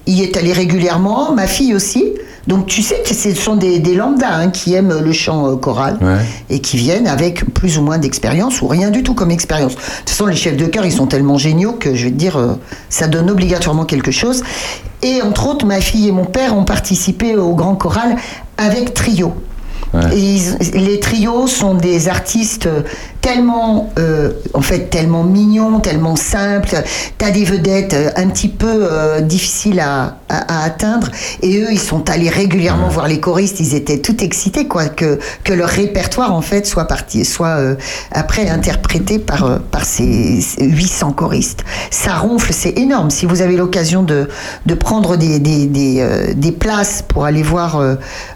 il 0.05 0.13
y 0.19 0.23
est 0.23 0.35
allé 0.37 0.51
régulièrement, 0.53 1.31
ma 1.33 1.47
fille 1.47 1.73
aussi. 1.73 2.13
Donc 2.47 2.65
tu 2.65 2.81
sais 2.81 3.01
que 3.07 3.13
ce 3.13 3.33
sont 3.33 3.55
des, 3.55 3.79
des 3.79 3.95
lambdas 3.95 4.33
hein, 4.33 4.49
qui 4.49 4.73
aiment 4.73 4.99
le 4.99 5.11
chant 5.13 5.47
euh, 5.47 5.55
choral 5.55 5.97
et 6.49 6.59
qui 6.59 6.77
viennent 6.77 7.07
avec 7.07 7.45
plus 7.53 7.77
ou 7.77 7.81
moins 7.81 7.97
d'expérience 7.97 8.61
ou 8.61 8.67
rien 8.67 8.89
du 8.89 9.01
tout 9.01 9.13
comme 9.13 9.31
expérience. 9.31 9.75
De 9.75 9.79
toute 9.99 10.09
façon, 10.09 10.25
les 10.25 10.35
chefs 10.35 10.57
de 10.57 10.65
chœur, 10.65 10.85
ils 10.85 10.91
sont 10.91 11.07
tellement 11.07 11.37
géniaux 11.37 11.73
que 11.73 11.95
je 11.95 12.05
vais 12.05 12.11
te 12.11 12.15
dire, 12.15 12.37
euh, 12.37 12.55
ça 12.89 13.07
donne 13.07 13.29
obligatoirement 13.29 13.85
quelque 13.85 14.11
chose. 14.11 14.43
Et 15.01 15.21
entre 15.21 15.47
autres, 15.47 15.65
ma 15.65 15.81
fille 15.81 16.07
et 16.07 16.11
mon 16.11 16.25
père 16.25 16.55
ont 16.55 16.65
participé 16.65 17.35
au 17.35 17.55
grand 17.55 17.75
choral 17.75 18.15
avec 18.57 18.93
trio. 18.93 19.33
Ils- 20.15 20.57
les 20.73 20.99
trios 20.99 21.45
sont 21.47 21.75
des 21.75 22.07
artistes 22.09 22.67
tellement, 23.21 23.91
euh, 23.99 24.31
en 24.53 24.61
fait, 24.61 24.89
tellement 24.89 25.23
mignons, 25.23 25.79
tellement 25.79 26.15
simples. 26.15 26.75
T'as 27.17 27.31
des 27.31 27.45
vedettes 27.45 27.93
euh, 27.93 28.09
un 28.17 28.27
petit 28.27 28.49
peu 28.49 28.67
euh, 28.69 29.21
difficiles 29.21 29.79
à, 29.79 30.17
à- 30.29 30.61
à 30.61 30.65
atteindre. 30.65 31.09
Et 31.41 31.59
eux, 31.61 31.67
ils 31.71 31.79
sont 31.79 32.09
allés 32.09 32.29
régulièrement 32.29 32.89
voir 32.89 33.07
les 33.07 33.19
choristes. 33.19 33.59
Ils 33.59 33.75
étaient 33.75 33.99
tout 33.99 34.21
excités, 34.23 34.67
quoi, 34.67 34.85
que, 34.89 35.19
que 35.43 35.53
leur 35.53 35.69
répertoire, 35.69 36.33
en 36.33 36.41
fait, 36.41 36.65
soit 36.65 36.85
parti, 36.85 37.23
soit 37.23 37.47
euh, 37.59 37.75
après 38.11 38.49
interprété 38.49 39.19
par, 39.19 39.59
par 39.71 39.85
ces 39.85 40.41
ces 40.41 40.65
800 40.65 41.11
choristes. 41.13 41.63
Ça 41.91 42.15
ronfle, 42.17 42.51
c'est 42.51 42.77
énorme. 42.77 43.09
Si 43.09 43.25
vous 43.25 43.41
avez 43.41 43.55
l'occasion 43.57 44.03
de, 44.03 44.27
de 44.65 44.73
prendre 44.73 45.15
des, 45.17 45.39
des, 45.39 45.67
des, 45.67 46.33
des 46.35 46.51
places 46.51 47.03
pour 47.07 47.25
aller 47.25 47.43
voir 47.43 47.79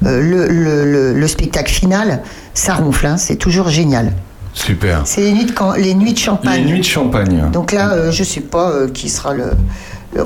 le, 0.02 0.22
le, 0.22 0.48
le- 0.48 1.14
le 1.14 1.28
spectacle 1.28 1.47
final, 1.70 2.22
ça 2.54 2.76
ronfle, 2.76 3.06
hein, 3.08 3.18
c'est 3.18 3.36
toujours 3.36 3.70
génial. 3.70 4.14
Super. 4.54 5.02
C'est 5.06 5.22
les 5.22 5.34
nuits 5.34 5.46
de, 5.46 5.82
les 5.82 5.94
nuits 5.94 6.14
de 6.14 6.18
champagne. 6.18 6.64
Les 6.64 6.72
nuits 6.72 6.80
de 6.80 6.86
champagne. 6.86 7.50
Donc 7.52 7.72
là, 7.72 7.92
euh, 7.92 8.12
je 8.12 8.24
sais 8.24 8.42
pas 8.42 8.72
euh, 8.72 8.88
qui 8.90 9.08
sera 9.08 9.34
le. 9.34 9.52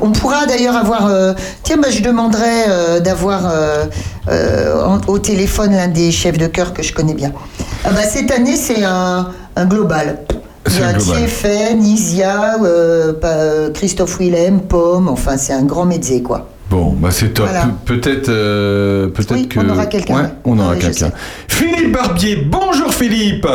On 0.01 0.11
pourra 0.11 0.45
d'ailleurs 0.45 0.77
avoir. 0.77 1.07
euh, 1.07 1.33
tiens, 1.63 1.77
bah, 1.77 1.89
je 1.89 2.01
demanderai 2.01 3.01
d'avoir 3.03 3.51
au 5.07 5.19
téléphone 5.19 5.71
l'un 5.75 5.89
des 5.89 6.11
chefs 6.11 6.37
de 6.37 6.47
chœur 6.47 6.73
que 6.73 6.81
je 6.81 6.93
connais 6.93 7.13
bien. 7.13 7.33
Ah 7.83 7.89
bah, 7.91 8.03
cette 8.03 8.31
année, 8.31 8.55
c'est 8.55 8.83
un, 8.85 9.31
un 9.55 9.65
global. 9.65 10.19
Il 10.67 10.73
y 10.73 10.75
C'est 10.77 10.83
a 10.83 11.71
Isia, 11.71 12.55
Christophe 13.73 14.19
Willem, 14.19 14.61
Pomme, 14.61 15.09
enfin 15.09 15.35
c'est 15.35 15.53
un 15.53 15.63
grand 15.63 15.85
mezzé 15.85 16.21
quoi. 16.21 16.47
Bon, 16.71 16.93
bah 16.97 17.11
c'est 17.11 17.33
top. 17.33 17.47
Voilà. 17.47 17.65
Pe- 17.85 17.95
Peut-être, 17.99 18.29
euh, 18.29 19.09
peut-être 19.09 19.49
que. 19.49 19.59
on 19.59 19.69
aura 19.69 19.85
quelqu'un, 19.87 20.15
Ouais, 20.15 20.29
on 20.45 20.57
aura 20.57 20.75
quelqu'un. 20.77 21.11
Philippe 21.49 21.91
Barbier, 21.91 22.37
bonjour 22.49 22.93
Philippe. 22.93 23.45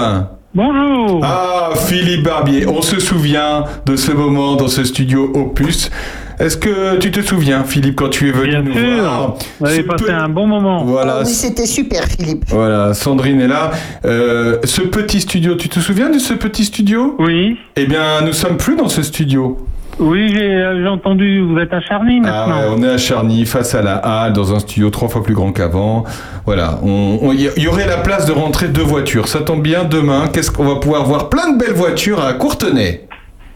Bonjour. 0.55 1.21
Ah, 1.23 1.71
Philippe 1.77 2.23
Barbier, 2.25 2.67
on 2.67 2.81
se 2.83 3.01
souvient 3.01 3.65
de 3.87 3.97
ce 3.97 4.13
moment 4.13 4.57
dans 4.57 4.69
ce 4.69 4.85
studio 4.85 5.31
Opus. 5.35 5.91
Est-ce 6.39 6.59
que 6.59 6.97
tu 6.99 7.11
te 7.11 7.21
souviens, 7.23 7.65
Philippe, 7.65 7.97
quand 7.97 8.11
tu 8.11 8.29
es 8.29 8.33
venu 8.33 8.63
nous 8.63 8.73
sûr. 8.75 9.01
voir? 9.01 9.35
Vous 9.61 9.67
avez 9.67 9.77
Ce 9.79 9.81
passé 9.83 10.05
pe- 10.05 10.11
un 10.13 10.29
bon 10.29 10.47
moment. 10.47 10.85
Voilà. 10.85 11.17
Ah 11.21 11.23
oui, 11.27 11.33
c'était 11.33 11.65
super 11.67 12.05
Philippe. 12.05 12.45
Voilà, 12.49 12.93
Sandrine 12.93 13.41
est 13.41 13.49
là. 13.49 13.71
Euh, 14.05 14.59
ce 14.65 14.83
petit 14.83 15.21
studio, 15.23 15.55
tu 15.55 15.71
te 15.71 15.81
souviens 15.81 16.11
de 16.11 16.19
ce 16.19 16.35
petit 16.35 16.67
studio? 16.67 17.17
Oui. 17.19 17.57
Eh 17.77 17.87
bien, 17.87 18.21
nous 18.23 18.35
sommes 18.35 18.59
plus 18.59 18.77
dans 18.77 18.89
ce 18.89 19.03
studio. 19.03 19.57
Oui, 19.99 20.29
j'ai 20.29 20.55
euh, 20.57 20.83
j'ai 20.83 20.89
entendu, 20.89 21.41
vous 21.41 21.59
êtes 21.59 21.73
à 21.73 21.81
Charny 21.81 22.21
Ah 22.25 22.47
maintenant. 22.47 22.61
ouais, 22.61 22.77
on 22.79 22.83
est 22.83 22.89
à 22.91 22.99
Charny, 22.99 23.47
face 23.47 23.75
à 23.75 23.81
la 23.83 23.97
halle, 23.97 24.35
dans 24.35 24.55
un 24.55 24.59
studio 24.59 24.91
trois 24.91 25.09
fois 25.09 25.23
plus 25.23 25.35
grand 25.35 25.53
qu'avant. 25.53 26.05
Voilà, 26.45 26.81
il 26.85 27.41
y, 27.57 27.63
y 27.63 27.67
aurait 27.67 27.87
la 27.87 27.97
place 27.99 28.27
de 28.27 28.33
rentrer 28.33 28.69
deux 28.69 28.83
voitures. 28.83 29.27
Ça 29.29 29.41
tombe 29.41 29.63
bien, 29.63 29.85
demain, 29.85 30.25
qu'est-ce 30.33 30.51
qu'on 30.51 30.65
va 30.67 30.77
pouvoir 30.81 31.05
voir? 31.05 31.31
Plein 31.31 31.53
de 31.55 31.59
belles 31.59 31.75
voitures 31.75 32.23
à 32.23 32.35
Courtenay. 32.35 33.03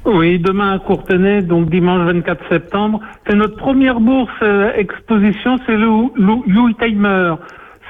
Oui, 0.07 0.39
demain 0.39 0.73
à 0.73 0.79
Courtenay, 0.79 1.43
donc 1.43 1.69
dimanche 1.69 2.07
24 2.07 2.41
septembre. 2.49 3.01
C'est 3.29 3.37
notre 3.37 3.57
première 3.57 4.01
bourse 4.01 4.31
euh, 4.43 4.71
exposition, 4.77 5.59
c'est 5.67 5.77
le 5.77 5.89
Louis 6.47 6.75
Timer. 6.83 7.35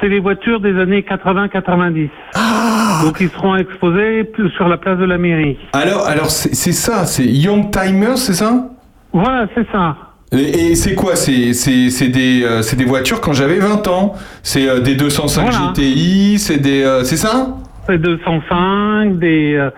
C'est 0.00 0.08
les 0.08 0.20
voitures 0.20 0.60
des 0.60 0.78
années 0.78 1.02
80-90. 1.02 2.08
Ah 2.34 3.00
Donc 3.04 3.18
ils 3.20 3.28
seront 3.30 3.56
exposés 3.56 4.30
sur 4.56 4.68
la 4.68 4.76
place 4.78 4.98
de 4.98 5.04
la 5.04 5.18
mairie. 5.18 5.58
Alors, 5.72 6.06
alors 6.06 6.30
c'est 6.30 6.72
ça, 6.72 7.04
c'est 7.06 7.24
Young 7.26 7.70
Timers, 7.70 8.16
c'est 8.18 8.32
ça? 8.34 8.70
Voilà, 9.12 9.46
c'est 9.54 9.66
ça. 9.70 9.96
Et, 10.32 10.70
et 10.70 10.74
c'est 10.74 10.94
quoi? 10.94 11.16
C'est 11.16 12.08
des, 12.08 12.42
euh, 12.44 12.62
des 12.76 12.84
voitures 12.84 13.20
quand 13.20 13.32
j'avais 13.32 13.58
20 13.58 13.86
ans. 13.88 14.14
C'est 14.42 14.68
euh, 14.68 14.80
des 14.80 14.94
205 14.94 15.42
Voilà. 15.42 15.72
GTI, 15.74 16.38
c'est 16.38 16.58
des, 16.58 16.82
euh, 16.82 17.04
c'est 17.04 17.16
ça? 17.16 17.48
C'est 17.86 17.98
205, 17.98 19.18
des, 19.18 19.68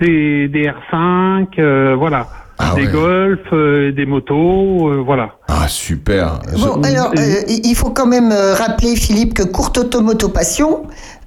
des, 0.00 0.48
des 0.48 0.70
R5, 0.92 1.46
euh, 1.58 1.94
voilà. 2.70 2.86
des 2.86 2.92
Golf, 2.92 3.40
euh, 3.52 3.92
des 3.92 4.06
motos, 4.06 4.88
euh, 4.88 5.02
voilà. 5.04 5.36
Ah 5.48 5.68
super. 5.68 6.40
Bon, 6.58 6.82
alors, 6.82 7.12
euh, 7.18 7.42
il 7.48 7.74
faut 7.74 7.90
quand 7.90 8.06
même 8.06 8.32
rappeler, 8.32 8.96
Philippe, 8.96 9.34
que 9.34 9.42
Courte 9.42 9.78
Automoto 9.78 10.28
Passion, 10.28 10.84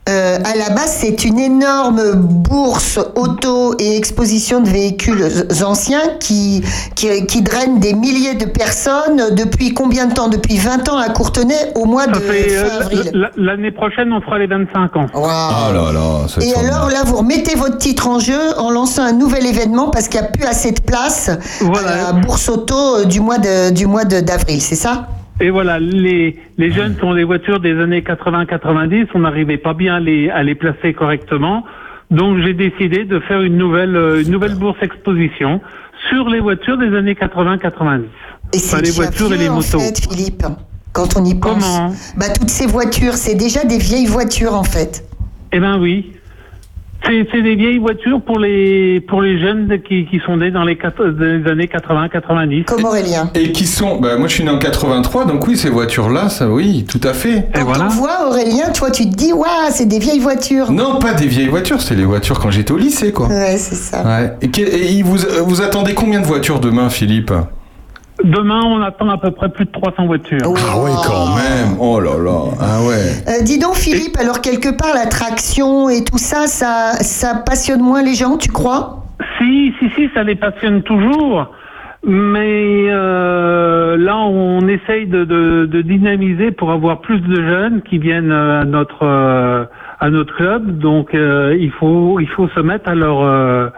euh, 0.07 0.37
à 0.43 0.55
la 0.57 0.69
base, 0.75 0.95
c'est 0.99 1.23
une 1.25 1.39
énorme 1.39 2.13
bourse 2.13 2.99
auto 3.15 3.75
et 3.79 3.97
exposition 3.97 4.61
de 4.61 4.69
véhicules 4.69 5.47
anciens 5.65 6.01
qui, 6.19 6.63
qui, 6.95 7.25
qui 7.25 7.41
draine 7.41 7.79
des 7.79 7.93
milliers 7.93 8.35
de 8.35 8.45
personnes. 8.45 9.35
Depuis 9.35 9.73
combien 9.73 10.05
de 10.05 10.13
temps 10.13 10.27
Depuis 10.29 10.57
20 10.57 10.87
ans 10.89 10.97
à 10.97 11.09
Courtenay, 11.09 11.73
au 11.75 11.85
mois 11.85 12.07
de 12.07 12.15
Ça 12.15 12.21
fait, 12.21 12.49
fin 12.49 12.65
euh, 12.65 12.79
avril. 12.81 13.11
l- 13.13 13.31
L'année 13.37 13.71
prochaine, 13.71 14.11
on 14.13 14.21
fera 14.21 14.37
les 14.39 14.47
25 14.47 14.95
ans. 14.95 15.05
Ah 15.15 15.69
là 15.73 15.91
là, 15.91 16.27
ça 16.27 16.41
Et 16.41 16.53
alors 16.55 16.89
là, 16.89 17.03
vous 17.05 17.17
remettez 17.17 17.55
votre 17.55 17.77
titre 17.77 18.07
en 18.07 18.19
jeu 18.19 18.39
en 18.57 18.71
lançant 18.71 19.03
un 19.03 19.13
nouvel 19.13 19.45
événement 19.45 19.89
parce 19.89 20.07
qu'il 20.07 20.19
n'y 20.21 20.25
a 20.27 20.29
plus 20.29 20.45
assez 20.45 20.71
de 20.71 20.81
place 20.81 21.29
à 21.29 21.95
la 21.95 22.13
bourse 22.13 22.47
auto 22.49 22.75
euh, 22.97 23.05
du 23.05 23.19
mois 23.19 23.37
de- 23.37 23.71
du 23.71 23.85
mois 23.87 24.05
de- 24.05 24.19
d'avril, 24.21 24.61
c'est 24.61 24.75
ça? 24.75 25.07
Et 25.39 25.49
voilà, 25.51 25.79
les, 25.79 26.35
les 26.57 26.71
jeunes 26.71 26.95
qui 26.95 27.03
ont 27.03 27.13
des 27.13 27.23
voitures 27.23 27.59
des 27.59 27.79
années 27.79 28.01
80-90, 28.01 29.07
on 29.13 29.19
n'arrivait 29.19 29.57
pas 29.57 29.73
bien 29.73 29.95
à 29.95 29.99
les, 29.99 30.29
à 30.29 30.41
les 30.43 30.55
placer 30.55 30.93
correctement. 30.93 31.63
Donc 32.09 32.39
j'ai 32.43 32.53
décidé 32.53 33.03
de 33.05 33.19
faire 33.19 33.41
une 33.41 33.57
nouvelle, 33.57 33.95
euh, 33.95 34.21
une 34.23 34.31
nouvelle 34.31 34.55
bourse 34.55 34.77
exposition 34.81 35.61
sur 36.09 36.27
les 36.29 36.39
voitures 36.39 36.77
des 36.77 36.95
années 36.95 37.13
80-90. 37.13 38.03
Et 38.53 38.57
c'est 38.57 38.75
Enfin, 38.75 38.81
les 38.83 38.91
voitures 38.91 39.27
et 39.27 39.35
vieux, 39.35 39.37
les 39.43 39.49
en 39.49 39.55
motos. 39.55 39.79
fait, 39.79 39.99
Philippe, 40.09 40.43
quand 40.93 41.17
on 41.17 41.25
y 41.25 41.35
pense. 41.35 41.63
Comment? 41.63 41.93
Bah 42.17 42.29
toutes 42.29 42.49
ces 42.49 42.65
voitures, 42.65 43.13
c'est 43.13 43.35
déjà 43.35 43.63
des 43.65 43.77
vieilles 43.77 44.05
voitures 44.07 44.55
en 44.55 44.63
fait. 44.63 45.03
Eh 45.51 45.59
ben 45.59 45.79
oui. 45.79 46.13
C'est 47.05 47.27
c'est 47.31 47.41
des 47.41 47.55
vieilles 47.55 47.77
voitures 47.77 48.21
pour 48.21 48.39
les 48.39 48.99
pour 49.01 49.21
les 49.21 49.39
jeunes 49.39 49.67
de- 49.67 49.75
qui, 49.77 50.05
qui 50.07 50.19
sont 50.25 50.37
nés 50.37 50.51
dans 50.51 50.63
les, 50.63 50.75
des 50.75 51.49
années 51.49 51.67
80-90. 51.67 52.65
Comme 52.65 52.83
Aurélien. 52.85 53.29
Et 53.35 53.51
qui 53.51 53.65
sont, 53.65 53.99
bah, 54.01 54.17
moi 54.17 54.27
je 54.27 54.33
suis 54.33 54.43
né 54.43 54.49
en 54.49 54.57
83, 54.57 55.25
donc 55.25 55.47
oui, 55.47 55.55
ces 55.55 55.69
voitures-là, 55.69 56.29
ça 56.29 56.49
oui, 56.49 56.85
tout 56.89 56.99
à 57.03 57.13
fait. 57.13 57.47
Quand 57.53 57.61
on 57.85 57.87
voit 57.89 58.27
Aurélien, 58.29 58.71
toi 58.73 58.91
tu 58.91 59.09
te 59.09 59.15
dis, 59.15 59.31
waouh, 59.31 59.47
c'est 59.71 59.85
des 59.87 59.99
vieilles 59.99 60.19
voitures. 60.19 60.71
Non, 60.71 60.99
pas 60.99 61.13
des 61.13 61.27
vieilles 61.27 61.47
voitures, 61.47 61.81
c'est 61.81 61.95
les 61.95 62.03
voitures 62.05 62.39
quand 62.39 62.51
j'étais 62.51 62.71
au 62.73 62.77
lycée, 62.77 63.11
quoi. 63.13 63.27
Ouais, 63.27 63.55
c'est 63.57 63.75
ça. 63.75 64.03
Ouais. 64.03 64.33
Et, 64.41 64.47
et 64.61 64.91
il 64.91 65.03
vous, 65.03 65.23
euh, 65.23 65.41
vous 65.45 65.61
attendez 65.61 65.93
combien 65.93 66.19
de 66.19 66.25
voitures 66.25 66.59
demain, 66.59 66.89
Philippe? 66.89 67.31
Demain, 68.23 68.61
on 68.65 68.81
attend 68.81 69.09
à 69.09 69.17
peu 69.17 69.31
près 69.31 69.49
plus 69.49 69.65
de 69.65 69.71
300 69.71 70.07
voitures. 70.07 70.39
Ah 70.43 70.79
ouais, 70.79 70.91
quand 71.05 71.35
même. 71.35 71.77
Oh 71.79 71.99
là 71.99 72.17
là. 72.17 72.45
Ah 72.59 72.81
ouais. 72.87 73.11
Euh, 73.27 73.43
dis 73.43 73.59
donc 73.59 73.75
Philippe, 73.75 74.17
alors 74.19 74.41
quelque 74.41 74.75
part 74.75 74.93
la 74.95 75.05
traction 75.05 75.87
et 75.89 76.03
tout 76.03 76.17
ça, 76.17 76.47
ça, 76.47 76.93
ça 77.01 77.35
passionne 77.45 77.81
moins 77.81 78.01
les 78.01 78.15
gens, 78.15 78.37
tu 78.37 78.49
crois? 78.49 79.03
Si, 79.37 79.71
si, 79.79 79.89
si, 79.95 80.09
ça 80.15 80.23
les 80.23 80.35
passionne 80.35 80.81
toujours. 80.81 81.47
Mais 82.03 82.87
euh, 82.89 83.97
là, 83.97 84.17
on 84.17 84.67
essaye 84.67 85.07
de, 85.07 85.23
de, 85.23 85.65
de 85.65 85.81
dynamiser 85.81 86.51
pour 86.51 86.71
avoir 86.71 87.01
plus 87.01 87.19
de 87.19 87.35
jeunes 87.35 87.81
qui 87.81 87.97
viennent 87.97 88.31
euh, 88.31 88.61
à 88.61 88.65
notre 88.65 89.03
euh, 89.03 89.65
à 89.99 90.09
notre 90.09 90.35
club. 90.35 90.79
Donc, 90.79 91.13
euh, 91.13 91.55
il 91.59 91.71
faut 91.71 92.19
il 92.19 92.29
faut 92.29 92.47
se 92.49 92.59
mettre 92.61 92.89
à 92.89 92.95
leur 92.95 93.21
euh, 93.21 93.69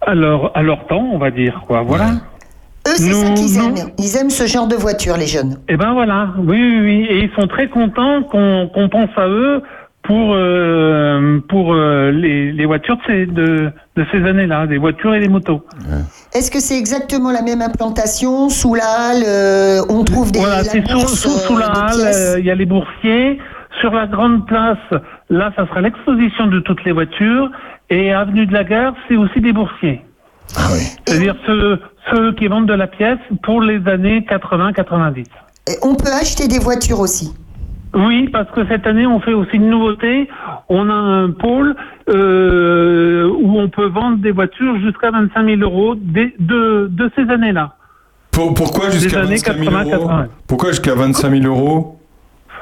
à 0.00 0.14
leur 0.14 0.56
à 0.56 0.62
leur 0.62 0.86
temps, 0.86 1.08
on 1.12 1.18
va 1.18 1.30
dire 1.30 1.62
quoi. 1.66 1.82
Voilà. 1.82 2.06
Eux, 2.90 2.94
c'est 2.96 3.12
ça 3.12 3.30
qu'ils 3.30 3.56
aiment. 3.58 3.90
Ils 3.98 4.16
aiment 4.16 4.30
ce 4.30 4.46
genre 4.46 4.66
de 4.66 4.76
voiture, 4.76 5.16
les 5.16 5.26
jeunes. 5.26 5.58
Eh 5.68 5.76
ben 5.76 5.92
voilà, 5.92 6.30
oui, 6.38 6.58
oui, 6.60 6.80
oui. 6.82 7.06
Et 7.08 7.18
ils 7.24 7.30
sont 7.38 7.46
très 7.46 7.68
contents 7.68 8.22
qu'on 8.24 8.88
pense 8.90 9.10
à 9.16 9.28
eux 9.28 9.62
pour 10.02 10.32
euh, 10.34 11.40
pour 11.48 11.74
euh, 11.74 12.10
les, 12.10 12.52
les 12.52 12.66
voitures 12.66 12.96
de 12.96 13.02
ces, 13.06 13.26
de, 13.26 13.70
de 13.96 14.06
ces 14.10 14.24
années-là, 14.24 14.66
des 14.66 14.78
voitures 14.78 15.14
et 15.14 15.20
des 15.20 15.28
motos. 15.28 15.64
Est-ce 16.34 16.50
que 16.50 16.58
c'est 16.60 16.78
exactement 16.78 17.30
la 17.30 17.42
même 17.42 17.62
implantation? 17.62 18.48
Sous 18.48 18.74
la 18.74 18.84
halle 18.84 19.24
euh, 19.26 19.80
On 19.88 20.02
trouve 20.04 20.32
des 20.32 20.40
Voilà, 20.40 20.64
c'est 20.64 20.86
sous, 20.88 21.06
sous, 21.06 21.38
sous 21.46 21.56
la 21.56 21.66
halle, 21.66 22.38
il 22.38 22.44
y 22.46 22.50
a 22.50 22.54
les 22.54 22.66
boursiers. 22.66 23.38
Sur 23.80 23.92
la 23.92 24.06
grande 24.06 24.46
place, 24.46 24.78
là, 25.30 25.52
ça 25.56 25.66
sera 25.68 25.80
l'exposition 25.80 26.46
de 26.48 26.60
toutes 26.60 26.82
les 26.84 26.92
voitures. 26.92 27.50
Et 27.88 28.12
avenue 28.12 28.46
de 28.46 28.52
la 28.52 28.64
Gare, 28.64 28.94
c'est 29.08 29.16
aussi 29.16 29.40
des 29.40 29.52
boursiers. 29.52 30.04
C'est-à-dire 31.06 31.36
ceux, 31.46 31.80
ceux 32.10 32.32
qui 32.34 32.46
vendent 32.46 32.66
de 32.68 32.74
la 32.74 32.86
pièce 32.86 33.18
pour 33.42 33.60
les 33.60 33.86
années 33.88 34.20
80-90. 34.28 35.26
Et 35.68 35.72
on 35.82 35.94
peut 35.94 36.10
acheter 36.12 36.48
des 36.48 36.58
voitures 36.58 37.00
aussi. 37.00 37.34
Oui, 37.94 38.28
parce 38.32 38.48
que 38.52 38.66
cette 38.68 38.86
année, 38.86 39.06
on 39.06 39.18
fait 39.20 39.32
aussi 39.32 39.56
une 39.56 39.68
nouveauté. 39.68 40.28
On 40.68 40.88
a 40.88 40.94
un 40.94 41.30
pôle 41.30 41.74
euh, 42.08 43.28
où 43.42 43.58
on 43.58 43.68
peut 43.68 43.86
vendre 43.88 44.18
des 44.18 44.30
voitures 44.32 44.78
jusqu'à 44.80 45.10
25 45.10 45.44
000 45.44 45.60
euros 45.60 45.94
des- 45.96 46.34
de, 46.38 46.88
de 46.90 47.10
ces 47.16 47.28
années-là. 47.28 47.74
Pour- 48.30 48.54
pourquoi 48.54 48.90
jusqu'à 48.90 49.22
Des 49.22 49.26
années 49.26 49.36
25 49.58 49.58
000 49.58 49.74
euros? 49.96 50.08
80-80. 50.08 50.26
Pourquoi 50.46 50.68
jusqu'à 50.70 50.94
25 50.94 51.30
000 51.42 51.44
euros? 51.46 51.99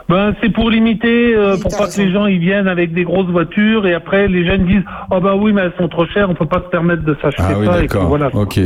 Ben, 0.09 0.35
c'est 0.43 0.49
pour 0.49 0.71
limiter, 0.71 1.35
euh, 1.35 1.57
pour 1.61 1.77
pas 1.77 1.87
que 1.87 2.01
les 2.01 2.11
gens 2.11 2.25
ils 2.27 2.39
viennent 2.39 2.67
avec 2.67 2.95
des 2.95 3.05
grosses 3.05 3.27
voitures 3.29 3.87
et 3.87 3.93
après 3.93 4.27
les 4.27 4.47
jeunes 4.47 4.65
disent 4.65 4.83
oh 5.11 5.21
bah 5.21 5.35
oui 5.37 5.53
mais 5.53 5.61
elles 5.63 5.73
sont 5.77 5.89
trop 5.89 6.07
chères, 6.07 6.31
on 6.31 6.35
peut 6.35 6.47
pas 6.47 6.61
se 6.63 6.69
permettre 6.71 7.03
de 7.05 7.15
s'acheter 7.21 7.43
Ah 7.47 7.59
oui, 7.59 7.67
ça. 7.67 7.79
et 7.79 7.83
d'accord. 7.83 8.07
voilà. 8.07 8.31
Ok. 8.33 8.59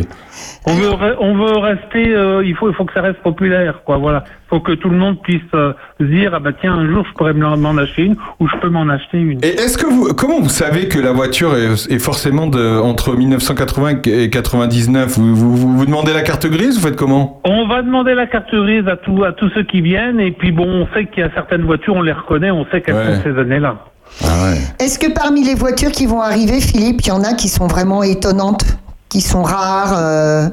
On 0.69 0.74
veut 0.74 0.90
re- 0.90 1.16
on 1.19 1.35
veut 1.35 1.59
rester, 1.59 2.14
euh, 2.14 2.44
il 2.44 2.55
faut 2.55 2.69
il 2.69 2.74
faut 2.77 2.85
que 2.85 2.93
ça 2.93 3.01
reste 3.02 3.19
populaire 3.23 3.82
quoi. 3.85 3.97
Voilà, 3.97 4.23
faut 4.53 4.61
que 4.61 4.73
tout 4.73 4.91
le 4.91 4.99
monde 4.99 5.16
puisse 5.23 5.41
euh, 5.55 5.73
se 5.99 6.05
dire 6.05 6.33
ah 6.35 6.39
bah 6.39 6.51
tiens 6.61 6.74
un 6.74 6.87
jour 6.87 7.07
je 7.09 7.15
pourrais 7.15 7.33
m'en 7.33 7.77
acheter 7.79 8.03
une 8.03 8.16
ou 8.39 8.47
je 8.47 8.55
peux 8.61 8.69
m'en 8.69 8.87
acheter 8.91 9.16
une. 9.19 9.39
Et 9.43 9.49
est-ce 9.55 9.79
que 9.79 9.87
vous, 9.87 10.12
comment 10.12 10.41
vous 10.41 10.51
savez 10.51 10.89
que 10.89 10.99
la 10.99 11.12
voiture 11.12 11.57
est, 11.57 11.91
est 11.91 11.99
forcément 11.99 12.47
de, 12.49 12.79
entre 12.79 13.16
1980 13.16 14.03
et 14.05 14.29
99 14.29 15.19
vous, 15.19 15.35
vous, 15.35 15.57
vous, 15.57 15.77
vous 15.79 15.87
demandez 15.87 16.12
la 16.12 16.20
carte 16.20 16.47
grise 16.47 16.79
Vous 16.79 16.87
faites 16.87 16.97
comment? 16.97 17.41
On 17.45 17.66
va 17.66 17.81
demander 17.81 18.15
la 18.15 18.27
carte 18.27 18.55
grise 18.55 18.87
à 18.89 18.97
tous 18.99 19.24
à 19.24 19.33
tous 19.33 19.49
ceux 19.55 19.62
qui 19.65 19.81
viennent 19.81 20.20
et 20.20 20.33
puis 20.33 20.53
bon 20.53 20.66
on 20.66 20.87
sait 20.95 21.07
qu'il 21.07 21.23
y 21.23 21.27
a 21.27 21.31
certaines 21.35 21.62
voitures 21.65 21.95
on 21.95 22.03
les 22.03 22.12
reconnaît, 22.12 22.51
on 22.51 22.66
sait 22.66 22.83
qu'elles 22.83 22.95
Ouais. 22.95 23.16
sont 23.16 23.23
ces 23.24 23.39
années-là. 23.41 23.77
Ah 24.23 24.51
Est-ce 24.79 24.99
que 24.99 25.11
parmi 25.11 25.43
les 25.45 25.55
voitures 25.55 25.91
qui 25.93 26.05
vont 26.05 26.20
arriver, 26.20 26.61
Philippe, 26.61 27.01
il 27.01 27.09
y 27.09 27.12
en 27.12 27.23
a 27.24 27.33
qui 27.33 27.49
sont 27.49 27.66
vraiment 27.66 28.03
étonnantes, 28.03 28.65
qui 29.09 29.23
sont 29.23 29.43
rares 29.43 29.95
euh, 29.97 30.49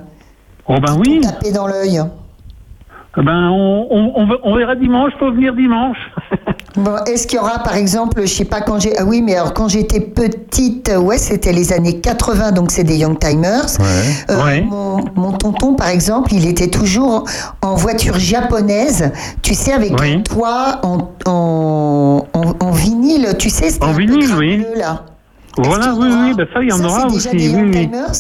Oh 0.68 0.78
ben 0.80 0.96
oui. 0.98 1.20
Taper 1.22 1.52
dans 1.52 1.68
l'œil? 1.68 2.00
Ben 3.24 3.50
on, 3.52 3.88
on, 4.44 4.56
verra 4.56 4.76
dimanche, 4.76 5.12
faut 5.20 5.32
venir 5.32 5.54
dimanche. 5.54 5.98
Bon, 6.76 6.96
est-ce 7.08 7.26
qu'il 7.26 7.38
y 7.38 7.42
aura, 7.42 7.60
par 7.64 7.76
exemple, 7.76 8.22
je 8.22 8.28
sais 8.28 8.46
pas 8.46 8.62
quand 8.62 8.80
j'ai, 8.80 8.96
ah 8.98 9.04
oui, 9.04 9.24
mais 9.24 9.36
alors 9.36 9.54
quand 9.54 9.68
j'étais 9.68 10.00
petite, 10.00 10.90
ouais, 10.98 11.18
c'était 11.18 11.52
les 11.52 11.74
années 11.74 12.00
80, 12.00 12.52
donc 12.52 12.70
c'est 12.72 12.84
des 12.84 12.96
Young 12.98 13.18
Timers. 13.20 13.66
Euh, 14.30 14.62
Mon, 14.62 15.04
mon 15.16 15.32
tonton, 15.34 15.74
par 15.74 15.90
exemple, 15.90 16.32
il 16.32 16.48
était 16.48 16.70
toujours 16.70 17.26
en 17.64 17.74
voiture 17.74 18.20
japonaise, 18.20 19.12
tu 19.42 19.56
sais, 19.56 19.74
avec 19.74 20.00
un 20.00 20.22
toit 20.22 20.80
en, 20.84 21.10
en, 21.26 22.26
en, 22.34 22.54
en 22.60 22.72
vinyle, 22.72 23.30
tu 23.40 23.50
sais, 23.50 23.84
En 23.84 23.92
vinyle, 23.92 24.34
oui. 24.38 24.64
là. 24.78 25.06
Voilà, 25.58 25.96
oui, 25.96 26.08
oui, 26.08 26.34
ben 26.38 26.48
ça 26.54 26.62
il 26.62 26.70
y 26.70 26.72
en 26.72 26.78
Ça, 26.78 26.86
aura 26.86 27.06
aussi. 27.08 27.16
déjà 27.16 27.32
des 27.32 27.50
oui, 27.50 27.54
Young 27.56 27.66
oui. 27.74 27.82
Timers? 27.90 28.12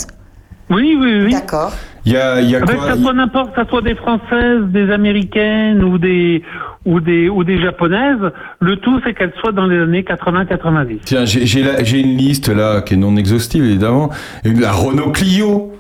Oui, 0.72 0.98
oui, 1.00 1.22
oui. 1.26 1.32
D'accord. 1.32 1.72
Il 2.10 2.16
y 2.16 2.18
a, 2.18 2.42
il 2.42 2.50
y 2.50 2.56
a 2.56 2.62
quoi 2.62 2.74
que 2.74 2.82
ça 2.96 2.98
soit 2.98 3.14
n'importe, 3.14 3.54
que 3.54 3.62
ça 3.62 3.70
soit 3.70 3.84
des 3.84 3.94
françaises, 3.94 4.64
des 4.70 4.92
américaines 4.92 5.84
ou 5.84 6.00
des 6.00 6.42
ou 6.86 7.00
des 7.02 7.30
ou 7.30 7.44
des 7.44 7.62
japonaises, 7.62 8.32
le 8.60 8.78
tout 8.78 9.00
c'est 9.04 9.14
qu'elles 9.14 9.34
soient 9.40 9.52
dans 9.52 9.68
les 9.68 9.78
années 9.80 10.02
80-90. 10.02 11.02
Tiens, 11.06 11.26
j'ai 11.26 12.00
une 12.00 12.18
liste 12.18 12.50
là 12.50 12.82
qui 12.82 12.96
est 12.96 12.98
non 12.98 13.16
exhaustive 13.16 13.64
évidemment. 13.64 14.10
La 14.44 14.72
Renault 14.72 15.12
Clio, 15.12 15.74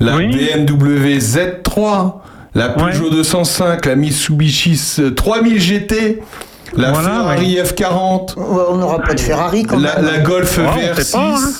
la 0.00 0.18
BMW 0.18 1.16
Z3, 1.18 2.14
la 2.54 2.68
Peugeot 2.68 3.08
205, 3.08 3.86
la 3.86 3.96
Mitsubishi 3.96 4.78
3000 5.16 5.58
GT, 5.60 6.20
la 6.76 6.92
Voilà, 6.92 7.08
Ferrari 7.08 7.56
F40. 7.56 8.34
on 8.36 8.76
n'aura 8.76 8.98
pas 9.00 9.14
de 9.14 9.20
Ferrari 9.20 9.62
quand 9.62 9.78
la, 9.80 9.96
même. 9.96 10.04
La 10.12 10.18
Golf 10.18 10.58
Ouais, 10.58 10.64
on 10.66 10.76
VR6. 10.94 11.02
sait 11.02 11.16
pas, 11.16 11.34
hein. 11.36 11.50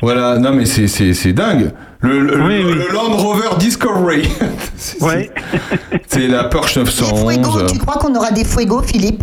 Voilà, 0.00 0.38
non 0.38 0.52
mais 0.54 0.64
c'est 0.64 0.88
c'est 0.88 1.12
c'est 1.12 1.34
dingue. 1.34 1.72
Le, 2.02 2.20
le, 2.20 2.42
Oui, 2.42 2.62
le- 2.62 2.66
oui. 2.68 2.74
le 2.88 2.92
Land 2.94 3.16
Rover 3.16 3.48
Discovery. 3.58 4.28
c'est 4.76 4.98
c'est- 5.00 5.30
c'est 6.08 6.28
la 6.28 6.44
Porsche 6.44 6.82
Fuego, 6.84 7.26
911. 7.30 7.72
tu 7.72 7.78
crois 7.78 7.96
qu'on 7.96 8.14
aura 8.14 8.30
des 8.30 8.44
Fuego, 8.44 8.80
Philippe 8.82 9.22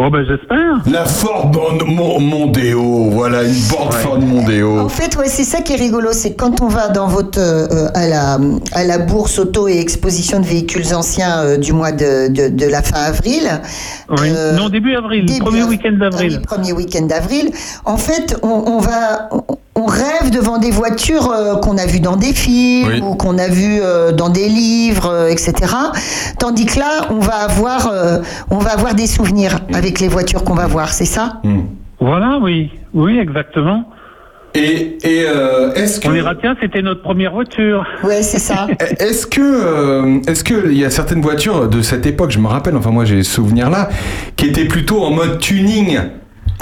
Oh 0.00 0.10
ben 0.10 0.24
j'espère. 0.24 0.80
La 0.88 1.04
Ford 1.06 1.50
Mon- 1.52 1.84
Mon- 1.84 2.20
Mondeo, 2.20 3.10
voilà 3.10 3.42
une 3.42 3.52
Ford 3.52 3.92
Ford 3.92 4.20
Mondeo. 4.20 4.78
En 4.78 4.88
fait, 4.88 5.16
ouais, 5.16 5.26
c'est 5.28 5.42
ça 5.42 5.60
qui 5.60 5.72
est 5.72 5.76
rigolo, 5.76 6.10
c'est 6.12 6.34
quand 6.34 6.60
on 6.60 6.68
va 6.68 6.86
dans 6.90 7.08
votre 7.08 7.40
euh, 7.40 7.88
à 7.94 8.06
la 8.06 8.38
à 8.74 8.84
la 8.84 8.98
bourse 8.98 9.40
auto 9.40 9.66
et 9.66 9.76
exposition 9.80 10.38
de 10.38 10.46
véhicules 10.46 10.94
anciens 10.94 11.38
euh, 11.40 11.56
du 11.56 11.72
mois 11.72 11.90
de, 11.90 12.28
de, 12.28 12.46
de 12.48 12.66
la 12.66 12.80
fin 12.80 13.00
avril. 13.00 13.42
Oui. 14.10 14.18
euh, 14.30 14.52
non, 14.52 14.68
début 14.68 14.94
avril, 14.94 15.26
début 15.26 15.40
premier 15.40 15.62
av- 15.62 15.68
week-end 15.68 15.96
d'avril. 15.98 16.40
ah 16.44 16.46
premier 16.46 16.72
week-end 16.72 17.06
d'avril. 17.06 17.50
En 17.84 17.96
fait, 17.96 18.36
on, 18.44 18.48
on 18.68 18.78
va 18.78 19.28
on, 19.32 19.42
on 19.78 19.86
rêve 19.86 20.30
devant 20.32 20.58
des 20.58 20.70
voitures 20.70 21.30
euh, 21.30 21.56
qu'on 21.56 21.78
a 21.78 21.86
vues 21.86 22.00
dans 22.00 22.16
des 22.16 22.32
films 22.34 23.02
ou 23.04 23.14
qu'on 23.14 23.38
a 23.38 23.48
vues 23.48 23.80
euh, 23.80 24.12
dans 24.12 24.28
des 24.28 24.48
livres, 24.48 25.10
euh, 25.10 25.28
etc. 25.28 25.52
Tandis 26.38 26.66
que 26.66 26.78
là, 26.78 27.06
on 27.10 27.20
va 27.20 27.34
avoir 27.36 27.86
euh, 27.86 28.18
on 28.50 28.58
va 28.58 28.70
avoir 28.70 28.94
des 28.94 29.06
souvenirs 29.06 29.60
avec 29.72 30.00
les 30.00 30.08
voitures 30.08 30.42
qu'on 30.42 30.54
va 30.54 30.66
voir, 30.66 30.92
c'est 30.92 31.04
ça? 31.04 31.40
Voilà, 32.00 32.38
oui, 32.42 32.70
oui, 32.92 33.18
exactement. 33.18 33.84
Et, 34.54 34.98
et 35.04 35.24
euh, 35.28 35.72
est-ce 35.74 36.00
que 36.00 36.08
on 36.08 36.14
ira 36.14 36.34
tiens, 36.34 36.56
c'était 36.60 36.82
notre 36.82 37.02
première 37.02 37.32
voiture. 37.32 37.84
Ouais, 38.02 38.22
c'est 38.22 38.38
ça. 38.38 38.66
Est-ce 38.98 39.26
que, 39.26 39.40
euh, 39.42 40.20
est-ce 40.26 40.42
que 40.42 40.70
il 40.70 40.78
y 40.78 40.84
a 40.86 40.90
certaines 40.90 41.20
voitures 41.20 41.68
de 41.68 41.82
cette 41.82 42.06
époque, 42.06 42.30
je 42.30 42.38
me 42.38 42.46
rappelle, 42.48 42.74
enfin 42.74 42.90
moi 42.90 43.04
j'ai 43.04 43.22
ce 43.22 43.30
souvenir 43.30 43.68
là, 43.68 43.90
qui 44.36 44.46
étaient 44.46 44.64
plutôt 44.64 45.04
en 45.04 45.10
mode 45.10 45.38
tuning? 45.38 45.98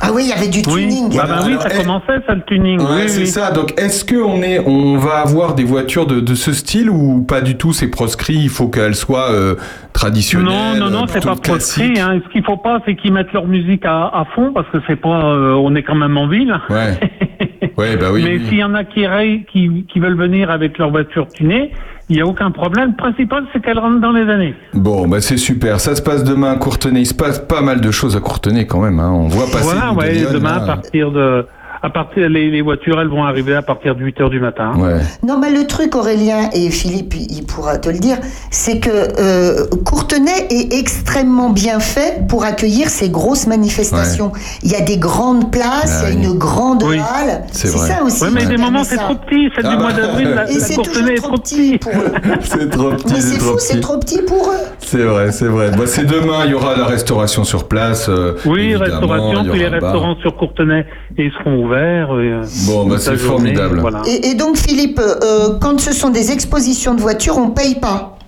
Ah 0.03 0.11
oui, 0.15 0.25
il 0.25 0.29
y 0.29 0.33
avait 0.33 0.49
du 0.49 0.63
tuning. 0.63 1.19
Ah 1.21 1.27
ben 1.27 1.39
oui, 1.47 1.57
ça 1.61 1.71
commençait 1.71 2.21
ça 2.27 2.35
le 2.35 2.43
tuning. 2.47 2.79
Ouais, 2.81 2.87
oui, 3.05 3.09
c'est 3.09 3.21
oui. 3.21 3.27
ça. 3.27 3.51
Donc, 3.51 3.81
est-ce 3.81 4.05
que 4.05 4.17
on 4.17 4.43
est, 4.43 4.59
on 4.67 4.99
va 4.99 5.21
avoir 5.21 5.55
des 5.55 5.65
voitures 5.65 6.07
de, 6.07 6.21
de 6.21 6.35
ce 6.35 6.53
style 6.53 6.91
ou 6.91 7.23
pas 7.23 7.41
du 7.41 7.57
tout 7.57 7.73
C'est 7.73 7.89
proscrit. 7.89 8.35
Il 8.37 8.51
faut 8.51 8.69
qu'elles 8.69 8.95
soient 8.95 9.31
euh, 9.31 9.55
traditionnelles. 9.95 10.79
Non, 10.79 10.91
non, 10.91 10.91
non, 10.91 11.07
c'est 11.09 11.25
pas 11.25 11.35
proscrit. 11.37 11.99
Hein. 11.99 12.21
Ce 12.27 12.33
qu'il 12.33 12.45
faut 12.45 12.59
pas, 12.59 12.81
c'est 12.85 12.95
qu'ils 12.95 13.13
mettent 13.13 13.33
leur 13.33 13.47
musique 13.47 13.85
à, 13.87 14.07
à 14.09 14.27
fond 14.35 14.53
parce 14.53 14.69
que 14.71 14.79
c'est 14.87 14.97
pas, 15.01 15.25
euh, 15.33 15.55
on 15.55 15.75
est 15.75 15.83
quand 15.83 15.95
même 15.97 16.17
en 16.19 16.29
ville. 16.29 16.55
Ouais. 16.69 16.99
ouais, 17.79 17.97
bah 17.97 18.09
oui. 18.13 18.23
Mais 18.23 18.35
oui. 18.37 18.47
s'il 18.49 18.59
y 18.59 18.65
en 18.65 18.75
a 18.75 18.85
qui, 18.85 19.07
rayent- 19.07 19.45
qui, 19.51 19.87
qui 19.91 19.99
veulent 19.99 20.19
venir 20.19 20.51
avec 20.51 20.77
leur 20.77 20.91
voiture 20.91 21.27
tunée, 21.29 21.73
il 22.09 22.17
n'y 22.17 22.23
a 22.23 22.27
aucun 22.27 22.51
problème. 22.51 22.91
Le 22.91 22.97
principal, 22.97 23.45
c'est 23.53 23.61
qu'elle 23.61 23.79
rentre 23.79 24.01
dans 24.01 24.13
les 24.13 24.31
années. 24.31 24.55
Bon, 24.75 25.09
bah 25.09 25.21
c'est 25.21 25.37
super. 25.37 25.81
Ça 25.81 25.97
se 25.97 26.03
passe 26.03 26.23
demain 26.23 26.53
à 26.53 26.57
Courtenay. 26.57 27.01
Il 27.01 27.07
se 27.07 27.15
passe 27.15 27.39
pas 27.41 27.63
mal 27.63 27.81
de 27.81 27.91
choses 27.91 28.17
à 28.17 28.21
Courtenay 28.21 28.67
quand 28.67 28.81
même. 28.81 29.01
Hein. 29.01 29.11
On 29.13 29.29
voit 29.29 29.47
passer. 29.47 29.65
voilà, 29.65 29.91
de 29.91 29.97
ouais, 29.97 30.13
Lyon, 30.13 30.31
demain, 30.33 30.57
là. 30.57 30.63
à 30.63 30.67
partir 30.67 31.11
de, 31.11 31.47
à 31.83 31.91
partir, 31.91 32.29
les, 32.29 32.51
les 32.51 32.63
voitures, 32.63 33.01
elles 33.01 33.09
vont 33.09 33.25
arriver 33.25 33.55
à 33.55 33.63
partir 33.63 33.95
de 33.95 34.03
8 34.03 34.21
heures 34.21 34.31
du 34.31 34.41
matin. 34.41 34.73
Ouais. 34.77 35.01
Non, 35.23 35.39
mais 35.39 35.51
le 35.51 35.67
truc, 35.67 35.95
Aurélien 35.95 36.51
et 36.53 36.71
Philippe, 36.71 37.15
il 37.15 37.45
pourra 37.45 37.79
te 37.79 37.89
le 37.89 37.99
dire, 37.99 38.17
c'est 38.51 38.81
que 38.81 38.91
euh, 38.91 39.67
Courtenay 39.85 40.47
est 40.51 40.73
extrêmement 40.79 41.51
bien 41.51 41.81
fait 41.81 42.27
pour 42.29 42.45
accueillir 42.45 42.89
ces 42.89 43.09
grosses 43.11 43.47
manifestations. 43.47 44.33
Il 44.63 44.71
y 44.71 44.75
a 44.75 44.81
des 44.81 44.97
grandes 44.99 45.51
places, 45.53 46.03
Ah 46.05 46.11
il 46.11 46.15
y 46.15 46.17
a 46.17 46.21
oui. 46.21 46.33
une 46.33 46.39
grande 46.39 46.83
Oui. 46.83 46.99
halle. 46.99 47.43
C'est 47.53 47.69
ça 47.69 48.03
aussi. 48.05 48.23
Ouais, 48.25 48.31
mais 48.33 48.47
des 48.47 48.57
moments, 48.57 48.85
c'est 48.85 48.97
trop 48.97 49.15
petit. 49.15 49.49
Celle 49.55 49.67
Ah 49.67 49.71
du 49.71 49.77
bah. 49.77 49.83
mois 49.83 49.93
d'avril, 49.93 50.29
la, 50.35 50.51
Et 50.51 50.55
la 50.55 50.61
c'est 50.61 50.75
Courtenay 50.75 51.13
est 51.15 51.17
trop 51.23 51.37
petit. 51.37 51.79
C'est 52.43 52.71
trop 52.71 52.91
petit. 52.91 53.13
Mais 53.15 53.21
c'est 53.21 53.39
fou, 53.41 53.55
c'est 53.59 53.75
petit. 53.75 53.81
trop 53.81 53.99
petit 53.99 54.23
pour 54.23 54.49
eux. 54.51 54.65
C'est 54.79 55.03
vrai, 55.03 55.33
c'est 55.33 55.47
vrai. 55.47 55.71
Bah, 55.71 55.85
c'est 55.87 56.05
demain, 56.07 56.45
il 56.45 56.51
y 56.53 56.55
aura 56.55 56.77
la 56.77 56.85
restauration 56.87 57.45
sur 57.45 57.67
place. 57.69 58.09
euh, 58.09 58.35
Oui, 58.47 58.75
restauration, 58.77 59.45
puis 59.51 59.59
les 59.61 59.69
restaurants 59.69 60.17
sur 60.17 60.37
Courtenay, 60.37 60.87
ils 61.19 61.31
seront 61.39 61.66
euh, 61.73 62.45
Bon, 62.67 62.87
bah, 62.87 62.97
c'est 62.99 63.17
formidable. 63.17 63.81
Voilà. 63.81 64.03
Et, 64.07 64.29
et 64.31 64.35
donc, 64.35 64.57
Philippe, 64.57 65.01
euh, 65.01 65.59
quand 65.61 65.79
ce 65.81 65.93
sont 65.93 66.11
des 66.11 66.33
expositions 66.33 66.95
de 66.95 67.01
voitures, 67.01 67.39
on 67.39 67.51
paye 67.51 67.77
pas. 67.77 68.19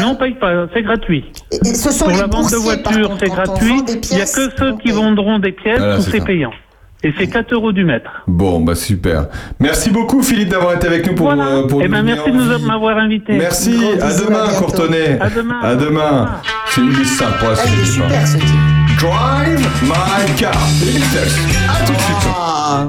Non, 0.00 0.10
on 0.10 0.14
paye 0.14 0.34
pas, 0.34 0.66
c'est 0.72 0.82
gratuit. 0.82 1.24
Et, 1.50 1.56
et 1.68 1.74
ce 1.74 1.90
sont 1.90 2.04
Pour 2.04 2.12
les 2.14 2.20
la 2.20 2.26
vente 2.26 2.50
de 2.52 2.56
voitures, 2.56 3.16
c'est 3.18 3.28
gratuit. 3.28 3.82
Il 4.10 4.16
n'y 4.16 4.22
a 4.22 4.26
que 4.26 4.50
ceux 4.56 4.76
qui 4.78 4.92
vendront 4.92 5.38
des 5.40 5.52
pièces 5.52 5.78
Voilà, 5.78 5.98
où 5.98 6.02
c'est 6.02 6.24
payant. 6.24 6.52
Et 7.04 7.12
c'est 7.16 7.28
4 7.28 7.52
euros 7.52 7.70
du 7.70 7.84
mètre. 7.84 8.10
Bon, 8.26 8.58
bah 8.60 8.74
super. 8.74 9.26
Merci 9.60 9.90
beaucoup 9.90 10.20
Philippe 10.20 10.48
d'avoir 10.48 10.74
été 10.74 10.88
avec 10.88 11.06
nous 11.06 11.14
pour, 11.14 11.26
Voilà. 11.26 11.44
euh, 11.46 11.66
pour 11.68 11.80
Eh 11.80 11.86
nous 11.86 11.92
ben, 11.92 12.02
merci 12.02 12.30
de 12.30 12.66
m'avoir 12.66 12.98
invité. 12.98 13.34
Merci, 13.34 13.76
à 14.02 14.12
demain. 14.14 14.48
Courtenay. 14.58 15.16
À 15.20 15.30
demain. 15.30 15.60
À 15.62 15.74
demain. 15.76 16.28
C'est 16.66 16.80
une 16.80 16.90
liste 16.90 17.20
sympa, 17.20 17.54
ce 17.54 17.68
Philippe, 17.68 18.02
hein. 18.04 18.67
Drive 18.98 19.64
my 19.82 20.26
car. 20.36 20.52
Les 20.80 20.90
Beatles. 20.90 21.30
À 21.68 21.84
tout 21.84 21.92
de 21.92 21.98
suite. 21.98 22.16
Ah. 22.36 22.86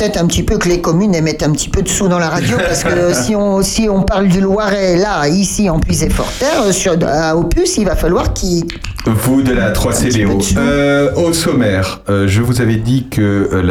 Peut-être 0.00 0.16
un 0.16 0.26
petit 0.26 0.42
peu 0.42 0.56
que 0.56 0.68
les 0.68 0.80
communes 0.80 1.14
émettent 1.14 1.42
un 1.42 1.52
petit 1.52 1.68
peu 1.68 1.82
de 1.82 1.88
sous 1.88 2.08
dans 2.08 2.18
la 2.18 2.30
radio 2.30 2.56
parce 2.66 2.84
que 2.84 3.12
si 3.12 3.36
on, 3.36 3.62
si 3.62 3.86
on 3.90 4.02
parle 4.02 4.28
du 4.28 4.40
Loiret, 4.40 4.96
là, 4.96 5.28
ici, 5.28 5.68
en 5.68 5.78
Puisé-Forterre, 5.78 6.62
euh, 6.62 6.72
sur 6.72 6.96
à 7.06 7.36
Opus, 7.36 7.76
il 7.76 7.84
va 7.84 7.96
falloir 7.96 8.32
qu'il. 8.32 8.64
Vous 9.04 9.42
de 9.42 9.52
la 9.52 9.72
3CBO. 9.72 10.56
Euh, 10.56 11.14
au 11.16 11.34
sommaire, 11.34 12.00
euh, 12.08 12.26
je 12.26 12.40
vous 12.40 12.62
avais 12.62 12.76
dit 12.76 13.08
que 13.10 13.50
euh, 13.52 13.62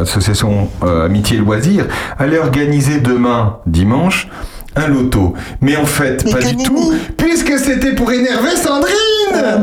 l'association 0.00 0.68
euh, 0.82 1.06
Amitié 1.06 1.36
et 1.36 1.40
Loisirs 1.40 1.86
allait 2.18 2.38
organiser 2.38 2.98
demain, 2.98 3.58
dimanche, 3.66 4.28
un 4.74 4.88
loto. 4.88 5.34
Mais 5.60 5.76
en 5.76 5.86
fait, 5.86 6.28
pas 6.28 6.40
du 6.40 6.56
tout, 6.56 6.92
puisque 7.16 7.56
c'était 7.58 7.94
pour 7.94 8.10
énerver 8.10 8.56
Sandrine 8.56 9.07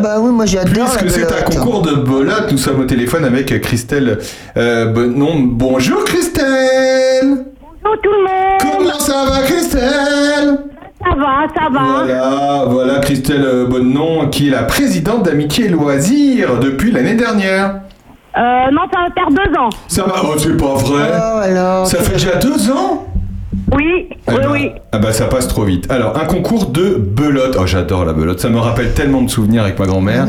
Bah 0.02 0.18
oui, 0.20 0.32
moi 0.32 0.46
j'adore 0.46 0.90
Puisque 0.98 1.10
c'est 1.12 1.26
un 1.32 1.42
concours 1.44 1.82
de 1.82 1.94
belote, 1.96 2.52
nous 2.52 2.58
sommes 2.58 2.80
au 2.82 2.86
téléphone 2.86 3.26
avec 3.26 3.62
Christelle 3.62 4.20
euh, 4.58 4.86
Bonon. 4.92 5.36
Bonjour 5.40 6.04
Christelle 6.06 7.46
Bonjour 7.84 7.98
tout 8.02 8.10
le 8.12 8.24
monde 8.24 8.60
Comment 8.62 9.00
ça 9.00 9.26
va 9.30 9.42
Christelle? 9.42 10.60
Ça 11.04 11.16
va, 11.16 11.46
ça 11.56 11.70
va. 11.72 12.04
Voilà, 12.04 12.66
voilà 12.68 13.00
Christelle 13.00 13.44
euh, 13.46 13.66
Bonnenon 13.68 14.28
qui 14.30 14.48
est 14.48 14.52
la 14.52 14.64
présidente 14.64 15.24
d'Amitié 15.24 15.66
et 15.66 15.70
Loisirs 15.70 16.58
depuis 16.60 16.92
l'année 16.92 17.14
dernière. 17.16 17.82
Euh, 18.38 18.72
non, 18.72 18.82
ça 18.92 19.00
va 19.02 19.14
faire 19.14 19.30
deux 19.30 19.58
ans. 19.60 19.70
Ça 19.88 20.04
va 20.04 20.14
Oh, 20.24 20.34
c'est 20.38 20.58
pas 20.58 20.74
vrai 20.74 21.12
alors, 21.44 21.86
Ça 21.88 22.00
fait 22.00 22.14
déjà 22.14 22.36
deux 22.38 22.70
ans? 22.72 23.06
Oui, 23.74 24.10
Eh 24.10 24.32
oui, 24.32 24.38
ben, 24.42 24.50
oui. 24.52 24.72
Ah 24.96 25.00
bah 25.00 25.12
ça 25.12 25.26
passe 25.26 25.50
trop 25.50 25.64
vite. 25.66 25.92
Alors, 25.92 26.18
un 26.18 26.24
concours 26.24 26.68
de 26.68 26.96
belote. 26.96 27.58
Oh, 27.60 27.66
j'adore 27.66 28.06
la 28.06 28.14
belote. 28.14 28.40
Ça 28.40 28.48
me 28.48 28.60
rappelle 28.60 28.94
tellement 28.94 29.22
de 29.24 29.30
souvenirs 29.30 29.64
avec 29.64 29.78
ma 29.78 29.86
grand-mère. 29.86 30.26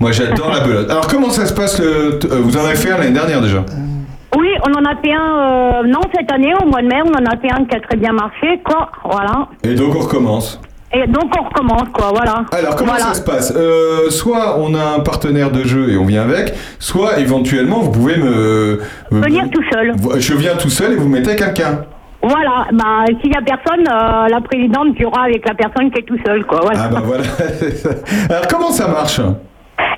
Moi, 0.00 0.10
j'adore 0.10 0.50
la 0.52 0.58
belote. 0.58 0.90
Alors, 0.90 1.06
comment 1.06 1.30
ça 1.30 1.46
se 1.46 1.52
passe 1.52 1.78
le... 1.78 2.18
euh, 2.24 2.40
Vous 2.42 2.56
en 2.56 2.64
avez 2.64 2.74
fait 2.74 2.90
un 2.90 2.98
l'année 2.98 3.12
dernière 3.12 3.40
déjà? 3.40 3.64
Oui, 4.36 4.48
on 4.66 4.72
en 4.72 4.84
a 4.84 4.96
fait 5.00 5.12
un, 5.12 5.84
euh, 5.84 5.86
non, 5.86 6.00
cette 6.12 6.32
année, 6.32 6.52
au 6.60 6.66
mois 6.66 6.82
de 6.82 6.88
mai, 6.88 6.96
on 7.04 7.10
en 7.12 7.26
a 7.26 7.36
fait 7.40 7.48
un 7.52 7.64
qui 7.64 7.76
a 7.76 7.80
très 7.80 7.96
bien 7.96 8.10
marché, 8.12 8.60
quoi. 8.64 8.90
Voilà. 9.08 9.46
Et 9.62 9.76
donc, 9.76 9.94
on 9.94 10.00
recommence. 10.00 10.60
Et 10.92 11.06
donc, 11.06 11.30
on 11.38 11.44
recommence, 11.44 11.88
quoi, 11.92 12.10
voilà. 12.12 12.44
Alors 12.50 12.74
comment 12.74 12.92
Voilà. 12.94 13.04
ça 13.04 13.14
se 13.14 13.22
passe? 13.22 13.52
Euh, 13.56 14.10
Soit 14.10 14.58
on 14.58 14.74
a 14.74 14.96
un 14.96 15.00
partenaire 15.00 15.52
de 15.52 15.62
jeu 15.62 15.90
et 15.92 15.96
on 15.96 16.06
vient 16.06 16.22
avec, 16.22 16.54
soit 16.80 17.20
éventuellement 17.20 17.80
vous 17.80 17.90
pouvez 17.92 18.16
me... 18.16 18.80
me- 19.12 19.20
Venir 19.22 19.44
tout 19.52 19.62
seul. 19.72 19.92
Je 20.18 20.34
viens 20.34 20.56
tout 20.56 20.70
seul 20.70 20.92
et 20.94 20.96
vous 20.96 21.08
mettez 21.08 21.36
quelqu'un. 21.36 21.82
Voilà, 22.22 22.66
bah, 22.72 23.04
s'il 23.22 23.32
y 23.32 23.36
a 23.36 23.42
personne, 23.42 23.86
euh, 23.88 24.26
la 24.28 24.40
présidente 24.40 24.98
jouera 25.00 25.22
avec 25.24 25.46
la 25.48 25.54
personne 25.54 25.90
qui 25.90 26.00
est 26.00 26.02
tout 26.04 26.18
seul, 26.26 26.44
quoi, 26.46 26.60
voilà. 26.62 26.80
Ah 26.84 26.88
bah 26.88 27.02
voilà. 27.04 27.22
Alors 28.30 28.48
comment 28.48 28.70
ça 28.70 28.88
marche? 28.88 29.20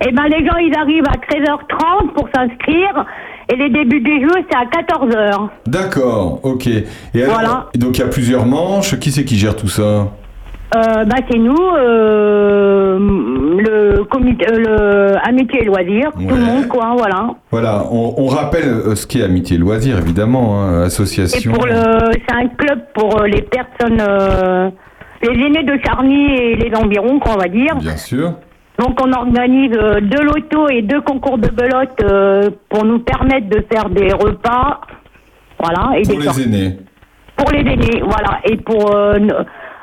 Et 0.06 0.12
ben, 0.12 0.24
les 0.24 0.46
gens, 0.46 0.56
ils 0.56 0.74
arrivent 0.78 1.04
à 1.08 1.16
13h30 1.16 2.12
pour 2.14 2.28
s'inscrire, 2.34 3.06
et 3.50 3.56
les 3.56 3.70
débuts 3.70 4.00
des 4.00 4.20
jeux, 4.20 4.44
c'est 4.50 4.56
à 4.56 4.64
14h. 4.64 5.48
D'accord, 5.66 6.40
ok. 6.42 6.66
Et 6.66 6.84
alors, 7.22 7.34
Voilà. 7.34 7.66
donc 7.76 7.96
il 7.96 8.00
y 8.00 8.04
a 8.04 8.08
plusieurs 8.08 8.44
manches. 8.46 8.98
Qui 9.00 9.10
c'est 9.10 9.24
qui 9.24 9.36
gère 9.38 9.56
tout 9.56 9.68
ça? 9.68 10.08
Euh, 10.72 11.04
bah, 11.04 11.16
c'est 11.28 11.38
nous, 11.38 11.56
euh, 11.76 12.98
le 13.58 14.04
comité, 14.04 14.46
euh, 14.52 14.56
le 14.58 15.28
Amitié 15.28 15.62
et 15.62 15.64
Loisirs, 15.64 16.12
tout 16.12 16.20
le 16.34 16.40
monde, 16.40 16.68
quoi, 16.68 16.94
voilà. 16.96 17.30
Voilà, 17.50 17.84
on, 17.90 18.14
on 18.16 18.26
rappelle 18.28 18.96
ce 18.96 19.04
qu'est 19.04 19.24
Amitié 19.24 19.56
et 19.56 19.58
Loisirs, 19.58 19.98
évidemment, 19.98 20.62
hein, 20.62 20.82
Et 20.82 20.86
association. 20.86 21.52
pour 21.52 21.66
le, 21.66 21.72
c'est 22.12 22.34
un 22.36 22.46
club 22.48 22.80
pour 22.94 23.20
les 23.24 23.42
personnes, 23.42 24.00
les 25.22 25.28
aînés 25.44 25.64
de 25.64 25.76
Charny 25.84 26.34
et 26.36 26.54
les 26.56 26.72
environs, 26.76 27.18
quoi, 27.18 27.32
on 27.34 27.38
va 27.40 27.48
dire. 27.48 27.74
Bien 27.80 27.96
sûr. 27.96 28.34
Donc 28.78 28.96
on 29.04 29.12
organise 29.12 29.72
deux 29.72 30.22
lotos 30.22 30.68
et 30.70 30.82
deux 30.82 31.00
concours 31.00 31.36
de 31.38 31.48
belote 31.48 32.52
pour 32.68 32.84
nous 32.84 33.00
permettre 33.00 33.48
de 33.48 33.64
faire 33.72 33.90
des 33.90 34.12
repas, 34.12 34.80
voilà, 35.58 35.98
et 35.98 36.02
Pour 36.02 36.12
des 36.12 36.18
les 36.20 36.24
sorties. 36.26 36.42
aînés. 36.44 36.76
Pour 37.36 37.50
les 37.50 37.60
aînés, 37.60 38.02
voilà, 38.02 38.38
et 38.44 38.56
pour 38.56 38.94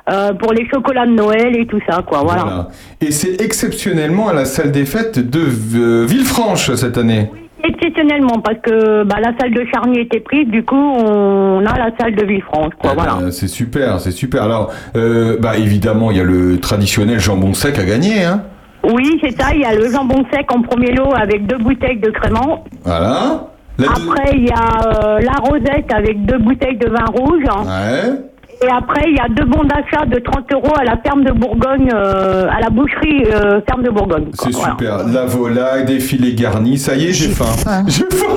euh, 0.09 0.33
pour 0.33 0.53
les 0.53 0.67
chocolats 0.69 1.05
de 1.05 1.11
Noël 1.11 1.55
et 1.57 1.65
tout 1.67 1.79
ça, 1.89 2.01
quoi, 2.05 2.19
voilà. 2.23 2.41
Voilà. 2.43 2.67
Et 3.01 3.11
c'est 3.11 3.41
exceptionnellement 3.41 4.29
à 4.29 4.33
la 4.33 4.45
salle 4.45 4.71
des 4.71 4.85
fêtes 4.85 5.19
de 5.19 5.41
euh, 5.75 6.05
Villefranche 6.05 6.73
cette 6.75 6.97
année. 6.97 7.29
Exceptionnellement, 7.63 8.39
parce 8.39 8.59
que 8.61 9.03
bah, 9.03 9.17
la 9.19 9.31
salle 9.39 9.53
de 9.53 9.65
Charny 9.73 9.99
était 9.99 10.19
prise, 10.19 10.47
du 10.47 10.63
coup 10.63 10.75
on 10.75 11.65
a 11.65 11.77
la 11.77 11.89
salle 11.99 12.15
de 12.15 12.23
Villefranche, 12.23 12.73
quoi, 12.79 12.91
Eh 12.93 12.95
ben, 12.95 13.03
voilà. 13.03 13.31
c'est 13.31 13.47
super, 13.47 13.99
c'est 13.99 14.11
super. 14.11 14.43
Alors, 14.43 14.71
euh, 14.95 15.37
bah 15.39 15.57
évidemment, 15.57 16.11
il 16.11 16.17
y 16.17 16.21
a 16.21 16.23
le 16.23 16.59
traditionnel 16.59 17.19
jambon 17.19 17.53
sec 17.53 17.77
à 17.79 17.83
gagner, 17.83 18.23
hein. 18.23 18.43
Oui, 18.83 19.19
c'est 19.21 19.31
ça, 19.41 19.47
il 19.53 19.61
y 19.61 19.65
a 19.65 19.73
le 19.75 19.89
jambon 19.91 20.23
sec 20.31 20.49
en 20.53 20.61
premier 20.61 20.91
lot 20.93 21.11
avec 21.15 21.45
deux 21.47 21.57
bouteilles 21.57 21.99
de 21.99 22.11
crément. 22.11 22.63
Voilà. 22.85 23.47
Après, 23.79 24.31
il 24.33 24.45
y 24.47 24.51
a 24.51 25.05
euh, 25.05 25.19
la 25.19 25.33
rosette 25.49 25.91
avec 25.93 26.25
deux 26.25 26.37
bouteilles 26.37 26.77
de 26.77 26.87
vin 26.87 27.05
rouge. 27.13 27.43
Ouais. 27.43 28.13
Et 28.63 28.69
après, 28.69 29.03
il 29.05 29.15
y 29.15 29.19
a 29.19 29.27
deux 29.29 29.45
bons 29.45 29.63
d'achat 29.63 30.05
de 30.05 30.19
30 30.19 30.51
euros 30.53 30.73
à 30.79 30.83
la 30.83 30.97
ferme 30.97 31.23
de 31.23 31.31
Bourgogne, 31.31 31.91
euh, 31.93 32.47
à 32.49 32.59
la 32.59 32.69
boucherie 32.69 33.23
euh, 33.31 33.61
ferme 33.67 33.83
de 33.83 33.91
Bourgogne. 33.91 34.29
C'est 34.33 34.51
voilà. 34.51 34.71
super. 34.71 35.07
La 35.07 35.25
volaille, 35.25 35.85
des 35.85 35.99
filets 35.99 36.33
garnis. 36.33 36.79
Ça 36.79 36.95
y 36.95 37.07
est, 37.07 37.13
j'ai 37.13 37.29
faim. 37.29 37.45
J'ai 37.87 38.05
faim. 38.11 38.35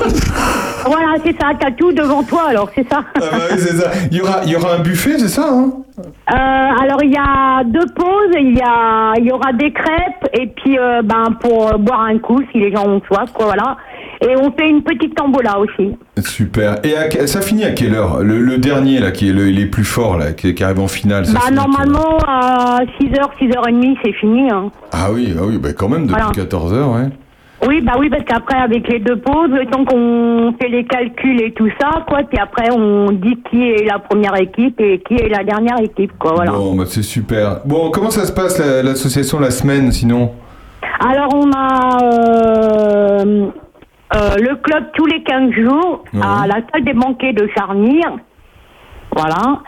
Voilà, 0.85 1.15
c'est 1.25 1.39
ça, 1.41 1.51
t'as 1.59 1.71
tout 1.71 1.93
devant 1.93 2.23
toi, 2.23 2.49
alors 2.49 2.71
c'est 2.75 2.87
ça. 2.91 3.03
Ah 3.15 3.21
bah 3.21 3.39
oui, 3.51 3.59
c'est 3.59 3.77
ça. 3.77 3.91
Il 4.11 4.19
y 4.19 4.21
aura, 4.21 4.41
il 4.45 4.51
y 4.51 4.57
aura 4.57 4.75
un 4.77 4.81
buffet, 4.81 5.19
c'est 5.19 5.29
ça, 5.29 5.47
hein? 5.47 5.73
Euh, 5.99 6.83
alors, 6.83 7.03
il 7.03 7.11
y 7.11 7.19
a 7.19 7.65
deux 7.65 7.87
pauses, 7.95 8.35
il 8.35 8.57
y, 8.57 8.63
a, 8.63 9.13
il 9.19 9.25
y 9.27 9.33
aura 9.33 9.53
des 9.53 9.73
crêpes, 9.73 10.29
et 10.33 10.47
puis 10.49 10.79
ben, 11.05 11.33
pour 11.41 11.79
boire 11.79 12.03
un 12.03 12.19
coup, 12.19 12.41
si 12.51 12.59
les 12.59 12.73
gens 12.75 12.87
ont 12.87 13.03
soif, 13.07 13.31
quoi, 13.35 13.47
voilà. 13.47 13.77
Et 14.23 14.37
on 14.37 14.53
fait 14.53 14.69
une 14.69 14.83
petite 14.83 15.15
tambola 15.15 15.59
aussi. 15.59 15.97
Super. 16.19 16.77
Et 16.85 16.95
à 16.97 17.27
ça 17.27 17.41
finit 17.41 17.65
à 17.65 17.71
quelle 17.71 17.95
heure 17.95 18.21
le, 18.23 18.39
le 18.41 18.59
dernier, 18.59 18.99
là, 19.01 19.11
qui 19.13 19.31
est 19.31 19.33
le, 19.33 19.49
il 19.49 19.59
est 19.61 19.67
plus 19.67 19.85
fort, 19.85 20.19
là, 20.19 20.33
qui, 20.33 20.55
qui 20.55 20.63
arrive 20.63 20.81
en 20.81 20.89
finale. 20.89 21.25
ça 21.25 21.33
Bah, 21.33 21.51
normalement, 21.51 22.19
à 22.29 22.81
6h, 23.01 23.19
6h30, 23.41 23.97
c'est 24.05 24.13
fini. 24.13 24.51
Hein. 24.51 24.71
Ah 24.93 25.09
oui, 25.13 25.35
ah 25.39 25.43
oui, 25.47 25.57
bah 25.59 25.71
quand 25.73 25.89
même, 25.89 26.03
depuis 26.07 26.17
Voilà. 26.21 26.33
14 26.35 26.73
heures, 26.75 26.93
ouais. 26.93 27.09
Oui, 27.67 27.83
bah 27.83 27.93
oui, 27.99 28.09
parce 28.09 28.25
qu'après, 28.25 28.57
avec 28.57 28.89
les 28.89 29.01
deux 29.01 29.17
pauses, 29.17 29.51
le 29.51 29.67
temps 29.67 29.85
qu'on 29.85 30.55
fait 30.61 30.69
les 30.71 30.85
calculs 30.85 31.43
et 31.43 31.53
tout 31.53 31.69
ça, 31.81 32.05
quoi, 32.09 32.21
puis 32.23 32.39
après, 32.39 32.71
on 32.75 33.11
dit 33.13 33.39
qui 33.51 33.63
est 33.71 33.85
la 33.85 33.99
première 33.99 34.35
équipe 34.41 34.81
et 34.81 35.03
qui 35.07 35.15
est 35.15 35.29
la 35.29 35.45
dernière 35.45 35.79
équipe, 35.79 36.13
quoi, 36.19 36.33
voilà. 36.37 36.53
Bon, 36.53 36.75
bah 36.75 36.85
c'est 36.87 37.03
super. 37.03 37.61
Bon, 37.67 37.91
comment 37.91 38.11
ça 38.11 38.25
se 38.25 38.33
passe 38.33 38.59
la- 38.59 38.83
l'association 38.83 39.41
la, 39.41 39.51
semaine, 39.51 39.93
sinon? 39.93 40.31
Alors, 41.07 41.29
on 41.35 41.51
a 41.53 41.99
euh, 42.03 43.47
euh, 44.15 44.37
le 44.39 44.57
club 44.57 44.85
tous 44.95 45.07
les 45.07 45.23
15 45.23 45.53
jours 45.53 46.05
à 46.21 46.47
la 46.47 46.57
salle 46.73 46.85
des 46.85 46.93
banquets 46.95 47.33
de 47.33 47.49
Charny. 47.57 48.01
Voilà. 49.15 49.61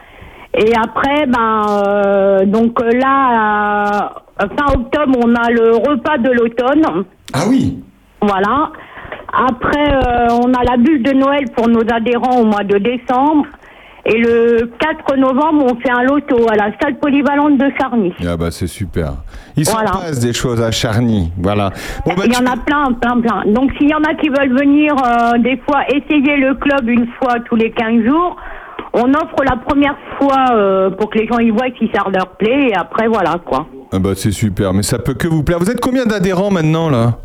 Et 0.55 0.73
après, 0.77 1.27
ben, 1.27 1.64
euh, 1.69 2.44
donc 2.44 2.81
euh, 2.82 2.90
là, 2.93 4.12
euh, 4.40 4.47
fin 4.56 4.74
octobre, 4.78 5.19
on 5.24 5.35
a 5.35 5.51
le 5.51 5.77
repas 5.77 6.19
de 6.19 6.31
l'automne. 6.31 7.05
Ah 7.32 7.44
oui 7.48 7.82
Voilà. 8.20 8.70
Après, 9.32 9.94
euh, 9.94 10.28
on 10.44 10.52
a 10.52 10.62
la 10.62 10.77
bulle 10.77 11.02
de 11.02 11.12
Noël 11.12 11.44
pour 11.56 11.69
nos 11.69 11.81
adhérents 11.90 12.39
au 12.40 12.44
mois 12.44 12.64
de 12.64 12.77
décembre. 12.77 13.47
Et 14.04 14.18
le 14.18 14.68
4 14.80 15.16
novembre, 15.16 15.64
on 15.72 15.76
fait 15.80 15.90
un 15.90 16.02
loto 16.02 16.36
à 16.50 16.56
la 16.56 16.70
salle 16.80 16.98
polyvalente 16.98 17.56
de 17.56 17.66
Charny. 17.80 18.12
Ah 18.26 18.36
bah 18.36 18.50
c'est 18.50 18.66
super. 18.66 19.12
Il 19.56 19.64
se 19.64 19.70
Voilà. 19.72 19.92
passe 19.92 20.18
des 20.18 20.32
choses 20.32 20.60
à 20.60 20.72
Charny, 20.72 21.30
voilà. 21.38 21.70
Bon, 22.04 22.14
bah, 22.16 22.24
Il 22.26 22.32
y 22.32 22.36
en 22.36 22.46
a 22.52 22.56
plein, 22.56 22.92
plein, 23.00 23.20
plein. 23.20 23.44
Donc, 23.52 23.70
s'il 23.78 23.88
y 23.88 23.94
en 23.94 24.02
a 24.02 24.14
qui 24.14 24.28
veulent 24.28 24.58
venir, 24.58 24.92
euh, 24.96 25.38
des 25.38 25.56
fois, 25.58 25.84
essayer 25.88 26.36
le 26.36 26.54
club 26.56 26.88
une 26.88 27.06
fois 27.20 27.34
tous 27.48 27.54
les 27.54 27.70
15 27.70 28.04
jours, 28.04 28.36
on 28.94 29.08
offre 29.14 29.44
la 29.48 29.56
première 29.56 29.96
fois 30.18 30.46
euh, 30.52 30.90
pour 30.90 31.08
que 31.08 31.18
les 31.18 31.28
gens 31.28 31.38
y 31.38 31.50
voient 31.50 31.68
si 31.78 31.88
ça 31.94 32.02
leur 32.12 32.26
plaît, 32.36 32.70
et 32.70 32.74
après, 32.76 33.06
voilà, 33.06 33.36
quoi. 33.46 33.66
Ah 33.92 33.98
bah 34.00 34.10
c'est 34.16 34.32
super, 34.32 34.72
mais 34.74 34.82
ça 34.82 34.98
peut 34.98 35.14
que 35.14 35.28
vous 35.28 35.44
plaire. 35.44 35.58
Vous 35.60 35.70
êtes 35.70 35.80
combien 35.80 36.06
d'adhérents 36.06 36.50
maintenant, 36.50 36.88
là? 36.90 37.18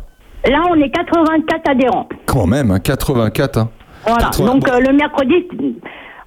Là, 0.48 0.62
on 0.70 0.74
est 0.76 0.90
84 0.90 1.70
adhérents. 1.70 2.08
Quand 2.26 2.46
même, 2.46 2.70
hein, 2.70 2.78
84. 2.78 3.58
Hein. 3.58 3.68
Voilà. 4.06 4.26
80. 4.26 4.46
Donc, 4.46 4.68
euh, 4.68 4.78
le 4.78 4.92
mercredi, 4.92 5.46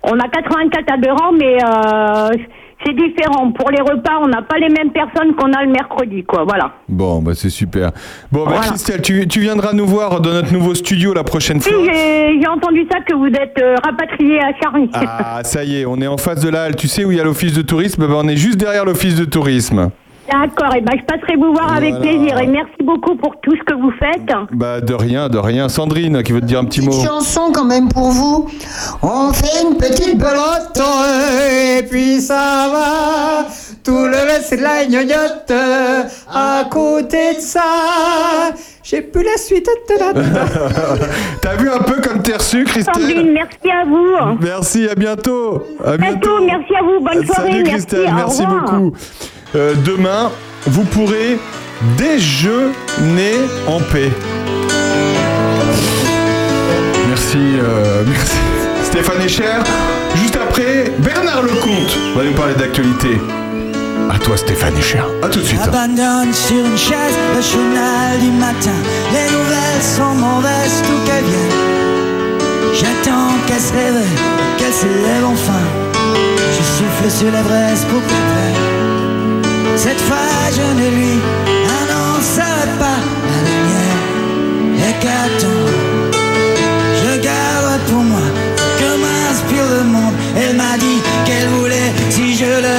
on 0.04 0.20
a 0.20 0.28
84 0.30 0.94
adhérents, 0.94 1.32
mais 1.38 1.58
euh, 1.64 2.30
c'est 2.86 2.94
différent. 2.94 3.52
Pour 3.52 3.70
les 3.70 3.82
repas, 3.82 4.18
on 4.22 4.28
n'a 4.28 4.42
pas 4.42 4.58
les 4.58 4.70
mêmes 4.70 4.92
personnes 4.92 5.36
qu'on 5.36 5.52
a 5.54 5.64
le 5.64 5.72
mercredi, 5.72 6.24
quoi. 6.24 6.44
Voilà. 6.48 6.72
Bon, 6.90 7.22
bah 7.22 7.34
c'est 7.36 7.50
super. 7.52 7.92
Bon, 8.32 8.44
bah 8.46 8.52
Voilà. 8.56 8.68
Christelle, 8.68 9.02
tu, 9.04 9.28
tu 9.28 9.40
viendras 9.42 9.74
nous 9.74 9.86
voir 9.86 10.20
dans 10.22 10.32
notre 10.34 10.52
nouveau 10.52 10.74
studio 10.74 11.14
la 11.14 11.24
prochaine 11.24 11.58
Oui, 11.58 11.72
fois. 11.72 11.84
j'ai 11.94 12.40
j'ai 12.42 12.48
entendu 12.48 12.88
ça 12.92 13.00
que 13.02 13.14
vous 13.16 13.28
êtes 13.28 13.62
euh, 13.62 13.76
rapatrié 13.84 14.40
à 14.40 14.52
Charny. 14.62 14.90
Ah, 14.96 15.42
ça 15.44 15.64
y 15.64 15.82
est, 15.82 15.86
on 15.86 15.98
est 16.02 16.08
en 16.08 16.18
face 16.18 16.44
de 16.44 16.50
la 16.50 16.64
halle. 16.64 16.76
Tu 16.76 16.88
sais 16.88 17.06
où 17.06 17.12
il 17.12 17.18
y 17.18 17.22
a 17.22 17.24
l'office 17.24 17.54
de 17.54 17.62
tourisme? 17.62 18.08
Bah, 18.08 18.16
On 18.18 18.28
est 18.28 18.38
juste 18.38 18.58
derrière 18.58 18.86
l'office 18.86 19.16
de 19.16 19.26
tourisme. 19.26 19.92
D'accord, 20.32 20.74
et 20.76 20.82
ben 20.82 20.94
je 20.98 21.04
passerai 21.06 21.36
vous 21.36 21.52
voir 21.54 21.74
avec 21.76 21.96
Voilà. 21.96 22.06
plaisir. 22.12 22.40
Et 22.40 22.48
merci 22.48 22.72
beaucoup 22.84 23.16
pour 23.16 23.34
tout 23.42 23.52
ce 23.56 23.64
que 23.64 23.74
vous 23.80 23.92
faites. 24.00 24.32
Bah 24.54 24.80
de 24.82 24.94
rien, 24.94 25.28
de 25.30 25.38
rien. 25.38 25.68
Sandrine 25.70 26.24
qui 26.24 26.32
veut 26.32 26.42
te 26.42 26.46
dire 26.46 26.60
un 26.60 26.66
petit 26.66 26.82
mot. 26.82 26.92
chanson 26.92 27.52
quand 27.54 27.66
même 27.66 27.90
pour 27.90 28.10
vous. 28.12 28.48
On 29.02 29.34
fait 29.34 29.64
une 29.68 29.78
petite 29.78 30.18
belote 30.18 30.82
et 31.80 31.84
puis 31.84 32.22
ça 32.22 32.70
va. 32.72 33.48
Tout 33.84 34.06
le 34.06 34.16
reste 34.16 34.44
c'est 34.50 34.58
de 34.58 34.62
la 34.64 34.86
gnognotte. 34.86 35.52
À 36.34 36.64
côté 36.70 37.36
de 37.36 37.40
ça, 37.42 37.62
j'ai 38.84 39.02
plus 39.02 39.24
la 39.24 39.38
suite. 39.38 39.68
T'as 41.42 41.56
vu 41.56 41.70
un 41.70 41.80
peu 41.80 42.00
comme 42.02 42.22
t'es 42.22 42.36
reçu, 42.36 42.64
Christelle 42.64 42.94
Sandrine, 42.96 43.32
merci 43.34 43.72
à 43.72 43.84
vous. 43.86 44.38
Merci, 44.40 44.88
à 44.90 44.96
bientôt. 44.96 45.64
À 45.84 45.98
bientôt. 45.98 46.38
Bientôt, 46.38 46.46
merci 46.46 46.76
à 46.76 46.84
vous. 46.84 47.00
Bonne 47.04 47.26
soirée. 47.26 47.52
Salut 47.52 47.64
merci. 47.64 47.72
Christelle, 47.72 48.10
au 48.12 48.16
merci 48.16 48.46
revoir. 48.46 48.72
beaucoup. 48.80 48.96
Euh, 49.54 49.76
demain, 49.84 50.32
vous 50.66 50.84
pourrez 50.84 51.38
déjeuner 51.98 53.36
en 53.68 53.80
paix. 53.80 54.10
Merci, 57.10 57.38
euh, 57.38 58.04
merci. 58.08 58.38
Stéphane 58.84 59.22
Echer. 59.22 59.60
Juste 60.16 60.38
après, 60.38 60.94
Bernard 61.00 61.44
Lecomte 61.44 61.98
va 62.16 62.24
nous 62.24 62.32
parler 62.32 62.54
d'actualité. 62.54 63.20
À 64.10 64.18
toi, 64.20 64.38
Stéphane 64.38 64.78
Echer. 64.78 65.04
À 65.22 65.28
tout 65.28 65.40
de 65.40 65.46
suite. 65.46 65.60
Abandonne 65.62 66.34
sur 66.34 66.66
une 66.66 66.78
chaise 66.78 67.18
le 67.36 67.42
journal 67.42 68.20
du 68.22 68.32
matin. 68.32 68.78
Les 69.12 69.30
nouvelles 69.36 69.82
sont 69.82 70.16
mauvaises, 70.16 70.82
tout 70.84 71.06
qu'elles 71.06 71.26
viennent. 71.26 72.74
J'attends 72.74 73.34
qu'elle 73.48 73.60
se 73.60 73.74
réveille, 73.74 74.18
qu'elle 74.58 74.74
se 74.74 74.86
lève 74.86 75.26
enfin. 75.26 75.60
Je 76.04 76.64
souffle 76.64 77.12
sur 77.20 77.32
les 77.32 77.44
braises 77.44 77.86
pour 77.90 78.00
qu'elle. 78.00 78.71
Cette 79.76 80.02
fois, 80.02 80.18
je 80.58 80.62
ne 80.82 80.90
lui 80.90 81.20
annoncerai 81.80 82.68
pas 82.80 83.00
la 83.30 83.40
lumière. 83.50 84.00
Qu'attends, 85.00 85.72
je 87.02 87.20
garde 87.22 87.82
pour 87.90 88.04
moi 88.04 88.28
que 88.78 88.90
m'inspire 89.02 89.68
le 89.78 89.84
monde. 89.84 90.14
Elle 90.38 90.56
m'a 90.56 90.78
dit 90.78 91.02
qu'elle 91.26 91.48
voulait, 91.50 91.92
si 92.12 92.36
je 92.36 92.46
le 92.46 92.78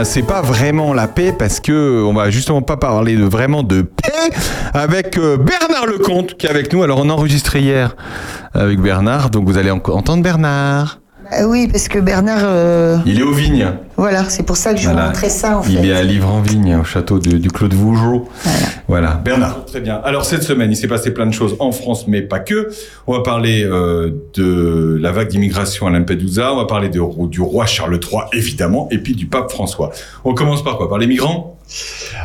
ben 0.00 0.04
c'est 0.04 0.22
pas 0.22 0.40
vraiment 0.40 0.94
la 0.94 1.08
paix 1.08 1.34
parce 1.38 1.60
que 1.60 2.02
on 2.02 2.14
va 2.14 2.30
justement 2.30 2.62
pas 2.62 2.78
parler 2.78 3.16
de 3.16 3.24
vraiment 3.24 3.62
de 3.62 3.82
paix 3.82 4.30
avec 4.72 5.18
euh, 5.18 5.36
Bernard 5.36 5.84
Lecomte 5.86 6.38
qui 6.38 6.46
est 6.46 6.48
avec 6.50 6.72
nous. 6.72 6.82
Alors 6.82 7.00
on 7.04 7.10
a 7.10 7.12
enregistré 7.12 7.60
hier 7.60 7.94
avec 8.54 8.80
Bernard, 8.80 9.28
donc 9.28 9.46
vous 9.46 9.58
allez 9.58 9.70
en- 9.70 9.76
entendre 9.76 10.22
Bernard. 10.22 11.00
Ah 11.30 11.46
oui, 11.46 11.68
parce 11.70 11.86
que 11.88 11.98
Bernard, 11.98 12.40
euh, 12.42 12.96
Il 13.04 13.20
est 13.20 13.22
aux 13.22 13.32
vignes. 13.34 13.68
voilà, 13.98 14.24
c'est 14.30 14.42
pour 14.42 14.56
ça 14.56 14.72
que 14.72 14.80
je 14.80 14.88
vous 14.88 14.96
montrais 14.96 15.28
ça 15.28 15.58
en 15.58 15.62
fait. 15.62 15.72
Il 15.74 15.84
est 15.88 15.94
à 15.94 16.02
Livre-en-Vigne, 16.02 16.76
au 16.80 16.84
château 16.84 17.18
de- 17.18 17.36
du 17.36 17.50
Clos 17.50 17.68
de 17.68 17.76
Vougeot. 17.76 18.26
Voilà. 18.90 19.14
Bernard. 19.24 19.64
Très 19.66 19.80
bien. 19.80 20.00
Alors 20.02 20.24
cette 20.24 20.42
semaine, 20.42 20.72
il 20.72 20.76
s'est 20.76 20.88
passé 20.88 21.12
plein 21.14 21.26
de 21.26 21.32
choses 21.32 21.54
en 21.60 21.70
France, 21.70 22.08
mais 22.08 22.22
pas 22.22 22.40
que. 22.40 22.70
On 23.06 23.12
va 23.12 23.20
parler 23.22 23.62
euh, 23.64 24.10
de 24.34 24.98
la 25.00 25.12
vague 25.12 25.28
d'immigration 25.28 25.86
à 25.86 25.90
Lampedusa. 25.90 26.52
On 26.52 26.56
va 26.56 26.64
parler 26.64 26.88
de- 26.88 27.26
du 27.28 27.40
roi 27.40 27.66
Charles 27.66 28.00
III, 28.02 28.22
évidemment, 28.32 28.88
et 28.90 28.98
puis 28.98 29.14
du 29.14 29.26
pape 29.26 29.48
François. 29.52 29.92
On 30.24 30.34
commence 30.34 30.64
par 30.64 30.76
quoi? 30.76 30.88
Par 30.88 30.98
les 30.98 31.06
migrants? 31.06 31.56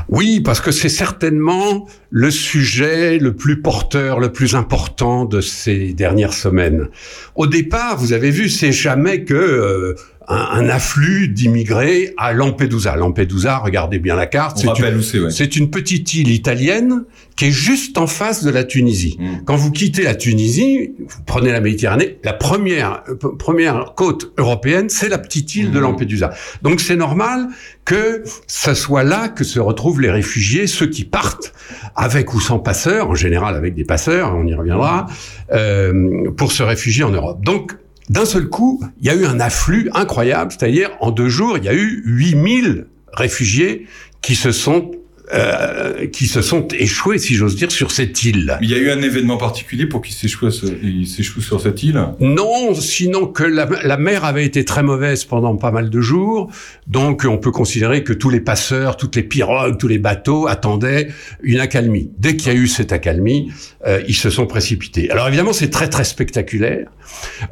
Oui, 0.10 0.40
parce 0.40 0.60
que 0.60 0.72
c'est 0.72 0.90
certainement 0.90 1.86
le 2.10 2.32
sujet 2.32 3.20
le 3.20 3.34
plus 3.36 3.62
porteur, 3.62 4.20
le 4.20 4.32
plus 4.32 4.56
important 4.56 5.26
de 5.26 5.40
ces 5.40 5.94
dernières 5.94 6.34
semaines. 6.34 6.88
Au 7.36 7.46
départ, 7.46 7.96
vous 7.98 8.12
avez 8.14 8.32
vu, 8.32 8.50
c'est 8.50 8.72
jamais 8.72 9.24
que 9.24 9.36
euh, 9.36 9.94
un, 10.28 10.36
un 10.36 10.70
afflux 10.70 11.28
d'immigrés 11.28 12.14
à 12.18 12.34
Lampedusa. 12.34 12.96
Lampedusa, 12.96 13.58
regardez 13.58 14.00
bien 14.00 14.16
la 14.16 14.26
carte, 14.26 14.58
c'est 14.58 14.68
une, 14.68 15.26
ouais. 15.26 15.46
une 15.46 15.70
petite 15.70 16.14
île 16.14 16.30
italienne 16.30 17.04
qui 17.36 17.46
est 17.46 17.52
juste 17.52 17.98
en 17.98 18.08
face 18.08 18.44
de 18.44 18.50
la 18.50 18.64
Tunisie. 18.64 19.18
Mm. 19.20 19.44
Quand 19.46 19.56
vous 19.56 19.72
quittez 19.72 20.04
la 20.04 20.16
Tunisie, 20.16 20.92
vous 21.00 21.22
prenez 21.26 21.52
la 21.52 21.60
Méditerranée, 21.60 22.18
la 22.24 22.34
première 22.34 23.04
euh, 23.10 23.16
première 23.38 23.94
côte 23.96 24.32
européenne, 24.38 24.90
c'est 24.90 25.10
la 25.10 25.18
petite 25.18 25.56
île 25.56 25.72
de 25.72 25.80
Lampedusa. 25.80 26.34
Donc 26.62 26.80
c'est 26.80 26.96
normal 26.96 27.48
que 27.84 28.24
ce 28.48 28.74
soit 28.74 29.04
là 29.04 29.30
que 29.30 29.44
se 29.44 29.60
retrouvent 29.60 30.02
les 30.02 30.12
réfugiés, 30.12 30.66
ceux 30.68 30.88
qui 30.88 31.04
partent 31.04 31.54
avec 31.96 32.34
ou 32.34 32.40
sans 32.40 32.60
passeurs, 32.60 33.10
en 33.10 33.16
général 33.16 33.56
avec 33.56 33.76
des 33.76 33.84
passeurs, 33.84 34.34
on 34.36 34.48
y 34.48 34.54
reviendra, 34.54 35.06
euh, 35.52 36.32
pour 36.32 36.52
se 36.52 36.64
réfugier 36.64 37.04
en 37.04 37.12
Europe. 37.12 37.44
Donc 37.44 37.74
d'un 38.10 38.26
seul 38.26 38.49
coup, 38.49 38.84
il 38.99 39.07
y 39.07 39.10
a 39.10 39.15
eu 39.15 39.26
un 39.26 39.40
afflux 39.40 39.90
incroyable, 39.94 40.52
c'est-à-dire 40.52 40.91
en 40.99 41.11
deux 41.11 41.30
jours, 41.30 41.57
il 41.57 41.64
y 41.64 41.69
a 41.69 41.73
eu 41.73 42.03
8000 42.06 42.88
réfugiés 43.14 43.88
qui 44.22 44.36
se 44.36 44.52
sont 44.52 44.91
euh, 45.34 46.08
qui 46.08 46.28
se 46.28 46.42
sont 46.42 46.68
échoués, 46.70 47.18
si 47.18 47.36
j'ose 47.36 47.56
dire, 47.56 47.72
sur 47.72 47.92
cette 47.92 48.24
île. 48.24 48.58
Il 48.62 48.70
y 48.70 48.74
a 48.76 48.78
eu 48.78 48.92
un 48.92 49.02
événement 49.02 49.38
particulier 49.38 49.86
pour 49.88 50.02
qu'il 50.02 50.14
s'échoue, 50.14 50.48
à 50.48 50.52
ce- 50.52 50.66
il 50.84 51.08
s'échoue 51.08 51.42
sur 51.42 51.60
cette 51.62 51.82
île? 51.84 52.00
Non, 52.20 52.76
sinon 52.76 53.26
que 53.28 53.44
la, 53.44 53.68
la 53.84 53.98
mer 53.98 54.24
avait 54.26 54.46
été 54.46 54.66
très 54.66 54.84
mauvaise 54.84 55.26
pendant 55.26 55.56
pas 55.56 55.72
mal 55.72 55.90
de 55.90 56.02
jours, 56.02 56.52
donc 56.88 57.26
on 57.28 57.38
peut 57.38 57.52
considérer 57.52 58.04
que 58.04 58.14
tous 58.14 58.30
les 58.30 58.40
passeurs, 58.42 58.98
toutes 58.98 59.16
les 59.16 59.24
pirogues, 59.24 59.78
tous 59.78 59.88
les 59.88 59.98
bateaux 60.00 60.48
attendaient 60.48 61.08
une 61.42 61.60
accalmie. 61.60 62.12
Dès 62.20 62.36
qu'il 62.36 62.54
y 62.54 62.56
a 62.56 62.60
eu 62.60 62.68
cette 62.68 62.92
accalmie, 62.92 63.52
euh, 63.88 64.02
ils 64.08 64.16
se 64.16 64.30
sont 64.30 64.46
précipités. 64.46 65.10
Alors 65.10 65.28
évidemment, 65.28 65.54
c'est 65.54 65.70
très 65.70 65.90
très 65.90 66.04
spectaculaire. 66.04 66.88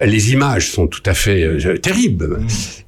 Les 0.02 0.34
images 0.34 0.70
sont 0.70 0.88
tout 0.88 1.04
à 1.06 1.14
fait 1.14 1.44
euh, 1.44 1.78
terribles. 1.78 2.40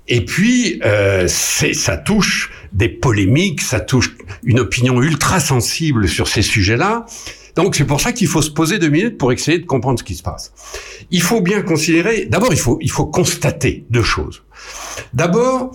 Et 0.08 0.22
puis, 0.22 0.80
euh, 0.86 1.28
ça 1.28 1.98
touche 1.98 2.52
des 2.76 2.90
polémiques, 2.90 3.62
ça 3.62 3.80
touche 3.80 4.16
une 4.44 4.60
opinion 4.60 5.02
ultra 5.02 5.40
sensible 5.40 6.08
sur 6.08 6.28
ces 6.28 6.42
sujets-là. 6.42 7.06
Donc 7.56 7.76
c'est 7.76 7.86
pour 7.86 8.02
ça 8.02 8.12
qu'il 8.12 8.28
faut 8.28 8.42
se 8.42 8.50
poser 8.52 8.80
deux 8.80 8.90
minutes 8.90 9.18
pour 9.18 9.32
essayer 9.32 9.58
de 9.60 9.66
comprendre 9.66 9.98
ce 9.98 10.04
qui 10.04 10.16
se 10.16 10.22
passe. 10.22 10.52
Il 11.10 11.22
faut 11.22 11.40
bien 11.40 11.62
considérer, 11.62 12.26
d'abord 12.26 12.52
il 12.52 12.60
faut, 12.60 12.78
il 12.82 12.92
faut 12.92 13.06
constater 13.06 13.86
deux 13.90 14.04
choses. 14.04 14.44
D'abord, 15.14 15.72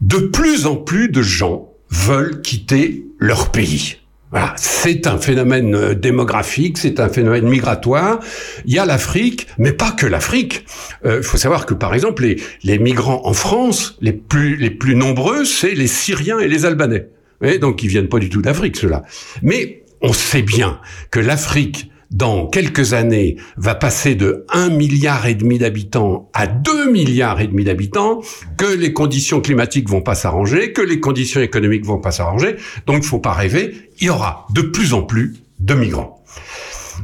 de 0.00 0.18
plus 0.18 0.66
en 0.66 0.76
plus 0.76 1.08
de 1.08 1.22
gens 1.22 1.70
veulent 1.90 2.40
quitter 2.40 3.04
leur 3.18 3.50
pays. 3.50 3.96
Voilà, 4.34 4.52
c'est 4.56 5.06
un 5.06 5.16
phénomène 5.16 5.76
euh, 5.76 5.94
démographique, 5.94 6.78
c'est 6.78 6.98
un 6.98 7.08
phénomène 7.08 7.48
migratoire. 7.48 8.18
Il 8.64 8.74
y 8.74 8.80
a 8.80 8.84
l'Afrique, 8.84 9.46
mais 9.58 9.70
pas 9.70 9.92
que 9.92 10.06
l'Afrique. 10.06 10.66
Euh, 11.04 11.18
Il 11.18 11.22
faut 11.22 11.36
savoir 11.36 11.66
que, 11.66 11.74
par 11.74 11.94
exemple, 11.94 12.24
les, 12.24 12.42
les 12.64 12.80
migrants 12.80 13.22
en 13.24 13.32
France, 13.32 13.96
les 14.00 14.12
plus, 14.12 14.56
les 14.56 14.70
plus 14.70 14.96
nombreux, 14.96 15.44
c'est 15.44 15.74
les 15.74 15.86
Syriens 15.86 16.40
et 16.40 16.48
les 16.48 16.64
Albanais. 16.64 17.10
Et 17.44 17.58
donc, 17.58 17.84
ils 17.84 17.86
viennent 17.86 18.08
pas 18.08 18.18
du 18.18 18.28
tout 18.28 18.42
d'Afrique, 18.42 18.76
ceux-là. 18.76 19.04
Mais 19.42 19.84
on 20.02 20.12
sait 20.12 20.42
bien 20.42 20.80
que 21.12 21.20
l'Afrique, 21.20 21.92
dans 22.10 22.46
quelques 22.46 22.92
années, 22.92 23.36
va 23.56 23.74
passer 23.74 24.14
de 24.14 24.44
1 24.50 24.70
milliard 24.70 25.26
et 25.26 25.34
demi 25.34 25.58
d'habitants 25.58 26.30
à 26.32 26.46
2 26.46 26.90
milliards 26.90 27.40
et 27.40 27.46
demi 27.46 27.64
d'habitants, 27.64 28.20
que 28.56 28.66
les 28.66 28.92
conditions 28.92 29.40
climatiques 29.40 29.88
vont 29.88 30.02
pas 30.02 30.14
s'arranger, 30.14 30.72
que 30.72 30.82
les 30.82 31.00
conditions 31.00 31.40
économiques 31.40 31.84
vont 31.84 31.98
pas 31.98 32.12
s'arranger. 32.12 32.56
Donc, 32.86 33.04
faut 33.04 33.18
pas 33.18 33.32
rêver. 33.32 33.90
Il 34.00 34.06
y 34.06 34.10
aura 34.10 34.46
de 34.50 34.62
plus 34.62 34.94
en 34.94 35.02
plus 35.02 35.34
de 35.60 35.74
migrants. 35.74 36.22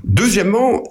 Deuxièmement, 0.05 0.83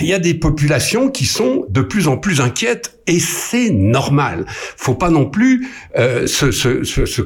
il 0.00 0.06
y 0.06 0.12
a 0.14 0.18
des 0.18 0.34
populations 0.34 1.10
qui 1.10 1.24
sont 1.26 1.64
de 1.68 1.80
plus 1.80 2.08
en 2.08 2.16
plus 2.16 2.40
inquiètes 2.40 2.98
et 3.06 3.18
c'est 3.18 3.70
normal. 3.70 4.44
Faut 4.48 4.94
pas 4.94 5.10
non 5.10 5.26
plus 5.26 5.68
euh, 5.96 6.26
se, 6.26 6.50
se- 6.50 6.84
se- 6.84 7.06
se- 7.06 7.22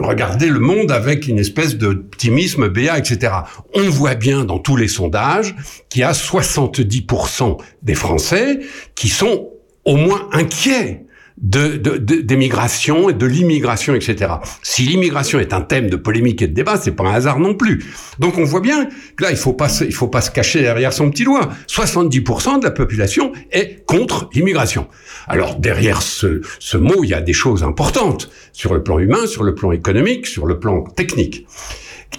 regarder 0.00 0.48
le 0.48 0.60
monde 0.60 0.92
avec 0.92 1.26
une 1.26 1.38
espèce 1.38 1.76
d'optimisme 1.76 2.68
béat, 2.68 2.98
etc. 2.98 3.32
On 3.74 3.88
voit 3.90 4.14
bien 4.14 4.44
dans 4.44 4.58
tous 4.58 4.76
les 4.76 4.88
sondages 4.88 5.54
qu'il 5.88 6.02
y 6.02 6.04
a 6.04 6.12
70% 6.12 7.58
des 7.82 7.94
Français 7.94 8.60
qui 8.94 9.08
sont 9.08 9.50
au 9.84 9.96
moins 9.96 10.28
inquiets 10.32 11.05
de, 11.38 11.76
de, 11.76 11.98
de- 11.98 12.22
des 12.22 12.36
migrations 12.36 13.10
et 13.10 13.12
de 13.12 13.26
l'immigration, 13.26 13.94
etc. 13.94 14.34
Si 14.62 14.82
l'immigration 14.82 15.38
est 15.38 15.52
un 15.52 15.60
thème 15.60 15.90
de 15.90 15.96
polémique 15.96 16.40
et 16.40 16.46
de 16.46 16.54
débat, 16.54 16.78
c'est 16.78 16.92
pas 16.92 17.04
un 17.04 17.12
hasard 17.12 17.38
non 17.38 17.54
plus. 17.54 17.84
Donc 18.18 18.38
on 18.38 18.44
voit 18.44 18.60
bien 18.62 18.88
que 19.16 19.22
là, 19.24 19.30
il 19.30 19.36
faut 19.36 19.52
pas 19.52 19.68
il 19.82 19.92
faut 19.94 20.08
pas 20.08 20.22
se 20.22 20.30
cacher 20.30 20.62
derrière 20.62 20.92
son 20.94 21.10
petit 21.10 21.24
doigt. 21.24 21.50
70% 21.68 22.60
de 22.60 22.64
la 22.64 22.70
population 22.70 23.32
est 23.52 23.84
contre 23.84 24.30
l'immigration. 24.32 24.86
Alors 25.28 25.56
derrière 25.56 26.00
ce, 26.02 26.40
ce 26.58 26.76
mot, 26.78 27.04
il 27.04 27.10
y 27.10 27.14
a 27.14 27.20
des 27.20 27.34
choses 27.34 27.62
importantes 27.62 28.30
sur 28.52 28.72
le 28.72 28.82
plan 28.82 28.98
humain, 28.98 29.26
sur 29.26 29.42
le 29.42 29.54
plan 29.54 29.72
économique, 29.72 30.26
sur 30.26 30.46
le 30.46 30.58
plan 30.58 30.82
technique. 30.84 31.46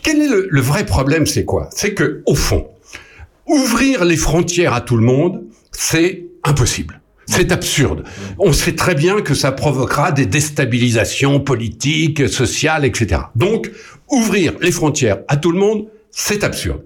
Quel 0.03 0.21
est 0.21 0.27
le, 0.29 0.47
le 0.51 0.61
vrai 0.61 0.85
problème 0.85 1.25
C'est 1.25 1.45
quoi? 1.45 1.69
C'est 1.71 1.93
que 1.95 2.21
au 2.27 2.35
fond, 2.35 2.67
ouvrir 3.47 4.05
les 4.05 4.17
frontières 4.17 4.73
à 4.73 4.81
tout 4.81 4.97
le 4.97 5.03
monde, 5.03 5.43
c'est 5.71 6.25
impossible. 6.43 7.01
C'est 7.27 7.51
absurde. 7.51 8.03
On 8.39 8.53
sait 8.53 8.75
très 8.75 8.95
bien 8.95 9.21
que 9.21 9.33
ça 9.33 9.51
provoquera 9.51 10.11
des 10.11 10.25
déstabilisations 10.25 11.39
politiques, 11.39 12.27
sociales, 12.29 12.85
etc. 12.85 13.21
Donc, 13.35 13.69
ouvrir 14.09 14.53
les 14.61 14.71
frontières 14.71 15.19
à 15.27 15.37
tout 15.37 15.51
le 15.51 15.59
monde, 15.59 15.87
c'est 16.09 16.43
absurde. 16.43 16.81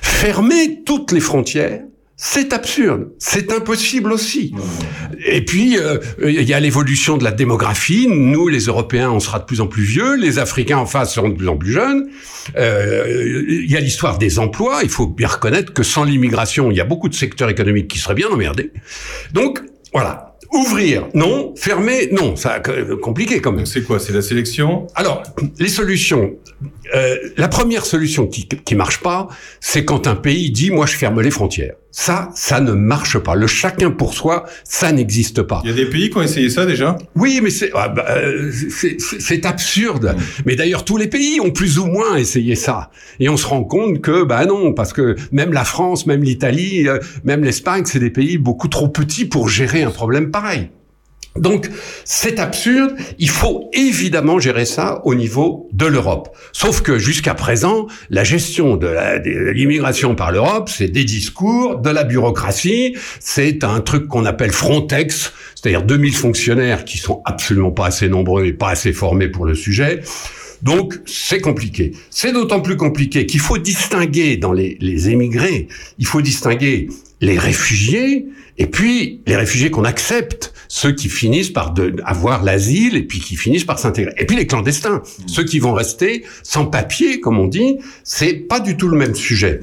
Fermer 0.00 0.82
toutes 0.86 1.12
les 1.12 1.20
frontières, 1.20 1.80
c'est 2.16 2.52
absurde. 2.52 3.08
C'est 3.18 3.52
impossible 3.52 4.12
aussi. 4.12 4.54
Et 5.26 5.44
puis, 5.44 5.76
euh, 5.76 5.98
il 6.22 6.48
y 6.48 6.54
a 6.54 6.60
l'évolution 6.60 7.16
de 7.16 7.24
la 7.24 7.32
démographie. 7.32 8.06
Nous, 8.08 8.46
les 8.46 8.66
Européens, 8.66 9.10
on 9.10 9.18
sera 9.18 9.40
de 9.40 9.44
plus 9.44 9.60
en 9.60 9.66
plus 9.66 9.82
vieux. 9.82 10.14
Les 10.14 10.38
Africains 10.38 10.78
en 10.78 10.86
face 10.86 11.14
seront 11.14 11.30
de 11.30 11.34
plus 11.34 11.48
en 11.48 11.56
plus 11.56 11.72
jeunes. 11.72 12.08
Euh, 12.56 13.42
Il 13.48 13.70
y 13.70 13.76
a 13.76 13.80
l'histoire 13.80 14.18
des 14.18 14.38
emplois. 14.38 14.80
Il 14.84 14.88
faut 14.88 15.08
bien 15.08 15.26
reconnaître 15.26 15.72
que 15.72 15.82
sans 15.82 16.04
l'immigration, 16.04 16.70
il 16.70 16.76
y 16.76 16.80
a 16.80 16.84
beaucoup 16.84 17.08
de 17.08 17.14
secteurs 17.14 17.48
économiques 17.48 17.88
qui 17.88 17.98
seraient 17.98 18.14
bien 18.14 18.28
emmerdés. 18.28 18.72
Donc, 19.32 19.60
voilà. 19.92 20.36
Ouvrir, 20.52 21.08
non. 21.14 21.54
Fermer, 21.56 22.10
non. 22.12 22.36
Ça 22.36 22.60
euh, 22.68 22.96
compliqué 22.98 23.40
quand 23.40 23.52
même. 23.52 23.64
C'est 23.66 23.82
quoi? 23.82 23.98
C'est 23.98 24.12
la 24.12 24.20
sélection? 24.20 24.86
Alors, 24.94 25.22
les 25.58 25.68
solutions. 25.68 26.34
Euh, 26.94 27.16
la 27.36 27.48
première 27.48 27.86
solution 27.86 28.26
qui 28.26 28.46
qui 28.46 28.74
marche 28.74 29.00
pas, 29.00 29.28
c'est 29.60 29.84
quand 29.84 30.06
un 30.06 30.14
pays 30.14 30.50
dit 30.50 30.70
moi 30.70 30.86
je 30.86 30.96
ferme 30.96 31.20
les 31.20 31.30
frontières. 31.30 31.74
Ça, 31.94 32.30
ça 32.34 32.60
ne 32.60 32.72
marche 32.72 33.18
pas. 33.18 33.34
Le 33.34 33.46
chacun 33.46 33.90
pour 33.90 34.14
soi, 34.14 34.44
ça 34.64 34.92
n'existe 34.92 35.42
pas. 35.42 35.60
Il 35.64 35.70
y 35.70 35.72
a 35.72 35.76
des 35.76 35.84
pays 35.90 36.08
qui 36.08 36.16
ont 36.16 36.22
essayé 36.22 36.48
ça 36.48 36.64
déjà? 36.64 36.96
Oui, 37.16 37.40
mais 37.42 37.50
c'est 37.50 37.70
ah, 37.74 37.88
bah, 37.88 38.06
euh, 38.08 38.50
c'est- 39.20 39.44
absurde. 39.44 40.16
Mais 40.46 40.56
d'ailleurs, 40.56 40.84
tous 40.86 40.96
les 40.96 41.08
pays 41.08 41.38
ont 41.40 41.50
plus 41.50 41.78
ou 41.78 41.84
moins 41.86 42.16
essayé 42.16 42.54
ça. 42.54 42.90
Et 43.20 43.28
on 43.28 43.36
se 43.36 43.46
rend 43.46 43.64
compte 43.64 44.00
que, 44.00 44.24
bah 44.24 44.46
non, 44.46 44.72
parce 44.72 44.92
que 44.94 45.16
même 45.32 45.52
la 45.52 45.64
France, 45.64 46.06
même 46.06 46.22
l'Italie, 46.22 46.88
euh, 46.88 46.98
même 47.24 47.44
l'Espagne, 47.44 47.82
c'est 47.84 47.98
des 47.98 48.10
pays 48.10 48.38
beaucoup 48.38 48.68
trop 48.68 48.88
petits 48.88 49.26
pour 49.26 49.48
gérer 49.48 49.82
un 49.82 49.90
problème 49.90 50.30
pareil. 50.30 50.70
Donc, 51.36 51.70
c'est 52.04 52.38
absurde. 52.38 52.94
Il 53.18 53.30
faut 53.30 53.70
évidemment 53.72 54.38
gérer 54.38 54.66
ça 54.66 55.00
au 55.04 55.14
niveau 55.14 55.68
de 55.72 55.86
l'Europe. 55.86 56.36
Sauf 56.52 56.82
que 56.82 56.98
jusqu'à 56.98 57.34
présent, 57.34 57.86
la 58.10 58.22
gestion 58.22 58.76
de 58.76 58.88
l'immigration 59.52 60.14
par 60.14 60.30
l'Europe, 60.30 60.68
c'est 60.68 60.88
des 60.88 61.04
discours, 61.04 61.78
de 61.78 61.88
la 61.88 62.04
bureaucratie. 62.04 62.96
C'est 63.18 63.64
un 63.64 63.80
truc 63.80 64.08
qu'on 64.08 64.26
appelle 64.26 64.52
Frontex, 64.52 65.32
c'est-à-dire 65.54 65.82
2000 65.82 66.14
fonctionnaires 66.14 66.84
qui 66.84 66.98
sont 66.98 67.22
absolument 67.24 67.70
pas 67.70 67.86
assez 67.86 68.08
nombreux 68.08 68.44
et 68.44 68.52
pas 68.52 68.70
assez 68.70 68.92
formés 68.92 69.28
pour 69.28 69.46
le 69.46 69.54
sujet. 69.54 70.00
Donc, 70.62 71.00
c'est 71.06 71.40
compliqué. 71.40 71.92
C'est 72.10 72.32
d'autant 72.32 72.60
plus 72.60 72.76
compliqué 72.76 73.26
qu'il 73.26 73.40
faut 73.40 73.58
distinguer 73.58 74.36
dans 74.36 74.52
les, 74.52 74.76
les 74.80 75.08
émigrés, 75.08 75.66
il 75.98 76.06
faut 76.06 76.22
distinguer 76.22 76.88
les 77.20 77.38
réfugiés 77.38 78.26
et 78.58 78.66
puis 78.66 79.22
les 79.26 79.36
réfugiés 79.36 79.70
qu'on 79.70 79.84
accepte, 79.84 80.51
ceux 80.74 80.92
qui 80.92 81.10
finissent 81.10 81.50
par 81.50 81.72
de- 81.74 81.94
avoir 82.02 82.42
l'asile 82.42 82.96
et 82.96 83.02
puis 83.02 83.20
qui 83.20 83.36
finissent 83.36 83.66
par 83.66 83.78
s'intégrer. 83.78 84.14
Et 84.16 84.24
puis 84.24 84.36
les 84.36 84.46
clandestins, 84.46 85.02
ceux 85.26 85.44
qui 85.44 85.58
vont 85.58 85.74
rester 85.74 86.24
sans 86.42 86.64
papier, 86.64 87.20
comme 87.20 87.38
on 87.38 87.46
dit, 87.46 87.76
c'est 88.04 88.32
pas 88.32 88.58
du 88.58 88.78
tout 88.78 88.88
le 88.88 88.96
même 88.96 89.14
sujet. 89.14 89.60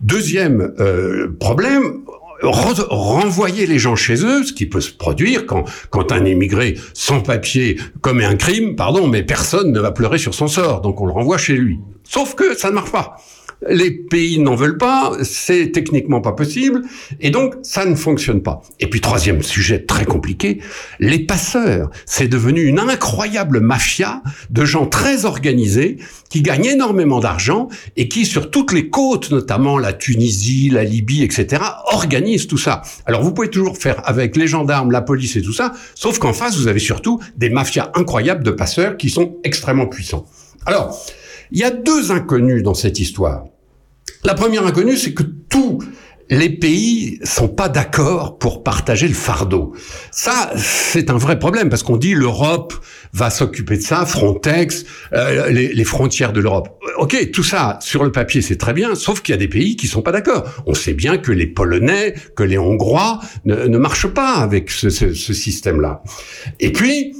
Deuxième 0.00 0.72
euh, 0.78 1.26
problème, 1.40 2.02
re- 2.44 2.86
renvoyer 2.90 3.66
les 3.66 3.80
gens 3.80 3.96
chez 3.96 4.24
eux, 4.24 4.44
ce 4.44 4.52
qui 4.52 4.66
peut 4.66 4.80
se 4.80 4.92
produire 4.92 5.46
quand, 5.46 5.64
quand 5.90 6.12
un 6.12 6.24
émigré 6.24 6.78
sans 6.94 7.20
papier 7.20 7.76
commet 8.00 8.24
un 8.24 8.36
crime, 8.36 8.76
pardon, 8.76 9.08
mais 9.08 9.24
personne 9.24 9.72
ne 9.72 9.80
va 9.80 9.90
pleurer 9.90 10.18
sur 10.18 10.32
son 10.32 10.46
sort, 10.46 10.80
donc 10.80 11.00
on 11.00 11.06
le 11.06 11.12
renvoie 11.12 11.38
chez 11.38 11.54
lui. 11.56 11.80
Sauf 12.04 12.36
que 12.36 12.56
ça 12.56 12.70
ne 12.70 12.74
marche 12.74 12.92
pas. 12.92 13.16
Les 13.68 13.90
pays 13.90 14.38
n'en 14.38 14.54
veulent 14.54 14.78
pas, 14.78 15.12
c'est 15.22 15.70
techniquement 15.70 16.20
pas 16.20 16.32
possible, 16.32 16.82
et 17.20 17.30
donc 17.30 17.54
ça 17.62 17.84
ne 17.84 17.94
fonctionne 17.94 18.42
pas. 18.42 18.62
Et 18.80 18.88
puis 18.88 19.00
troisième 19.00 19.42
sujet 19.42 19.84
très 19.84 20.04
compliqué, 20.04 20.60
les 20.98 21.20
passeurs. 21.20 21.90
C'est 22.06 22.28
devenu 22.28 22.64
une 22.64 22.80
incroyable 22.80 23.60
mafia 23.60 24.22
de 24.50 24.64
gens 24.64 24.86
très 24.86 25.24
organisés 25.24 25.98
qui 26.28 26.42
gagnent 26.42 26.66
énormément 26.66 27.20
d'argent 27.20 27.68
et 27.96 28.08
qui, 28.08 28.26
sur 28.26 28.50
toutes 28.50 28.72
les 28.72 28.88
côtes, 28.88 29.30
notamment 29.30 29.78
la 29.78 29.92
Tunisie, 29.92 30.70
la 30.70 30.82
Libye, 30.84 31.22
etc., 31.22 31.62
organisent 31.92 32.48
tout 32.48 32.58
ça. 32.58 32.82
Alors 33.06 33.22
vous 33.22 33.32
pouvez 33.32 33.50
toujours 33.50 33.76
faire 33.76 34.02
avec 34.08 34.36
les 34.36 34.46
gendarmes, 34.46 34.90
la 34.90 35.02
police 35.02 35.36
et 35.36 35.42
tout 35.42 35.52
ça, 35.52 35.72
sauf 35.94 36.18
qu'en 36.18 36.32
face, 36.32 36.56
vous 36.56 36.68
avez 36.68 36.80
surtout 36.80 37.20
des 37.36 37.50
mafias 37.50 37.92
incroyables 37.94 38.42
de 38.42 38.50
passeurs 38.50 38.96
qui 38.96 39.10
sont 39.10 39.36
extrêmement 39.44 39.86
puissants. 39.86 40.26
Alors, 40.66 40.98
il 41.52 41.58
y 41.58 41.64
a 41.64 41.70
deux 41.70 42.10
inconnus 42.10 42.62
dans 42.62 42.74
cette 42.74 42.98
histoire. 42.98 43.44
La 44.24 44.34
première 44.34 44.66
inconnue, 44.66 44.96
c'est 44.96 45.14
que 45.14 45.22
tous 45.22 45.78
les 46.30 46.48
pays 46.48 47.18
sont 47.24 47.48
pas 47.48 47.68
d'accord 47.68 48.38
pour 48.38 48.62
partager 48.62 49.06
le 49.06 49.12
fardeau. 49.14 49.74
Ça, 50.10 50.50
c'est 50.56 51.10
un 51.10 51.18
vrai 51.18 51.38
problème 51.38 51.68
parce 51.68 51.82
qu'on 51.82 51.98
dit 51.98 52.14
l'Europe 52.14 52.72
va 53.12 53.28
s'occuper 53.28 53.76
de 53.76 53.82
ça, 53.82 54.06
Frontex, 54.06 54.84
euh, 55.12 55.50
les, 55.50 55.74
les 55.74 55.84
frontières 55.84 56.32
de 56.32 56.40
l'Europe. 56.40 56.70
Ok, 56.96 57.30
tout 57.32 57.42
ça 57.42 57.78
sur 57.82 58.02
le 58.04 58.12
papier 58.12 58.40
c'est 58.40 58.56
très 58.56 58.72
bien, 58.72 58.94
sauf 58.94 59.20
qu'il 59.20 59.34
y 59.34 59.36
a 59.36 59.38
des 59.38 59.48
pays 59.48 59.76
qui 59.76 59.88
sont 59.88 60.00
pas 60.00 60.12
d'accord. 60.12 60.48
On 60.66 60.72
sait 60.74 60.94
bien 60.94 61.18
que 61.18 61.32
les 61.32 61.46
Polonais, 61.46 62.14
que 62.34 62.44
les 62.44 62.56
Hongrois 62.56 63.20
ne, 63.44 63.66
ne 63.66 63.76
marchent 63.78 64.06
pas 64.08 64.36
avec 64.36 64.70
ce, 64.70 64.88
ce- 64.88 65.12
ce 65.12 65.32
système-là. 65.34 66.02
Et 66.60 66.72
puis 66.72 67.14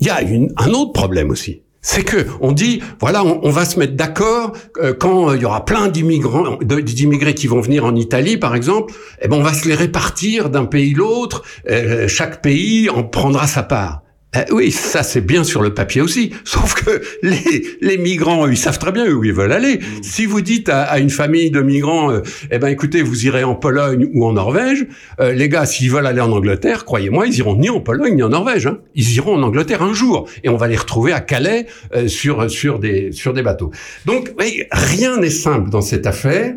il 0.00 0.06
y 0.06 0.10
a 0.10 0.20
une- 0.20 0.52
un 0.58 0.70
autre 0.72 0.92
problème 0.92 1.30
aussi. 1.30 1.62
C'est 1.82 2.04
que 2.04 2.26
on 2.40 2.52
dit 2.52 2.82
voilà 3.00 3.24
on, 3.24 3.50
va 3.50 3.64
se 3.64 3.78
mettre 3.78 3.94
d'accord 3.94 4.52
euh, 4.78 4.92
quand 4.92 5.30
euh, 5.30 5.36
il 5.36 5.42
y 5.42 5.44
aura 5.46 5.64
plein 5.64 5.88
d'immigrants 5.88 6.58
d'immigrés 6.60 7.34
qui 7.34 7.46
vont 7.46 7.60
venir 7.60 7.86
en 7.86 7.94
Italie 7.94 8.36
par 8.36 8.54
exemple 8.54 8.92
eh 9.22 9.28
ben 9.28 9.36
on 9.36 9.42
va 9.42 9.54
se 9.54 9.66
les 9.66 9.74
répartir 9.74 10.50
d'un 10.50 10.66
pays 10.66 10.92
l'autre 10.92 11.42
euh, 11.70 12.06
chaque 12.06 12.42
pays 12.42 12.90
en 12.90 13.02
prendra 13.02 13.46
sa 13.46 13.62
part. 13.62 14.02
Eh 14.32 14.52
oui, 14.52 14.70
ça 14.70 15.02
c'est 15.02 15.22
bien 15.22 15.42
sur 15.42 15.60
le 15.60 15.74
papier 15.74 16.00
aussi. 16.00 16.30
Sauf 16.44 16.74
que 16.74 17.02
les, 17.24 17.66
les 17.80 17.98
migrants, 17.98 18.46
ils 18.46 18.56
savent 18.56 18.78
très 18.78 18.92
bien 18.92 19.10
où 19.10 19.24
ils 19.24 19.32
veulent 19.32 19.50
aller. 19.50 19.80
Si 20.02 20.24
vous 20.24 20.40
dites 20.40 20.68
à, 20.68 20.82
à 20.84 21.00
une 21.00 21.10
famille 21.10 21.50
de 21.50 21.60
migrants, 21.60 22.12
euh, 22.12 22.20
eh 22.52 22.58
ben 22.58 22.68
écoutez, 22.68 23.02
vous 23.02 23.26
irez 23.26 23.42
en 23.42 23.56
Pologne 23.56 24.08
ou 24.14 24.24
en 24.24 24.32
Norvège, 24.34 24.86
euh, 25.18 25.32
les 25.32 25.48
gars, 25.48 25.66
s'ils 25.66 25.90
veulent 25.90 26.06
aller 26.06 26.20
en 26.20 26.30
Angleterre, 26.30 26.84
croyez-moi, 26.84 27.26
ils 27.26 27.36
iront 27.38 27.56
ni 27.56 27.70
en 27.70 27.80
Pologne 27.80 28.14
ni 28.14 28.22
en 28.22 28.28
Norvège. 28.28 28.68
hein. 28.68 28.78
Ils 28.94 29.16
iront 29.16 29.34
en 29.34 29.42
Angleterre 29.42 29.82
un 29.82 29.94
jour 29.94 30.28
et 30.44 30.48
on 30.48 30.56
va 30.56 30.68
les 30.68 30.76
retrouver 30.76 31.12
à 31.12 31.20
Calais 31.20 31.66
euh, 31.96 32.06
sur 32.06 32.48
sur 32.48 32.78
des 32.78 33.10
sur 33.10 33.32
des 33.32 33.42
bateaux. 33.42 33.72
Donc 34.06 34.32
oui, 34.38 34.62
rien 34.70 35.16
n'est 35.18 35.30
simple 35.30 35.70
dans 35.70 35.82
cette 35.82 36.06
affaire. 36.06 36.54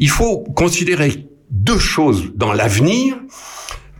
Il 0.00 0.10
faut 0.10 0.38
considérer 0.56 1.28
deux 1.52 1.78
choses 1.78 2.32
dans 2.34 2.52
l'avenir. 2.52 3.14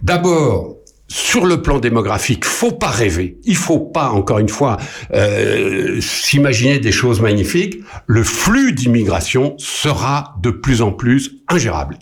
D'abord, 0.02 0.73
sur 1.14 1.46
le 1.46 1.62
plan 1.62 1.78
démographique, 1.78 2.44
faut 2.44 2.72
pas 2.72 2.88
rêver. 2.90 3.38
Il 3.44 3.54
faut 3.54 3.78
pas, 3.78 4.10
encore 4.10 4.40
une 4.40 4.48
fois, 4.48 4.78
euh, 5.12 6.00
s'imaginer 6.00 6.80
des 6.80 6.90
choses 6.90 7.20
magnifiques. 7.20 7.78
Le 8.08 8.24
flux 8.24 8.72
d'immigration 8.72 9.54
sera 9.58 10.34
de 10.42 10.50
plus 10.50 10.82
en 10.82 10.90
plus 10.90 11.36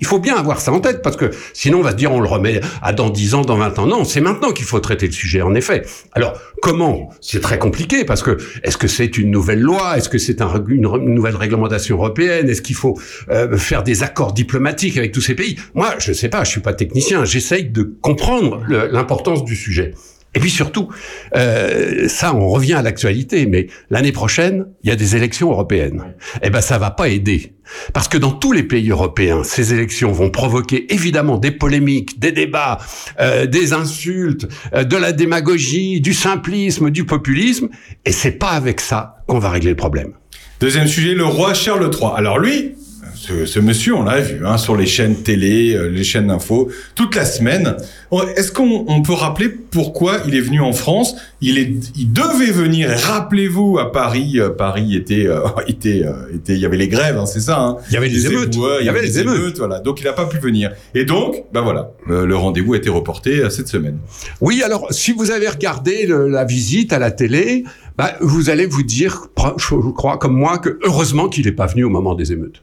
Il 0.00 0.06
faut 0.06 0.18
bien 0.18 0.36
avoir 0.36 0.60
ça 0.60 0.72
en 0.72 0.80
tête 0.80 1.02
parce 1.02 1.16
que 1.16 1.30
sinon 1.52 1.78
on 1.78 1.82
va 1.82 1.92
se 1.92 1.96
dire 1.96 2.12
on 2.12 2.20
le 2.20 2.28
remet 2.28 2.60
à 2.80 2.92
dans 2.92 3.10
10 3.10 3.34
ans, 3.34 3.42
dans 3.42 3.56
20 3.56 3.78
ans. 3.78 3.86
Non, 3.86 4.04
c'est 4.04 4.20
maintenant 4.20 4.52
qu'il 4.52 4.64
faut 4.64 4.80
traiter 4.80 5.06
le 5.06 5.12
sujet, 5.12 5.42
en 5.42 5.54
effet. 5.54 5.82
Alors, 6.12 6.34
comment? 6.60 7.10
C'est 7.20 7.40
très 7.40 7.58
compliqué 7.58 8.04
parce 8.04 8.22
que 8.22 8.38
est-ce 8.62 8.76
que 8.76 8.88
c'est 8.88 9.18
une 9.18 9.30
nouvelle 9.30 9.60
loi? 9.60 9.96
Est-ce 9.96 10.08
que 10.08 10.18
c'est 10.18 10.40
une, 10.40 10.82
nouvelle 11.14 11.36
réglementation 11.36 11.96
européenne? 11.96 12.48
Est-ce 12.48 12.62
qu'il 12.62 12.76
faut 12.76 12.98
euh, 13.30 13.56
faire 13.56 13.82
des 13.82 14.02
accords 14.02 14.32
diplomatiques 14.32 14.96
avec 14.96 15.12
tous 15.12 15.20
ces 15.20 15.34
pays? 15.34 15.56
Moi, 15.74 15.94
je 15.98 16.12
sais 16.12 16.28
pas, 16.28 16.44
je 16.44 16.50
suis 16.50 16.60
pas 16.60 16.74
technicien. 16.74 17.24
J'essaye 17.24 17.64
de 17.64 17.82
comprendre 18.00 18.62
l'importance 18.68 19.44
du 19.44 19.56
sujet. 19.56 19.94
Et 20.34 20.40
puis 20.40 20.50
surtout, 20.50 20.88
euh, 21.36 22.09
ça, 22.09 22.34
on 22.34 22.48
revient 22.48 22.74
à 22.74 22.82
l'actualité, 22.82 23.44
mais 23.46 23.66
l'année 23.90 24.12
prochaine, 24.12 24.66
il 24.82 24.88
y 24.88 24.92
a 24.92 24.96
des 24.96 25.14
élections 25.14 25.50
européennes. 25.50 26.14
Eh 26.42 26.48
ben, 26.48 26.62
ça 26.62 26.78
va 26.78 26.90
pas 26.90 27.09
aider. 27.09 27.54
Parce 27.92 28.09
que 28.09 28.16
dans 28.16 28.30
tous 28.30 28.52
les 28.52 28.62
pays 28.62 28.90
européens, 28.90 29.44
ces 29.44 29.74
élections 29.74 30.10
vont 30.10 30.30
provoquer 30.30 30.92
évidemment 30.92 31.36
des 31.36 31.50
polémiques, 31.50 32.18
des 32.18 32.32
débats, 32.32 32.78
euh, 33.20 33.46
des 33.46 33.74
insultes, 33.74 34.48
euh, 34.74 34.84
de 34.84 34.96
la 34.96 35.12
démagogie, 35.12 36.00
du 36.00 36.14
simplisme, 36.14 36.90
du 36.90 37.04
populisme, 37.04 37.68
et 38.06 38.12
c'est 38.12 38.32
pas 38.32 38.50
avec 38.50 38.80
ça 38.80 39.22
qu'on 39.26 39.38
va 39.38 39.50
régler 39.50 39.70
le 39.70 39.76
problème. 39.76 40.12
Deuxième 40.60 40.86
sujet, 40.86 41.14
le 41.14 41.26
roi 41.26 41.54
Charles 41.54 41.90
III. 41.92 42.12
Alors 42.16 42.38
lui, 42.38 42.74
ce, 43.22 43.46
ce 43.46 43.60
monsieur, 43.60 43.94
on 43.94 44.02
l'a 44.02 44.20
vu 44.20 44.44
hein, 44.44 44.58
sur 44.58 44.74
les 44.76 44.84
chaînes 44.86 45.14
télé, 45.22 45.74
euh, 45.76 45.86
les 45.88 46.02
chaînes 46.02 46.26
d'infos, 46.26 46.68
toute 46.96 47.14
la 47.14 47.24
semaine. 47.24 47.76
On- 48.10 48.26
Est-ce 48.26 48.50
qu'on 48.50 48.84
on 48.88 49.00
peut 49.02 49.12
rappeler 49.12 49.48
pourquoi 49.48 50.16
il 50.26 50.34
est 50.34 50.40
venu 50.40 50.60
en 50.60 50.72
France? 50.72 51.14
Il, 51.40 51.56
est, 51.56 51.72
il 51.96 52.12
devait 52.12 52.50
venir, 52.50 52.90
rappelez-vous, 52.90 53.78
à 53.78 53.92
Paris, 53.92 54.40
euh, 54.40 54.50
Paris 54.50 54.96
était, 54.96 55.26
euh, 55.28 55.40
était, 55.68 56.04
était, 56.34 56.54
il 56.54 56.58
y 56.58 56.66
avait 56.66 56.76
les 56.76 56.88
grèves, 56.88 57.16
hein, 57.16 57.26
c'est 57.26 57.38
ça. 57.40 57.60
Hein, 57.60 57.76
Il 57.90 57.94
y 57.94 57.96
avait 57.96 58.08
les 58.08 58.26
émeutes. 58.26 58.54
éboueurs, 58.56 58.80
Il 58.80 58.86
y 58.86 58.88
avait 58.88 59.02
les 59.02 59.20
émeutes. 59.20 59.58
voilà. 59.58 59.78
Donc 59.78 60.00
il 60.00 60.04
n'a 60.04 60.12
pas 60.14 60.26
pu 60.26 60.38
venir. 60.38 60.72
Et 60.96 61.04
donc, 61.04 61.44
ben 61.52 61.60
voilà, 61.60 61.92
le, 62.08 62.26
le 62.26 62.36
rendez-vous 62.36 62.74
a 62.74 62.76
été 62.76 62.90
reporté 62.90 63.38
euh, 63.38 63.50
cette 63.50 63.68
semaine. 63.68 63.98
Oui, 64.40 64.62
alors 64.64 64.88
si 64.90 65.12
vous 65.12 65.30
avez 65.30 65.46
regardé 65.48 66.06
le- 66.06 66.28
la 66.28 66.44
visite 66.44 66.92
à 66.92 66.98
la 66.98 67.12
télé, 67.12 67.62
bah, 67.96 68.14
vous 68.20 68.50
allez 68.50 68.66
vous 68.66 68.82
dire, 68.82 69.28
je 69.58 69.74
crois 69.92 70.18
comme 70.18 70.34
moi, 70.34 70.58
que 70.58 70.78
heureusement 70.82 71.28
qu'il 71.28 71.44
n'est 71.46 71.52
pas 71.52 71.66
venu 71.66 71.84
au 71.84 71.90
moment 71.90 72.14
des 72.16 72.32
émeutes. 72.32 72.62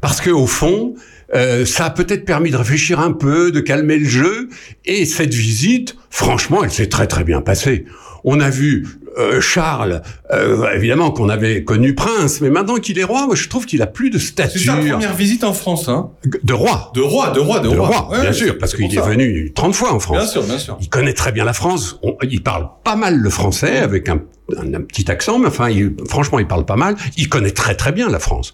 Parce 0.00 0.20
que 0.20 0.30
au 0.30 0.46
fond, 0.46 0.94
euh, 1.34 1.64
ça 1.64 1.86
a 1.86 1.90
peut-être 1.90 2.24
permis 2.24 2.50
de 2.50 2.56
réfléchir 2.56 3.00
un 3.00 3.12
peu, 3.12 3.50
de 3.52 3.60
calmer 3.60 3.98
le 3.98 4.08
jeu. 4.08 4.48
Et 4.84 5.04
cette 5.06 5.34
visite, 5.34 5.96
franchement, 6.10 6.62
elle 6.64 6.70
s'est 6.72 6.88
très 6.88 7.06
très 7.06 7.24
bien 7.24 7.40
passée. 7.40 7.84
On 8.24 8.38
a 8.40 8.50
vu 8.50 8.86
euh, 9.18 9.40
Charles, 9.40 10.00
euh, 10.32 10.70
évidemment 10.74 11.10
qu'on 11.10 11.28
avait 11.28 11.64
connu 11.64 11.94
prince, 11.94 12.40
mais 12.40 12.48
maintenant 12.50 12.76
qu'il 12.76 12.98
est 12.98 13.04
roi, 13.04 13.26
moi 13.26 13.34
je 13.34 13.46
trouve 13.48 13.66
qu'il 13.66 13.82
a 13.82 13.86
plus 13.86 14.08
de 14.10 14.16
C'est 14.18 14.28
stature. 14.28 14.60
sa 14.74 14.76
première 14.78 15.12
visite 15.14 15.44
en 15.44 15.52
France, 15.52 15.88
hein 15.88 16.10
De 16.44 16.52
roi. 16.54 16.92
De 16.94 17.00
roi, 17.02 17.30
de 17.30 17.40
roi, 17.40 17.58
de, 17.58 17.68
De 17.68 17.76
roi. 17.76 17.88
roi, 17.88 18.10
Ouais, 18.16 18.22
bien 18.22 18.32
sûr, 18.32 18.46
c'est 18.52 18.58
parce 18.58 18.74
qu'il 18.74 18.96
est 18.96 19.00
venu 19.02 19.52
30 19.54 19.74
fois 19.74 19.92
en 19.92 19.98
France. 19.98 20.16
Bien 20.18 20.26
sûr, 20.26 20.42
bien 20.44 20.58
sûr. 20.58 20.78
Il 20.80 20.88
connaît 20.88 21.12
très 21.12 21.32
bien 21.32 21.44
la 21.44 21.52
France. 21.52 21.98
On- 22.02 22.16
il 22.22 22.42
parle 22.42 22.68
pas 22.84 22.96
mal 22.96 23.16
le 23.18 23.28
français 23.28 23.78
avec 23.78 24.08
un, 24.08 24.22
un- 24.58 24.82
petit 24.82 25.10
accent, 25.10 25.38
mais 25.38 25.46
enfin, 25.48 25.70
il- 25.70 25.94
franchement, 26.08 26.38
il 26.38 26.46
parle 26.46 26.64
pas 26.64 26.76
mal. 26.76 26.96
Il 27.16 27.28
connaît 27.28 27.50
très 27.52 27.74
très 27.74 27.92
bien 27.92 28.08
la 28.08 28.18
France. 28.18 28.52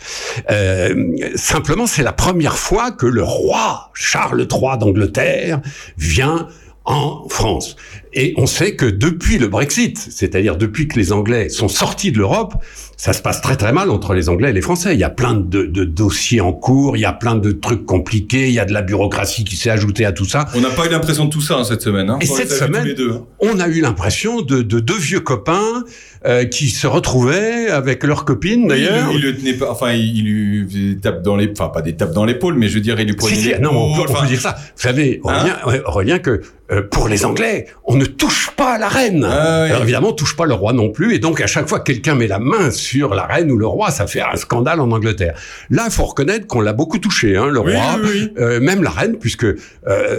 Euh, 0.51 1.17
simplement, 1.37 1.87
c'est 1.87 2.03
la 2.03 2.13
première 2.13 2.59
fois 2.59 2.91
que 2.91 3.07
le 3.07 3.23
roi 3.23 3.91
Charles 3.95 4.47
III 4.51 4.79
d'Angleterre 4.79 5.61
vient 5.97 6.49
en 6.85 7.29
France. 7.29 7.77
Et 8.15 8.33
on 8.39 8.47
sait 8.47 8.75
que 8.75 8.87
depuis 8.87 9.39
le 9.39 9.49
Brexit, 9.49 9.99
c'est-à-dire 9.99 10.57
depuis 10.57 10.89
que 10.89 10.99
les 10.99 11.13
Anglais 11.13 11.49
sont 11.51 11.69
sortis 11.69 12.13
de 12.13 12.19
l'Europe, 12.19 12.55
ça 12.99 13.13
se 13.13 13.23
passe 13.23 13.41
très 13.41 13.57
très 13.57 13.73
mal 13.73 13.91
entre 13.91 14.13
les 14.13 14.29
Anglais 14.29 14.51
et 14.51 14.53
les 14.53 14.61
Français. 14.61 14.93
Il 14.93 14.99
y 15.01 15.05
a 15.05 15.09
plein 15.09 15.35
de, 15.35 15.63
de 15.63 15.85
dossiers 15.85 16.41
en 16.41 16.53
cours, 16.53 16.97
il 16.97 17.01
y 17.01 17.05
a 17.05 17.13
plein 17.13 17.37
de 17.37 17.53
trucs 17.53 17.87
compliqués, 17.87 18.49
il 18.49 18.55
y 18.55 18.59
a 18.59 18.65
de 18.65 18.73
la 18.73 18.83
bureaucratie 18.83 19.45
qui 19.45 19.57
s'est 19.57 19.71
ajoutée 19.71 20.05
à 20.05 20.11
tout 20.11 20.25
ça. 20.25 20.47
On 20.57 20.61
n'a 20.61 20.71
pas 20.71 20.85
eu 20.85 20.91
l'impression 20.91 21.27
de 21.27 21.31
tout 21.31 21.41
ça 21.41 21.55
hein, 21.59 21.65
cette 21.65 21.81
semaine. 21.81 22.11
Hein. 22.11 22.19
Et 22.21 22.29
On 22.29 22.35
cette 22.35 22.51
semaine, 22.51 22.95
hein. 22.99 23.25
on 23.39 23.61
a 23.61 23.69
eu 23.69 23.81
l'impression 23.81 24.43
de, 24.43 24.63
de 24.63 24.81
deux 24.81 24.99
vieux 24.99 25.21
copains 25.21 25.85
euh, 26.27 26.45
qui 26.45 26.71
se 26.71 26.89
retrouvaient 26.89 27.69
avec 27.69 28.03
leurs 28.03 28.25
copines 28.25 28.67
d'ailleurs. 28.67 29.11
Il, 29.13 29.19
il 29.19 29.23
le 29.23 29.37
tenait 29.37 29.55
pas, 29.55 29.71
enfin, 29.71 29.93
il, 29.93 30.19
il 30.19 30.25
lui 30.25 30.99
tapes 31.01 31.23
dans 31.23 31.37
les, 31.37 31.53
enfin, 31.53 31.69
pas 31.69 31.83
des 31.83 31.95
tapes 31.95 32.13
dans 32.13 32.25
l'épaule, 32.25 32.57
mais 32.57 32.67
je 32.67 32.75
veux 32.75 32.81
dire, 32.81 32.99
il 32.99 33.07
lui 33.07 33.15
prenait 33.15 33.37
Si, 33.37 33.43
si, 33.43 33.61
non, 33.61 33.71
on 33.71 33.95
peut, 33.95 34.03
on 34.09 34.13
enfin, 34.13 34.23
peut 34.23 34.27
dire 34.29 34.41
ça. 34.41 34.57
Vous 34.59 34.83
savez, 34.83 35.21
Hein 35.25 35.35
Aurélien, 35.35 35.57
ouais, 35.67 35.83
Aurélien, 35.87 36.19
que 36.19 36.41
euh, 36.71 36.83
pour 36.83 37.09
les 37.09 37.25
Anglais, 37.25 37.67
on 37.85 37.97
ne 37.97 38.05
touche 38.05 38.51
pas 38.57 38.73
à 38.75 38.79
la 38.79 38.89
reine. 38.89 39.25
Ah. 39.25 39.63
Alors 39.63 39.83
évidemment, 39.83 40.09
on 40.09 40.13
touche 40.13 40.37
pas 40.37 40.45
le 40.45 40.55
roi 40.55 40.73
non 40.73 40.91
plus. 40.91 41.15
Et 41.15 41.19
donc, 41.19 41.41
à 41.41 41.47
chaque 41.47 41.69
fois 41.69 41.79
que 41.79 41.93
quelqu'un 41.93 42.17
met 42.17 42.27
la 42.27 42.41
main 42.41 42.71
sur 42.73 42.88
la 43.15 43.27
reine 43.27 43.51
ou 43.51 43.57
le 43.57 43.67
roi, 43.67 43.91
ça 43.91 44.07
fait 44.07 44.21
un 44.21 44.37
scandale 44.37 44.81
en 44.81 44.91
Angleterre. 44.91 45.35
Là, 45.71 45.85
il 45.87 45.93
faut 45.93 46.05
reconnaître 46.05 46.47
qu'on 46.47 46.61
l'a 46.61 46.73
beaucoup 46.73 46.99
touché, 46.99 47.37
hein, 47.37 47.47
le 47.47 47.61
Oui, 47.61 47.75
roi, 47.75 47.85
oui, 48.03 48.09
oui. 48.13 48.33
euh, 48.39 48.61
même 48.61 48.83
la 48.83 48.91
reine, 48.91 49.17
puisque 49.19 49.45
euh, 49.45 49.57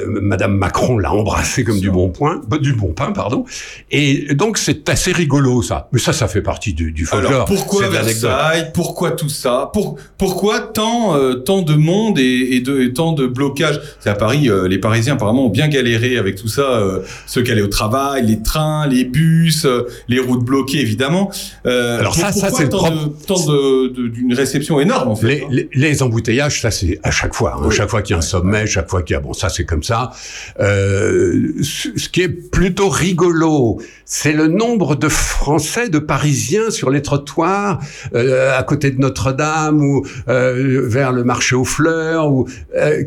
Madame 0.08 0.56
Macron 0.58 0.98
l'a 0.98 1.12
embrassé 1.14 1.64
comme 1.64 1.80
du 1.80 1.90
bon 1.92 2.10
point, 2.10 2.42
bah, 2.48 2.58
du 2.58 2.74
bon 2.74 2.94
pain, 2.94 3.12
pardon. 3.12 3.46
Et 3.92 4.34
donc, 4.36 4.58
c'est 4.58 4.88
assez 4.90 5.12
rigolo 5.12 5.62
ça. 5.62 5.88
Mais 5.92 6.00
ça, 6.00 6.14
ça 6.14 6.28
fait 6.28 6.42
partie 6.42 6.74
du, 6.74 6.92
du 6.92 7.06
folklore. 7.06 7.32
Alors 7.32 7.46
pourquoi. 7.46 7.88
Versailles? 7.90 8.72
Pourquoi 8.74 9.12
tout 9.12 9.30
ça? 9.30 9.70
Pour, 9.74 9.98
Pourquoi 10.18 10.60
tant, 10.60 11.16
euh, 11.16 11.34
tant 11.36 11.62
de 11.62 11.74
monde 11.76 12.20
et, 12.20 12.56
et 12.56 12.62
de, 12.62 12.82
et 12.82 12.94
tant 12.94 13.14
de 13.14 13.26
blocage 13.28 13.80
C'est 14.00 14.10
à 14.10 14.16
Paris, 14.16 14.50
euh, 14.50 14.68
les 14.68 14.78
Parisiens 14.78 15.14
apparemment 15.14 15.46
ont 15.46 15.50
bien 15.50 15.68
galéré 15.68 16.18
avec 16.18 16.36
tout 16.36 16.48
ça, 16.48 16.62
euh, 16.80 17.00
ceux 17.26 17.42
qui 17.42 17.52
allaient 17.52 17.62
au 17.62 17.68
travail, 17.68 18.26
les 18.26 18.42
trains, 18.42 18.88
les 18.88 19.06
bus, 19.06 19.66
euh, 19.66 19.88
les 20.08 20.20
routes 20.20 20.44
bloquées 20.44 20.82
évidemment. 20.82 21.32
Euh, 21.66 22.00
Alors 22.00 22.16
ça, 22.16 22.32
ça, 22.32 22.48
pourquoi 22.48 22.59
c'est 22.60 22.64
le 22.66 22.70
propre- 22.70 23.94
d'une 24.10 24.34
réception 24.34 24.80
énorme 24.80 25.10
en 25.10 25.16
fait. 25.16 25.28
Les, 25.28 25.46
les, 25.50 25.70
les 25.74 26.04
embouteillages, 26.04 26.62
ça 26.62 26.72
c'est 26.72 27.00
à 27.04 27.12
chaque 27.12 27.34
fois. 27.34 27.60
hein. 27.64 27.70
Chaque 27.72 27.90
fois 27.90 28.02
qu'il 28.02 28.14
y 28.14 28.16
a 28.16 28.20
un 28.20 28.22
sommet, 28.22 28.66
chaque 28.68 28.90
fois 28.90 29.02
qu'il 29.04 29.14
y 29.14 29.18
a 29.18 29.20
bon, 29.20 29.34
ça 29.34 29.50
c'est 29.50 29.66
comme 29.66 29.84
ça. 29.84 30.12
Euh, 30.60 31.52
ce 31.64 32.10
qui 32.10 32.22
est 32.22 32.30
plutôt 32.30 32.90
rigolo, 32.90 33.80
c'est 34.06 34.34
le 34.34 34.48
nombre 34.48 34.96
de 34.96 35.08
Français, 35.10 35.90
de 35.90 36.00
Parisiens 36.00 36.70
sur 36.72 36.90
les 36.90 37.02
trottoirs, 37.02 37.80
euh, 38.16 38.58
à 38.58 38.64
côté 38.64 38.92
de 38.92 39.00
Notre-Dame 39.00 39.82
ou 39.84 40.06
euh, 40.28 40.82
vers 40.88 41.12
le 41.12 41.24
marché 41.24 41.56
aux 41.56 41.66
fleurs, 41.66 42.32
ou 42.32 42.48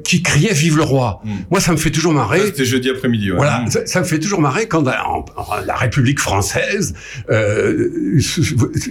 qui 0.04 0.22
criaient 0.22 0.52
"Vive 0.54 0.76
le 0.76 0.82
roi". 0.84 1.22
Moi, 1.50 1.60
ça 1.60 1.72
me 1.72 1.76
fait 1.76 1.90
toujours 1.90 2.12
marrer. 2.12 2.40
C'était 2.46 2.64
jeudi 2.64 2.90
après-midi. 2.90 3.30
ouais. 3.30 3.36
Voilà, 3.36 3.64
ça, 3.68 3.86
ça 3.86 4.00
me 4.00 4.04
fait 4.04 4.18
toujours 4.18 4.40
marrer 4.40 4.66
quand 4.66 4.86
en- 4.86 5.24
en- 5.36 5.56
la 5.66 5.74
République 5.74 6.20
française 6.20 6.94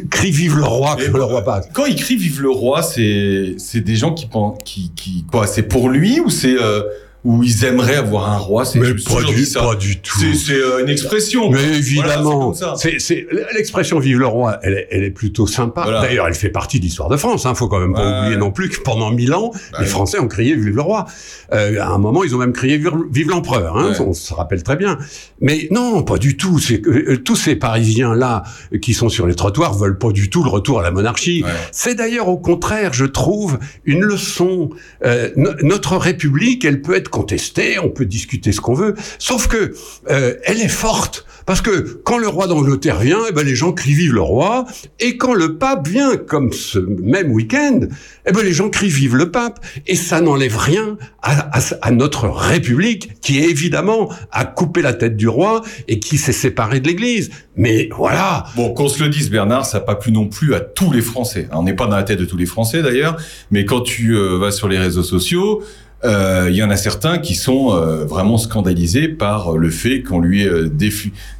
crie 0.10 0.32
"Vive 0.32 0.51
le 0.56 0.64
roi" 0.64 0.98
quand 0.98 1.18
le 1.18 1.24
roi 1.24 1.44
passe. 1.44 1.70
Quand 1.74 1.86
il 1.86 1.96
crie 1.96 2.16
Vive 2.16 2.42
le 2.42 2.50
roi, 2.50 2.82
c'est 2.82 3.56
c'est 3.58 3.82
des 3.82 3.96
gens 3.96 4.14
qui 4.14 4.26
pensent 4.26 4.60
qui 4.64 4.92
qui 4.96 5.26
quoi 5.32 5.48
C'est 5.48 5.64
pour 5.64 5.90
lui 5.90 6.20
ou 6.20 6.30
c'est 6.30 6.56
euh, 6.56 6.84
ou 7.24 7.44
ils 7.44 7.66
aimeraient 7.66 7.98
avoir 7.98 8.32
un 8.32 8.38
roi 8.38 8.66
C'est 8.66 8.80
Mais 8.80 8.88
pas 8.96 9.22
du- 9.24 9.46
ça. 9.46 9.62
pas 9.62 9.76
du 9.76 10.00
tout. 10.00 10.20
C'est 10.20 10.34
c'est 10.34 10.54
euh, 10.56 10.82
une 10.82 10.90
expression. 10.90 11.52
Mais 11.52 11.64
évidemment, 11.78 12.54
c'est 12.54 12.66
c'est 12.78 13.00
c'est- 13.00 13.28
l'expression 13.54 14.00
"Vive 14.00 14.18
le 14.18 14.26
roi", 14.28 14.58
elle 14.64 14.74
est, 14.74 14.88
elle 14.92 15.04
est 15.04 15.12
plutôt 15.12 15.46
sympa. 15.46 15.84
Voilà. 15.84 16.02
D'ailleurs, 16.02 16.28
elle 16.28 16.34
fait 16.34 16.50
partie 16.50 16.80
de 16.80 16.84
l'histoire 16.86 17.10
de 17.10 17.18
France. 17.18 17.46
Hein. 17.46 17.54
Faut 17.54 17.68
quand 17.68 17.80
même 17.80 17.94
pas 17.94 18.06
Ouais. 18.06 18.20
oublier 18.22 18.38
non 18.38 18.52
plus 18.52 18.70
que 18.70 18.80
pendant 18.82 19.12
mille 19.12 19.34
ans, 19.34 19.52
les 19.80 19.86
Français 19.86 20.18
ont 20.20 20.28
crié 20.28 20.56
"Vive 20.56 20.76
le 20.76 20.82
roi". 20.82 21.06
Euh, 21.54 21.80
à 21.80 21.90
un 21.90 21.98
moment, 22.00 22.24
ils 22.24 22.34
ont 22.34 22.40
même 22.40 22.54
crié 22.54 22.82
"Vive 23.12 23.30
l'empereur". 23.30 23.78
Hein. 23.78 23.92
Ouais. 23.92 24.02
On 24.02 24.14
se 24.14 24.34
rappelle 24.34 24.64
très 24.64 24.76
bien. 24.76 24.98
Mais 25.42 25.68
non, 25.70 26.02
pas 26.04 26.18
du 26.18 26.38
tout. 26.38 26.58
C'est 26.60 26.82
euh, 26.88 27.18
tous 27.24 27.36
ces 27.36 27.56
Parisiens 27.56 28.16
là 28.16 28.42
qui 28.82 28.94
sont 28.96 29.10
sur 29.10 29.28
les 29.28 29.36
trottoirs 29.36 29.76
veulent 29.78 29.98
pas 30.00 30.12
du 30.12 30.30
tout 30.32 30.44
le 30.44 30.50
retour 30.50 30.80
à 30.80 30.84
la 30.84 30.92
monarchie. 30.92 31.44
C'est 31.72 31.94
d'ailleurs 31.94 32.30
au 32.30 32.38
contraire, 32.38 32.94
je 32.94 33.06
trouve, 33.06 33.60
une 33.86 34.02
leçon. 34.02 34.70
Euh, 35.06 35.30
no- 35.36 35.52
notre 35.62 35.98
République, 35.98 36.66
elle 36.66 36.82
peut 36.82 36.96
être 36.96 37.11
contestée, 37.12 37.78
on 37.78 37.90
peut 37.90 38.06
discuter 38.06 38.52
ce 38.52 38.62
qu'on 38.62 38.74
veut, 38.74 38.96
sauf 39.20 39.48
que 39.48 39.74
euh, 40.10 40.36
elle 40.46 40.62
est 40.62 40.68
forte. 40.68 41.26
Parce 41.46 41.62
que 41.62 42.02
quand 42.04 42.18
le 42.18 42.28
roi 42.28 42.48
d'Angleterre 42.48 43.00
vient, 43.00 43.20
eh 43.28 43.32
ben 43.34 43.46
les 43.46 43.56
gens 43.56 43.72
crient 43.72 43.94
vive 43.94 44.14
le 44.14 44.22
roi, 44.22 44.66
et 45.00 45.18
quand 45.18 45.34
le 45.34 45.58
pape 45.58 45.88
vient, 45.88 46.16
comme 46.16 46.54
ce 46.54 46.80
même 46.80 47.32
week-end, 47.32 47.82
eh 48.28 48.32
ben 48.32 48.44
les 48.44 48.54
gens 48.54 48.70
crient 48.70 48.90
vive 48.90 49.16
le 49.16 49.32
pape, 49.32 49.60
et 49.88 49.96
ça 49.96 50.22
n'enlève 50.22 50.56
rien 50.56 50.98
à 51.22 51.92
notre 51.92 52.28
République, 52.28 53.20
qui 53.22 53.40
évidemment 53.40 54.10
a 54.32 54.46
coupé 54.46 54.82
la 54.82 54.94
tête 54.94 55.18
du 55.18 55.28
roi 55.28 55.62
et 55.88 56.00
qui 56.00 56.18
s'est 56.18 56.32
séparée 56.32 56.80
de 56.80 56.88
l'Église. 56.88 57.32
Mais 57.56 57.90
voilà. 57.96 58.46
Bon, 58.56 58.74
qu'on 58.74 58.88
se 58.88 59.04
le 59.04 59.10
dise, 59.10 59.30
Bernard, 59.30 59.66
ça 59.66 59.80
n'a 59.80 59.84
pas 59.84 59.96
plu 59.96 60.12
non 60.12 60.28
plus 60.28 60.56
à 60.56 60.62
tous 60.62 60.92
les 60.92 61.02
Français. 61.02 61.48
On 61.52 61.64
n'est 61.64 61.76
pas 61.76 61.88
dans 61.88 61.96
la 61.96 62.04
tête 62.04 62.20
de 62.20 62.26
tous 62.26 62.38
les 62.38 62.46
Français 62.46 62.82
d'ailleurs, 62.82 63.18
mais 63.52 63.66
quand 63.66 63.82
tu 63.82 64.16
euh, 64.16 64.38
vas 64.38 64.52
sur 64.52 64.68
les 64.68 64.78
réseaux 64.78 65.04
sociaux, 65.04 65.62
euh, 66.04 66.48
il 66.50 66.56
y 66.56 66.64
en 66.64 66.70
a 66.70 66.78
certains 66.78 67.20
qui 67.20 67.36
sont 67.36 67.76
euh, 67.76 68.06
vraiment 68.06 68.38
scandalisés 68.38 69.08
par 69.08 69.58
le 69.58 69.70
fait 69.70 70.02
qu'on 70.02 70.20
lui 70.20 70.44
ait 70.44 70.48
euh, 70.48 70.70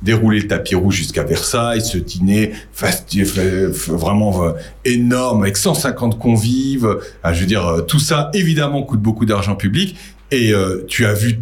déroulé 0.02 0.40
le 0.40 0.48
tapis 0.48 0.76
rouge 0.76 0.96
jusqu'à 0.96 1.24
Versailles, 1.24 1.82
ce 1.82 1.98
dîner 1.98 2.52
vraiment 3.88 4.46
euh, 4.46 4.52
énorme 4.86 5.44
avec 5.44 5.58
150 5.58 6.20
convives. 6.20 6.98
Ah, 7.24 7.34
je 7.34 7.42
veux 7.42 7.48
dire, 7.48 7.86
tout 7.88 8.00
ça 8.00 8.30
évidemment 8.34 8.84
coûte 8.84 9.02
beaucoup 9.02 9.26
d'argent 9.26 9.56
public. 9.56 9.96
Et 10.34 10.54
euh, 10.54 10.86
tu 10.88 11.06
as 11.06 11.14
vu, 11.14 11.40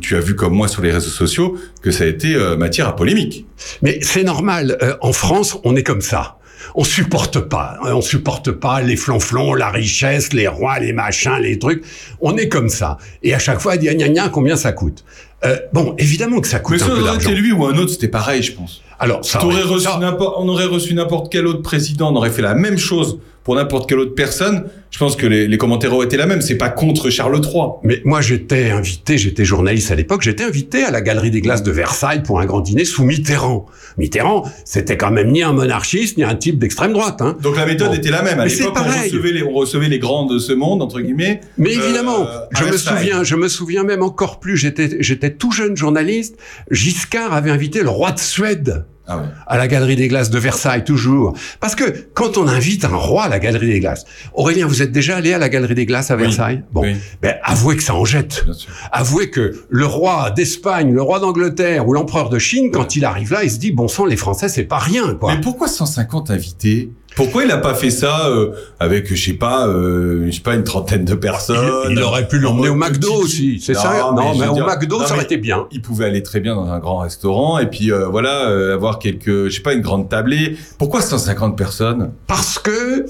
tu 0.00 0.16
as 0.16 0.20
vu 0.20 0.34
comme 0.34 0.54
moi 0.54 0.66
sur 0.66 0.82
les 0.82 0.90
réseaux 0.90 1.10
sociaux 1.10 1.56
que 1.82 1.92
ça 1.92 2.02
a 2.02 2.06
été 2.08 2.36
matière 2.56 2.88
à 2.88 2.96
polémique. 2.96 3.46
Mais 3.82 3.98
c'est 4.02 4.24
normal. 4.24 4.96
en 5.02 5.12
France, 5.12 5.58
on 5.64 5.76
est 5.76 5.84
comme 5.84 6.00
ça. 6.00 6.38
On 6.74 6.84
supporte 6.84 7.40
pas. 7.40 7.76
hein, 7.84 7.92
On 7.94 8.00
supporte 8.00 8.50
pas 8.52 8.80
les 8.80 8.96
flonflons, 8.96 9.54
la 9.54 9.70
richesse, 9.70 10.32
les 10.32 10.48
rois, 10.48 10.78
les 10.78 10.92
machins, 10.92 11.38
les 11.40 11.58
trucs. 11.58 11.84
On 12.20 12.36
est 12.36 12.48
comme 12.48 12.68
ça. 12.68 12.98
Et 13.22 13.34
à 13.34 13.38
chaque 13.38 13.60
fois, 13.60 13.74
il 13.76 13.80
dit, 13.80 13.88
gna 13.94 14.08
gna, 14.08 14.28
combien 14.28 14.56
ça 14.56 14.72
coûte? 14.72 15.04
Euh, 15.44 15.56
Bon, 15.72 15.94
évidemment 15.98 16.40
que 16.40 16.48
ça 16.48 16.58
coûte 16.58 16.78
Mais 16.80 16.82
un 16.92 16.96
peu 16.96 17.02
d'argent. 17.04 17.30
lui 17.30 17.52
ou 17.52 17.66
un 17.66 17.76
autre, 17.76 17.90
c'était 17.90 18.08
pareil, 18.08 18.42
je 18.42 18.52
pense. 18.54 18.82
Alors, 18.98 19.24
ça 19.24 19.44
aurait- 19.44 19.80
ça- 19.80 19.98
on 20.38 20.48
aurait 20.48 20.64
reçu 20.66 20.94
n'importe 20.94 21.30
quel 21.30 21.46
autre 21.46 21.62
président, 21.62 22.12
on 22.12 22.16
aurait 22.16 22.30
fait 22.30 22.42
la 22.42 22.54
même 22.54 22.78
chose 22.78 23.18
pour 23.44 23.54
n'importe 23.54 23.88
quelle 23.88 23.98
autre 24.00 24.14
personne. 24.14 24.64
Je 24.90 24.98
pense 24.98 25.16
que 25.16 25.26
les, 25.26 25.46
les 25.48 25.58
commentaires 25.58 25.92
auraient 25.92 26.06
été 26.06 26.16
la 26.16 26.26
même. 26.26 26.40
C'est 26.40 26.56
pas 26.56 26.68
contre 26.70 27.10
Charles 27.10 27.40
III. 27.44 27.62
Mais 27.82 28.00
moi, 28.04 28.20
j'étais 28.20 28.70
invité, 28.70 29.18
j'étais 29.18 29.44
journaliste 29.44 29.90
à 29.90 29.94
l'époque, 29.96 30.22
j'étais 30.22 30.44
invité 30.44 30.84
à 30.84 30.90
la 30.90 31.00
Galerie 31.00 31.30
des 31.32 31.40
Glaces 31.40 31.62
de 31.64 31.70
Versailles 31.72 32.22
pour 32.22 32.40
un 32.40 32.46
grand 32.46 32.60
dîner 32.60 32.84
sous 32.84 33.04
Mitterrand. 33.04 33.66
Mitterrand, 33.98 34.44
c'était 34.64 34.96
quand 34.96 35.10
même 35.10 35.30
ni 35.32 35.42
un 35.42 35.52
monarchiste, 35.52 36.16
ni 36.16 36.24
un 36.24 36.34
type 36.36 36.58
d'extrême 36.58 36.92
droite. 36.92 37.20
Hein. 37.20 37.36
Donc 37.42 37.56
la 37.56 37.66
méthode 37.66 37.88
Bon. 37.88 37.94
était 37.94 38.10
la 38.10 38.22
même. 38.22 38.38
À 38.40 38.44
Mais 38.44 38.48
c'est 38.48 38.60
l'époque, 38.64 38.78
on 38.78 38.84
pareil. 38.84 39.10
recevait, 39.10 39.32
les, 39.32 39.42
on 39.42 39.52
recevait 39.52 39.88
les 39.88 39.98
grands 39.98 40.26
de 40.26 40.38
ce 40.38 40.52
monde, 40.52 40.80
entre 40.80 41.00
guillemets. 41.00 41.40
Mais 41.58 41.76
euh, 41.76 41.82
évidemment, 41.82 42.26
je 42.56 42.64
me 42.64 42.70
Versailles. 42.70 42.98
souviens, 42.98 43.24
je 43.24 43.36
me 43.36 43.48
souviens 43.48 43.82
même 43.84 44.02
encore 44.02 44.40
plus. 44.40 44.56
J'étais, 44.56 44.96
j'étais 45.00 45.30
tout 45.34 45.50
jeune 45.52 45.76
journaliste. 45.76 46.36
Giscard 46.70 47.32
avait 47.34 47.50
invité 47.50 47.82
le 47.82 47.90
roi 47.90 48.12
de 48.12 48.18
Suède 48.20 48.84
Ah 49.06 49.18
ouais. 49.18 49.24
à 49.46 49.58
la 49.58 49.68
Galerie 49.68 49.96
des 49.96 50.08
Glaces 50.08 50.30
de 50.30 50.38
Versailles, 50.38 50.82
toujours. 50.82 51.34
Parce 51.60 51.74
que 51.74 51.84
quand 52.14 52.38
on 52.38 52.48
invite 52.48 52.84
un 52.84 52.96
roi 52.96 53.24
à 53.24 53.28
la 53.28 53.38
Galerie 53.38 53.66
des 53.66 53.80
Glaces, 53.80 54.06
Aurélien, 54.32 54.66
vous 54.66 54.80
êtes 54.80 54.92
déjà 54.92 55.16
allé 55.16 55.34
à 55.34 55.38
la 55.38 55.48
Galerie 55.50 55.74
des 55.74 55.84
Glaces 55.84 56.10
à 56.10 56.16
Versailles? 56.16 56.62
Bon, 56.72 56.82
oui. 56.82 56.96
ben 57.20 57.36
avouez 57.42 57.76
que 57.76 57.82
ça 57.82 57.94
en 57.94 58.04
jette. 58.04 58.44
Bien 58.44 58.54
sûr. 58.54 58.70
Avouez 58.92 59.28
que 59.28 59.54
le 59.68 59.86
roi 59.86 60.30
d'Espagne, 60.30 60.92
le 60.92 61.02
roi 61.02 61.20
d'Angleterre 61.20 61.86
ou 61.86 61.92
l'empereur 61.92 62.30
de 62.30 62.38
Chine, 62.38 62.70
quand 62.72 62.96
il 62.96 63.04
arrive 63.04 63.32
là, 63.32 63.44
il 63.44 63.50
se 63.50 63.58
dit 63.58 63.72
bon 63.72 63.88
sang, 63.88 64.06
les 64.06 64.16
Français, 64.16 64.48
c'est 64.48 64.64
pas 64.64 64.78
rien, 64.78 65.14
quoi. 65.14 65.34
Mais 65.34 65.40
pourquoi 65.40 65.68
150 65.68 66.30
invités? 66.30 66.90
Pourquoi 67.16 67.44
il 67.44 67.50
a 67.50 67.58
pas 67.58 67.74
fait 67.74 67.90
ça 67.90 68.28
euh, 68.28 68.50
avec, 68.80 69.06
je 69.14 69.14
sais 69.24 69.34
pas, 69.34 69.68
euh, 69.68 70.26
je 70.26 70.30
sais 70.32 70.40
pas, 70.40 70.54
une 70.54 70.64
trentaine 70.64 71.04
de 71.04 71.14
personnes? 71.14 71.70
Il, 71.88 71.92
il 71.92 72.02
aurait 72.02 72.26
pu 72.26 72.38
l'emmener 72.40 72.68
au 72.68 72.74
McDo 72.74 73.12
aussi, 73.14 73.60
c'est 73.64 73.74
ça? 73.74 74.10
Non, 74.14 74.34
mais 74.38 74.48
au 74.48 74.54
dire- 74.54 74.66
McDo, 74.66 74.98
non, 74.98 75.06
ça 75.06 75.14
aurait 75.14 75.22
été 75.24 75.36
bien. 75.36 75.66
Il 75.70 75.80
pouvait 75.80 76.06
aller 76.06 76.22
très 76.22 76.40
bien 76.40 76.56
dans 76.56 76.66
un 76.70 76.78
grand 76.80 76.98
restaurant 76.98 77.58
et 77.58 77.66
puis 77.70 77.92
euh, 77.92 78.06
voilà, 78.08 78.48
euh, 78.48 78.74
avoir 78.74 78.98
quelques, 78.98 79.48
je 79.48 79.50
sais 79.50 79.62
pas, 79.62 79.74
une 79.74 79.80
grande 79.82 80.08
tablée. 80.08 80.56
Pourquoi 80.78 81.00
150 81.02 81.56
personnes? 81.56 82.10
Parce 82.26 82.58
que 82.58 83.06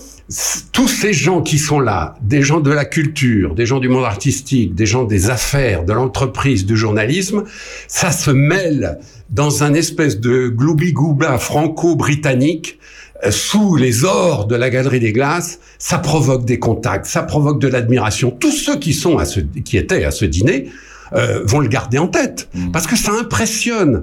tous 0.73 0.89
ces 0.89 1.13
gens 1.13 1.41
qui 1.43 1.59
sont 1.59 1.81
là, 1.81 2.17
des 2.23 2.43
gens 2.43 2.61
de 2.61 2.71
la 2.71 2.85
culture, 2.85 3.55
des 3.55 3.67
gens 3.67 3.79
du 3.79 3.89
monde 3.89 4.05
artistique, 4.05 4.75
des 4.75 4.87
gens 4.87 5.05
des 5.05 5.31
affaires, 5.31 5.85
de 5.85 5.93
l'entreprise, 5.93 6.67
du 6.67 6.77
journalisme, 6.77 7.45
ça 7.89 8.11
se 8.11 8.31
mêle 8.31 8.99
dans 9.31 9.65
un 9.65 9.73
espèce 9.75 10.21
de 10.21 10.49
gloubi-goubla 10.49 11.39
franco-britannique 11.39 12.79
euh, 12.79 12.85
sous 13.31 13.77
les 13.77 14.05
ors 14.05 14.47
de 14.47 14.57
la 14.57 14.71
galerie 14.71 15.01
des 15.01 15.13
glaces, 15.13 15.61
ça 15.79 15.99
provoque 15.99 16.45
des 16.45 16.59
contacts, 16.59 17.07
ça 17.07 17.23
provoque 17.23 17.61
de 17.61 17.69
l'admiration. 17.69 18.31
Tous 18.31 18.53
ceux 18.53 18.79
qui 18.79 18.93
sont 18.93 19.19
à 19.19 19.25
ce, 19.25 19.41
qui 19.41 19.77
étaient 19.77 20.05
à 20.05 20.11
ce 20.11 20.25
dîner 20.25 20.69
euh, 21.15 21.43
vont 21.45 21.61
le 21.61 21.69
garder 21.69 21.99
en 21.99 22.09
tête 22.09 22.49
parce 22.73 22.87
que 22.87 22.97
ça 22.97 23.13
impressionne. 23.13 24.03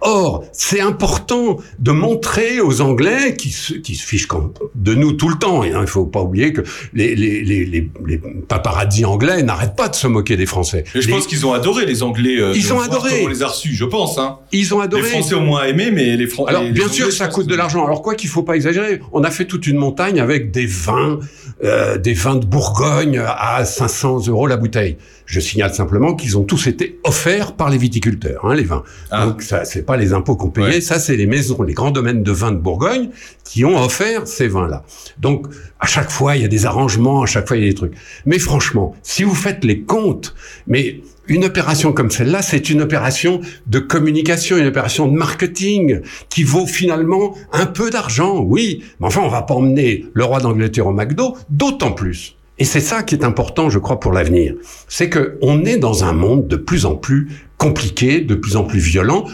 Or, 0.00 0.44
c'est 0.52 0.80
important 0.80 1.58
de 1.78 1.92
montrer 1.92 2.60
aux 2.60 2.80
Anglais 2.80 3.36
qui 3.36 3.50
se, 3.50 3.74
qui 3.74 3.94
se 3.94 4.04
fichent 4.04 4.28
de 4.74 4.94
nous 4.94 5.12
tout 5.12 5.28
le 5.28 5.36
temps. 5.36 5.62
Hein, 5.62 5.78
il 5.80 5.86
faut 5.86 6.06
pas 6.06 6.20
oublier 6.22 6.52
que 6.52 6.62
les, 6.92 7.14
les, 7.14 7.42
les, 7.44 7.64
les, 7.64 7.90
les 8.06 8.20
paparazzi 8.48 9.04
anglais 9.04 9.42
n'arrêtent 9.42 9.76
pas 9.76 9.88
de 9.88 9.94
se 9.94 10.06
moquer 10.06 10.36
des 10.36 10.46
Français. 10.46 10.84
Et 10.94 11.00
je 11.00 11.06
Les- 11.06 11.12
pense 11.12 11.26
qu'ils 11.26 11.46
ont 11.46 11.52
adoré 11.52 11.86
les 11.86 12.02
Anglais. 12.02 12.36
euh, 12.40 12.52
Ils 12.54 12.72
ont 12.72 12.80
adoré. 12.80 13.22
On 13.24 13.28
les 13.28 13.42
a 13.42 13.48
reçus, 13.48 13.74
je 13.74 13.84
pense. 13.84 14.18
Hein. 14.18 14.38
Ils 14.52 14.74
ont 14.74 14.80
adoré. 14.80 15.02
Les 15.02 15.08
Français 15.08 15.34
ont 15.34 15.40
moins 15.40 15.64
aimé, 15.64 15.90
mais 15.92 16.16
les 16.16 16.26
Français. 16.26 16.50
Alors, 16.50 16.64
bien 16.70 16.88
sûr, 16.88 17.12
ça 17.12 17.28
coûte 17.28 17.46
de 17.46 17.54
l'argent. 17.54 17.84
Alors, 17.86 18.02
quoi 18.02 18.14
qu'il 18.14 18.28
faut 18.30 18.42
pas 18.42 18.54
exagérer, 18.56 19.00
on 19.12 19.22
a 19.24 19.30
fait 19.30 19.44
toute 19.44 19.66
une 19.66 19.76
montagne 19.78 20.20
avec 20.20 20.50
des 20.50 20.66
vins, 20.66 21.18
euh, 21.64 21.96
des 21.98 22.14
vins 22.14 22.36
de 22.36 22.46
Bourgogne 22.46 23.18
à 23.24 23.64
500 23.64 24.26
euros 24.28 24.46
la 24.46 24.56
bouteille. 24.56 24.96
Je 25.32 25.40
signale 25.40 25.72
simplement 25.72 26.14
qu'ils 26.14 26.36
ont 26.36 26.44
tous 26.44 26.66
été 26.66 27.00
offerts 27.04 27.56
par 27.56 27.70
les 27.70 27.78
viticulteurs, 27.78 28.44
hein, 28.44 28.54
les 28.54 28.64
vins. 28.64 28.82
Ah. 29.10 29.24
Donc, 29.24 29.40
ça, 29.40 29.64
c'est 29.64 29.80
pas 29.80 29.96
les 29.96 30.12
impôts 30.12 30.36
qu'on 30.36 30.50
payait, 30.50 30.82
ça, 30.82 30.98
c'est 30.98 31.16
les 31.16 31.24
maisons, 31.24 31.62
les 31.62 31.72
grands 31.72 31.90
domaines 31.90 32.22
de 32.22 32.32
vins 32.32 32.52
de 32.52 32.58
Bourgogne 32.58 33.08
qui 33.42 33.64
ont 33.64 33.82
offert 33.82 34.26
ces 34.28 34.46
vins-là. 34.46 34.84
Donc, 35.18 35.46
à 35.80 35.86
chaque 35.86 36.10
fois, 36.10 36.36
il 36.36 36.42
y 36.42 36.44
a 36.44 36.48
des 36.48 36.66
arrangements, 36.66 37.22
à 37.22 37.26
chaque 37.26 37.48
fois, 37.48 37.56
il 37.56 37.62
y 37.62 37.66
a 37.66 37.70
des 37.70 37.74
trucs. 37.74 37.94
Mais 38.26 38.38
franchement, 38.38 38.94
si 39.02 39.22
vous 39.22 39.34
faites 39.34 39.64
les 39.64 39.80
comptes, 39.80 40.34
mais 40.66 41.00
une 41.28 41.46
opération 41.46 41.94
comme 41.94 42.10
celle-là, 42.10 42.42
c'est 42.42 42.68
une 42.68 42.82
opération 42.82 43.40
de 43.66 43.78
communication, 43.78 44.58
une 44.58 44.66
opération 44.66 45.08
de 45.08 45.16
marketing 45.16 46.02
qui 46.28 46.42
vaut 46.42 46.66
finalement 46.66 47.34
un 47.54 47.64
peu 47.64 47.88
d'argent, 47.88 48.40
oui. 48.40 48.84
Mais 49.00 49.06
enfin, 49.06 49.22
on 49.24 49.30
va 49.30 49.40
pas 49.40 49.54
emmener 49.54 50.04
le 50.12 50.24
roi 50.24 50.40
d'Angleterre 50.40 50.88
au 50.88 50.92
McDo, 50.92 51.38
d'autant 51.48 51.92
plus. 51.92 52.36
Et 52.62 52.64
c'est 52.64 52.78
ça 52.80 53.02
qui 53.02 53.16
est 53.16 53.24
important, 53.24 53.70
je 53.70 53.80
crois, 53.80 53.98
pour 53.98 54.12
l'avenir. 54.12 54.54
C'est 54.86 55.08
que 55.08 55.36
on 55.42 55.64
est 55.64 55.78
dans 55.78 56.04
un 56.04 56.12
monde 56.12 56.46
de 56.46 56.54
plus 56.54 56.86
en 56.86 56.94
plus 56.94 57.26
compliqué, 57.58 58.20
de 58.20 58.36
plus 58.36 58.54
en 58.54 58.62
plus 58.62 58.78
violent. 58.78 59.24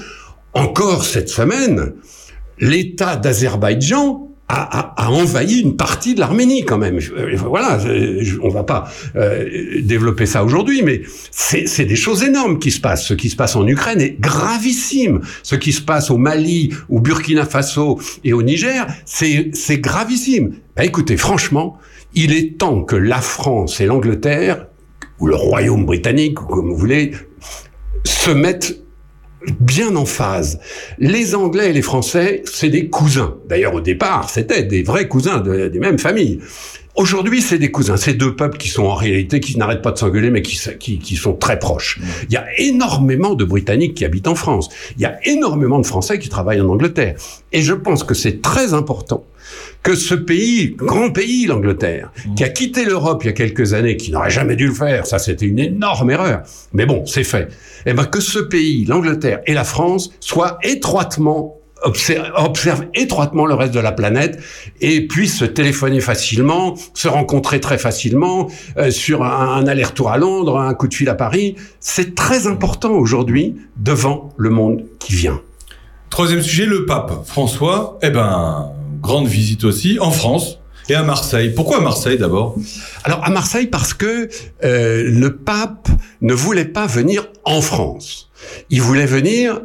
Encore 0.55 1.05
cette 1.05 1.29
semaine, 1.29 1.93
l'État 2.59 3.17
d'Azerbaïdjan 3.17 4.25
a, 4.49 5.11
envahi 5.11 5.61
une 5.61 5.77
partie 5.77 6.15
de 6.15 6.21
l'Arménie 6.21 6.65
quand 6.65 6.79
même. 6.79 6.99
Euh, 7.19 7.37
Voilà, 7.37 7.79
je- 7.79 8.39
on 8.43 8.49
va 8.49 8.63
pas 8.65 8.91
euh, 9.15 9.45
développer 9.83 10.25
ça 10.25 10.43
aujourd'hui, 10.43 10.81
mais 10.83 11.03
c'est 11.31 11.85
des 11.85 11.97
choses 11.97 12.23
énormes 12.23 12.59
qui 12.59 12.71
se 12.71 12.81
passent. 12.81 13.05
Ce 13.05 13.13
qui 13.13 13.29
se 13.29 13.37
passe 13.37 13.57
en 13.57 13.67
Ukraine 13.67 14.01
est 14.01 14.19
gravissime. 14.19 15.21
Ce 15.43 15.55
qui 15.55 15.73
se 15.75 15.83
passe 15.83 16.11
au 16.11 16.17
Mali, 16.17 16.73
au 16.89 16.99
Burkina 17.01 17.45
Faso 17.45 18.01
et 18.25 18.33
au 18.33 18.43
Niger, 18.43 18.87
c'est 19.05 19.51
c'est 19.53 19.81
gravissime. 19.81 20.55
Bah, 20.75 20.87
écoutez, 20.87 21.19
franchement, 21.19 21.77
il 22.21 22.33
est 22.33 22.59
temps 22.59 22.83
que 22.83 22.97
la 22.97 23.21
France 23.21 23.81
et 23.81 23.87
l'Angleterre 23.87 24.67
ou 25.21 25.27
le 25.29 25.37
Royaume 25.37 25.85
britannique, 25.87 26.41
ou 26.43 26.47
comme 26.47 26.69
vous 26.71 26.77
voulez, 26.77 27.13
se 28.05 28.31
mettent 28.31 28.81
bien 29.61 29.95
en 29.95 30.05
phase. 30.05 30.59
Les 30.99 31.35
Anglais 31.37 31.71
et 31.71 31.73
les 31.73 31.83
Français, 31.83 32.43
c'est 32.45 32.71
des 32.71 32.89
cousins. 32.89 33.37
D'ailleurs, 33.49 33.75
au 33.75 33.81
départ, 33.81 34.31
c'était 34.31 34.65
des 34.65 34.83
vrais 34.83 35.07
cousins 35.07 35.39
de- 35.41 35.69
des 35.69 35.79
mêmes 35.79 35.99
familles. 35.99 36.41
Aujourd'hui, 36.97 37.41
c'est 37.41 37.59
des 37.59 37.71
cousins. 37.71 37.97
C'est 37.97 38.15
deux 38.15 38.35
peuples 38.35 38.59
qui 38.59 38.69
sont 38.69 38.83
en 38.85 38.95
réalité, 38.97 39.39
qui 39.39 39.57
n'arrêtent 39.57 39.83
pas 39.83 39.93
de 39.93 39.99
s'engueuler, 39.99 40.31
mais 40.31 40.43
qui, 40.43 41.17
sont 41.17 41.35
très 41.35 41.59
proches. 41.61 42.01
Il 42.29 42.33
y 42.35 42.37
a 42.37 42.45
énormément 42.59 43.35
de 43.37 43.45
Britanniques 43.45 43.95
qui 43.95 44.05
habitent 44.05 44.27
en 44.27 44.35
France. 44.35 44.69
Il 44.97 45.03
y 45.03 45.07
a 45.07 45.17
énormément 45.25 45.79
de 45.79 45.87
Français 45.87 46.19
qui 46.19 46.29
travaillent 46.29 46.61
en 46.61 46.69
Angleterre. 46.69 47.15
Et 47.53 47.63
je 47.63 47.75
pense 47.75 48.03
que 48.03 48.15
c'est 48.15 48.43
très 48.43 48.75
important 48.75 49.25
que 49.83 49.95
ce 49.95 50.15
pays, 50.15 50.75
grand 50.77 51.11
pays, 51.11 51.47
l'Angleterre, 51.47 52.13
qui 52.37 52.45
a 52.45 52.49
quitté 52.49 52.85
l'Europe 52.85 53.23
il 53.25 53.27
y 53.27 53.31
a 53.31 53.33
quelques 53.33 53.75
années, 53.75 53.97
qui 53.97 54.11
n'aurait 54.11 54.31
jamais 54.31 54.57
dû 54.57 54.67
le 54.67 54.75
faire, 54.75 55.07
ça 55.07 55.19
c'était 55.19 55.47
une 55.47 55.59
énorme 55.59 56.11
erreur, 56.11 56.43
mais 56.73 56.87
bon, 56.87 57.07
c'est 57.07 57.25
fait. 57.25 57.49
Eh 57.87 57.95
ben 57.95 58.05
que 58.05 58.21
ce 58.21 58.39
pays, 58.39 58.85
l'Angleterre 58.85 59.41
et 59.47 59.55
la 59.55 59.65
France, 59.65 60.11
soient 60.21 60.59
étroitement 60.63 61.59
observent, 61.83 62.33
observent 62.37 62.85
étroitement 62.95 63.47
le 63.47 63.55
reste 63.55 63.75
de 63.75 63.81
la 63.81 63.93
planète 63.93 64.39
et 64.81 65.07
puissent 65.07 65.39
se 65.39 65.45
téléphoner 65.45 66.01
facilement, 66.01 66.75
se 66.95 67.09
rencontrer 67.09 67.61
très 67.61 67.79
facilement 67.79 68.49
euh, 68.77 68.91
sur 68.91 69.23
un, 69.25 69.57
un 69.57 69.67
aller-retour 69.67 70.11
à 70.11 70.19
Londres, 70.19 70.59
un 70.59 70.75
coup 70.75 70.89
de 70.89 70.95
fil 70.95 71.09
à 71.09 71.15
Paris. 71.15 71.57
C'est 71.81 72.15
très 72.15 72.47
important 72.47 72.93
aujourd'hui 72.93 73.57
devant 73.77 74.33
le 74.37 74.51
monde 74.51 74.85
qui 74.99 75.15
vient. 75.15 75.41
Troisième 76.11 76.43
sujet, 76.43 76.67
le 76.67 76.87
pape 76.87 77.13
François. 77.27 77.99
Eh 78.03 78.11
ben, 78.11 78.73
grande 79.01 79.27
visite 79.27 79.65
aussi 79.65 79.99
en 80.01 80.11
France 80.11 80.59
et 80.89 80.95
à 80.95 81.03
Marseille. 81.03 81.53
Pourquoi 81.55 81.79
à 81.79 81.81
Marseille 81.81 82.19
d'abord? 82.19 82.57
Alors 83.05 83.25
à 83.25 83.31
Marseille 83.31 83.67
parce 83.67 83.95
que 83.95 84.29
euh, 84.65 85.05
le 85.07 85.37
pape 85.37 85.89
ne 86.21 86.33
voulait 86.35 86.65
pas 86.65 86.87
venir 86.87 87.29
en 87.45 87.61
France. 87.61 88.31
Il 88.71 88.83
voulait 88.83 89.07
venir 89.07 89.61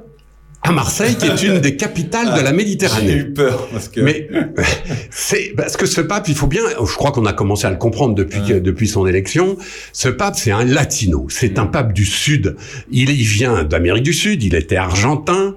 à 0.64 0.72
Marseille, 0.72 1.16
qui 1.16 1.28
est 1.28 1.44
une 1.44 1.60
des 1.60 1.76
capitales 1.76 2.36
de 2.38 2.42
la 2.42 2.54
Méditerranée. 2.54 3.08
J'ai 3.08 3.18
eu 3.18 3.34
peur 3.34 3.68
parce 3.72 3.90
que. 3.90 4.00
Mais 4.00 4.30
c'est 5.12 5.54
parce 5.58 5.76
que 5.76 5.86
ce 5.86 6.00
pape, 6.00 6.28
il 6.30 6.36
faut 6.36 6.48
bien, 6.48 6.62
je 6.70 6.96
crois 6.96 7.12
qu'on 7.12 7.26
a 7.26 7.34
commencé 7.34 7.68
à 7.68 7.70
le 7.70 7.76
comprendre 7.76 8.16
depuis 8.16 8.40
depuis 8.62 8.88
son 8.88 9.06
élection. 9.06 9.58
Ce 9.92 10.08
pape, 10.08 10.36
c'est 10.38 10.52
un 10.52 10.64
latino, 10.64 11.28
c'est 11.30 11.60
un 11.60 11.66
pape 11.66 11.94
du 11.94 12.06
Sud. 12.06 12.56
Il, 12.92 13.10
il 13.10 13.26
vient 13.26 13.64
d'Amérique 13.64 14.04
du 14.04 14.14
Sud, 14.14 14.42
il 14.44 14.56
était 14.56 14.78
argentin. 14.78 15.56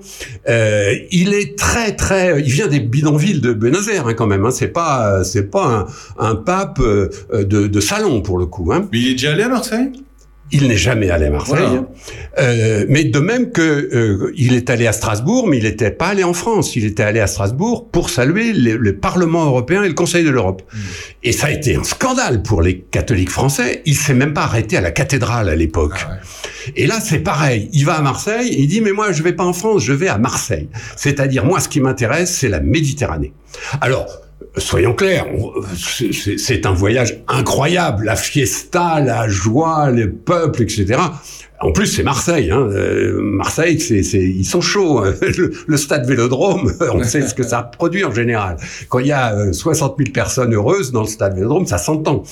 Euh, 0.49 0.95
il 1.13 1.35
est 1.35 1.57
très 1.57 1.95
très, 1.95 2.41
il 2.41 2.51
vient 2.51 2.67
des 2.67 2.81
bidonvilles 2.81 3.41
de 3.41 3.53
Buenos 3.53 3.89
Aires 3.89 4.09
hein, 4.09 4.15
quand 4.15 4.27
même. 4.27 4.45
Hein. 4.45 4.51
C'est 4.51 4.69
pas 4.69 5.23
c'est 5.23 5.51
pas 5.51 5.87
un, 6.19 6.31
un 6.31 6.35
pape 6.35 6.81
euh, 6.81 7.09
de, 7.33 7.67
de 7.69 7.81
salon 7.81 8.23
pour 8.23 8.39
le 8.39 8.47
coup. 8.47 8.73
Hein. 8.73 8.89
Mais 8.93 8.99
il 8.99 9.09
est 9.09 9.13
déjà 9.13 9.33
allé 9.33 9.45
à 9.45 9.49
Marseille? 9.49 9.93
Il 10.53 10.69
n'est 10.69 10.77
jamais 10.77 11.11
allé 11.11 11.27
à 11.27 11.31
Marseille. 11.31 11.57
Voilà. 11.59 11.89
Euh, 12.39 12.87
mais 12.89 13.05
de 13.05 13.19
même 13.19 13.51
que 13.51 13.63
euh, 13.63 14.33
il 14.37 14.55
est 14.55 14.71
allé 14.71 14.87
à 14.87 14.93
Strasbourg, 14.93 15.49
mais 15.49 15.59
il 15.59 15.65
n'était 15.65 15.91
pas 15.91 16.09
allé 16.09 16.25
en 16.25 16.35
France. 16.35 16.77
Il 16.77 16.85
était 16.85 17.03
allé 17.03 17.21
à 17.21 17.27
Strasbourg 17.27 17.89
pour 17.91 18.11
saluer 18.11 18.53
le, 18.53 18.77
le 18.77 18.97
Parlement 18.97 19.45
européen 19.45 19.83
et 19.83 19.89
le 19.89 19.95
Conseil 19.95 20.25
de 20.25 20.31
l'Europe. 20.31 20.63
Et 21.23 21.33
ça 21.33 21.49
a 21.49 21.51
été 21.51 21.77
un 21.77 21.85
scandale 21.85 22.43
pour 22.43 22.63
les 22.63 22.81
catholiques 22.81 23.31
français. 23.31 23.83
Il 23.87 23.97
s'est 23.97 24.15
même 24.15 24.35
pas 24.35 24.43
arrêté 24.43 24.77
à 24.77 24.81
la 24.81 24.93
cathédrale 24.93 25.49
à 25.49 25.57
l'époque. 25.57 26.07
Et 26.75 26.87
là, 26.87 27.01
c'est 27.01 27.21
pareil. 27.21 27.69
Il 27.73 27.85
va 27.85 27.95
à 27.95 28.03
Marseille 28.03 28.57
il 28.57 28.69
dit, 28.69 28.81
mais 28.81 28.93
moi, 28.93 29.13
je 29.13 29.23
vais 29.23 29.33
pas 29.33 29.45
en 29.45 29.53
France, 29.53 29.85
je 29.85 29.93
vais 29.93 30.09
à 30.09 30.19
Marseille. 30.19 30.69
C'est-à-dire, 30.97 31.45
moi, 31.45 31.61
ce 31.61 31.69
qui 31.69 31.81
m'intéresse, 31.81 32.35
c'est 32.37 32.49
la 32.49 32.61
Méditerranée. 32.61 33.33
Alors, 33.81 34.07
soyons 34.57 34.95
clairs, 34.95 35.27
c'est- 35.77 36.67
un 36.67 36.73
voyage 36.73 37.23
incroyable. 37.29 38.05
La 38.05 38.17
fiesta, 38.17 39.01
la 39.01 39.29
joie, 39.29 39.91
les 39.91 40.07
peuples, 40.07 40.63
etc. 40.63 40.99
En 41.61 41.73
plus, 41.73 41.87
c'est 41.87 42.03
Marseille. 42.03 42.51
Hein. 42.51 42.69
Euh, 42.71 43.19
Marseille, 43.23 43.81
c'est, 43.81 44.01
ils 44.03 44.45
sont 44.45 44.61
chauds. 44.61 44.99
hein. 44.99 45.15
Le, 45.39 45.53
le 45.67 45.77
stade 45.79 46.07
Vélodrome, 46.07 46.71
on 46.93 47.03
sait 47.03 47.23
ce 47.27 47.33
que 47.35 47.43
ça 47.43 47.63
produit 47.63 48.05
en 48.05 48.13
général. 48.13 48.57
Quand 48.91 48.99
il 48.99 49.07
y 49.07 49.13
a 49.13 49.35
euh, 49.35 49.53
60 49.55 49.97
000 49.99 50.11
personnes 50.13 50.53
heureuses 50.55 50.93
dans 50.93 51.03
le 51.03 51.07
stade 51.09 51.35
Vélodrome, 51.35 51.67
ça 51.67 51.79
s'entend. 51.79 52.23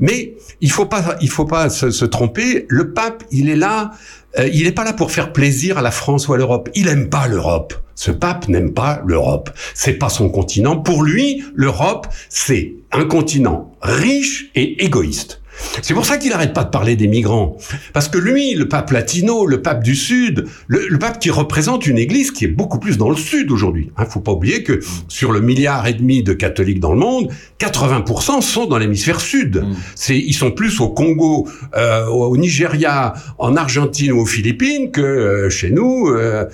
Mais 0.00 0.34
il 0.62 0.70
faut 0.70 0.86
pas, 0.86 1.16
il 1.20 1.28
faut 1.28 1.44
pas 1.44 1.68
se, 1.68 1.90
se 1.90 2.04
tromper. 2.06 2.64
Le 2.68 2.92
pape, 2.92 3.22
il 3.30 3.50
est 3.50 3.56
là. 3.56 3.90
Euh, 4.38 4.48
il 4.52 4.64
n'est 4.64 4.72
pas 4.72 4.84
là 4.84 4.92
pour 4.92 5.10
faire 5.10 5.32
plaisir 5.32 5.78
à 5.78 5.82
la 5.82 5.90
France 5.90 6.28
ou 6.28 6.32
à 6.32 6.36
l'Europe. 6.36 6.68
Il 6.74 6.88
aime 6.88 7.08
pas 7.08 7.26
l'Europe. 7.26 7.74
Ce 7.94 8.10
pape 8.10 8.48
n'aime 8.48 8.72
pas 8.72 9.02
l'Europe. 9.04 9.50
C'est 9.74 9.94
pas 9.94 10.08
son 10.08 10.30
continent. 10.30 10.76
Pour 10.76 11.02
lui, 11.02 11.42
l'Europe, 11.54 12.06
c'est 12.28 12.74
un 12.92 13.04
continent 13.04 13.72
riche 13.82 14.50
et 14.54 14.84
égoïste. 14.84 15.39
C'est 15.82 15.94
pour 15.94 16.06
ça 16.06 16.18
qu'il 16.18 16.30
n'arrête 16.30 16.52
pas 16.52 16.64
de 16.64 16.70
parler 16.70 16.96
des 16.96 17.06
migrants. 17.06 17.56
Parce 17.92 18.08
que 18.08 18.18
lui, 18.18 18.54
le 18.54 18.68
pape 18.68 18.90
latino, 18.90 19.46
le 19.46 19.62
pape 19.62 19.82
du 19.82 19.94
Sud, 19.94 20.46
le, 20.66 20.86
le 20.88 20.98
pape 20.98 21.18
qui 21.20 21.30
représente 21.30 21.86
une 21.86 21.98
église 21.98 22.30
qui 22.30 22.44
est 22.44 22.48
beaucoup 22.48 22.78
plus 22.78 22.98
dans 22.98 23.10
le 23.10 23.16
Sud 23.16 23.50
aujourd'hui. 23.50 23.90
Hein, 23.96 24.04
faut 24.06 24.20
pas 24.20 24.32
oublier 24.32 24.62
que 24.62 24.80
sur 25.08 25.32
le 25.32 25.40
milliard 25.40 25.86
et 25.86 25.94
demi 25.94 26.22
de 26.22 26.32
catholiques 26.32 26.80
dans 26.80 26.92
le 26.92 26.98
monde, 26.98 27.30
80% 27.58 28.40
sont 28.40 28.66
dans 28.66 28.78
l'hémisphère 28.78 29.20
Sud. 29.20 29.64
C'est, 29.94 30.18
ils 30.18 30.34
sont 30.34 30.50
plus 30.50 30.80
au 30.80 30.88
Congo, 30.88 31.48
euh, 31.76 32.06
au 32.06 32.36
Nigeria, 32.36 33.14
en 33.38 33.56
Argentine 33.56 34.12
ou 34.12 34.20
aux 34.20 34.26
Philippines 34.26 34.90
que 34.90 35.00
euh, 35.00 35.50
chez 35.50 35.70
nous, 35.70 36.08
euh, 36.08 36.46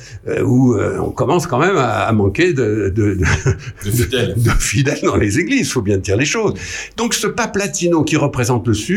où 0.45 0.77
on 0.77 1.11
commence 1.11 1.47
quand 1.47 1.59
même 1.59 1.77
à, 1.77 2.07
à 2.07 2.13
manquer 2.13 2.53
de, 2.53 2.93
de, 2.95 3.15
de, 3.15 3.91
fidèles. 3.91 4.35
de 4.37 4.51
fidèles 4.51 5.01
dans 5.03 5.17
les 5.17 5.39
églises. 5.39 5.71
Faut 5.71 5.83
bien 5.83 5.99
dire 5.99 6.17
les 6.17 6.25
choses. 6.25 6.55
Donc 6.97 7.15
ce 7.15 7.27
pape 7.27 7.57
latino 7.57 8.03
qui 8.05 8.17
représente 8.17 8.67
le 8.67 8.75
Sud, 8.75 8.96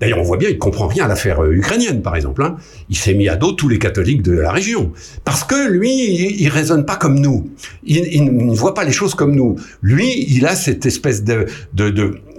d'ailleurs 0.00 0.18
on 0.18 0.22
voit 0.22 0.36
bien, 0.36 0.48
il 0.48 0.58
comprend 0.58 0.86
rien 0.86 1.04
à 1.04 1.08
l'affaire 1.08 1.42
euh, 1.42 1.52
ukrainienne 1.52 2.02
par 2.02 2.16
exemple. 2.16 2.42
Hein. 2.42 2.56
Il 2.88 2.96
s'est 2.96 3.14
mis 3.14 3.28
à 3.28 3.36
dos 3.36 3.52
tous 3.52 3.68
les 3.68 3.78
catholiques 3.78 4.22
de 4.22 4.32
la 4.32 4.50
région 4.50 4.92
parce 5.24 5.44
que 5.44 5.68
lui, 5.68 5.90
il, 5.90 6.40
il 6.40 6.48
raisonne 6.48 6.84
pas 6.84 6.96
comme 6.96 7.18
nous. 7.18 7.50
Il, 7.84 8.24
ne 8.24 8.54
voit 8.54 8.74
pas 8.74 8.84
les 8.84 8.92
choses 8.92 9.14
comme 9.14 9.34
nous. 9.34 9.56
Lui, 9.82 10.26
il 10.28 10.46
a 10.46 10.54
cette 10.54 10.86
espèce 10.86 11.24
de, 11.24 11.46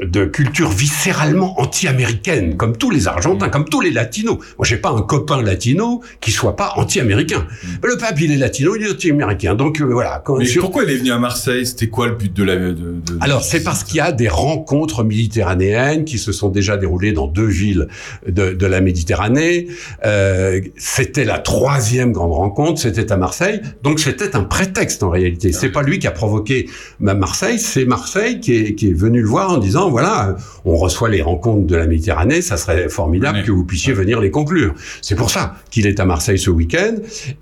de 0.01 0.25
culture 0.25 0.69
viscéralement 0.69 1.59
anti-américaine, 1.59 2.57
comme 2.57 2.75
tous 2.77 2.89
les 2.89 3.07
Argentins, 3.07 3.49
comme 3.49 3.65
tous 3.65 3.81
les 3.81 3.91
Latinos. 3.91 4.37
Moi, 4.57 4.65
j'ai 4.65 4.77
pas 4.77 4.89
un 4.91 5.01
copain 5.01 5.41
latino 5.41 6.01
qui 6.21 6.31
soit 6.31 6.55
pas 6.55 6.73
anti-américain. 6.77 7.45
Mais 7.81 7.89
Le 7.89 7.97
pape, 7.97 8.19
il 8.19 8.31
est 8.31 8.37
latino, 8.37 8.75
il 8.75 8.83
est 8.83 8.91
anti-américain. 8.91 9.55
Donc 9.55 9.79
euh, 9.81 9.85
voilà. 9.85 10.21
Quand 10.25 10.37
Mais 10.37 10.45
sur- 10.45 10.61
pourquoi 10.63 10.83
il 10.83 10.89
est 10.91 10.97
venu 10.97 11.11
à 11.11 11.19
Marseille? 11.19 11.65
C'était 11.65 11.87
quoi 11.89 12.07
le 12.07 12.15
but 12.15 12.33
de 12.33 12.43
la. 12.43 12.55
De, 12.55 12.71
de- 12.73 13.01
alors, 13.21 13.43
c'est 13.43 13.63
parce 13.63 13.83
qu'il 13.83 13.97
y 13.97 14.01
a 14.01 14.11
des 14.11 14.27
rencontres 14.29 15.03
méditerranéennes 15.03 16.05
qui 16.05 16.17
se 16.17 16.31
sont 16.31 16.49
déjà 16.49 16.77
déroulées 16.77 17.11
dans 17.11 17.27
deux 17.27 17.45
villes 17.45 17.87
de, 18.27 18.53
de 18.53 18.65
la 18.65 18.81
Méditerranée. 18.81 19.67
Euh, 20.05 20.61
c'était 20.77 21.25
la 21.25 21.39
troisième 21.39 22.11
grande 22.11 22.33
rencontre, 22.33 22.79
c'était 22.79 23.11
à 23.11 23.17
Marseille. 23.17 23.61
Donc, 23.83 23.99
c'était 23.99 24.35
un 24.35 24.43
prétexte 24.43 25.03
en 25.03 25.09
réalité. 25.09 25.51
C'est 25.51 25.69
pas 25.71 25.83
lui 25.83 25.99
qui 25.99 26.07
a 26.07 26.11
provoqué 26.11 26.69
ma 26.99 27.13
Marseille, 27.13 27.59
c'est 27.59 27.85
Marseille 27.85 28.39
qui 28.39 28.53
est, 28.55 28.75
qui 28.75 28.89
est 28.89 28.93
venu 28.93 29.21
le 29.21 29.27
voir 29.27 29.51
en 29.51 29.57
disant 29.57 29.89
voilà, 29.93 30.35
on 30.65 30.75
reçoit 30.75 31.09
les 31.09 31.21
rencontres 31.21 31.65
de 31.65 31.75
la 31.75 31.87
Méditerranée, 31.87 32.41
ça 32.41 32.57
serait 32.57 32.89
formidable 32.89 33.43
que 33.43 33.51
vous 33.51 33.63
puissiez 33.63 33.93
venir 33.93 34.19
les 34.19 34.31
conclure. 34.31 34.73
C'est 35.01 35.15
pour 35.15 35.29
ça 35.29 35.55
qu'il 35.71 35.87
est 35.87 35.99
à 35.99 36.05
Marseille 36.05 36.39
ce 36.39 36.49
week-end. 36.49 36.95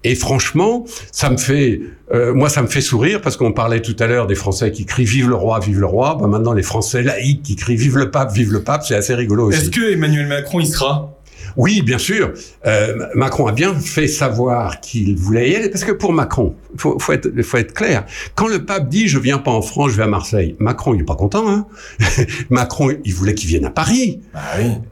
Et 0.03 0.15
franchement, 0.15 0.85
ça 1.11 1.29
me 1.29 1.37
fait 1.37 1.81
euh, 2.13 2.33
moi, 2.33 2.49
ça 2.49 2.61
me 2.61 2.67
fait 2.67 2.81
sourire 2.81 3.21
parce 3.21 3.37
qu'on 3.37 3.53
parlait 3.53 3.81
tout 3.81 3.95
à 3.99 4.07
l'heure 4.07 4.27
des 4.27 4.35
Français 4.35 4.71
qui 4.71 4.85
crient 4.85 5.05
Vive 5.05 5.29
le 5.29 5.35
roi, 5.35 5.59
vive 5.59 5.79
le 5.79 5.85
roi. 5.85 6.17
Ben, 6.19 6.27
maintenant, 6.27 6.53
les 6.53 6.63
Français 6.63 7.01
laïcs 7.01 7.41
qui 7.41 7.55
crient 7.55 7.77
Vive 7.77 7.97
le 7.97 8.11
pape, 8.11 8.33
vive 8.33 8.51
le 8.51 8.63
pape, 8.63 8.83
c'est 8.85 8.95
assez 8.95 9.15
rigolo 9.15 9.47
aussi. 9.47 9.59
Est-ce 9.59 9.71
que 9.71 9.93
Emmanuel 9.93 10.27
Macron 10.27 10.59
y 10.59 10.67
sera? 10.67 11.20
Oui, 11.57 11.81
bien 11.81 11.97
sûr. 11.97 12.33
Euh, 12.65 13.07
Macron 13.15 13.47
a 13.47 13.51
bien 13.51 13.73
fait 13.75 14.07
savoir 14.07 14.79
qu'il 14.81 15.15
voulait 15.15 15.51
y 15.51 15.55
aller 15.55 15.69
parce 15.69 15.83
que 15.83 15.91
pour 15.91 16.13
Macron, 16.13 16.55
faut, 16.77 16.97
faut 16.99 17.11
être, 17.13 17.29
faut 17.41 17.57
être 17.57 17.73
clair. 17.73 18.05
Quand 18.35 18.47
le 18.47 18.65
pape 18.65 18.89
dit 18.89 19.07
je 19.07 19.19
viens 19.19 19.37
pas 19.37 19.51
en 19.51 19.61
France, 19.61 19.91
je 19.91 19.97
vais 19.97 20.03
à 20.03 20.07
Marseille, 20.07 20.55
Macron 20.59 20.93
il 20.93 21.01
est 21.01 21.05
pas 21.05 21.15
content. 21.15 21.47
Hein 21.49 21.67
Macron, 22.49 22.91
il 23.03 23.13
voulait 23.13 23.35
qu'il 23.35 23.49
vienne 23.49 23.65
à 23.65 23.71
Paris. 23.71 24.21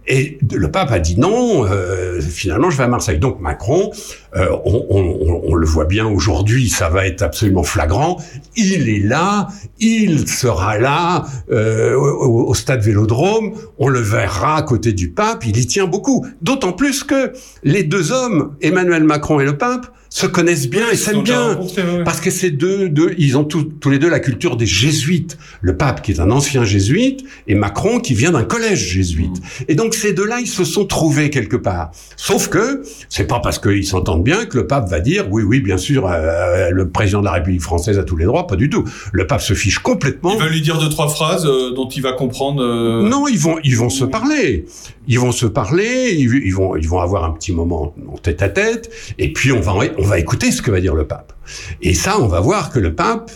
Et 0.08 0.38
le 0.52 0.72
pape 0.72 0.92
a 0.92 1.00
dit 1.00 1.20
non. 1.20 1.66
euh, 1.66 2.22
finalement, 2.22 2.70
je 2.70 2.78
vais 2.78 2.84
à 2.84 2.88
Marseille. 2.88 3.20
Donc 3.20 3.40
Macron, 3.40 3.92
euh, 4.36 4.48
on, 4.66 4.86
on- 4.90 5.42
on- 5.50 5.56
le 5.56 5.66
voit 5.66 5.86
bien 5.86 6.06
aujourd'hui, 6.08 6.70
ça 6.70 6.90
va 6.90 7.06
être 7.08 7.22
absolument 7.22 7.64
flagrant. 7.64 8.18
Il 8.56 8.88
est 8.90 9.00
là, 9.00 9.48
il 9.80 10.28
sera 10.28 10.78
là 10.78 11.26
euh, 11.52 11.96
au, 11.96 12.48
au 12.50 12.54
stade 12.54 12.82
Vélodrome. 12.82 13.54
On 13.78 13.88
le 13.90 14.00
verra 14.00 14.58
à 14.58 14.62
côté 14.62 14.94
du 14.94 15.10
pape. 15.12 15.46
Il 15.46 15.58
y 15.58 15.66
tient 15.68 15.88
beaucoup. 15.88 16.26
D'autant 16.42 16.72
plus 16.74 17.04
que 17.04 17.34
les 17.64 17.84
deux 17.84 18.12
hommes, 18.12 18.56
Emmanuel 18.62 19.04
Macron 19.04 19.40
et 19.40 19.46
le 19.46 19.58
pape, 19.58 19.88
se 20.10 20.26
connaissent 20.26 20.68
bien 20.70 20.90
et 20.92 20.96
s'aiment 20.96 21.24
bien. 21.24 21.60
ouais. 21.60 22.04
Parce 22.04 22.20
que 22.20 22.32
ces 22.32 22.50
deux, 22.52 22.90
deux 22.90 23.14
ils 23.18 23.38
ont 23.38 23.44
tous, 23.44 23.64
tous 23.64 23.90
les 23.90 24.00
deux 24.00 24.10
la 24.10 24.20
culture 24.20 24.58
des 24.58 24.66
jésuites. 24.66 25.38
Le 25.62 25.78
pape 25.78 26.02
qui 26.02 26.12
est 26.12 26.20
un 26.20 26.32
ancien 26.32 26.64
jésuite 26.64 27.24
et 27.48 27.56
Macron 27.56 28.00
qui 28.00 28.14
vient 28.16 28.32
d'un 28.32 28.44
collège 28.44 28.80
jésuite. 28.90 29.36
Et 29.68 29.76
donc 29.76 29.94
ces 29.94 30.14
deux-là, 30.14 30.40
ils 30.42 30.48
se 30.48 30.64
sont 30.64 30.86
trouvés 30.86 31.30
quelque 31.30 31.56
part. 31.56 31.92
Sauf 32.18 32.48
que 32.50 32.82
c'est 33.10 33.26
pas 33.28 33.40
parce 33.40 33.60
qu'ils 33.60 33.86
s'entendent 33.86 34.24
bien 34.24 34.46
que 34.46 34.58
le 34.58 34.68
pape 34.68 34.90
va 34.90 35.00
dire 35.00 35.28
oui, 35.30 35.44
oui, 35.44 35.60
bien 35.62 35.78
sûr, 35.78 36.08
euh, 36.08 36.70
le 36.72 36.90
président 36.90 37.20
de 37.20 37.26
la 37.26 37.34
République 37.34 37.62
française 37.62 38.00
a 38.00 38.04
tous 38.04 38.18
les 38.18 38.26
droits. 38.26 38.48
Pas 38.48 38.56
du 38.56 38.70
tout. 38.70 38.84
Le 39.12 39.28
pape 39.28 39.42
se 39.42 39.54
fiche 39.54 39.80
complètement. 39.80 40.34
Il 40.34 40.40
va 40.40 40.50
lui 40.50 40.62
dire 40.62 40.80
deux 40.80 40.90
trois 40.90 41.08
phrases 41.10 41.46
euh, 41.46 41.72
dont 41.76 41.88
il 41.88 42.02
va 42.02 42.14
comprendre. 42.14 42.64
euh, 42.64 43.08
Non, 43.08 43.28
ils 43.28 43.38
vont, 43.40 43.58
ils 43.64 43.78
vont 43.78 43.90
se 43.90 44.06
parler. 44.06 44.66
Ils 45.08 45.20
vont 45.20 45.32
se 45.32 45.46
parler. 45.46 46.16
Ils, 46.18 46.42
ils 46.46 46.54
vont, 46.54 46.76
ils 46.76 46.88
vont 46.88 47.00
avoir 47.00 47.24
un 47.26 47.32
petit 47.32 47.52
moment 47.52 47.94
en 48.12 48.18
tête 48.18 48.42
à 48.42 48.50
tête. 48.50 48.90
Et 49.18 49.32
puis 49.34 49.52
on 49.52 49.60
va, 49.60 49.74
on 50.00 50.06
va 50.06 50.18
écouter 50.18 50.52
ce 50.52 50.62
que 50.62 50.72
va 50.72 50.80
dire 50.80 50.96
le 50.96 51.06
pape. 51.06 51.34
Et 51.82 51.94
ça, 51.94 52.20
on 52.20 52.28
va 52.28 52.40
voir 52.40 52.72
que 52.72 52.80
le 52.80 52.96
pape. 52.96 53.32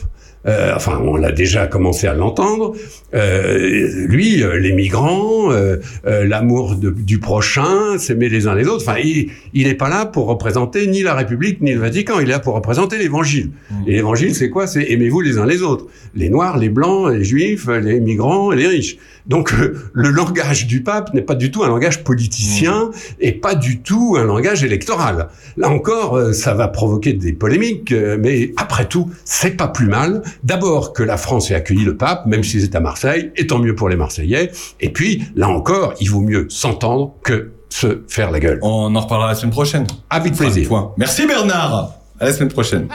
Euh, 0.46 0.74
enfin, 0.76 1.00
on 1.04 1.16
l'a 1.16 1.32
déjà 1.32 1.68
commencé 1.68 2.08
à 2.08 2.14
l'entendre. 2.14 2.74
euh, 3.14 4.06
lui, 4.08 4.44
euh, 4.44 4.60
les 4.60 4.74
migrants, 4.74 5.52
euh, 5.52 5.78
euh, 6.06 6.26
l'amour 6.26 6.76
du 6.76 7.20
prochain, 7.20 7.98
s'aimer 7.98 8.30
les 8.30 8.48
uns 8.48 8.56
les 8.56 8.68
autres. 8.68 8.84
Enfin, 8.88 9.00
il, 9.00 9.30
n'est 9.54 9.74
pas 9.76 9.90
là 9.90 10.06
pour 10.06 10.28
représenter 10.28 10.88
ni 10.88 11.02
la 11.02 11.14
République 11.14 11.62
ni 11.62 11.74
le 11.74 11.80
Vatican. 11.80 12.20
Il 12.20 12.28
est 12.28 12.32
là 12.32 12.40
pour 12.40 12.56
représenter 12.56 12.98
l'Évangile. 12.98 13.52
Et 13.88 13.92
l'Évangile, 13.92 14.36
c'est 14.36 14.50
quoi? 14.50 14.68
C'est 14.68 14.92
aimez-vous 14.92 15.22
les 15.22 15.38
uns 15.38 15.46
les 15.46 15.62
autres. 15.62 15.88
Les 16.16 16.30
Noirs, 16.30 16.58
les 16.58 16.70
Blancs, 16.70 17.12
les 17.14 17.24
Juifs, 17.24 17.68
les 17.68 18.00
migrants 18.00 18.52
et 18.52 18.56
les 18.58 18.68
riches. 18.68 18.98
Donc, 19.26 19.54
euh, 19.54 19.78
le 19.94 20.10
langage 20.10 20.68
du 20.68 20.84
pape 20.84 21.14
n'est 21.14 21.22
pas 21.22 21.36
du 21.36 21.50
tout 21.52 21.64
un 21.64 21.70
langage 21.70 22.04
politicien 22.04 22.92
et 23.22 23.32
pas 23.32 23.56
du 23.56 23.80
tout 23.80 24.16
un 24.20 24.26
langage 24.26 24.64
électoral. 24.64 25.30
Là 25.56 25.70
encore, 25.70 26.34
ça 26.34 26.54
va 26.54 26.68
provoquer 26.68 27.14
des 27.14 27.32
polémiques, 27.32 27.94
mais 28.20 28.52
après 28.58 28.86
tout, 28.86 29.10
c'est 29.24 29.56
pas 29.56 29.68
plus 29.68 29.88
mal. 29.88 30.22
D'abord 30.44 30.94
que 30.94 31.04
la 31.04 31.18
France 31.18 31.52
ait 31.52 31.56
accueilli 31.56 31.84
le 31.86 31.98
pape, 31.98 32.26
même 32.26 32.44
si 32.44 32.62
c'est 32.62 32.76
à 32.76 32.80
Marseille, 32.80 33.32
et 33.36 33.48
tant 33.48 33.60
mieux 33.60 33.76
pour 33.76 33.90
les 33.90 33.96
Marseillais. 33.96 34.52
Et 34.82 34.90
puis, 34.92 35.24
là 35.36 35.50
encore, 35.50 35.94
il 36.00 36.10
vaut 36.10 36.22
mieux 36.22 36.48
s'entendre 36.50 37.14
que 37.24 37.52
se 37.70 38.04
faire 38.08 38.30
la 38.32 38.40
gueule. 38.40 38.60
On 38.62 38.96
en 38.96 39.00
reparlera 39.02 39.30
la 39.30 39.36
semaine 39.36 39.52
prochaine. 39.52 39.88
Avec 40.10 40.36
plaisir. 40.36 40.68
point. 40.68 40.92
Merci 40.98 41.26
Bernard. 41.26 41.92
À 42.20 42.26
la 42.26 42.34
semaine 42.34 42.50
prochaine. 42.50 42.88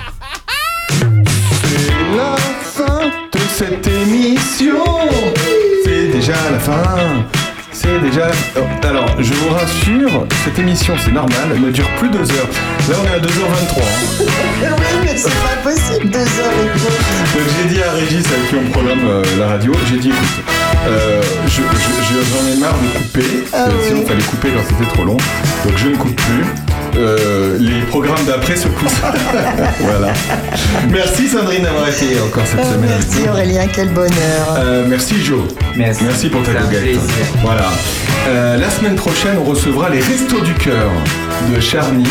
C'est 0.91 2.17
la 2.17 2.37
fin 2.63 3.07
de 3.33 3.39
cette 3.55 3.87
émission. 3.87 4.85
C'est 5.85 6.09
déjà 6.09 6.35
la 6.51 6.59
fin. 6.59 7.25
C'est 7.73 8.01
déjà. 8.01 8.29
la- 8.29 8.35
Oh, 8.57 8.87
alors, 8.87 9.07
je 9.21 9.33
vous 9.35 9.49
rassure, 9.55 10.27
cette 10.45 10.59
émission, 10.59 10.95
c'est 11.05 11.13
normal, 11.13 11.49
elle 11.53 11.61
ne 11.61 11.71
dure 11.71 11.89
plus 11.99 12.09
deux 12.09 12.19
heures. 12.33 12.49
Là, 12.89 12.97
on 13.01 13.05
est 13.05 13.15
à 13.15 13.19
2h23. 13.21 14.85
c'est 15.19 15.29
pas 15.31 15.57
possible, 15.71 16.09
deux 16.11 16.19
heures 16.19 16.59
et 16.63 16.69
demie. 16.69 17.35
Donc, 17.35 17.47
j'ai 17.57 17.75
dit 17.75 17.83
à 17.83 17.93
Régis, 17.93 18.27
avec 18.27 18.49
qui 18.49 18.55
on 18.57 18.71
programme 18.71 19.01
euh, 19.09 19.23
la 19.39 19.49
radio, 19.49 19.73
j'ai 19.91 19.99
dit 19.99 20.09
écoute, 20.09 20.45
euh, 20.89 21.23
je- 21.47 21.51
je- 21.51 21.59
je- 21.59 22.25
j'en 22.31 22.53
ai 22.53 22.57
marre 22.61 22.75
de 22.81 22.99
couper. 22.99 23.45
Ah 23.53 23.65
euh, 23.67 23.71
Sinon, 23.87 23.97
oui. 23.99 24.03
il 24.05 24.09
fallait 24.09 24.23
couper 24.23 24.49
quand 24.51 24.63
c'était 24.69 24.91
trop 24.95 25.05
long. 25.05 25.17
Donc, 25.17 25.73
je 25.77 25.89
ne 25.89 25.97
coupe 25.97 26.17
plus. 26.17 26.45
Euh, 26.97 27.57
les 27.61 27.83
programmes 27.83 28.25
d'après 28.27 28.57
se 28.57 28.67
poussent. 28.69 28.91
voilà. 29.81 30.09
Merci 30.91 31.29
Sandrine 31.29 31.63
d'avoir 31.63 31.89
été 31.89 32.19
encore 32.21 32.45
cette 32.47 32.61
Euh, 32.61 32.73
semaine. 32.75 32.91
Merci. 32.91 33.29
Aurélien, 33.29 33.67
quel 33.73 33.89
bonheur. 33.91 34.57
Euh, 34.57 34.85
merci 34.89 35.23
Joe. 35.23 35.41
Merci. 35.77 36.29
pour 36.29 36.43
ta 36.43 36.53
goguette. 36.55 36.83
plaisir. 36.83 37.01
Voilà. 37.43 37.69
Euh, 38.29 38.57
la 38.57 38.71
semaine 38.71 38.97
prochaine, 38.97 39.37
on 39.39 39.45
recevra 39.45 39.91
les 39.91 40.01
Restos 40.01 40.41
du 40.41 40.55
Cœur 40.55 40.91
de 41.55 41.61
Charny. 41.61 42.05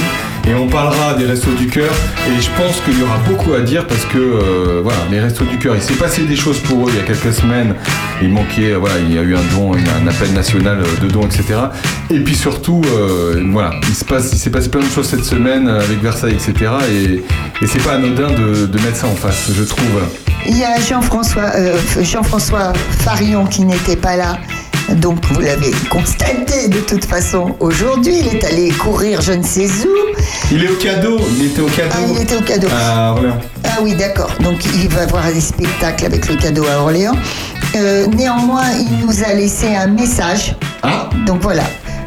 Et 0.48 0.54
on 0.56 0.68
parlera 0.68 1.14
des 1.16 1.26
Restos 1.26 1.52
du 1.52 1.68
Cœur. 1.68 1.92
Et 2.28 2.42
je 2.42 2.50
pense 2.52 2.80
qu'il 2.82 2.98
y 2.98 3.04
aura 3.04 3.18
beaucoup 3.28 3.54
à 3.54 3.62
dire 3.62 3.86
parce 3.86 4.06
que 4.06 4.18
euh, 4.18 4.82
voilà, 4.82 5.00
les 5.12 5.20
Restos 5.20 5.46
du 5.46 5.58
Cœur, 5.58 5.76
il 5.76 5.82
s'est 5.82 5.96
passé 5.96 6.24
des 6.24 6.36
choses 6.36 6.60
pour 6.60 6.88
eux 6.88 6.92
il 6.92 6.98
y 6.98 7.00
a 7.00 7.04
quelques 7.04 7.34
semaines. 7.34 7.76
Il 8.22 8.30
manquait, 8.30 8.72
euh, 8.72 8.78
voilà, 8.78 8.96
il 9.00 9.14
y 9.14 9.18
a 9.20 9.22
eu 9.22 9.36
un 9.36 9.44
don, 9.54 9.74
un 9.74 10.08
appel 10.08 10.32
national 10.34 10.80
euh, 10.80 11.06
de 11.06 11.12
dons, 11.12 11.26
etc. 11.26 11.60
Et 12.10 12.20
puis 12.22 12.36
surtout, 12.36 12.82
voilà, 13.52 13.72
il 13.90 13.96
s'est 13.96 14.50
passé 14.50 14.70
plein 14.70 14.82
de 14.82 14.90
choses 14.90 15.10
cette 15.10 15.26
semaine 15.26 15.68
avec 15.68 16.02
Versailles, 16.02 16.36
etc. 16.36 16.72
Et, 16.90 17.24
et 17.64 17.68
c'est 17.68 17.84
pas 17.84 17.94
anodin 17.94 18.30
de, 18.30 18.66
de 18.66 18.80
mettre 18.80 18.96
ça 18.96 19.08
en 19.08 19.16
face, 19.16 19.52
je 19.54 19.64
trouve. 19.64 20.02
Il 20.50 20.58
y 20.58 20.64
a 20.64 20.80
Jean-François 20.80 21.52
euh, 21.56 21.78
Jean-François 22.02 22.72
Farion 22.74 23.46
qui 23.46 23.66
n'était 23.66 23.98
pas 23.98 24.16
là. 24.16 24.38
Donc 24.96 25.18
vous 25.32 25.42
l'avez 25.42 25.72
constaté 25.90 26.68
de 26.68 26.80
toute 26.80 27.06
façon 27.06 27.56
aujourd'hui. 27.60 28.20
Il 28.20 28.36
est 28.36 28.46
allé 28.46 28.70
courir 28.70 29.22
je 29.22 29.34
ne 29.34 29.44
sais 29.44 29.66
où. 29.66 30.16
Il 30.52 30.64
est 30.64 30.70
au 30.70 30.76
cadeau, 30.76 31.20
il 31.38 31.48
était 31.48 31.62
au 31.62 31.68
cadeau. 31.68 31.92
Ah, 31.94 32.00
il 32.10 32.22
était 32.22 32.36
au 32.36 32.42
cadeau. 32.42 32.68
À 32.72 33.12
Orléans. 33.12 33.38
Ah 33.64 33.80
oui, 33.82 33.96
d'accord. 33.96 34.32
Donc 34.42 34.64
il 34.66 34.88
va 34.90 35.06
voir 35.06 35.32
des 35.32 35.42
spectacles 35.42 36.06
avec 36.06 36.28
le 36.28 36.36
cadeau 36.36 36.66
à 36.66 36.82
Orléans. 36.82 37.16
Euh, 37.76 38.08
néanmoins, 38.08 38.72
il 38.80 39.06
nous 39.06 39.24
a 39.24 39.34
laissé 39.34 39.76
un 39.76 39.88
message. 39.88 40.56
Ah. 40.84 41.10
Donc 41.26 41.42
voilà. 41.42 41.64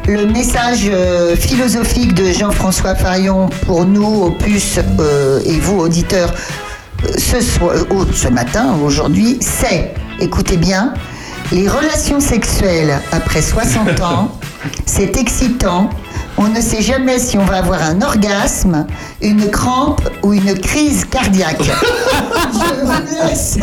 Le 0.07 0.25
message 0.25 0.89
euh, 0.91 1.35
philosophique 1.35 2.15
de 2.15 2.31
Jean-François 2.31 2.95
Farion 2.95 3.49
pour 3.67 3.85
nous, 3.85 4.23
Opus, 4.23 4.79
euh, 4.99 5.39
et 5.45 5.59
vous, 5.59 5.79
auditeurs, 5.79 6.33
euh, 7.05 7.07
ce, 7.17 7.39
soir, 7.39 7.75
ce 8.11 8.27
matin, 8.27 8.75
aujourd'hui, 8.83 9.37
c'est, 9.39 9.93
écoutez 10.19 10.57
bien, 10.57 10.95
les 11.51 11.67
relations 11.67 12.19
sexuelles 12.19 12.99
après 13.11 13.41
60 13.41 13.99
ans, 14.01 14.31
c'est 14.85 15.17
excitant. 15.17 15.89
On 16.37 16.47
ne 16.47 16.61
sait 16.61 16.81
jamais 16.81 17.19
si 17.19 17.37
on 17.37 17.45
va 17.45 17.57
avoir 17.57 17.81
un 17.81 18.01
orgasme, 18.01 18.85
une 19.21 19.49
crampe 19.49 20.01
ou 20.23 20.33
une 20.33 20.57
crise 20.57 21.05
cardiaque. 21.05 21.61
Je 21.63 22.85
vous 22.85 23.25
laisse 23.27 23.57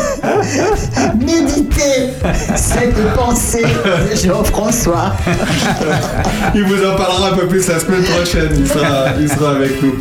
méditer 1.19 2.13
cette 2.55 3.13
pensée 3.15 3.63
de 3.63 4.15
Jean-François. 4.15 5.13
Il 6.55 6.63
vous 6.63 6.85
en 6.85 6.95
parlera 6.95 7.29
un 7.33 7.37
peu 7.37 7.47
plus 7.47 7.67
la 7.67 7.79
semaine 7.79 8.03
prochaine. 8.03 8.49
Il 8.57 8.67
sera, 8.67 9.05
il 9.19 9.29
sera 9.29 9.51
avec 9.51 9.81
nous. 9.81 9.95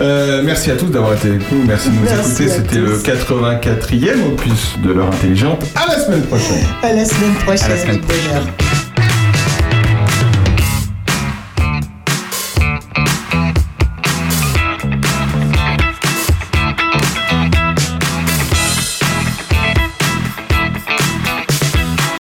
Euh, 0.00 0.42
merci 0.44 0.70
à 0.70 0.76
tous 0.76 0.86
d'avoir 0.86 1.14
été 1.14 1.28
avec 1.28 1.52
nous. 1.52 1.64
Merci 1.66 1.90
de 1.90 1.94
nous 1.94 2.02
Merci 2.02 2.44
écouter. 2.44 2.48
C'était 2.48 2.78
le 2.78 2.98
84e 2.98 4.32
opus 4.32 4.78
de 4.82 4.92
l'heure 4.92 5.08
intelligente. 5.08 5.64
À 5.74 5.86
la 5.86 6.04
semaine 6.04 6.22
prochaine. 6.22 6.64
À 6.82 6.92
la 6.92 7.04
semaine 7.04 7.34
prochaine. 7.44 7.66
À 7.66 7.74
la 7.74 7.78
semaine 7.78 8.00
bonheur. 8.00 8.71